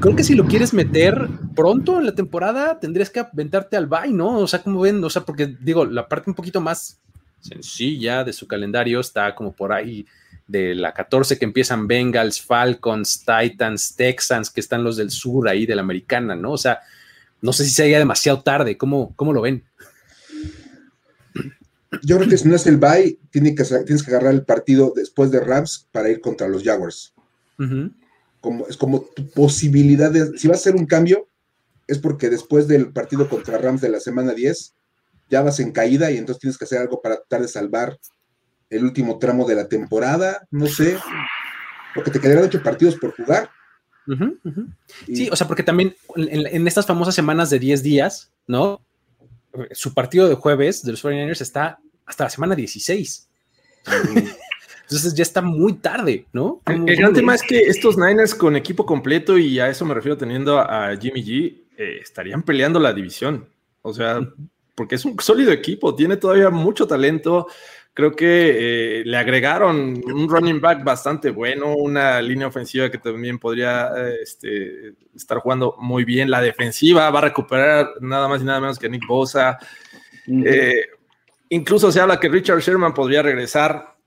creo 0.01 0.17
que 0.17 0.25
si 0.25 0.35
lo 0.35 0.47
quieres 0.47 0.73
meter 0.73 1.29
pronto 1.55 1.99
en 1.99 2.07
la 2.07 2.15
temporada, 2.15 2.81
tendrías 2.81 3.11
que 3.11 3.21
aventarte 3.21 3.77
al 3.77 3.87
bye, 3.87 4.13
¿no? 4.13 4.39
O 4.39 4.49
sea, 4.49 4.63
como 4.63 4.81
ven, 4.81 5.03
o 5.05 5.11
sea, 5.11 5.23
porque 5.23 5.47
digo, 5.61 5.85
la 5.85 6.09
parte 6.09 6.31
un 6.31 6.35
poquito 6.35 6.61
más 6.61 6.99
sencilla 7.41 8.25
de 8.25 8.33
su 8.33 8.47
calendario 8.47 9.01
está 9.01 9.35
como 9.35 9.53
por 9.53 9.73
ahí 9.73 10.07
de 10.47 10.75
la 10.75 10.93
14 10.93 11.39
que 11.39 11.45
empiezan 11.45 11.87
Bengals, 11.87 12.41
Falcons, 12.41 13.25
Titans, 13.25 13.95
Texans, 13.95 14.51
que 14.51 14.61
están 14.61 14.83
los 14.83 14.97
del 14.97 15.11
sur 15.11 15.49
ahí 15.49 15.67
de 15.67 15.77
la 15.77 15.83
americana, 15.83 16.35
¿no? 16.35 16.53
O 16.53 16.59
sea, 16.59 16.81
no 17.41 17.53
sé 17.53 17.65
si 17.65 17.71
sería 17.71 17.99
demasiado 17.99 18.43
tarde, 18.43 18.77
¿cómo, 18.77 19.13
cómo 19.17 19.33
lo 19.33 19.43
ven? 19.43 19.65
Yo 22.03 22.17
creo 22.17 22.29
que 22.29 22.39
si 22.39 22.49
no 22.49 22.57
es 22.57 22.67
el 22.67 22.79
bye, 22.79 23.19
tiene 23.31 23.55
que, 23.55 23.65
tienes 23.65 24.03
que 24.03 24.11
agarrar 24.11 24.33
el 24.33 24.45
partido 24.45 24.93
después 24.95 25.31
de 25.31 25.41
Rams 25.41 25.87
para 25.93 26.09
ir 26.09 26.21
contra 26.21 26.49
los 26.49 26.63
Jaguars 26.63 27.13
como, 28.41 28.67
es 28.67 28.77
como 28.77 29.03
tu 29.03 29.29
posibilidad 29.31 30.11
de, 30.11 30.39
si 30.39 30.49
va 30.49 30.55
a 30.55 30.59
ser 30.59 30.77
un 30.77 30.87
cambio, 30.87 31.27
es 31.87 31.99
porque 31.99 32.31
después 32.31 32.69
del 32.69 32.93
partido 32.93 33.29
contra 33.29 33.59
Rams 33.59 33.81
de 33.81 33.89
la 33.89 34.01
semana 34.01 34.33
10, 34.33 34.75
ya 35.29 35.43
vas 35.43 35.61
en 35.61 35.73
caída 35.73 36.11
y 36.11 36.19
entonces 36.19 36.41
tienes 36.41 36.59
que 36.59 36.65
hacer 36.65 36.79
algo 36.79 37.01
para 37.01 37.17
tratar 37.17 37.43
de 37.43 37.49
salvar 37.49 37.99
el 38.69 38.85
último 38.85 39.19
tramo 39.19 39.47
de 39.47 39.57
la 39.57 39.69
temporada, 39.69 40.47
no 40.51 40.67
sé, 40.67 40.97
porque 41.95 42.11
te 42.11 42.21
quedarían 42.21 42.45
ocho 42.45 42.63
partidos 42.63 42.97
por 42.97 43.15
jugar. 43.15 43.51
Sí, 45.07 45.29
o 45.31 45.37
sea, 45.37 45.47
porque 45.47 45.63
también 45.63 45.95
en, 46.17 46.67
estas 46.67 46.87
famosas 46.87 47.15
semanas 47.15 47.51
de 47.51 47.59
10 47.59 47.83
días, 47.83 48.33
¿no? 48.47 48.81
Su 49.73 49.95
partido 49.95 50.29
de 50.29 50.35
jueves 50.35 50.83
de 50.83 50.93
los 50.93 51.05
49ers 51.05 51.41
está 51.41 51.79
hasta 52.07 52.25
la 52.25 52.31
semana 52.31 52.55
16. 52.55 53.29
Entonces 54.91 55.15
ya 55.15 55.23
está 55.23 55.41
muy 55.41 55.75
tarde, 55.75 56.27
¿no? 56.33 56.61
El, 56.67 56.97
gran 56.97 57.13
tema 57.13 57.37
es 57.37 57.45
que 57.45 57.61
estos 57.61 57.97
Niners 57.97 58.35
con 58.35 58.57
equipo 58.57 58.85
completo, 58.85 59.39
y 59.39 59.61
a 59.61 59.69
eso 59.69 59.85
me 59.85 59.95
refiero 59.95 60.17
teniendo 60.17 60.59
a, 60.59 60.97
Jimmy 60.97 61.23
G, 61.23 61.59
eh, 61.79 61.99
estarían 62.03 62.43
peleando 62.43 62.81
la 62.81 62.93
división. 62.93 63.47
O 63.83 63.95
sea, 63.95 64.19
porque 64.75 64.97
es 64.97 65.05
un 65.05 65.17
sólido 65.21 65.53
equipo, 65.53 65.95
tiene 65.95 66.17
todavía 66.17 66.51
mucho 66.51 66.89
talento. 66.89 67.47
Creo 67.95 68.17
que 68.17 68.99
eh, 68.99 69.05
le 69.05 69.17
agregaron 69.17 70.03
un 70.05 70.29
running 70.29 70.61
back 70.61 70.83
bastante 70.83 71.31
bueno, 71.31 71.77
una 71.77 72.21
línea 72.21 72.49
ofensiva 72.49 72.91
que 72.91 72.99
también 72.99 73.39
podría 73.39 73.93
eh, 73.97 74.17
este, 74.25 74.95
estar 75.15 75.39
jugando 75.39 75.77
muy 75.79 76.05
bien. 76.05 76.33
La 76.33 76.43
defensiva 76.43 77.09
va 77.11 77.21
a 77.21 77.23
recuperar 77.23 77.91
nada 78.01 78.27
más 78.27 78.43
y 78.43 78.45
nada 78.45 78.61
menos 78.61 78.77
que 78.77 78.89
Nick 78.89 79.07
Bosa. 79.07 79.57
incluso 81.49 81.93
se 81.93 82.01
habla 82.01 82.19
que 82.19 82.29
Richard 82.29 82.59
Sherman 82.59 82.93
podría 82.93 83.23
regresar 83.23 84.00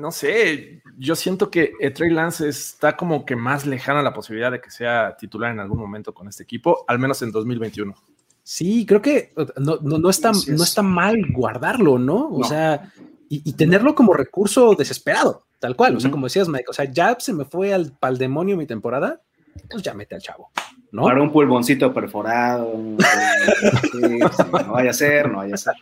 no 0.00 0.12
sé, 0.12 0.82
yo 0.98 1.16
siento 1.16 1.50
que 1.50 1.72
Trey 1.94 2.10
Lance 2.10 2.48
está 2.48 2.96
como 2.96 3.24
que 3.24 3.36
más 3.36 3.66
lejana 3.66 4.02
la 4.02 4.14
posibilidad 4.14 4.52
de 4.52 4.60
que 4.60 4.70
sea 4.70 5.16
titular 5.18 5.50
en 5.52 5.60
algún 5.60 5.78
momento 5.78 6.14
con 6.14 6.28
este 6.28 6.42
equipo, 6.42 6.84
al 6.86 6.98
menos 6.98 7.22
en 7.22 7.32
2021. 7.32 7.94
Sí, 8.42 8.86
creo 8.86 9.02
que 9.02 9.32
no, 9.56 9.78
no, 9.82 10.08
está, 10.08 10.30
no 10.30 10.62
está 10.62 10.82
mal 10.82 11.16
guardarlo, 11.32 11.98
¿no? 11.98 12.28
O 12.28 12.44
sea, 12.44 12.92
y, 13.28 13.52
tenerlo 13.54 13.94
como 13.94 14.12
recurso 14.12 14.76
desesperado, 14.76 15.46
tal 15.58 15.74
cual. 15.74 15.96
O 15.96 16.00
sea, 16.00 16.12
como 16.12 16.26
decías, 16.26 16.48
Mike, 16.48 16.66
o 16.68 16.72
sea, 16.72 16.84
ya 16.84 17.16
se 17.18 17.32
me 17.32 17.44
fue 17.44 17.74
al 17.74 17.92
pal 17.98 18.18
demonio 18.18 18.56
mi 18.56 18.66
temporada, 18.66 19.20
pues 19.68 19.82
ya 19.82 19.94
mete 19.94 20.14
al 20.14 20.22
chavo, 20.22 20.50
¿no? 20.92 21.02
Para 21.04 21.22
un 21.22 21.32
pulmoncito 21.32 21.92
perforado, 21.92 22.72
no 23.94 24.72
vaya 24.72 24.90
a 24.90 24.94
ser, 24.94 25.30
no 25.30 25.38
vaya 25.38 25.54
a 25.54 25.58
ser. 25.58 25.74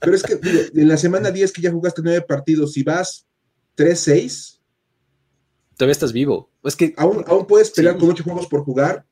Pero 0.00 0.14
es 0.16 0.22
que, 0.22 0.38
en 0.74 0.88
la 0.88 0.96
semana 0.96 1.30
10 1.30 1.52
que 1.52 1.62
ya 1.62 1.70
jugaste 1.72 2.02
nueve 2.04 2.22
partidos, 2.22 2.72
si 2.72 2.82
vas 2.82 3.26
3-6. 3.76 4.58
Todavía 5.76 5.92
estás 5.92 6.12
vivo. 6.12 6.50
Es 6.64 6.74
que. 6.76 6.94
Aún, 6.96 7.24
puedes 7.46 7.70
pelear 7.70 7.96
con 7.98 8.10
ocho 8.10 8.24
juegos 8.24 8.46
por 8.48 8.64
jugar. 8.64 9.04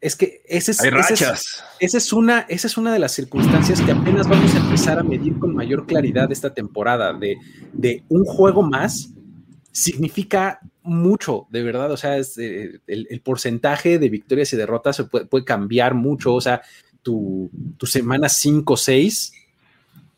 es 0.00 0.14
que 0.14 0.42
ese 0.46 0.70
es, 0.72 0.80
Hay 0.80 0.90
ese 1.00 1.14
es- 1.14 1.62
esa 1.80 1.98
es 1.98 2.12
una, 2.12 2.40
esa 2.48 2.66
es 2.66 2.76
una 2.76 2.92
de 2.92 2.98
las 2.98 3.12
circunstancias 3.12 3.80
que 3.80 3.90
apenas 3.92 4.28
vamos 4.28 4.54
a 4.54 4.58
empezar 4.58 4.98
a 4.98 5.02
medir 5.02 5.38
con 5.38 5.54
mayor 5.54 5.86
claridad 5.86 6.30
esta 6.30 6.52
temporada. 6.54 7.12
De, 7.14 7.36
de 7.72 8.04
un 8.08 8.24
juego 8.24 8.62
más 8.62 9.10
significa 9.74 10.60
mucho, 10.82 11.46
de 11.50 11.62
verdad. 11.62 11.90
O 11.90 11.96
sea, 11.96 12.16
es, 12.16 12.38
eh, 12.38 12.80
el, 12.86 13.08
el 13.10 13.20
porcentaje 13.20 13.98
de 13.98 14.08
victorias 14.08 14.52
y 14.52 14.56
derrotas 14.56 14.96
se 14.96 15.04
puede, 15.04 15.26
puede 15.26 15.44
cambiar 15.44 15.94
mucho. 15.94 16.32
O 16.32 16.40
sea, 16.40 16.62
tu, 17.02 17.50
tu 17.76 17.86
semana 17.86 18.28
5 18.28 18.72
o 18.72 18.76
6, 18.76 19.32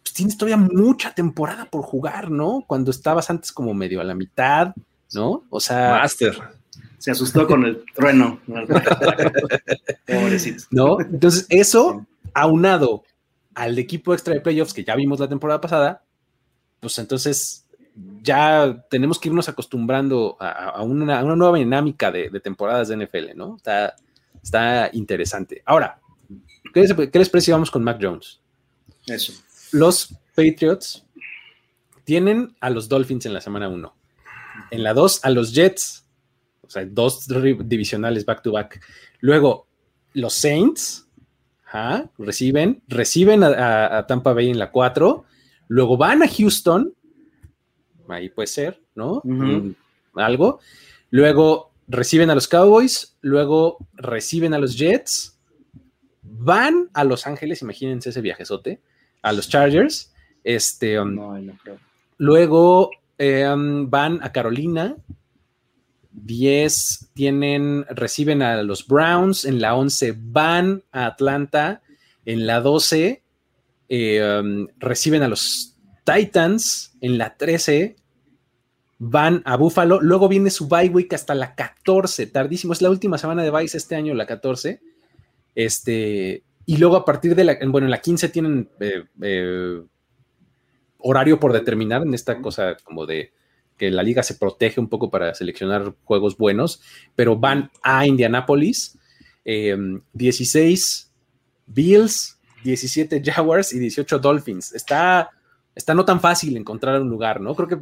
pues 0.02 0.12
tienes 0.12 0.36
todavía 0.36 0.58
mucha 0.58 1.14
temporada 1.14 1.64
por 1.64 1.82
jugar, 1.82 2.30
¿no? 2.30 2.64
Cuando 2.66 2.90
estabas 2.90 3.30
antes 3.30 3.50
como 3.50 3.72
medio 3.72 4.00
a 4.00 4.04
la 4.04 4.14
mitad, 4.14 4.74
¿no? 5.14 5.44
O 5.50 5.58
sea, 5.58 5.98
Master. 6.02 6.38
Se 6.98 7.10
asustó 7.10 7.46
con 7.46 7.64
el 7.64 7.84
trueno. 7.94 8.40
Pobrecito. 10.06 10.64
¿no? 10.70 11.00
Entonces, 11.00 11.46
eso 11.50 12.06
aunado 12.34 13.04
al 13.54 13.78
equipo 13.78 14.12
extra 14.12 14.34
de 14.34 14.40
playoffs 14.40 14.74
que 14.74 14.84
ya 14.84 14.94
vimos 14.96 15.20
la 15.20 15.28
temporada 15.28 15.60
pasada, 15.60 16.02
pues 16.80 16.98
entonces 16.98 17.65
ya 18.22 18.84
tenemos 18.90 19.18
que 19.18 19.28
irnos 19.28 19.48
acostumbrando 19.48 20.36
a, 20.40 20.50
a 20.70 20.82
una, 20.82 21.18
a 21.20 21.24
una 21.24 21.36
nueva 21.36 21.58
dinámica 21.58 22.10
de, 22.10 22.28
de 22.30 22.40
temporadas 22.40 22.88
de 22.88 22.96
NFL, 22.96 23.36
¿no? 23.36 23.56
Está, 23.56 23.94
está 24.42 24.90
interesante. 24.92 25.62
Ahora, 25.64 26.00
¿qué 26.74 26.80
les, 26.82 26.94
qué 26.94 27.18
les 27.18 27.28
parece 27.30 27.46
si 27.46 27.52
vamos 27.52 27.70
con 27.70 27.82
Mac 27.84 27.98
Jones? 28.00 28.40
Eso. 29.06 29.32
Los 29.72 30.14
Patriots 30.34 31.04
tienen 32.04 32.54
a 32.60 32.70
los 32.70 32.88
Dolphins 32.88 33.26
en 33.26 33.34
la 33.34 33.40
semana 33.40 33.68
1. 33.68 33.94
En 34.70 34.82
la 34.82 34.94
2 34.94 35.24
a 35.24 35.30
los 35.30 35.52
Jets. 35.54 36.04
O 36.62 36.70
sea, 36.70 36.84
dos 36.84 37.26
divisionales 37.64 38.24
back 38.24 38.42
to 38.42 38.52
back. 38.52 38.80
Luego, 39.20 39.66
los 40.14 40.34
Saints 40.34 41.08
ajá, 41.64 42.10
reciben, 42.18 42.82
reciben 42.88 43.42
a, 43.44 43.48
a- 43.48 43.98
a 43.98 44.06
Tampa 44.06 44.32
Bay 44.32 44.50
en 44.50 44.58
la 44.58 44.70
4. 44.70 45.24
Luego 45.68 45.96
van 45.96 46.22
a 46.22 46.28
Houston. 46.28 46.92
Ahí 48.08 48.28
puede 48.28 48.46
ser, 48.46 48.80
¿no? 48.94 49.22
Algo. 50.14 50.60
Luego 51.10 51.72
reciben 51.88 52.30
a 52.30 52.34
los 52.34 52.48
Cowboys. 52.48 53.16
Luego 53.20 53.78
reciben 53.94 54.54
a 54.54 54.58
los 54.58 54.76
Jets. 54.76 55.36
Van 56.22 56.90
a 56.92 57.04
Los 57.04 57.26
Ángeles, 57.26 57.62
imagínense 57.62 58.10
ese 58.10 58.20
viajezote, 58.20 58.80
a 59.22 59.32
los 59.32 59.48
Chargers. 59.48 60.12
Este, 60.44 61.00
um, 61.00 61.14
No, 61.14 61.38
no 61.38 61.58
creo. 61.62 61.78
Luego 62.18 62.90
eh, 63.18 63.48
um, 63.48 63.88
van 63.88 64.22
a 64.22 64.32
Carolina. 64.32 64.96
10 66.12 67.10
tienen, 67.14 67.84
reciben 67.90 68.42
a 68.42 68.62
los 68.62 68.86
Browns. 68.86 69.44
En 69.44 69.60
la 69.60 69.74
11 69.74 70.14
van 70.18 70.84
a 70.92 71.06
Atlanta. 71.06 71.82
En 72.24 72.46
la 72.46 72.60
12 72.60 73.22
eh, 73.88 74.40
um, 74.40 74.68
reciben 74.78 75.22
a 75.22 75.28
los 75.28 75.76
Titans. 76.04 76.95
En 77.06 77.18
la 77.18 77.36
13 77.36 77.94
van 78.98 79.42
a 79.44 79.56
Buffalo. 79.56 80.00
Luego 80.00 80.28
viene 80.28 80.50
su 80.50 80.66
bye 80.66 80.88
week 80.88 81.12
hasta 81.12 81.36
la 81.36 81.54
14, 81.54 82.26
tardísimo. 82.26 82.72
Es 82.72 82.82
la 82.82 82.90
última 82.90 83.16
semana 83.16 83.44
de 83.44 83.50
bye 83.50 83.64
este 83.64 83.94
año, 83.94 84.12
la 84.12 84.26
14. 84.26 84.80
Este, 85.54 86.42
y 86.64 86.76
luego 86.78 86.96
a 86.96 87.04
partir 87.04 87.36
de 87.36 87.44
la, 87.44 87.58
bueno, 87.68 87.86
en 87.86 87.92
la 87.92 88.00
15 88.00 88.28
tienen 88.30 88.68
eh, 88.80 89.04
eh, 89.22 89.82
horario 90.98 91.38
por 91.38 91.52
determinar 91.52 92.02
en 92.02 92.12
esta 92.12 92.42
cosa 92.42 92.76
como 92.82 93.06
de 93.06 93.30
que 93.78 93.88
la 93.92 94.02
liga 94.02 94.24
se 94.24 94.34
protege 94.34 94.80
un 94.80 94.88
poco 94.88 95.08
para 95.08 95.32
seleccionar 95.32 95.94
juegos 96.02 96.36
buenos, 96.36 96.82
pero 97.14 97.36
van 97.36 97.70
a 97.84 98.04
Indianapolis, 98.04 98.98
eh, 99.44 99.76
16 100.12 101.12
Bills, 101.66 102.40
17 102.64 103.22
Jaguars 103.22 103.72
y 103.72 103.78
18 103.78 104.18
Dolphins. 104.18 104.74
Está, 104.74 105.30
está 105.76 105.94
no 105.94 106.04
tan 106.04 106.20
fácil 106.20 106.56
encontrar 106.56 107.00
un 107.00 107.08
lugar, 107.08 107.40
¿no? 107.40 107.54
Creo 107.54 107.68
que 107.68 107.78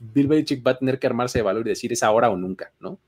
Bill 0.00 0.26
Belichick 0.26 0.66
va 0.66 0.72
a 0.72 0.78
tener 0.78 0.98
que 0.98 1.06
armarse 1.06 1.38
de 1.38 1.42
valor 1.42 1.64
y 1.66 1.70
decir 1.70 1.92
es 1.92 2.02
ahora 2.02 2.28
o 2.30 2.36
nunca, 2.36 2.72
¿no? 2.80 2.98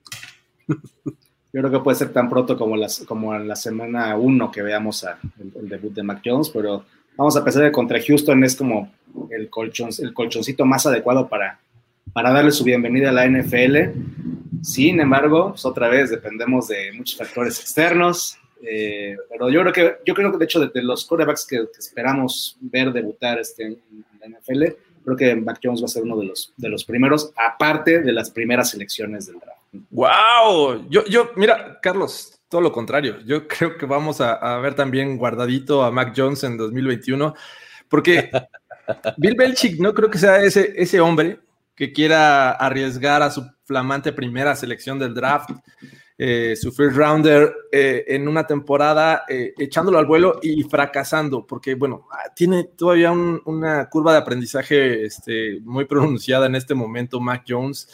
Yo 0.68 1.62
creo 1.62 1.70
que 1.70 1.78
puede 1.80 1.97
ser 1.97 2.12
tan 2.12 2.28
pronto 2.28 2.57
como, 2.57 2.76
las, 2.76 2.99
como 3.07 3.34
en 3.34 3.49
la 3.49 3.57
semana 3.57 4.14
1 4.16 4.51
que 4.51 4.62
veamos 4.62 5.05
a- 5.05 5.18
el, 5.41 5.53
el 5.62 5.68
debut 5.68 5.93
de 5.95 6.03
Mac 6.03 6.20
Jones, 6.24 6.51
pero 6.51 6.84
vamos 7.16 7.37
a 7.37 7.43
pensar 7.43 7.62
que 7.64 7.72
contra 7.72 7.99
Houston 8.01 8.45
es 8.45 8.55
como 8.57 8.93
el, 9.30 9.49
colchón, 9.49 9.89
el 10.01 10.12
colchoncito 10.12 10.66
más 10.66 10.84
adecuado 10.87 11.28
para, 11.28 11.59
para 12.12 12.30
darle 12.32 12.51
su 12.53 12.62
bienvenida 12.62 13.09
a 13.09 13.12
la 13.12 13.26
NFL. 13.26 13.76
Sin 14.62 15.01
embargo, 15.01 15.51
pues 15.51 15.64
otra 15.64 15.89
vez 15.89 16.11
dependemos 16.11 16.68
de 16.68 16.93
muchos 16.93 17.16
factores 17.16 17.59
externos, 17.61 18.37
eh, 18.63 19.17
pero 19.31 19.51
yo 19.51 19.61
creo 19.61 19.73
que, 19.73 19.97
yo 20.05 20.15
creo 20.15 20.33
que 20.33 20.39
de 20.39 20.45
hecho 20.45 20.61
de, 20.61 20.69
de 20.69 20.83
los 20.83 21.05
quarterbacks 21.05 21.47
que, 21.47 21.57
que 21.57 21.79
esperamos 21.79 22.57
ver 22.61 22.93
debutar 22.93 23.39
este, 23.39 23.65
en 23.65 24.05
la 24.21 24.39
NFL, 24.39 24.65
creo 25.05 25.17
que 25.17 25.37
Mac 25.37 25.61
Jones 25.63 25.81
va 25.81 25.87
a 25.87 25.89
ser 25.89 26.03
uno 26.03 26.17
de 26.17 26.27
los, 26.27 26.53
de 26.57 26.69
los 26.69 26.85
primeros, 26.85 27.33
aparte 27.37 28.01
de 28.03 28.13
las 28.13 28.31
primeras 28.31 28.71
selecciones 28.71 29.27
del 29.27 29.39
draft. 29.39 29.61
¡Wow! 29.91 30.89
Yo, 30.89 31.05
yo, 31.05 31.31
mira, 31.37 31.79
Carlos, 31.81 32.41
todo 32.49 32.61
lo 32.61 32.73
contrario. 32.73 33.21
Yo 33.25 33.47
creo 33.47 33.77
que 33.77 33.87
vamos 33.87 34.21
a, 34.21 34.35
a 34.35 34.59
ver 34.59 34.75
también 34.75 35.17
guardadito 35.17 35.85
a 35.85 35.91
Mac 35.91 36.13
Jones 36.17 36.43
en 36.45 36.57
2021, 36.57 37.35
porque 37.89 38.31
Bill 39.17 39.37
Belichick 39.37 39.79
no 39.79 39.95
creo 39.95 40.11
que 40.11 40.19
sea 40.19 40.43
ese, 40.43 40.73
ese 40.77 41.01
hombre 41.01 41.39
que 41.75 41.93
quiera 41.93 42.53
arriesgar 42.53 43.23
a 43.23 43.31
su 43.31 43.47
flamante 43.65 44.13
primera 44.13 44.57
selección 44.57 44.99
del 44.99 45.15
draft, 45.15 45.51
eh, 46.19 46.57
su 46.57 46.73
first 46.73 46.97
rounder, 46.97 47.55
eh, 47.71 48.05
en 48.09 48.27
una 48.27 48.47
temporada 48.47 49.25
eh, 49.29 49.53
echándolo 49.59 49.99
al 49.99 50.07
vuelo 50.07 50.39
y 50.43 50.62
fracasando, 50.62 51.47
porque 51.47 51.75
bueno, 51.75 52.09
ah, 52.11 52.33
tiene 52.35 52.64
todavía 52.64 53.12
un- 53.12 53.43
una 53.45 53.89
curva 53.91 54.12
de 54.12 54.19
aprendizaje 54.19 55.05
este, 55.05 55.61
muy 55.62 55.85
pronunciada 55.85 56.47
en 56.47 56.55
este 56.55 56.75
momento, 56.75 57.21
Mac 57.21 57.45
Jones. 57.47 57.89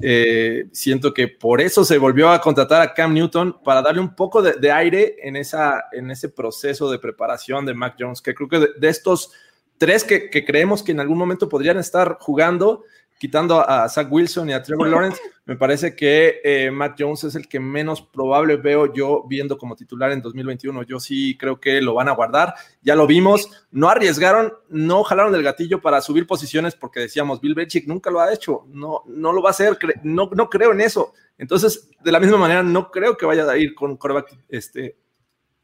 Eh, 0.00 0.68
siento 0.72 1.12
que 1.12 1.26
por 1.26 1.60
eso 1.60 1.84
se 1.84 1.98
volvió 1.98 2.30
a 2.30 2.40
contratar 2.40 2.80
a 2.80 2.94
Cam 2.94 3.12
Newton 3.12 3.60
para 3.64 3.82
darle 3.82 4.00
un 4.00 4.14
poco 4.14 4.40
de, 4.40 4.70
aire 4.70 5.16
en, 5.22 5.34
esa, 5.34 5.86
en 5.90 6.10
ese 6.10 6.28
proceso 6.28 6.90
de 6.90 7.00
preparación 7.00 7.66
de 7.66 7.74
Mac 7.74 7.96
Jones, 7.98 8.22
que 8.22 8.32
creo 8.32 8.48
que 8.48 8.60
de, 8.78 8.88
estos 8.88 9.32
tres 9.76 10.04
que 10.04 10.30
creemos 10.44 10.82
que 10.82 10.92
en 10.92 11.00
algún 11.00 11.18
momento 11.18 11.48
podrían 11.48 11.78
estar 11.78 12.16
jugando, 12.20 12.84
quitando 13.18 13.68
a 13.68 13.88
Zach 13.88 14.08
Wilson 14.10 14.50
y 14.50 14.52
a 14.52 14.62
Trevor 14.62 14.88
Lawrence, 14.88 15.20
me 15.44 15.56
parece 15.56 15.94
que 15.94 16.40
eh, 16.44 16.70
Mac 16.70 16.94
Jones 16.98 17.24
es 17.24 17.34
el 17.34 17.48
que 17.48 17.58
menos 17.58 18.00
probable 18.00 18.56
veo 18.56 18.92
yo 18.92 19.24
viendo 19.28 19.58
como 19.58 19.74
titular 19.74 20.12
en 20.12 20.22
2021. 20.22 20.82
Yo 20.84 21.00
sí 21.00 21.36
creo 21.36 21.60
que 21.60 21.80
lo 21.82 21.94
van 21.94 22.08
a 22.08 22.12
guardar. 22.12 22.54
Ya 22.82 22.94
lo 22.94 23.06
vimos, 23.06 23.50
no 23.70 23.88
arriesgaron, 23.88 24.52
no 24.68 25.02
jalaron 25.02 25.32
del 25.32 25.42
gatillo 25.42 25.80
para 25.80 26.00
subir 26.00 26.26
posiciones 26.26 26.74
porque 26.74 27.00
decíamos, 27.00 27.40
Bill 27.40 27.54
Belichick 27.54 27.86
nunca 27.86 28.10
lo 28.10 28.20
ha 28.20 28.32
hecho, 28.32 28.64
no, 28.68 29.02
no 29.06 29.32
lo 29.32 29.42
va 29.42 29.50
a 29.50 29.52
hacer, 29.52 29.76
no, 30.02 30.30
no 30.32 30.48
creo 30.48 30.72
en 30.72 30.80
eso. 30.80 31.12
Entonces, 31.36 31.90
de 32.02 32.12
la 32.12 32.20
misma 32.20 32.36
manera, 32.36 32.62
no 32.62 32.90
creo 32.90 33.16
que 33.16 33.26
vaya 33.26 33.48
a 33.48 33.56
ir 33.56 33.74
con 33.74 33.90
un 33.90 33.96
quarterback 33.96 34.36
este, 34.48 34.96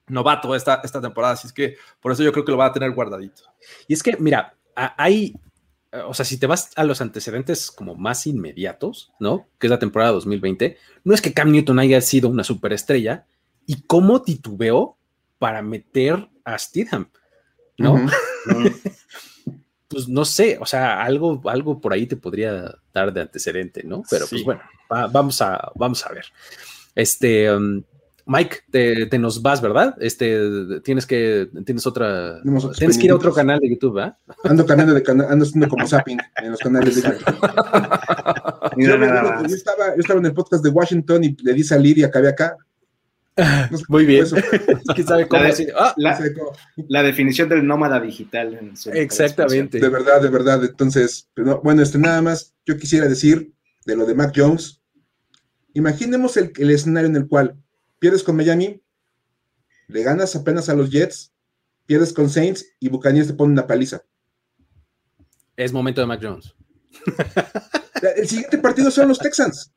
novato 0.07 0.55
esta, 0.55 0.81
esta 0.85 1.01
temporada. 1.01 1.35
Así 1.35 1.47
es 1.47 1.53
que 1.53 1.77
por 2.01 2.13
eso 2.13 2.23
yo 2.23 2.33
creo 2.33 2.45
que 2.45 2.53
lo 2.53 2.59
va 2.59 2.67
a 2.67 2.73
tener 2.73 2.91
guardadito. 2.93 3.43
Y 3.89 3.95
es 3.95 4.03
que, 4.03 4.17
mira, 4.17 4.55
hay, 4.75 5.35
o 6.07 6.15
sea, 6.15 6.25
si 6.25 6.39
te 6.39 6.47
vas 6.47 6.71
a 6.77 6.85
los 6.85 7.01
antecedentes 7.01 7.71
como 7.71 7.95
más 7.95 8.27
inmediatos, 8.27 9.13
¿no? 9.21 9.47
Que 9.59 9.67
es 9.67 9.71
la 9.71 9.79
temporada 9.79 10.13
2020, 10.13 10.77
no 11.05 11.15
es 11.15 11.21
que 11.21 11.33
Cam 11.33 11.51
Newton 11.53 11.79
haya 11.79 12.01
sido 12.01 12.29
una 12.29 12.45
superestrella 12.45 13.27
y 13.67 13.83
cómo 13.83 14.23
titubeó 14.23 14.97
para 15.39 15.63
meter 15.63 16.29
a 16.45 16.59
Stidham, 16.59 17.09
¿no? 17.79 17.95
Pues 19.89 20.09
no 20.09 20.25
sé, 20.25 20.59
o 20.61 20.67
sea, 20.67 21.03
algo, 21.05 21.41
algo 21.49 21.81
por 21.81 21.93
ahí 21.93 22.07
te 22.07 22.17
podría 22.17 22.75
dar 22.93 23.13
de 23.13 23.21
antecedente, 23.21 23.85
¿no? 23.85 24.03
Pero 24.11 24.27
Sí. 24.27 24.37
pues 24.37 24.45
bueno, 24.45 24.63
va- 24.93 25.07
vamos, 25.07 25.41
a, 25.41 25.71
vamos 25.77 26.05
a 26.05 26.13
ver. 26.13 26.25
Este, 26.97 27.53
um, 27.55 27.83
Mike, 28.27 28.57
te, 28.71 29.07
te 29.07 29.19
nos 29.19 29.43
vas, 29.43 29.61
¿verdad? 29.61 29.95
Este, 30.01 30.81
tienes 30.83 31.05
que, 31.07 31.51
tienes 31.67 31.87
otra, 31.87 32.41
tienes 32.79 32.97
que 32.97 33.05
ir 33.05 33.11
a 33.13 33.17
otro 33.17 33.35
canal 33.35 33.61
de 33.61 33.69
YouTube, 33.69 33.99
¿ah? 33.99 34.17
Ando 34.45 34.65
cambiando 34.65 34.95
de 34.95 35.03
canal, 35.03 35.27
ando 35.31 35.45
haciendo 35.45 35.69
como 35.69 35.87
zapping 35.87 36.19
en 36.43 36.51
los 36.51 36.59
canales 36.61 36.95
de 36.97 37.03
YouTube. 37.11 37.51
Mira 38.77 38.97
Yo, 38.97 39.05
acuerdo 39.05 39.31
que 39.37 39.43
más. 39.43 39.51
yo 39.51 39.57
estaba, 39.57 39.89
yo 39.95 40.01
estaba 40.01 40.21
en 40.21 40.27
el 40.27 40.33
podcast 40.35 40.65
de 40.65 40.71
Washington 40.71 41.25
y 41.25 41.37
le 41.43 41.53
di 41.53 41.63
salir 41.63 41.99
y 41.99 42.05
acabé 42.05 42.29
acá. 42.29 42.57
No 43.71 43.77
sé 43.79 43.85
Muy 43.89 44.07
bien. 44.07 44.27
fue 44.27 44.39
eso. 44.41 44.49
Es 44.89 44.95
que 44.97 45.03
sabe 45.03 45.29
cómo 45.29 45.43
La 45.43 45.53
de- 45.55 45.73
ah, 45.79 45.95
No 45.97 46.03
La, 46.03 46.17
sé 46.17 46.33
cómo. 46.35 46.53
la 46.89 47.03
definición 47.03 47.49
del 47.51 47.67
nómada 47.67 48.01
digital. 48.01 48.55
en 48.55 48.77
su- 48.77 48.91
Exactamente. 48.91 49.79
De 49.81 49.89
verdad, 49.89 50.23
de 50.23 50.31
verdad. 50.31 50.65
Entonces, 50.65 51.29
pero 51.35 51.47
no, 51.49 51.61
bueno, 51.61 51.83
este 51.83 51.99
nada 51.99 52.23
más, 52.23 52.55
yo 52.65 52.77
quisiera 52.79 53.07
decir 53.07 53.53
de 53.85 53.97
lo 53.97 54.07
de 54.07 54.15
Mac 54.15 54.33
Jones. 54.35 54.81
Imaginemos 55.75 56.37
el, 56.37 56.53
el 56.57 56.71
escenario 56.71 57.09
en 57.11 57.17
el 57.17 57.27
cual 57.29 57.57
pierdes 58.05 58.23
con 58.23 58.37
Miami, 58.37 58.83
le 59.89 60.03
ganas 60.03 60.37
apenas 60.37 60.69
a 60.69 60.75
los 60.75 60.91
Jets, 60.91 61.33
pierdes 61.87 62.13
con 62.13 62.29
Saints 62.29 62.67
y 62.79 62.91
Buccaneers 62.91 63.29
te 63.29 63.33
pone 63.33 63.55
una 63.55 63.67
paliza. 63.67 64.05
es 65.57 65.73
momento 65.73 66.03
de 66.03 66.07
Mac 66.07 66.21
Jones. 66.23 66.55
El 68.17 68.29
siguiente 68.29 68.59
partido 68.59 68.91
son 68.91 69.09
los 69.09 69.19
Texans. 69.19 69.73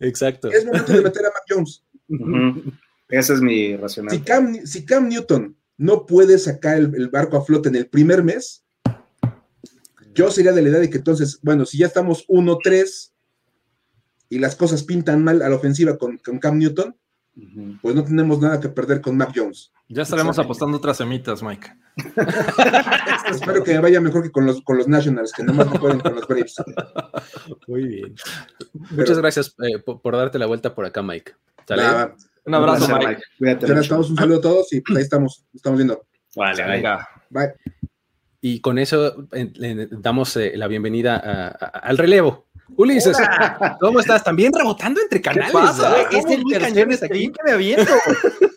Exacto. 0.00 0.50
Es 0.50 0.66
momento 0.66 0.92
de 0.92 1.00
meter 1.00 1.24
a 1.24 1.30
Mac 1.30 1.44
Jones. 1.48 1.82
Ujú. 2.10 2.74
Ese 3.08 3.32
es 3.32 3.40
mi 3.40 3.74
racional. 3.74 4.22
Si 4.66 4.84
Cam, 4.84 5.08
Newton 5.08 5.56
no 5.78 6.04
puede 6.04 6.38
sacar 6.38 6.76
el, 6.76 7.08
barco 7.08 7.38
a 7.38 7.44
flote 7.46 7.70
en 7.70 7.76
el 7.76 7.86
primer 7.86 8.22
mes, 8.22 8.66
yo 10.14 10.30
sería 10.30 10.52
de 10.52 10.60
la 10.60 10.68
idea 10.68 10.80
de 10.80 10.90
que 10.90 10.98
entonces, 10.98 11.40
bueno, 11.40 11.64
si 11.64 11.78
ya 11.78 11.86
estamos 11.86 12.28
1-3 12.28 13.12
y 14.28 14.40
las 14.40 14.56
cosas 14.56 14.82
pintan 14.82 15.24
mal 15.24 15.40
a 15.40 15.48
la 15.48 15.56
ofensiva 15.56 15.96
con, 15.96 16.18
Cam 16.18 16.58
Newton, 16.58 16.94
pues 17.82 17.94
no 17.94 18.04
tenemos 18.04 18.40
nada 18.40 18.60
que 18.60 18.68
perder 18.68 19.00
con 19.00 19.16
Mac 19.16 19.32
Jones. 19.34 19.72
Ya 19.88 20.02
estaremos 20.02 20.38
apostando 20.38 20.76
otras 20.78 20.96
semitas, 20.96 21.42
Mike. 21.42 21.68
Espero 23.30 23.64
que 23.64 23.74
me 23.74 23.80
vaya 23.80 24.00
mejor 24.00 24.22
que 24.22 24.30
con 24.30 24.46
los, 24.46 24.62
con 24.62 24.78
los 24.78 24.88
Nationals, 24.88 25.32
que 25.32 25.42
nomás 25.42 25.66
no 25.66 25.80
pueden 25.80 26.00
con 26.00 26.14
los 26.14 26.26
Braves. 26.26 26.56
Muy 27.66 27.86
bien. 27.86 28.14
Muchas 28.90 29.18
gracias 29.18 29.54
eh, 29.62 29.80
por, 29.80 30.16
darte 30.16 30.38
la 30.38 30.46
vuelta 30.46 30.74
por 30.74 30.84
acá, 30.84 31.02
Mike. 31.02 31.32
un 32.44 32.54
abrazo, 32.54 32.96
Mike. 32.96 33.22
Cuídate. 33.38 33.72
un 33.72 34.16
saludo 34.16 34.38
a 34.38 34.40
todos 34.40 34.72
y 34.72 34.76
ahí 34.76 35.02
estamos, 35.02 35.44
estamos 35.52 35.78
viendo. 35.78 36.06
Vale, 36.36 36.64
venga. 36.66 37.08
Bye. 37.30 37.54
Y 38.40 38.60
con 38.60 38.78
eso 38.78 39.26
le 39.32 39.88
damos 39.90 40.36
eh, 40.36 40.52
la 40.54 40.68
bienvenida 40.68 41.48
al 41.48 41.98
relevo. 41.98 42.43
Ulises, 42.76 43.16
¿cómo 43.80 44.00
estás? 44.00 44.24
También 44.24 44.52
rebotando 44.52 45.00
entre 45.00 45.20
canales. 45.20 45.48
¿Qué 45.48 45.52
pasa? 45.52 46.02
Es 46.10 46.24
el 46.26 46.44
tercer 46.44 46.96
stream 46.96 47.32
que 47.32 47.42
me 47.44 47.52
aviento. 47.52 47.92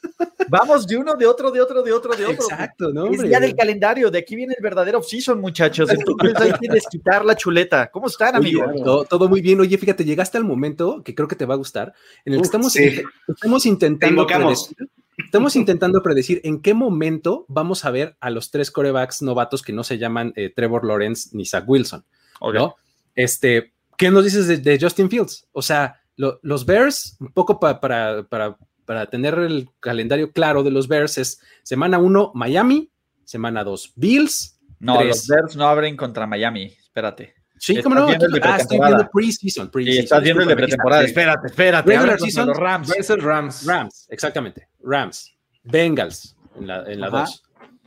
Vamos 0.49 0.87
de 0.87 0.97
uno, 0.97 1.15
de 1.15 1.25
otro, 1.25 1.51
de 1.51 1.59
otro, 1.59 1.83
de 1.83 1.91
otro, 1.91 2.15
de 2.15 2.25
otro. 2.25 2.45
Exacto, 2.49 2.93
¿no? 2.93 3.07
Es 3.07 3.21
día 3.21 3.39
del 3.39 3.55
calendario, 3.55 4.09
de 4.09 4.19
aquí 4.19 4.35
viene 4.35 4.55
el 4.57 4.63
verdadero 4.63 4.99
off-season, 4.99 5.39
muchachos. 5.39 5.89
Entonces 5.89 6.35
hay 6.39 6.51
que 6.61 6.69
desquitar 6.69 7.25
la 7.25 7.35
chuleta. 7.35 7.91
¿Cómo 7.91 8.07
están, 8.07 8.35
amigos? 8.35 8.69
Todo, 9.09 9.27
muy 9.27 9.41
bien. 9.41 9.59
Oye, 9.59 9.77
fíjate, 9.77 10.05
llegaste 10.05 10.37
al 10.37 10.45
momento 10.45 11.03
que 11.03 11.13
creo 11.13 11.27
que 11.27 11.35
te 11.35 11.45
va 11.45 11.55
a 11.55 11.57
gustar, 11.57 11.93
en 12.23 12.33
el 12.33 12.39
que 12.39 12.45
estamos, 12.45 12.75
estamos 12.75 13.65
intentando 13.65 14.25
predecir, 14.25 14.77
estamos 15.17 15.55
intentando 15.55 16.01
predecir 16.01 16.41
en 16.43 16.61
qué 16.61 16.73
momento 16.73 17.45
vamos 17.49 17.83
a 17.83 17.91
ver 17.91 18.15
a 18.19 18.29
los 18.29 18.49
tres 18.49 18.71
corebacks 18.71 19.21
novatos 19.21 19.61
que 19.61 19.73
no 19.73 19.83
se 19.83 19.97
llaman 19.97 20.31
eh, 20.35 20.51
Trevor 20.55 20.85
Lawrence 20.85 21.29
ni 21.33 21.45
Zach 21.45 21.65
Wilson. 21.67 22.05
¿no? 22.53 22.75
Este, 23.15 23.73
¿qué 23.97 24.09
nos 24.09 24.23
dices 24.23 24.63
de, 24.63 24.79
Justin 24.79 25.09
Fields? 25.09 25.47
O 25.51 25.61
sea, 25.61 26.01
los 26.15 26.65
Bears, 26.65 27.17
un 27.19 27.33
poco 27.33 27.59
para, 27.59 28.27
para 28.27 28.57
para 28.87 29.05
tener 29.05 29.37
el 29.37 29.69
calendario 29.81 30.31
claro 30.31 30.63
de 30.63 30.71
los 30.71 30.87
Bears 30.87 31.17
es 31.17 31.41
semana 31.61 31.99
1 31.99 32.31
Miami, 32.33 32.89
semana 33.25 33.65
2 33.65 33.93
Bills. 33.97 34.57
No, 34.79 35.03
los 35.03 35.27
Bears 35.27 35.57
no 35.57 35.67
abren 35.67 35.97
contra 35.97 36.25
Miami, 36.25 36.73
espérate. 36.79 37.35
Sí, 37.59 37.81
cómo 37.81 37.95
no. 37.95 38.07
Ah, 38.07 38.57
estoy 38.57 38.79
viendo 38.79 39.09
preseason. 39.11 39.69
Pre 39.69 39.83
sí, 39.83 39.97
estás 39.97 40.23
viendo 40.23 40.43
el 40.43 40.47
de 40.47 40.55
pretemporada. 40.55 41.03
Espérate, 41.03 41.47
espérate. 41.47 41.89
Regular 41.89 42.19
season. 42.19 42.47
Los 42.47 42.57
Rams. 42.57 42.87
Versus 42.87 43.21
Rams. 43.21 43.65
Rams, 43.65 44.07
exactamente. 44.09 44.69
Rams. 44.81 45.33
Bengals 45.63 46.37
en 46.55 46.67
la 46.67 46.83
2. 46.83 46.87
En 46.87 46.99
la 47.01 47.27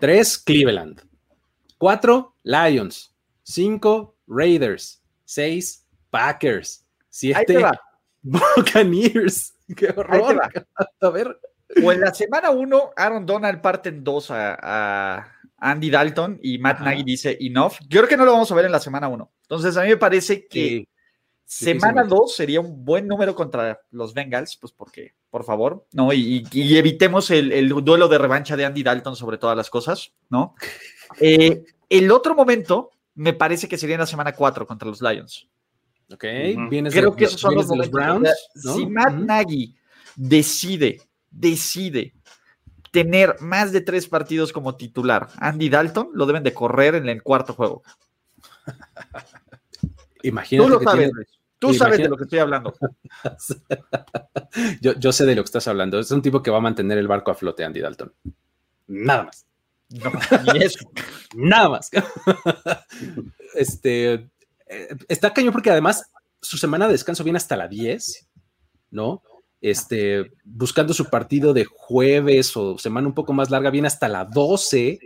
3, 0.01 0.39
Cleveland. 0.39 1.01
4, 1.79 2.37
Lions. 2.43 3.15
5, 3.45 4.17
Raiders. 4.27 5.03
6, 5.25 5.87
Packers. 6.11 6.85
7, 7.09 7.65
Buccaneers. 8.23 9.55
Qué 9.77 9.93
horror. 9.97 10.41
A 11.01 11.11
ver. 11.11 11.39
O 11.85 11.93
en 11.93 12.01
la 12.01 12.13
semana 12.13 12.51
uno, 12.51 12.91
Aaron 12.97 13.25
Donald 13.25 13.61
parte 13.61 13.91
en 13.91 14.03
dos 14.03 14.31
a, 14.31 15.33
Andy 15.57 15.89
Dalton 15.89 16.41
y 16.43 16.59
Matt 16.59 16.81
Nagy 16.81 17.05
dice 17.05 17.37
enough. 17.41 17.75
Yo 17.89 18.01
creo 18.01 18.09
que 18.09 18.17
no 18.17 18.25
lo 18.25 18.33
vamos 18.33 18.51
a 18.51 18.55
ver 18.57 18.65
en 18.65 18.73
la 18.73 18.81
semana 18.81 19.07
uno. 19.07 19.31
Entonces, 19.43 19.77
a 19.77 19.83
mí 19.83 19.91
me 19.91 19.97
parece 19.97 20.49
que 20.49 20.89
semana 21.45 22.03
dos 22.05 22.35
sería 22.35 22.61
un 22.61 22.85
buen 22.85 23.07
número 23.07 23.35
contra 23.35 23.81
los 23.91 24.15
Bengals, 24.15 24.57
pues 24.57 24.73
porque, 24.73 25.15
por 25.31 25.45
favor, 25.45 25.87
¿no? 25.93 26.13
Y, 26.13 26.45
evitemos 26.53 27.31
el, 27.31 27.69
duelo 27.69 28.09
de 28.09 28.19
revancha 28.19 28.57
de 28.57 28.65
Andy 28.65 28.83
Dalton 28.83 29.15
sobre 29.15 29.39
todas 29.39 29.57
las 29.57 29.69
cosas, 29.69 30.13
¿no? 30.29 30.55
Eh, 31.21 31.63
el 31.89 32.11
otro 32.11 32.35
momento 32.35 32.91
me 33.15 33.33
parece 33.33 33.69
que 33.69 33.77
sería 33.77 33.97
en 33.97 34.01
la 34.01 34.07
semana 34.07 34.33
cuatro 34.33 34.67
contra 34.67 34.89
los 34.89 35.03
Lions. 35.03 35.50
Ok, 36.13 36.25
Creo 36.91 37.15
que 37.15 37.25
esos 37.25 37.41
son 37.41 37.55
los, 37.55 37.91
Browns. 37.91 38.51
Si 38.55 38.87
Matt 38.87 39.15
Nagy 39.15 39.77
decide, 40.17 41.01
decide 41.31 42.15
tener 42.91 43.37
más 43.41 43.71
de 43.71 43.81
tres 43.81 44.09
partidos 44.09 44.53
como 44.53 44.77
titular, 44.77 45.29
Andy 45.37 45.69
Dalton 45.69 46.11
lo 46.13 46.27
deben 46.27 46.43
de 46.43 46.53
correr 46.53 46.97
en 46.97 47.09
el 47.09 47.23
cuarto 47.23 47.55
juego. 47.55 47.83
Imagínate. 50.23 50.69
Tú 50.69 50.75
lo 50.75 50.81
sabes. 50.83 51.13
Tú 51.61 51.75
sabes 51.75 51.99
de 51.99 52.09
lo 52.09 52.17
que 52.17 52.25
estoy 52.25 52.39
hablando. 52.39 52.75
yo, 54.81 55.13
sé 55.13 55.27
de 55.27 55.35
lo 55.35 55.43
que 55.43 55.47
estás 55.47 55.69
hablando. 55.69 55.99
Es 55.99 56.11
un 56.11 56.23
tipo 56.23 56.43
que 56.43 56.51
va 56.51 56.57
a 56.57 56.63
mantener 56.63 56.97
el 56.97 57.07
barco 57.07 57.31
a 57.31 57.35
flote, 57.35 57.65
Andy 57.65 57.81
Dalton. 57.81 58.13
Nada 58.87 59.25
más. 59.25 59.47
No, 59.91 60.11
ni 60.55 60.63
eso. 60.65 60.91
Nada 61.35 61.69
más. 61.69 61.91
este, 63.55 64.31
eh, 64.71 64.89
está 65.09 65.33
cañón 65.33 65.53
porque 65.53 65.71
además 65.71 66.11
su 66.41 66.57
semana 66.57 66.87
de 66.87 66.93
descanso 66.93 67.25
viene 67.25 67.37
hasta 67.37 67.57
la 67.57 67.69
10, 67.69 68.29
¿no? 68.91 69.23
Este, 69.61 70.33
buscando 70.45 70.95
su 70.95 71.11
partido 71.11 71.53
de 71.53 71.65
jueves 71.65 72.57
o 72.57 72.79
semana 72.79 73.09
un 73.09 73.15
poco 73.15 73.33
más 73.33 73.51
larga, 73.51 73.71
viene 73.71 73.89
hasta 73.89 74.09
la 74.09 74.25
12, 74.25 74.99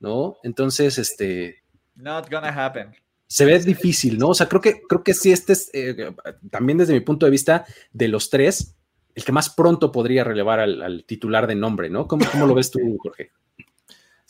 ¿no? 0.00 0.36
Entonces, 0.42 0.98
este. 0.98 1.62
Not 1.94 2.30
gonna 2.30 2.48
happen. 2.48 2.94
Se 3.26 3.44
ve 3.44 3.58
difícil, 3.60 4.18
¿no? 4.18 4.28
O 4.28 4.34
sea, 4.34 4.48
creo 4.48 4.62
que, 4.62 4.80
creo 4.88 5.04
que 5.04 5.14
sí, 5.14 5.30
este 5.30 5.52
es 5.52 5.70
eh, 5.74 6.14
también 6.50 6.78
desde 6.78 6.94
mi 6.94 7.00
punto 7.00 7.26
de 7.26 7.30
vista 7.30 7.66
de 7.92 8.08
los 8.08 8.30
tres, 8.30 8.74
el 9.14 9.22
que 9.22 9.32
más 9.32 9.50
pronto 9.50 9.92
podría 9.92 10.24
relevar 10.24 10.60
al, 10.60 11.04
titular 11.04 11.46
de 11.46 11.54
nombre, 11.54 11.90
¿no? 11.90 12.08
¿Cómo, 12.08 12.24
¿Cómo, 12.30 12.46
lo 12.46 12.54
ves 12.54 12.70
tú, 12.70 12.78
Jorge? 13.02 13.32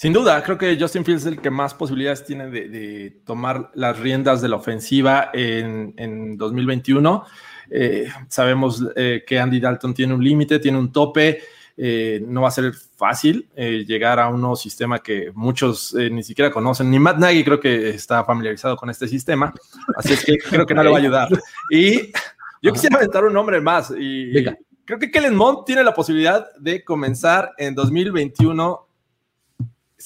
Sin 0.00 0.12
duda, 0.12 0.40
creo 0.44 0.56
que 0.56 0.78
Justin 0.78 1.04
Fields 1.04 1.22
es 1.22 1.32
el 1.32 1.40
que 1.40 1.50
más 1.50 1.74
posibilidades 1.74 2.24
tiene 2.24 2.48
de, 2.48 3.20
tomar 3.26 3.72
las 3.74 3.98
riendas 3.98 4.40
de 4.40 4.48
la 4.48 4.54
ofensiva 4.54 5.30
en, 5.32 6.36
2021. 6.38 7.24
Eh, 7.68 8.06
sabemos 8.28 8.80
eh, 8.94 9.24
que 9.26 9.40
Andy 9.40 9.58
Dalton 9.58 9.94
tiene 9.94 10.14
un 10.14 10.22
límite, 10.22 10.60
tiene 10.60 10.78
un 10.78 10.92
tope. 10.92 11.40
Eh, 11.76 12.22
no 12.24 12.42
va 12.42 12.48
a 12.48 12.52
ser 12.52 12.72
fácil 12.74 13.48
llegar 13.56 14.20
a 14.20 14.28
un 14.28 14.40
nuevo 14.40 14.54
sistema 14.54 15.00
que 15.00 15.32
muchos 15.34 15.92
ni 15.94 16.22
siquiera 16.22 16.52
conocen. 16.52 16.88
Ni 16.92 17.00
Matt 17.00 17.18
Nagy 17.18 17.42
creo 17.42 17.58
que 17.58 17.90
está 17.90 18.24
familiarizado 18.24 18.76
con 18.76 18.90
este 18.90 19.08
sistema. 19.08 19.52
Así 19.96 20.12
es 20.12 20.24
que 20.24 20.38
creo 20.48 20.64
que 20.64 20.74
no 20.74 20.84
le 20.84 20.90
va 20.90 20.98
a 20.98 21.00
ayudar. 21.00 21.28
Y 21.72 22.12
yo 22.62 22.72
quisiera 22.72 22.98
aventar 22.98 23.24
un 23.24 23.32
nombre 23.32 23.60
más. 23.60 23.92
Y 23.98 24.44
creo 24.84 25.00
que 25.00 25.10
Kellen 25.10 25.34
Mond 25.34 25.64
tiene 25.66 25.82
la 25.82 25.92
posibilidad 25.92 26.46
de 26.56 26.84
comenzar 26.84 27.50
en 27.58 27.74
2021 27.74 28.87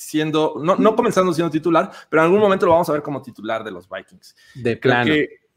siendo, 0.02 0.54
no, 0.60 0.76
no 0.76 0.96
comenzando 0.96 1.32
siendo 1.32 1.50
titular, 1.50 1.90
pero 2.08 2.22
en 2.22 2.26
algún 2.26 2.40
momento 2.40 2.66
lo 2.66 2.72
vamos 2.72 2.88
a 2.88 2.92
ver 2.92 3.02
como 3.02 3.22
titular 3.22 3.64
de 3.64 3.70
los 3.70 3.88
Vikings. 3.88 4.34
De 4.54 4.76
plano. 4.76 5.12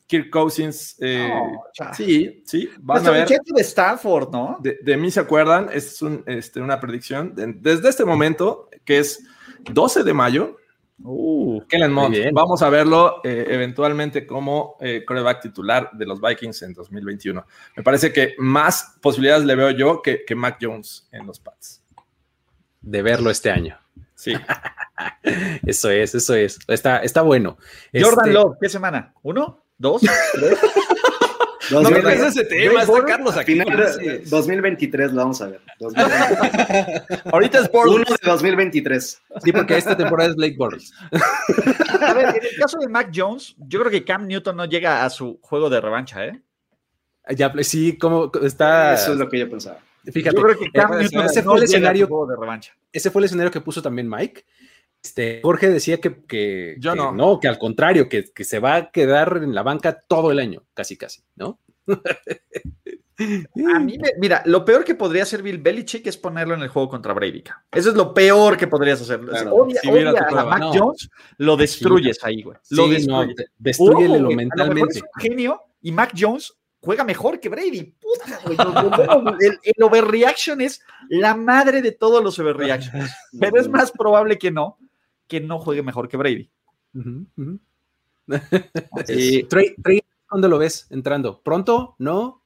Kirk 0.08 0.30
Cousins, 0.30 0.98
eh, 1.00 1.32
sí, 1.94 2.44
sí, 2.46 2.70
van 2.80 3.06
a 3.08 3.10
ver. 3.10 3.28
de 3.28 3.62
Stanford, 3.62 4.32
¿no? 4.32 4.60
De, 4.62 4.98
mí 4.98 5.10
se 5.10 5.20
acuerdan, 5.20 5.70
es 5.74 6.02
un, 6.02 6.24
este, 6.28 6.62
una 6.62 6.80
predicción 6.80 7.34
desde 7.36 7.90
este 7.90 8.06
momento, 8.06 8.70
que 8.84 9.00
es 9.00 9.26
12 9.72 10.04
de 10.04 10.14
mayo. 10.14 10.58
Uh, 11.04 11.60
Kellen 11.68 11.92
Mond, 11.92 12.16
vamos 12.32 12.62
a 12.62 12.70
verlo 12.70 13.20
eh, 13.24 13.48
eventualmente 13.50 14.26
como 14.26 14.78
eh, 14.80 15.04
coreback 15.06 15.42
titular 15.42 15.90
de 15.92 16.06
los 16.06 16.22
Vikings 16.22 16.62
en 16.62 16.74
2021. 16.74 17.46
Me 17.76 17.84
parece 17.84 18.14
que 18.14 18.36
más 18.38 18.98
posibilidades 19.02 19.44
le 19.44 19.56
veo 19.56 19.72
yo 19.72 20.02
que, 20.02 20.24
que 20.24 20.36
Mac 20.36 20.58
Jones 20.62 21.10
en 21.12 21.26
los 21.26 21.40
Pats. 21.40 21.84
De 22.80 23.02
verlo 23.02 23.32
este 23.32 23.50
año. 23.50 23.78
Sí. 24.26 24.34
eso 25.68 25.92
es, 25.92 26.16
eso 26.16 26.34
es. 26.34 26.58
Está, 26.68 26.98
está 26.98 27.22
bueno. 27.22 27.58
Jordan 27.94 28.26
este... 28.26 28.32
Love, 28.32 28.58
¿qué 28.60 28.70
semana? 28.70 29.14
¿Uno? 29.22 29.64
¿Dos? 29.78 30.02
¿Tres? 30.34 30.58
No, 31.72 31.82
no 31.82 31.90
es 31.90 32.22
ese 32.22 32.46
tema, 32.46 32.84
está 32.84 33.06
Carlos 33.06 33.36
aquí. 33.38 33.54
Final, 33.54 34.22
2023 34.26 35.14
lo 35.14 35.18
vamos 35.18 35.42
a 35.42 35.48
ver. 35.48 35.62
Ahorita 37.34 37.62
es 37.62 37.70
por 37.70 37.88
uno 37.88 38.04
de 38.04 38.18
2023. 38.22 39.22
Sí, 39.44 39.52
porque 39.52 39.76
esta 39.76 39.98
temporada 39.98 40.30
es 40.30 40.36
Blake 40.36 40.58
Bortles. 40.60 40.94
A 42.02 42.14
ver, 42.14 42.36
en 42.36 42.44
el 42.44 42.60
caso 42.60 42.78
de 42.78 42.88
Mac 42.88 43.10
Jones, 43.12 43.56
yo 43.58 43.80
creo 43.80 43.92
que 43.92 44.06
Cam 44.06 44.28
Newton 44.28 44.56
no 44.56 44.66
llega 44.66 45.04
a 45.06 45.10
su 45.10 45.40
juego 45.42 45.68
de 45.72 45.82
revancha, 45.82 46.28
¿eh? 46.28 46.40
Ya, 47.36 47.52
sí, 47.64 47.98
como 47.98 48.32
está. 48.44 48.94
Eso 48.94 49.14
es 49.14 49.18
lo 49.18 49.28
que 49.28 49.40
yo 49.40 49.50
pensaba. 49.50 49.80
Fíjate, 50.12 50.38
ese, 51.26 51.44
fue 51.44 51.58
el 51.58 51.64
escenario, 51.64 52.08
de 52.28 52.36
revancha. 52.40 52.76
ese 52.92 53.12
fue 53.12 53.22
el 53.22 53.26
escenario 53.26 53.52
que 53.52 53.62
puso 53.62 53.82
también 53.82 54.10
Mike. 54.10 54.46
Este, 55.04 55.40
Jorge 55.44 55.70
decía 55.70 56.00
que, 56.00 56.76
Yo 56.80 56.96
no. 56.96 57.12
no, 57.12 57.40
que 57.40 57.48
al 57.48 57.60
contrario, 57.60 58.10
que, 58.10 58.26
se 58.44 58.60
va 58.60 58.76
a 58.76 58.92
quedar 58.92 59.42
en 59.44 59.54
la 59.54 59.62
banca 59.62 60.00
todo 60.08 60.32
el 60.32 60.40
año, 60.40 60.64
casi, 60.74 60.98
casi, 60.98 61.22
¿no? 61.36 61.60
A 63.18 63.80
mí, 63.80 63.98
mira, 64.18 64.44
lo 64.46 64.66
peor 64.66 64.84
que 64.84 64.94
podría 64.94 65.24
hacer 65.24 65.42
Bill 65.42 65.60
Belichick 65.60 66.06
es 66.08 66.18
ponerlo 66.18 66.54
en 66.54 66.64
el 66.64 66.68
juego 66.68 66.90
contra 66.90 67.14
Brady. 67.14 67.44
Eso 67.72 67.92
es 67.92 67.96
lo 67.96 68.14
peor 68.14 68.58
que 68.58 68.68
podrías 68.68 69.02
hacer. 69.02 69.22
a 69.22 70.44
Mac 70.44 70.64
Jones, 70.74 71.10
lo 71.38 71.56
destruyes 71.56 72.22
ahí, 72.24 72.42
güey. 72.42 72.58
Lo 72.72 72.90
destruyes. 72.90 73.08
No, 73.08 73.46
destruyele 73.58 74.36
mentalmente. 74.36 75.02
genio 75.18 75.62
y 75.82 75.94
Mac 75.94 76.12
Jones 76.18 76.58
juega 76.86 77.04
mejor 77.04 77.40
que 77.40 77.50
Brady. 77.50 77.96
Puta, 78.00 78.40
el, 79.40 79.84
overreaction 79.84 80.62
es 80.62 80.82
la 81.10 81.36
madre 81.36 81.82
de 81.82 81.92
todos 81.92 82.24
los 82.24 82.38
overreactions. 82.40 83.12
Pero 83.40 83.60
es 83.60 83.68
más 83.68 83.92
probable 83.92 84.38
que 84.38 84.52
no, 84.52 84.78
que 85.28 85.42
no 85.42 85.60
juegue 85.60 85.82
mejor 85.82 86.08
que 86.08 86.18
Brady. 86.18 86.50
¿Dónde 90.32 90.48
lo 90.48 90.58
ves 90.58 90.88
entrando? 90.92 91.42
¿Pronto? 91.42 91.96
¿No? 91.98 92.44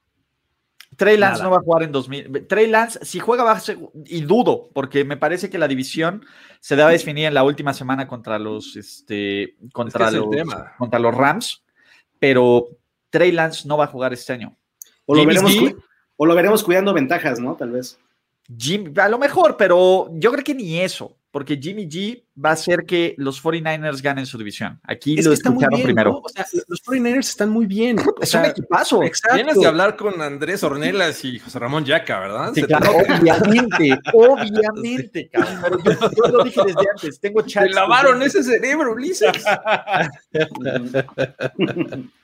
Trey 0.96 1.16
Lance 1.16 1.42
no 1.42 1.50
va 1.50 1.58
a 1.58 1.62
jugar 1.62 1.84
en 1.84 1.92
2000. 1.92 2.46
Trey 2.48 2.66
Lance, 2.66 3.04
si 3.04 3.20
juega, 3.20 3.44
va 3.44 3.52
a 3.52 3.60
ser, 3.60 3.78
y 4.06 4.22
dudo, 4.22 4.70
porque 4.74 5.04
me 5.04 5.16
parece 5.16 5.48
que 5.48 5.58
la 5.58 5.68
división 5.68 6.24
se 6.58 6.76
debe 6.76 6.92
definir 6.92 7.26
en 7.26 7.34
la 7.34 7.44
última 7.44 7.72
semana 7.72 8.08
contra 8.08 8.38
los, 8.38 8.76
este, 8.76 9.56
contra, 9.72 10.10
los, 10.10 10.26
contra 10.76 10.98
los 10.98 11.14
Rams, 11.14 11.64
pero 12.18 12.66
Trey 13.10 13.32
Lance 13.32 13.66
no 13.66 13.76
va 13.76 13.84
a 13.84 13.88
jugar 13.88 14.12
este 14.12 14.32
año. 14.32 14.56
O 15.06 15.14
lo, 15.14 15.26
veremos, 15.26 15.52
o 16.16 16.26
lo 16.26 16.34
veremos 16.34 16.62
cuidando 16.62 16.94
ventajas, 16.94 17.40
¿no? 17.40 17.56
Tal 17.56 17.72
vez. 17.72 17.98
Jim, 18.56 18.92
a 18.96 19.08
lo 19.08 19.18
mejor, 19.18 19.56
pero 19.56 20.08
yo 20.14 20.32
creo 20.32 20.44
que 20.44 20.54
ni 20.54 20.80
eso 20.80 21.16
porque 21.30 21.56
Jimmy 21.56 21.88
G 21.88 22.24
va 22.42 22.50
a 22.50 22.52
hacer 22.54 22.84
que 22.84 23.14
los 23.16 23.42
49ers 23.42 24.02
ganen 24.02 24.26
su 24.26 24.36
división. 24.36 24.80
Aquí 24.82 25.16
lo 25.22 25.32
escucharon 25.32 25.80
primero. 25.82 26.22
los 26.66 26.82
49ers 26.84 27.18
están 27.18 27.50
muy 27.50 27.66
bien. 27.66 27.96
es 28.20 28.34
un 28.34 28.44
equipazo. 28.44 29.00
Tienes 29.32 29.56
de 29.56 29.66
hablar 29.66 29.96
con 29.96 30.20
Andrés 30.20 30.62
Ornelas 30.64 31.24
y 31.24 31.38
José 31.38 31.58
Ramón 31.58 31.84
Yaca, 31.84 32.18
¿verdad? 32.18 32.52
Sí, 32.54 32.62
claro, 32.62 32.90
obviamente, 32.90 33.98
obviamente, 34.12 35.30
cabrón. 35.30 35.80
Pero 35.84 36.10
yo, 36.10 36.32
lo 36.32 36.44
dije 36.44 36.60
desde 36.66 36.90
antes. 36.90 37.20
Tengo 37.20 37.42
chats. 37.42 37.66
Te 37.66 37.74
lavaron 37.74 38.22
ese 38.22 38.42
cerebro, 38.42 38.92
Ulises. 38.92 39.30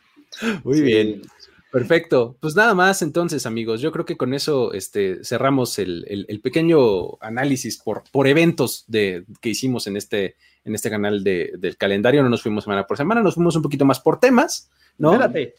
muy 0.65 0.81
bien. 0.81 1.23
Perfecto. 1.70 2.36
Pues 2.40 2.55
nada 2.57 2.74
más 2.74 3.03
entonces, 3.03 3.44
amigos. 3.44 3.81
Yo 3.81 3.93
creo 3.93 4.05
que 4.05 4.16
con 4.16 4.32
eso 4.32 4.73
este, 4.73 5.23
cerramos 5.24 5.78
el, 5.78 6.40
pequeño 6.43 7.20
análisis 7.20 7.78
por, 7.78 8.05
por 8.11 8.27
eventos 8.27 8.85
de, 8.86 9.24
que 9.40 9.51
hicimos 9.51 9.86
en 9.86 9.97
este, 9.97 10.36
en 10.65 10.74
este 10.74 10.89
canal 10.89 11.23
del 11.23 11.77
calendario. 11.77 12.23
No 12.23 12.31
nos 12.31 12.43
fuimos 12.43 12.65
semana 12.65 12.86
por 12.86 12.97
semana, 12.97 13.23
nos 13.23 13.35
fuimos 13.35 13.57
un 13.57 13.62
poquito 13.62 13.85
más 13.85 14.01
por 14.01 14.19
temas, 14.19 14.70
¿no? 14.97 15.12
Espérate. 15.12 15.55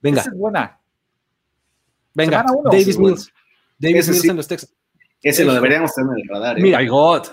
Venga. 0.00 0.22
es 0.22 0.32
buena. 0.32 0.80
Venga, 2.14 2.44
Davis 2.64 2.98
Mills. 2.98 3.32
Davis 3.78 4.08
Mills 4.08 4.24
en 4.24 4.36
los 4.36 4.48
Texas. 4.48 4.74
Ese 5.22 5.44
lo 5.44 5.54
deberíamos 5.54 5.94
tener 5.94 6.10
en 6.12 6.22
el 6.22 6.28
radar. 6.28 6.58
¿eh? 6.58 6.62
Mira, 6.62 6.84
God. 6.84 7.28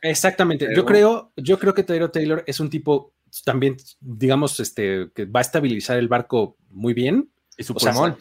Exactamente. 0.00 0.68
Yo 0.74 0.84
creo, 0.84 1.32
yo 1.36 1.58
creo 1.58 1.74
que 1.74 1.82
Taylor 1.82 2.10
Taylor 2.10 2.44
es 2.46 2.60
un 2.60 2.70
tipo 2.70 3.12
también, 3.44 3.76
digamos, 4.00 4.60
este, 4.60 5.10
que 5.14 5.24
va 5.24 5.40
a 5.40 5.42
estabilizar 5.42 5.98
el 5.98 6.08
barco 6.08 6.56
muy 6.70 6.94
bien 6.94 7.30
y 7.56 7.64
su 7.64 7.74
pulmón. 7.74 8.16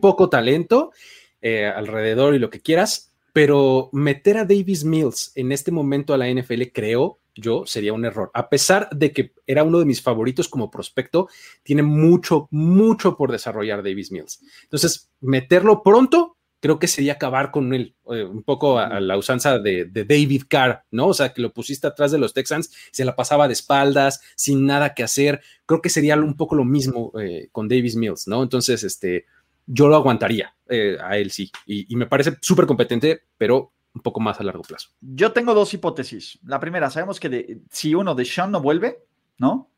poco 0.00 0.28
talento 0.28 0.92
eh, 1.40 1.66
alrededor 1.66 2.34
y 2.34 2.38
lo 2.38 2.50
que 2.50 2.60
quieras, 2.60 3.12
pero 3.32 3.90
meter 3.92 4.38
a 4.38 4.44
Davis 4.44 4.84
Mills 4.84 5.32
en 5.34 5.52
este 5.52 5.70
momento 5.70 6.14
a 6.14 6.18
la 6.18 6.28
NFL, 6.28 6.62
creo 6.72 7.18
yo, 7.34 7.66
sería 7.66 7.92
un 7.92 8.04
error. 8.04 8.30
A 8.32 8.48
pesar 8.48 8.88
de 8.90 9.12
que 9.12 9.32
era 9.46 9.64
uno 9.64 9.80
de 9.80 9.84
mis 9.84 10.00
favoritos 10.00 10.48
como 10.48 10.70
prospecto, 10.70 11.28
tiene 11.62 11.82
mucho, 11.82 12.48
mucho 12.50 13.16
por 13.16 13.32
desarrollar 13.32 13.82
Davis 13.82 14.12
Mills. 14.12 14.40
Entonces, 14.62 15.10
meterlo 15.20 15.82
pronto, 15.82 16.36
creo 16.64 16.78
que 16.78 16.88
sería 16.88 17.12
acabar 17.12 17.50
con 17.50 17.74
él, 17.74 17.94
eh, 18.10 18.24
un 18.24 18.42
poco 18.42 18.78
a, 18.78 18.98
la 18.98 19.18
usanza 19.18 19.58
de, 19.58 19.84
David 19.84 20.44
Carr, 20.48 20.82
¿no? 20.90 21.08
O 21.08 21.12
sea, 21.12 21.34
que 21.34 21.42
lo 21.42 21.52
pusiste 21.52 21.86
atrás 21.86 22.10
de 22.10 22.16
los 22.16 22.32
Texans, 22.32 22.74
se 22.90 23.04
la 23.04 23.14
pasaba 23.14 23.48
de 23.48 23.52
espaldas, 23.52 24.22
sin 24.34 24.64
nada 24.64 24.94
que 24.94 25.02
hacer. 25.02 25.42
Creo 25.66 25.82
que 25.82 25.90
sería 25.90 26.16
un 26.16 26.38
poco 26.38 26.54
lo 26.54 26.64
mismo 26.64 27.12
eh, 27.20 27.50
con 27.52 27.68
Davis 27.68 27.96
Mills, 27.96 28.28
¿no? 28.28 28.42
Entonces, 28.42 28.82
este, 28.82 29.26
yo 29.66 29.88
lo 29.88 29.96
aguantaría 29.96 30.54
eh, 30.66 30.96
a 31.04 31.18
él, 31.18 31.32
sí. 31.32 31.52
Y, 31.66 31.94
me 31.96 32.06
parece 32.06 32.38
súper 32.40 32.64
competente, 32.64 33.24
pero 33.36 33.74
un 33.94 34.00
poco 34.00 34.20
más 34.20 34.40
a 34.40 34.44
largo 34.44 34.62
plazo. 34.62 34.88
Yo 35.02 35.32
tengo 35.32 35.52
dos 35.52 35.74
hipótesis. 35.74 36.38
La 36.46 36.60
primera, 36.60 36.88
sabemos 36.88 37.20
que 37.20 37.58
si 37.70 37.94
uno 37.94 38.14
de 38.14 38.24
Sean 38.24 38.50
no 38.50 38.62
vuelve, 38.62 39.04
¿no? 39.36 39.68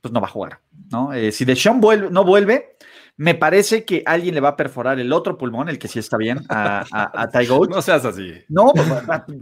Pues 0.00 0.14
no 0.14 0.20
va 0.20 0.28
a 0.28 0.30
jugar, 0.30 0.60
¿no? 0.92 1.10
si 1.32 1.44
de 1.44 1.56
Sean 1.56 1.80
vuelve, 1.80 2.10
no 2.10 2.22
vuelve, 2.22 2.76
me 3.16 3.34
parece 3.34 3.84
que 3.84 4.02
alguien 4.06 4.34
le 4.34 4.40
va 4.40 4.50
a 4.50 4.56
perforar 4.56 4.98
el 4.98 5.12
otro 5.12 5.36
pulmón, 5.36 5.68
el 5.68 5.78
que 5.78 5.86
sí 5.86 5.98
está 5.98 6.16
bien, 6.16 6.40
a, 6.48 6.84
a, 6.90 7.22
a 7.22 7.28
No 7.68 7.82
seas 7.82 8.04
así. 8.04 8.32
No, 8.48 8.72
pues, 8.74 8.88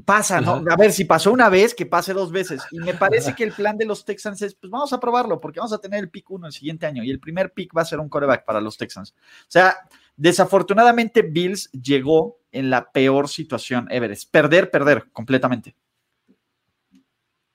pasa, 0.05 0.41
¿no? 0.41 0.63
A 0.69 0.77
ver, 0.77 0.93
si 0.93 1.05
pasó 1.05 1.33
una 1.33 1.49
vez, 1.49 1.75
que 1.75 1.87
pase 1.87 2.13
dos 2.13 2.33
veces. 2.33 2.63
Y 2.73 2.81
me 2.81 2.95
parece 2.95 3.35
que 3.35 3.45
el 3.45 3.53
plan 3.53 3.77
de 3.77 3.87
los 3.87 4.05
Texans 4.05 4.43
es, 4.43 4.55
pues 4.55 4.71
vamos 4.71 4.93
a 4.93 4.99
probarlo, 4.99 5.41
porque 5.41 5.61
vamos 5.61 5.73
a 5.73 5.79
tener 5.79 6.01
el 6.01 6.11
pick 6.11 6.31
uno 6.31 6.47
el 6.47 6.53
siguiente 6.53 6.87
año. 6.87 7.05
Y 7.05 7.11
el 7.11 7.21
primer 7.21 7.53
pick 7.53 7.77
va 7.77 7.83
a 7.83 7.87
ser 7.87 8.01
un 8.01 8.09
coreback 8.09 8.45
para 8.45 8.61
los 8.61 8.77
Texans. 8.77 9.13
O 9.13 9.47
sea, 9.49 9.77
desafortunadamente 10.17 11.23
Bills 11.23 11.71
llegó 11.71 12.41
en 12.51 12.71
la 12.71 12.91
peor 12.91 13.29
situación 13.29 13.87
ever. 13.91 14.11
Es 14.11 14.27
perder, 14.27 14.71
perder 14.71 15.11
completamente. 15.13 15.77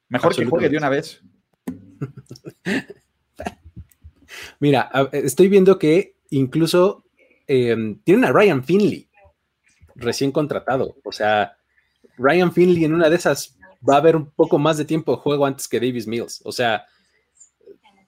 Mejor 0.08 0.36
que 0.36 0.46
juegue 0.46 0.70
de 0.70 0.78
una 0.78 0.90
vez. 0.90 1.22
Mira, 4.60 4.90
estoy 5.12 5.48
viendo 5.48 5.78
que 5.78 6.16
incluso 6.30 7.06
em, 7.48 8.00
tienen 8.04 8.26
a 8.26 8.32
Ryan 8.32 8.64
Finley 8.64 9.08
recién 9.96 10.32
contratado. 10.32 10.96
O 11.04 11.12
sea, 11.12 11.58
Ryan 12.18 12.52
Finley 12.52 12.86
en 12.86 12.94
una 12.94 13.10
de 13.10 13.16
esas 13.16 13.58
va 13.88 13.96
a 13.96 14.00
haber 14.00 14.16
un 14.16 14.30
poco 14.32 14.58
más 14.58 14.78
de 14.78 14.86
tiempo 14.86 15.16
de 15.16 15.22
juego 15.22 15.46
antes 15.46 15.68
que 15.68 15.80
Davis 15.80 16.08
Mills. 16.08 16.42
O 16.44 16.52
sea, 16.52 16.86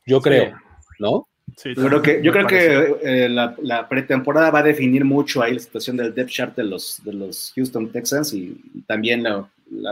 yo 0.05 0.21
creo, 0.21 0.57
¿no? 0.99 1.27
Sí, 1.55 1.73
yo 1.75 1.87
creo 1.87 2.01
que, 2.01 2.21
yo 2.21 2.31
creo 2.31 2.47
que 2.47 2.97
eh, 3.01 3.29
la, 3.29 3.87
pretemporada 3.87 4.51
va 4.51 4.59
a 4.59 4.63
definir 4.63 5.05
mucho 5.05 5.41
ahí 5.41 5.53
la 5.53 5.59
situación 5.59 5.95
del 5.97 6.13
depth 6.13 6.29
chart 6.29 6.55
de 6.55 6.63
los, 6.63 7.01
de 7.03 7.13
los 7.13 7.53
Houston 7.55 7.91
Texans 7.91 8.33
y, 8.33 8.61
también 8.85 9.23
la, 9.23 9.49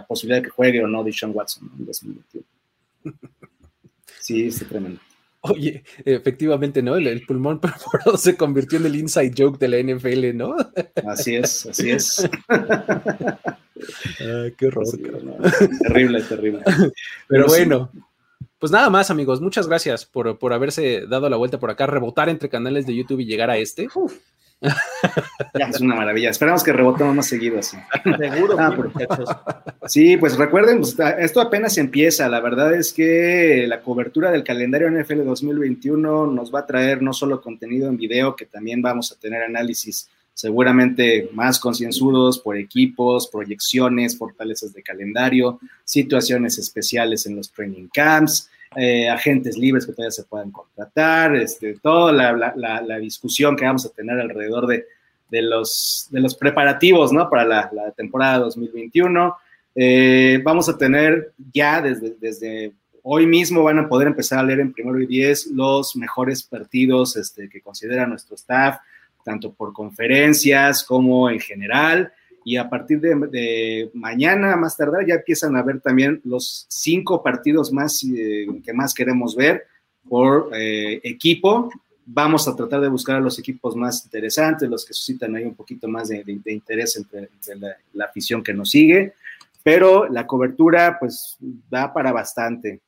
posibilidad 0.07 0.41
de 0.41 0.48
que 0.48 0.52
juegue 0.52 0.84
o 0.84 0.88
no 0.88 1.03
Deshaun 1.03 1.32
Watson 1.34 1.72
en 1.78 1.86
2021. 1.86 2.45
Sí, 4.20 4.48
es 4.48 4.68
tremendo. 4.68 4.99
Oye, 5.50 5.84
efectivamente, 6.04 6.82
¿no? 6.82 6.96
El, 6.96 7.26
pulmón 7.26 7.60
perforado 7.62 8.18
se 8.18 8.36
convirtió 8.36 8.80
en 8.80 8.86
el 8.86 8.96
inside 8.96 9.34
joke 9.38 9.60
de 9.60 9.68
la 9.68 9.82
NFL, 9.82 10.36
¿no? 10.36 10.56
Así 11.08 11.36
es, 11.36 11.66
así 11.66 11.92
es. 11.92 12.30
qué 14.58 14.68
horror. 14.68 14.86
terrible, 15.82 16.22
terrible. 16.24 16.64
Pero, 17.28 17.46
bueno, 17.48 17.92
pues 18.60 18.72
nada 18.72 18.90
más, 18.90 19.12
amigos. 19.12 19.42
Muchas 19.42 19.68
gracias 19.68 20.06
por, 20.06 20.40
por, 20.40 20.54
haberse 20.54 21.06
dado 21.08 21.30
la 21.30 21.38
vuelta 21.38 21.60
por 21.60 21.70
acá, 21.70 21.88
rebotar 21.88 22.30
entre 22.30 22.50
canales 22.50 22.86
de 22.86 22.96
YouTube 22.96 23.20
y 23.20 23.26
llegar 23.26 23.50
a 23.50 23.58
este. 23.58 23.88
Es 24.61 25.82
una 25.82 25.95
maravilla. 25.95 26.30
Esperamos 26.30 26.64
que 26.64 26.73
rebotemos 26.73 27.15
más 27.15 27.27
seguido 27.27 27.60
así. 27.60 27.77
Seguro, 28.03 28.56
ah, 28.60 28.76
Sí, 29.88 30.18
pues 30.18 30.38
recuerden, 30.38 30.80
pues, 30.80 30.95
esto 31.19 31.41
apenas 31.41 31.77
empieza. 31.77 32.27
La 32.30 32.40
verdad 32.40 32.73
es 32.73 32.94
que 32.94 33.65
la 33.68 33.82
cobertura 33.82 34.32
del 34.32 34.44
calendario 34.44 34.90
NFL 34.90 35.23
2021 35.23 36.27
nos 36.27 36.53
va 36.53 36.60
a 36.60 36.65
traer 36.65 37.02
no 37.02 37.14
solo 37.14 37.41
contenido 37.41 37.88
en 37.88 37.98
video, 37.98 38.36
que 38.36 38.45
también 38.45 38.82
vamos 38.82 39.11
a 39.11 39.19
tener 39.19 39.44
análisis 39.44 40.10
seguramente 40.34 41.30
más 41.34 41.60
concienzudos 41.60 42.40
por 42.40 42.57
equipos, 42.57 43.27
proyecciones, 43.27 44.18
fortalezas 44.18 44.73
de 44.73 44.84
calendario, 44.84 45.60
situaciones 45.86 46.57
especiales 46.57 47.26
en 47.26 47.38
los 47.38 47.52
training 47.52 47.88
camps, 47.94 48.49
eh, 48.76 49.10
agentes 49.10 49.58
libres 49.58 49.86
que 49.86 49.94
todavía 49.94 50.12
se 50.12 50.24
puedan 50.24 50.52
contratar, 50.52 51.36
este, 51.36 51.76
toda 51.82 52.12
la, 52.12 53.00
discusión 53.00 53.56
que 53.56 53.66
vamos 53.66 53.86
a 53.86 53.90
tener 53.90 54.20
alrededor 54.20 54.68
de, 54.68 54.86
los, 55.42 56.10
preparativos 56.40 57.12
¿no? 57.12 57.30
para 57.30 57.46
la, 57.46 57.92
temporada 57.96 58.40
2021. 58.40 59.38
Eh, 59.76 60.40
vamos 60.44 60.70
a 60.70 60.78
tener 60.78 61.34
ya 61.54 61.82
desde, 61.82 62.16
desde 62.20 62.74
hoy 63.04 63.28
mismo 63.28 63.64
van 63.64 63.80
a 63.80 63.88
poder 63.88 64.08
empezar 64.08 64.40
a 64.40 64.44
leer 64.44 64.62
en 64.62 64.74
primero 64.74 65.00
y 65.00 65.06
diez 65.06 65.48
los 65.48 65.96
mejores 65.96 66.42
partidos 66.44 67.16
este, 67.18 67.48
que 67.50 67.62
considera 67.62 68.08
nuestro 68.08 68.36
staff, 68.36 68.78
tanto 69.24 69.54
por 69.54 69.74
conferencias 69.74 70.84
como 70.84 71.30
en 71.30 71.40
general 71.40 72.12
y 72.48 72.58
a 72.58 72.70
partir 72.70 73.02
de, 73.02 73.90
mañana, 73.96 74.56
más 74.56 74.78
tardar, 74.78 75.04
ya 75.04 75.16
empiezan 75.16 75.58
a 75.58 75.64
ver 75.64 75.82
también 75.82 76.22
los 76.24 76.68
cinco 76.70 77.24
partidos 77.24 77.74
más 77.74 78.04
eh, 78.04 78.46
que 78.64 78.72
más 78.72 78.94
queremos 78.94 79.36
ver 79.36 79.64
por 80.08 80.52
eh, 80.54 81.02
equipo. 81.04 81.72
Vamos 82.06 82.48
a 82.48 82.56
tratar 82.56 82.82
de 82.82 82.88
buscar 82.88 83.16
a 83.16 83.20
los 83.20 83.40
equipos 83.40 83.76
más 83.76 84.06
interesantes, 84.06 84.70
los 84.70 84.86
que 84.86 84.94
suscitan 84.94 85.36
ahí 85.36 85.44
un 85.44 85.56
poquito 85.56 85.88
más 85.88 86.10
de, 86.10 86.24
interés 86.46 86.96
entre, 86.98 87.30
la, 87.94 88.06
afición 88.06 88.44
que 88.44 88.54
nos 88.54 88.70
sigue, 88.70 89.14
pero 89.64 90.08
la 90.08 90.28
cobertura 90.28 90.98
pues 91.00 91.38
da 91.68 91.92
para 91.92 92.12
bastante. 92.12 92.80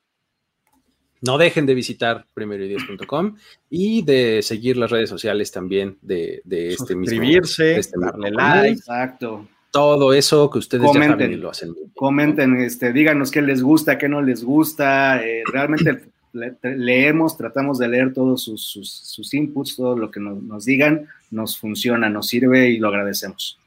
No 1.20 1.38
dejen 1.38 1.66
de 1.66 1.74
visitar 1.74 2.26
primeroideas.com 2.34 3.36
y 3.70 4.02
de 4.02 4.42
seguir 4.42 4.76
las 4.76 4.90
redes 4.90 5.10
sociales 5.10 5.50
también 5.50 5.98
de, 6.02 6.42
de 6.44 6.68
este 6.68 6.94
mismo. 6.94 7.16
Suscribirse, 7.16 7.78
este 7.78 7.98
darle 7.98 8.30
like. 8.30 8.78
Exacto. 8.78 9.48
Todo 9.70 10.12
eso 10.14 10.48
que 10.48 10.58
ustedes 10.58 10.86
comenten, 10.86 11.10
ya 11.10 11.16
saben 11.16 11.32
y 11.32 11.36
lo 11.36 11.50
hacen. 11.50 11.74
Comenten, 11.94 12.60
este, 12.60 12.92
díganos 12.92 13.30
qué 13.30 13.42
les 13.42 13.62
gusta, 13.62 13.98
qué 13.98 14.08
no 14.08 14.22
les 14.22 14.42
gusta. 14.42 15.22
Eh, 15.22 15.42
realmente 15.52 16.08
leemos, 16.62 17.36
tratamos 17.36 17.78
de 17.78 17.88
leer 17.88 18.14
todos 18.14 18.42
sus, 18.44 19.34
inputs, 19.34 19.76
todo 19.76 19.96
lo 19.96 20.10
que 20.10 20.20
nos, 20.20 20.64
digan, 20.64 21.06
nos 21.30 21.58
funciona, 21.58 22.08
nos 22.08 22.28
sirve 22.28 22.70
y 22.70 22.78
lo 22.78 22.88
agradecemos. 22.88 23.58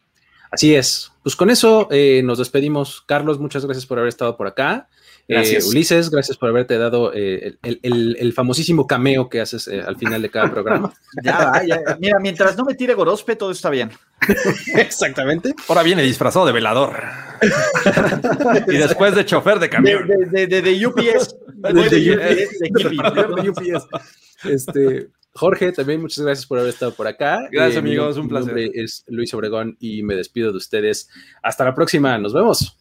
Así 0.49 0.73
es. 0.73 1.11
Pues 1.23 1.35
con 1.35 1.49
eso 1.49 1.87
eh, 1.91 2.21
nos 2.23 2.39
despedimos. 2.39 3.01
Carlos, 3.01 3.39
muchas 3.39 3.63
gracias 3.63 3.85
por 3.85 3.99
haber 3.99 4.09
estado 4.09 4.35
por 4.35 4.47
acá. 4.47 4.89
Gracias. 5.31 5.65
Ulises, 5.65 6.09
gracias 6.09 6.37
por 6.37 6.49
haberte 6.49 6.77
dado 6.77 7.13
el, 7.13 7.57
el, 7.61 8.33
famosísimo 8.33 8.85
cameo 8.85 9.29
que 9.29 9.41
haces 9.41 9.67
al 9.67 9.97
final 9.97 10.21
de 10.21 10.29
cada 10.29 10.51
programa. 10.51 10.93
ya, 11.23 11.63
ya, 11.65 11.97
Mira, 11.99 12.19
mientras 12.19 12.57
no 12.57 12.65
me 12.65 12.75
tire 12.75 12.93
Gorospe, 12.93 13.35
todo 13.35 13.51
está 13.51 13.69
bien. 13.69 13.91
Exactamente. 14.75 15.53
Ahora 15.67 15.83
viene 15.83 16.03
disfrazado 16.03 16.45
de 16.45 16.51
velador. 16.51 17.03
y 18.67 18.77
después 18.77 19.15
de 19.15 19.25
chofer 19.25 19.59
de 19.59 19.69
camión. 19.69 20.07
De, 20.07 20.47
de, 20.47 20.61
de, 20.61 20.87
UPS. 20.87 21.35
De, 21.55 23.49
UPS. 23.49 23.87
Este, 24.43 25.09
Jorge, 25.33 25.71
también 25.71 26.01
muchas 26.01 26.23
gracias 26.23 26.45
por 26.45 26.59
haber 26.59 26.71
estado 26.71 26.93
por 26.93 27.07
acá. 27.07 27.47
Gracias, 27.51 27.77
amigos. 27.77 28.17
amigos, 28.17 28.17
un 28.17 28.27
placer. 28.27 28.53
Mi 28.53 28.65
nombre 28.65 28.83
es 28.83 29.03
Luis 29.07 29.33
Obregón 29.33 29.77
y 29.79 30.03
me 30.03 30.15
despido 30.15 30.51
de 30.51 30.57
ustedes. 30.57 31.09
Hasta 31.41 31.65
la 31.65 31.73
próxima. 31.73 32.17
Nos 32.17 32.33
vemos. 32.33 32.80